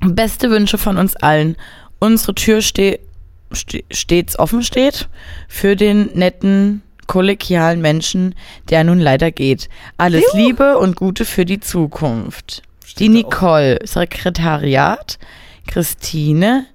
beste 0.02 0.50
Wünsche 0.50 0.78
von 0.78 0.98
uns 0.98 1.16
allen. 1.16 1.56
Unsere 2.00 2.36
Tür 2.36 2.62
ste 2.62 3.00
ste 3.54 3.84
stets 3.92 4.38
offen 4.40 4.64
steht 4.64 5.08
für 5.48 5.76
den 5.76 6.10
netten, 6.16 6.82
kollegialen 7.08 7.82
Menschen, 7.82 8.34
der 8.70 8.84
nun 8.84 9.00
leider 9.00 9.32
geht. 9.32 9.70
Alles 9.98 10.24
Liebe 10.34 10.78
und 10.78 10.96
Gute 10.96 11.24
für 11.24 11.46
die 11.46 11.60
Zukunft. 11.60 12.64
Steht 12.86 13.00
die 13.00 13.10
Nicole, 13.10 13.80
Sekretariat, 13.84 15.20
Christine. 15.68 16.66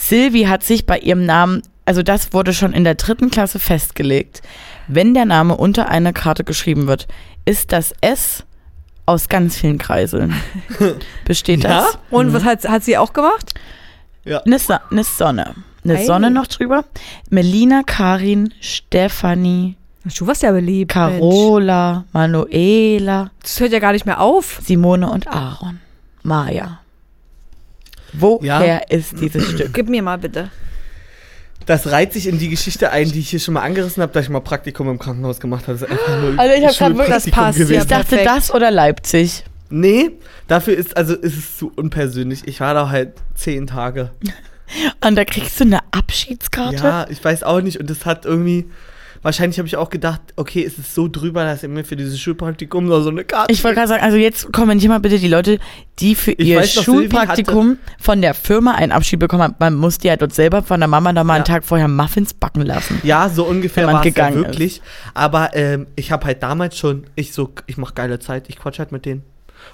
Silvi 0.00 0.44
hat 0.44 0.62
sich 0.64 0.86
bei 0.86 0.98
ihrem 0.98 1.26
Namen, 1.26 1.62
also 1.84 2.02
das 2.02 2.32
wurde 2.32 2.52
schon 2.52 2.72
in 2.72 2.84
der 2.84 2.94
dritten 2.94 3.30
Klasse 3.30 3.58
festgelegt. 3.58 4.42
Wenn 4.88 5.14
der 5.14 5.24
Name 5.24 5.56
unter 5.56 5.88
einer 5.88 6.12
Karte 6.12 6.42
geschrieben 6.44 6.86
wird, 6.86 7.06
ist 7.44 7.72
das 7.72 7.94
S 8.00 8.44
aus 9.06 9.28
ganz 9.28 9.56
vielen 9.56 9.78
Kreiseln. 9.78 10.34
Besteht 11.24 11.64
Ja? 11.64 11.82
das? 11.82 11.98
Und 12.10 12.32
was 12.32 12.44
hat, 12.44 12.68
hat 12.68 12.82
sie 12.84 12.96
auch 12.98 13.12
gemacht? 13.12 13.54
Ja. 14.24 14.38
Eine, 14.38 14.58
so 14.58 14.74
eine 14.90 15.04
Sonne. 15.04 15.54
Eine 15.84 15.96
Ei. 15.98 16.04
Sonne 16.04 16.30
noch 16.30 16.46
drüber. 16.46 16.84
Melina, 17.30 17.82
Karin, 17.84 18.52
Stefanie, 18.60 19.76
Du 20.16 20.26
warst 20.26 20.42
ja 20.42 20.50
beliebt. 20.50 20.94
Mensch. 20.96 21.10
Carola, 21.18 22.04
Manuela, 22.12 23.30
Das 23.42 23.60
hört 23.60 23.72
ja 23.72 23.80
gar 23.80 23.92
nicht 23.92 24.06
mehr 24.06 24.20
auf. 24.20 24.60
Simone 24.64 25.10
und 25.10 25.28
Aaron. 25.28 25.78
Maja. 26.22 26.79
Woher 28.12 28.64
Ja. 28.66 28.76
ist 28.88 29.20
dieses 29.20 29.50
Stück? 29.50 29.72
Gib 29.74 29.88
mir 29.88 30.02
mal 30.02 30.18
bitte. 30.18 30.50
Das 31.66 31.90
reiht 31.90 32.12
sich 32.12 32.26
in 32.26 32.38
die 32.38 32.48
Geschichte 32.48 32.90
ein, 32.90 33.10
die 33.12 33.20
ich 33.20 33.30
hier 33.30 33.38
schon 33.38 33.54
mal 33.54 33.62
angerissen 33.62 34.02
habe, 34.02 34.12
dass 34.12 34.24
ich 34.24 34.30
mal 34.30 34.40
Praktikum 34.40 34.88
im 34.88 34.98
Krankenhaus 34.98 35.40
gemacht 35.40 35.68
habe. 35.68 35.78
Das 35.78 35.82
ist 35.82 35.90
einfach 35.90 36.20
nur 36.20 36.38
Also 36.38 36.54
ich 36.54 36.66
hab 36.66 36.76
grad 36.76 36.96
wirklich- 36.96 37.14
das 37.14 37.30
passt, 37.30 37.58
gewesen. 37.58 37.80
Ich 37.82 37.86
dachte, 37.86 38.16
perfekt. 38.16 38.26
das 38.26 38.52
oder 38.54 38.70
Leipzig. 38.70 39.44
Nee, 39.68 40.10
dafür 40.48 40.74
ist, 40.76 40.96
also 40.96 41.14
ist 41.14 41.36
es 41.36 41.58
zu 41.58 41.70
unpersönlich. 41.76 42.40
Ich 42.48 42.58
war 42.60 42.74
da 42.74 42.88
halt 42.88 43.12
zehn 43.34 43.66
Tage. 43.66 44.10
Und 45.06 45.16
da 45.16 45.24
kriegst 45.24 45.60
du 45.60 45.64
eine 45.64 45.78
Abschiedskarte? 45.92 46.76
Ja, 46.82 47.06
ich 47.08 47.22
weiß 47.22 47.42
auch 47.44 47.60
nicht. 47.60 47.78
Und 47.78 47.90
das 47.90 48.06
hat 48.06 48.24
irgendwie, 48.24 48.68
wahrscheinlich 49.22 49.58
habe 49.58 49.66
ich 49.68 49.76
auch 49.76 49.90
gedacht, 49.90 50.20
okay, 50.36 50.64
es 50.64 50.78
ist 50.78 50.94
so 50.94 51.08
drüber, 51.08 51.44
dass 51.44 51.62
ihr 51.62 51.68
mir 51.68 51.84
für 51.84 51.96
dieses 51.96 52.18
Schulpraktikum 52.20 52.86
noch 52.86 53.02
so 53.02 53.10
eine 53.10 53.24
Karte 53.24 53.52
Ich 53.52 53.62
wollte 53.62 53.76
gerade 53.76 53.88
sagen, 53.88 54.02
also 54.02 54.16
jetzt 54.16 54.52
kommentier 54.52 54.88
mal 54.88 55.00
bitte 55.00 55.18
die 55.18 55.28
Leute, 55.28 55.58
die 55.98 56.14
für 56.14 56.32
Ich 56.32 56.48
ihr 56.48 56.60
noch, 56.60 56.66
Schulpraktikum 56.66 57.78
von 57.98 58.22
der 58.22 58.34
Firma 58.34 58.74
einen 58.74 58.92
Abschied 58.92 59.18
bekommen 59.20 59.42
haben. 59.42 59.54
Man 59.58 59.74
musste 59.74 60.08
ja 60.08 60.16
dort 60.16 60.34
selber 60.34 60.62
von 60.62 60.80
der 60.80 60.88
Mama 60.88 61.12
da 61.12 61.24
mal 61.24 61.34
einen 61.34 61.44
Ja. 61.44 61.54
Tag 61.54 61.64
vorher 61.64 61.88
Muffins 61.88 62.34
backen 62.34 62.62
lassen. 62.62 63.00
Ja, 63.02 63.28
so 63.28 63.44
ungefähr 63.44 63.86
war 63.86 64.04
es 64.04 64.14
ja 64.14 64.34
wirklich. 64.34 64.80
Aber 65.14 65.50
ähm, 65.54 65.86
ich 65.96 66.12
habe 66.12 66.24
halt 66.26 66.42
damals 66.42 66.78
schon, 66.78 67.04
ich 67.14 67.32
so, 67.32 67.50
ich 67.66 67.76
mache 67.76 67.94
geile 67.94 68.18
Zeit, 68.18 68.48
ich 68.48 68.58
quatsch 68.58 68.78
halt 68.78 68.92
mit 68.92 69.04
denen. 69.04 69.22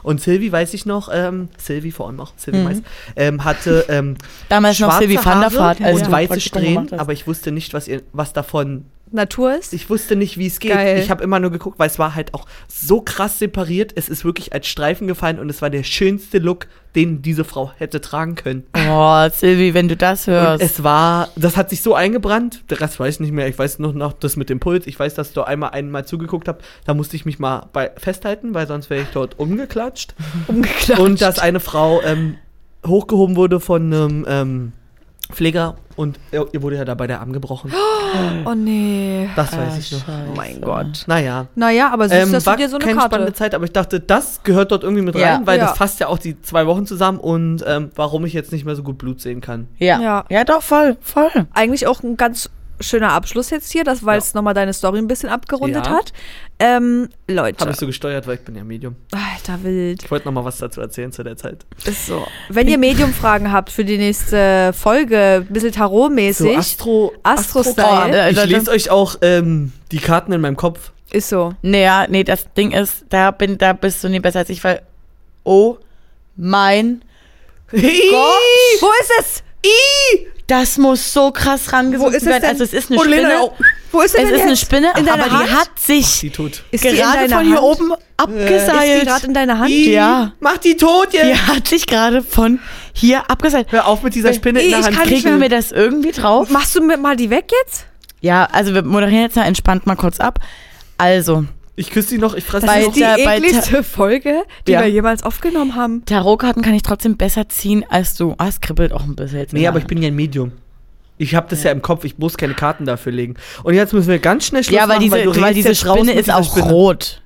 Und 0.03 0.21
Silvi, 0.21 0.51
weiß 0.51 0.75
ich 0.75 0.87
noch, 0.87 1.09
ähm, 1.13 1.49
Silvi 1.59 1.93
vor 1.93 2.07
allem 2.09 2.17
noch, 2.17 2.33
Silvi 2.37 2.59
Mhm. 2.59 2.65
Mais, 2.65 2.83
ähm, 3.15 3.45
hatte 3.45 3.85
ähm, 3.89 4.17
Damals 4.49 4.81
noch 4.81 4.99
Silvi 4.99 5.17
van 5.23 5.41
der 5.41 5.87
als 5.87 6.03
und 6.03 6.11
weiße 6.11 6.41
Strähnen, 6.41 6.93
aber 6.99 7.13
ich 7.13 7.27
wusste 7.27 7.53
nicht, 7.53 7.75
was 7.75 7.87
ihr, 7.89 8.03
was 8.13 8.33
davon 8.33 8.85
Natur 9.13 9.55
ist? 9.57 9.73
Ich 9.73 9.89
wusste 9.89 10.17
nicht, 10.17 10.37
wie 10.37 10.47
es 10.47 10.59
geht. 10.59 10.73
Geil. 10.73 10.99
Ich 10.99 11.11
habe 11.11 11.23
immer 11.23 11.39
nur 11.39 11.51
geguckt, 11.51 11.79
weil 11.79 11.89
es 11.89 11.99
war 11.99 12.15
halt 12.15 12.35
auch 12.35 12.47
so 12.69 13.01
krass 13.01 13.39
separiert. 13.39 13.93
Es 13.95 14.09
ist 14.09 14.25
wirklich 14.25 14.53
als 14.53 14.67
Streifen 14.67 15.07
gefallen 15.07 15.39
und 15.39 15.49
es 15.49 15.63
war 15.63 15.71
der 15.71 15.85
schönste 15.85 16.39
Look, 16.39 16.67
den 16.95 17.23
diese 17.23 17.45
Frau 17.45 17.73
hätte 17.79 18.01
tragen 18.01 18.35
können. 18.35 18.65
Oh, 18.89 19.29
Silvi, 19.33 19.75
wenn 19.75 19.87
du 19.89 19.97
das 19.97 20.27
Und 20.27 20.35
hörst. 20.35 20.63
es 20.63 20.83
war, 20.83 21.29
das 21.37 21.57
hat 21.57 21.71
sich 21.71 21.83
so 21.83 21.95
eingebrannt. 21.95 22.65
Rest 22.71 22.99
weiß 22.99 23.15
ich 23.15 23.21
nicht 23.21 23.33
mehr. 23.33 23.47
Ich 23.49 23.59
weiß 23.59 23.79
nur 23.79 23.93
noch 23.93 24.13
das 24.13 24.37
mit 24.37 24.51
dem 24.51 24.61
Puls. 24.61 24.87
Ich 24.87 24.99
weiß, 24.99 25.15
dass 25.15 25.33
da 25.33 25.45
einmal 25.45 25.71
einmal 25.71 26.05
zugeguckt 26.07 26.49
habe. 26.49 26.59
Da 26.85 26.95
musste 26.95 27.15
ich 27.17 27.25
mich 27.25 27.39
mal 27.39 27.69
bei 27.73 27.93
festhalten, 27.97 28.55
weil 28.55 28.67
sonst 28.67 28.91
wäre 28.91 29.03
ich 29.03 29.09
dort 29.13 29.39
umgeklatscht. 29.39 30.15
Umgeklatscht. 30.49 30.99
Und 31.01 31.21
dass 31.21 31.39
eine 31.39 31.61
Frau 31.61 32.03
ähm, 32.03 32.37
hochgehoben 32.87 33.37
wurde 33.37 33.61
von 33.61 33.93
einem 33.93 34.27
ähm, 34.29 34.73
Pfleger 35.33 35.77
und 35.97 36.18
ihr 36.33 36.47
ihr 36.53 36.62
wurde 36.62 36.77
ja 36.77 36.85
dabei 36.85 37.07
der 37.07 37.20
Arm 37.20 37.33
gebrochen. 37.33 37.72
Oh 38.45 38.55
nee. 38.55 39.29
Das 39.35 39.53
Ah, 39.53 39.59
weiß 39.59 39.79
ich 39.79 39.93
noch. 39.93 39.99
scheiße. 40.07 40.29
Oh 40.33 40.37
mein 40.37 40.61
Gott. 40.61 41.05
Naja. 41.07 41.47
Naja, 41.55 41.91
aber 41.93 42.09
süß, 42.09 42.16
Ähm, 42.18 42.33
dass 42.33 42.47
war 42.47 42.57
du 42.57 42.62
dir 42.62 42.68
so 42.68 42.77
eine 42.77 42.85
keine 42.85 43.01
spannende 43.01 43.24
Karte... 43.33 43.33
Zeit, 43.35 43.55
aber 43.55 43.64
ich 43.64 43.72
dachte, 43.72 43.99
das 44.01 44.43
gehört 44.45 44.70
dort 44.72 44.83
irgendwie 44.85 45.03
mit 45.03 45.14
Ja. 45.16 45.35
rein, 45.37 45.47
weil 45.47 45.59
Ja. 45.59 45.66
das 45.66 45.79
fasst 45.79 45.99
ja 46.01 46.07
auch 46.09 46.18
die 46.18 46.41
zwei 46.43 46.66
Wochen 46.66 46.87
zusammen 46.87 47.18
und 47.18 47.64
ähm, 47.66 47.91
warum 47.97 48.24
ich 48.24 48.33
jetzt 48.35 48.53
nicht 48.53 48.64
mehr 48.64 48.77
so 48.77 48.83
gut 48.83 48.99
Blut 48.99 49.20
sehen 49.20 49.41
kann. 49.41 49.68
Ja. 49.79 50.01
Ja. 50.01 50.24
ja. 50.31 50.45
doch, 50.45 50.62
voll, 50.62 50.97
voll. 51.01 51.31
Eigentlich 51.55 51.87
auch 51.87 52.03
ein 52.03 52.16
ganz 52.16 52.51
schöner 52.81 53.12
Abschluss 53.12 53.51
jetzt 53.51 53.70
hier, 53.72 53.85
das, 53.85 54.05
weil 54.05 54.14
Ja. 54.14 54.24
es 54.24 54.35
nochmal 54.35 54.55
deine 54.55 54.72
Story 54.72 54.99
ein 54.99 55.09
bisschen 55.09 55.29
abgerundet 55.29 55.87
Ja. 55.87 55.93
hat. 55.93 56.12
Ähm, 56.59 57.09
Leute. 57.29 57.61
Habe 57.61 57.70
ich 57.72 57.77
so 57.79 57.87
gesteuert, 57.87 58.27
weil 58.27 58.35
ich 58.37 58.41
bin 58.43 58.55
ja 58.57 58.64
Medium. 58.64 58.97
Alter, 59.12 59.62
wild. 59.62 60.03
Ich 60.05 60.11
wollte 60.11 60.27
noch 60.27 60.33
mal 60.33 60.45
was 60.45 60.59
dazu 60.59 60.81
erzählen 60.81 61.12
zu 61.12 61.22
der 61.22 61.37
Zeit. 61.37 61.66
Ist 61.85 62.07
so. 62.07 62.27
Wenn 62.49 62.68
ihr 62.68 62.79
Medium-Fragen 62.79 63.53
habt 63.53 63.70
für 63.70 63.85
die 63.85 63.99
nächste 63.99 64.72
Folge, 64.72 65.45
ein 65.47 65.53
bisschen 65.53 65.72
Tarot-mäßig, 65.72 66.53
So 66.53 66.57
Astro, 66.59 67.12
Astro-Style. 67.22 68.16
Äh, 68.16 68.31
Ich 68.31 68.37
Leute. 68.37 68.49
lese 68.49 68.70
euch 68.70 68.91
auch 68.91 69.16
ähm, 69.22 69.72
die 69.93 69.99
Karten 69.99 70.33
in 70.33 70.41
meinem 70.41 70.57
Kopf. 70.57 70.93
ist 71.11 71.29
so. 71.29 71.53
Naja, 71.62 72.07
nee, 72.09 72.24
das 72.24 72.53
Ding 72.55 72.72
ist, 72.72 73.05
da 73.11 73.31
bin, 73.31 73.59
da 73.59 73.72
bist 73.72 74.03
du 74.05 74.09
nie 74.09 74.20
besser 74.20 74.41
als 74.41 74.51
ich, 74.51 74.62
weil, 74.64 74.83
oh 75.45 75.77
mein 76.37 77.03
Wo 77.72 77.79
ist 79.01 79.12
es? 79.20 79.43
Das 80.49 80.79
muss 80.79 81.13
so 81.13 81.33
krass 81.33 81.67
es 82.15 82.25
werden. 82.25 82.43
denn? 82.43 82.51
Also 82.51 82.65
es 82.65 82.73
ist 82.73 82.91
eine 82.93 83.03
Lena 83.05 83.31
Spinne. 83.31 83.51
Wo 83.91 84.01
ist 84.01 84.15
es 84.15 84.21
Es 84.23 84.27
denn 84.29 84.35
ist 84.37 84.43
eine? 84.43 84.57
Spinne, 84.57 84.93
In 84.97 85.09
aber 85.09 85.31
Hand? 85.31 85.49
die 85.49 85.53
hat 85.53 85.79
sich 85.79 86.21
Die 86.21 86.31
tot. 86.31 86.63
Ist 86.71 86.85
die 86.85 86.89
in 86.89 86.97
gerade 86.97 87.19
deiner 87.29 87.37
von 87.39 87.47
hier 87.47 87.57
Hand? 87.57 87.65
oben 87.65 87.91
Ist 87.93 87.99
die 87.99 88.17
abgeseilt. 88.23 89.07
gerade 89.07 89.27
in 89.27 89.35
deiner 89.35 89.59
Hand? 89.59 89.71
I, 89.71 89.93
Ja. 89.93 90.33
Mach 90.41 90.59
die 90.59 90.77
tot 90.77 91.13
jetzt! 91.13 91.27
Die 91.27 91.53
hat 91.53 91.67
sich 91.69 91.87
gerade 91.87 92.23
von 92.23 92.61
hier 92.93 93.29
abgeseilt. 93.31 93.69
Hör 93.71 93.87
auf 93.89 94.03
mit 94.03 94.15
dieser 94.15 94.33
Spinne 94.35 94.61
in 94.61 94.69
I, 94.69 94.71
der 94.71 94.79
ich 94.81 94.87
Hand. 94.87 95.03
Kriegen 95.03 95.41
wir 95.41 95.49
das 95.49 95.73
irgendwie 95.73 96.13
drauf? 96.13 96.49
Machst 96.51 96.77
du 96.77 96.81
mir 96.83 96.97
mal 96.97 97.17
die 97.17 97.31
weg 97.31 97.51
jetzt? 97.65 97.87
Ja, 98.21 98.45
also 98.53 98.73
wir 98.73 98.83
moderieren 98.83 99.23
jetzt 99.23 99.37
mal 99.37 99.45
entspannt 99.47 99.87
mal 99.87 99.97
kurz 99.97 100.21
ab. 100.21 100.39
Also, 100.99 101.45
Ich 101.79 101.91
küsse 101.91 102.09
sie 102.09 102.18
noch, 102.18 102.35
ich 102.35 102.45
fresse 102.45 102.64
Das 102.66 102.74
sie 102.74 102.81
ist 102.81 102.87
noch. 102.87 102.95
die 102.95 103.01
der- 103.01 103.24
bei 103.24 103.37
ekligste 103.37 103.83
Folge, 103.83 104.43
die 104.66 104.72
Ja. 104.72 104.81
wir 104.81 104.89
jemals 104.89 105.22
aufgenommen 105.22 105.74
haben. 105.74 106.05
Tarotkarten 106.07 106.62
kann 106.62 106.72
ich 106.74 106.83
trotzdem 106.83 107.16
besser 107.18 107.49
ziehen 107.51 107.85
als 107.91 108.14
du. 108.14 108.35
Ah, 108.39 108.49
es 108.49 108.61
kribbelt 108.62 108.93
auch 108.93 109.05
ein 109.05 109.14
bisschen 109.14 109.39
jetzt. 109.41 109.53
Nee, 109.53 109.66
aber 109.66 109.79
ich 109.79 109.87
bin 109.87 110.01
ja 110.01 110.09
ein 110.09 110.16
Medium. 110.16 110.53
Ich 111.18 111.35
habe 111.35 111.47
das 111.51 111.62
ja. 111.62 111.70
im 111.72 111.83
Kopf, 111.83 112.05
ich 112.05 112.18
muss 112.18 112.37
keine 112.37 112.55
Karten 112.55 112.85
dafür 112.87 113.12
legen. 113.12 113.35
Und 113.62 113.74
jetzt 113.74 113.93
müssen 113.93 114.09
wir 114.09 114.18
ganz 114.18 114.47
schnell 114.47 114.64
Schluss 114.64 114.74
Ja, 114.74 114.83
weil 114.89 114.99
machen, 114.99 115.01
diese, 115.03 115.22
du 115.22 115.41
weil 115.41 115.55
diese 115.55 115.74
Spinne 115.74 116.12
ist 116.12 116.31
auch 116.33 116.51
Spinne. 116.51 116.70
rot. 116.72 117.22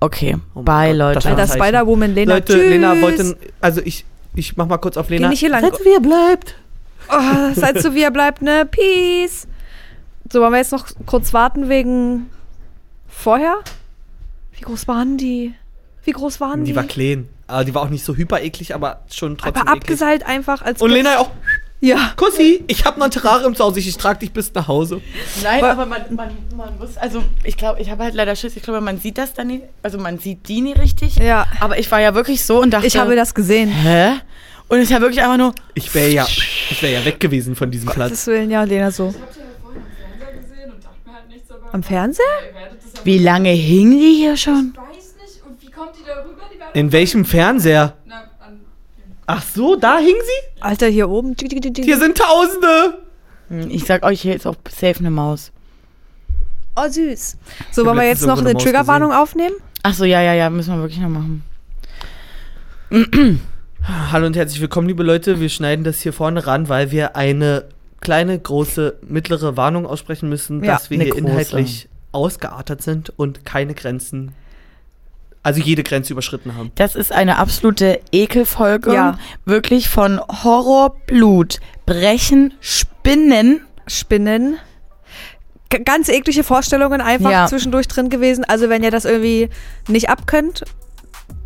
Okay, 0.00 0.36
Oh 0.54 0.62
bye, 0.62 0.88
Gott, 0.90 0.96
Leute. 1.24 1.34
das 1.36 1.50
war. 1.58 1.66
Spider-Woman, 1.66 2.14
Lena, 2.14 2.34
Leute, 2.34 2.54
tschüss. 2.54 2.68
Lena 2.70 3.00
wollte, 3.02 3.36
also 3.60 3.82
ich, 3.84 4.04
ich 4.34 4.56
mach 4.56 4.66
mal 4.66 4.78
kurz 4.78 4.96
auf 4.96 5.10
Lena. 5.10 5.26
Geh 5.26 5.30
nicht 5.30 5.40
hier 5.40 5.50
lang. 5.50 5.60
Seid, 5.62 5.74
wie 5.84 5.90
ihr 5.92 6.00
bleibt. 6.00 6.54
Oh, 7.10 7.54
seid 7.54 7.80
so, 7.82 7.94
wie 7.94 8.00
ihr 8.02 8.10
bleibt, 8.10 8.40
ne? 8.40 8.66
Peace. 8.70 9.46
So, 10.32 10.40
wollen 10.40 10.52
wir 10.52 10.58
jetzt 10.58 10.72
noch 10.72 10.86
kurz 11.06 11.34
warten 11.34 11.68
wegen 11.68 12.30
vorher? 13.20 13.56
Wie 14.56 14.60
groß 14.62 14.88
waren 14.88 15.16
die? 15.16 15.54
Wie 16.04 16.12
groß 16.12 16.40
waren 16.40 16.64
die? 16.64 16.72
Die 16.72 16.76
war 16.76 16.84
klein. 16.84 17.28
Aber 17.46 17.64
die 17.64 17.74
war 17.74 17.82
auch 17.82 17.88
nicht 17.90 18.04
so 18.04 18.14
hyper 18.16 18.40
eklig, 18.40 18.74
aber 18.74 19.02
schon 19.12 19.36
trotzdem 19.36 19.60
aber 19.62 19.70
eklig. 19.72 19.82
abgeseilt 19.82 20.22
einfach 20.26 20.62
als. 20.62 20.80
Und 20.80 20.90
Lena 20.90 21.18
auch, 21.18 21.30
Ja. 21.82 22.12
Kussi, 22.16 22.62
ich 22.68 22.84
habe 22.84 22.98
noch 22.98 23.06
ein 23.06 23.10
Terrarium 23.10 23.54
zu 23.54 23.64
Hause, 23.64 23.80
ich 23.80 23.96
trage 23.96 24.18
dich 24.20 24.32
bis 24.32 24.52
nach 24.54 24.68
Hause. 24.68 25.00
Nein, 25.42 25.62
Weil- 25.62 25.70
aber 25.70 25.86
man, 25.86 26.02
man, 26.14 26.30
man 26.56 26.78
muss, 26.78 26.96
also 26.98 27.22
ich 27.42 27.56
glaube, 27.56 27.80
ich 27.80 27.90
habe 27.90 28.04
halt 28.04 28.14
leider 28.14 28.36
Schiss. 28.36 28.54
Ich 28.56 28.62
glaube, 28.62 28.80
man 28.82 28.98
sieht 29.00 29.16
das 29.18 29.32
dann 29.34 29.46
nie, 29.48 29.62
also 29.82 29.98
man 29.98 30.18
sieht 30.18 30.46
die 30.48 30.60
nie 30.60 30.72
richtig. 30.74 31.16
Ja. 31.16 31.46
Aber 31.60 31.78
ich 31.78 31.90
war 31.90 32.00
ja 32.00 32.14
wirklich 32.14 32.44
so 32.44 32.60
und 32.60 32.70
dachte, 32.70 32.86
Ich 32.86 32.96
habe 32.98 33.16
das 33.16 33.34
gesehen. 33.34 33.68
hä? 33.70 34.12
Und 34.68 34.78
es 34.78 34.84
ist 34.84 34.90
ja 34.90 35.00
wirklich 35.00 35.20
einfach 35.22 35.38
nur, 35.38 35.54
Ich 35.74 35.92
wäre 35.94 36.10
ja, 36.10 36.24
ich 36.26 36.80
wäre 36.82 36.92
ja 36.92 37.04
weg 37.04 37.18
gewesen 37.18 37.56
von 37.56 37.70
diesem 37.70 37.88
Platz. 37.88 38.10
Gottes 38.10 38.26
Willen, 38.28 38.50
ja, 38.50 38.62
Lena 38.62 38.90
so. 38.92 39.08
Ich 39.08 39.14
habe 39.16 39.32
die 39.34 39.40
ja 39.40 39.44
vorhin 39.62 39.82
am 39.82 40.18
Fernseher 40.20 40.40
gesehen 40.40 40.70
und 40.72 40.84
dachte 40.84 40.96
mir 41.06 41.14
halt 41.14 41.28
nichts 41.28 41.48
dabei. 41.48 41.59
Am 41.72 41.82
Fernseher? 41.82 42.24
Wie 43.04 43.18
lange 43.18 43.50
hing 43.50 43.92
die 43.92 44.14
hier 44.14 44.36
schon? 44.36 44.72
Ich 44.74 44.78
weiß 44.78 45.14
nicht. 45.22 45.46
Und 45.46 45.62
wie 45.62 45.70
kommt 45.70 45.90
die 45.98 46.04
da 46.06 46.22
rüber? 46.22 46.42
Die 46.52 46.58
werden 46.58 46.70
In 46.74 46.92
welchem 46.92 47.24
Fernseher? 47.24 47.94
Na, 48.06 48.22
an, 48.40 48.60
Ach 49.26 49.42
so, 49.42 49.76
da 49.76 49.98
hing 49.98 50.16
sie? 50.16 50.60
Alter, 50.62 50.88
hier 50.88 51.08
oben. 51.08 51.34
Hier 51.38 51.98
sind 51.98 52.18
Tausende. 52.18 52.98
Hm, 53.48 53.70
Ich 53.70 53.84
sag 53.84 54.04
euch, 54.04 54.20
hier 54.20 54.34
ist 54.34 54.46
auch 54.46 54.56
safe 54.68 54.98
eine 54.98 55.10
Maus. 55.10 55.52
Oh, 56.76 56.88
süß. 56.88 57.36
So, 57.72 57.84
wollen 57.84 57.96
wir 57.96 58.06
jetzt 58.06 58.26
noch 58.26 58.38
eine 58.38 58.50
eine 58.50 58.58
Triggerwarnung 58.58 59.12
aufnehmen? 59.12 59.54
Ach 59.82 59.94
so, 59.94 60.04
ja, 60.04 60.20
ja, 60.22 60.34
ja, 60.34 60.50
müssen 60.50 60.74
wir 60.74 60.80
wirklich 60.80 61.00
noch 61.00 61.08
machen. 61.08 61.42
Hallo 64.12 64.26
und 64.26 64.36
herzlich 64.36 64.60
willkommen, 64.60 64.88
liebe 64.88 65.02
Leute. 65.02 65.40
Wir 65.40 65.48
schneiden 65.48 65.84
das 65.84 66.00
hier 66.00 66.12
vorne 66.12 66.46
ran, 66.46 66.68
weil 66.68 66.90
wir 66.90 67.16
eine 67.16 67.64
kleine, 68.00 68.38
große, 68.38 68.98
mittlere 69.06 69.56
Warnung 69.56 69.86
aussprechen 69.86 70.28
müssen, 70.28 70.64
Ja, 70.64 70.72
dass 70.74 70.90
wir 70.90 70.98
hier 70.98 71.10
große. 71.12 71.18
inhaltlich 71.24 71.88
ausgeartet 72.12 72.82
sind 72.82 73.12
und 73.18 73.44
keine 73.44 73.74
Grenzen, 73.74 74.32
also 75.42 75.60
jede 75.60 75.82
Grenze 75.82 76.12
überschritten 76.12 76.54
haben. 76.56 76.72
Das 76.74 76.94
ist 76.96 77.12
eine 77.12 77.38
absolute 77.38 78.00
Ekelfolge. 78.12 78.92
Ja. 78.92 79.18
Wirklich 79.44 79.88
von 79.88 80.20
Horror, 80.20 80.96
Blut, 81.06 81.60
Brechen, 81.86 82.54
Spinnen. 82.60 83.60
Spinnen. 83.86 84.56
G 85.68 85.78
ganz 85.84 86.08
eklige 86.08 86.42
Vorstellungen 86.42 87.00
einfach 87.00 87.30
Ja. 87.30 87.46
zwischendurch 87.46 87.86
drin 87.88 88.08
gewesen. 88.10 88.44
Also 88.44 88.68
wenn 88.68 88.82
ihr 88.82 88.90
das 88.90 89.04
irgendwie 89.04 89.48
nicht 89.88 90.08
abkönnt, 90.10 90.64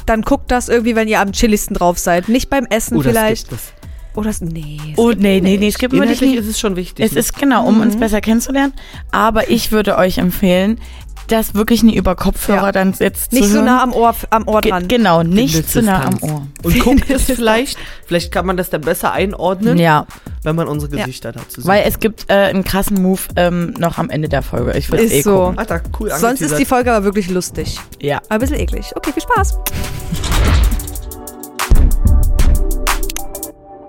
dann 0.07 0.23
guckt 0.23 0.51
das 0.51 0.69
irgendwie, 0.69 0.97
wenn 0.97 1.09
ihr 1.09 1.21
am 1.21 1.33
chilligsten 1.33 1.77
drauf 1.77 1.99
seid. 1.99 2.29
Nicht 2.29 2.49
beim 2.51 2.65
Essen 2.67 2.97
Oh, 2.97 3.03
das 3.03 3.13
vielleicht. 3.13 3.49
gibt 3.51 3.61
es. 3.61 3.73
Oder 4.15 4.29
das, 4.29 4.41
nee. 4.41 4.79
es 4.93 4.99
Oh, 4.99 5.11
nee, 5.11 5.17
nee, 5.17 5.41
nicht. 5.41 5.61
nee, 5.61 5.69
es 5.69 5.79
gibt 5.79 5.93
Inhaltlich 5.93 6.21
nicht. 6.21 6.39
ist 6.39 6.47
es 6.49 6.61
schon 6.61 6.77
wichtig. 6.77 7.05
Es 7.05 7.12
ne? 7.12 7.19
ist 7.21 7.37
genau, 7.39 7.67
um 7.67 7.77
Mhm. 7.77 7.81
uns 7.83 7.97
besser 7.97 8.21
kennenzulernen. 8.21 8.73
Aber 9.11 9.51
ich 9.51 9.73
würde 9.73 9.97
euch 9.99 10.19
empfehlen, 10.19 10.79
das 11.29 11.55
wirklich 11.55 11.83
nie 11.83 11.97
über 11.97 12.15
Kopfhörer 12.17 12.67
Ja. 12.67 12.73
dann 12.73 12.95
jetzt 12.99 13.33
Nicht 13.33 13.45
zu 13.45 13.49
so 13.49 13.55
hören. 13.57 13.65
nah 13.65 13.83
am 13.83 13.93
Ohr, 13.95 14.15
am 14.29 14.47
Ohr 14.47 14.61
Ge 14.61 14.71
dran. 14.73 14.89
genau, 14.89 15.23
nicht 15.23 15.55
Findet 15.55 15.71
zu 15.71 15.81
nah 15.83 16.05
am. 16.05 16.19
Ohr. 16.23 16.47
Und 16.62 16.79
guckt 16.85 17.09
es 17.09 17.23
vielleicht, 17.25 17.79
vielleicht 18.07 18.31
kann 18.31 18.45
man 18.45 18.59
das 18.59 18.69
dann 18.69 18.83
besser 18.83 19.11
einordnen, 19.12 19.79
Ja, 19.79 20.07
wenn 20.43 20.55
man 20.55 20.69
unsere 20.69 20.95
Ja. 20.95 21.07
Gesichter 21.07 21.33
dazu 21.33 21.62
sieht. 21.62 21.67
weil 21.67 21.85
es 21.87 21.99
gibt 21.99 22.27
äh, 22.29 22.35
einen 22.35 22.62
krassen 22.62 23.03
Move 23.03 23.23
ähm, 23.37 23.73
noch 23.79 23.97
am 23.97 24.11
Ende 24.11 24.29
der 24.29 24.43
Folge. 24.43 24.77
Ich 24.77 24.91
würde 24.91 25.03
Ist 25.05 25.12
eh 25.12 25.23
so. 25.23 25.37
gucken. 25.47 25.59
Alter, 25.59 25.81
cool 25.99 26.11
Sonst 26.15 26.43
ist 26.43 26.59
die. 26.59 26.67
Folge 26.67 26.93
aber 26.93 27.05
wirklich 27.07 27.31
lustig. 27.31 27.81
Ja. 28.03 28.19
Aber 28.29 28.35
ein 28.35 28.41
bisschen 28.41 28.59
eklig. 28.61 28.93
Okay, 28.95 29.11
viel 29.12 29.23
Spaß. 29.23 29.59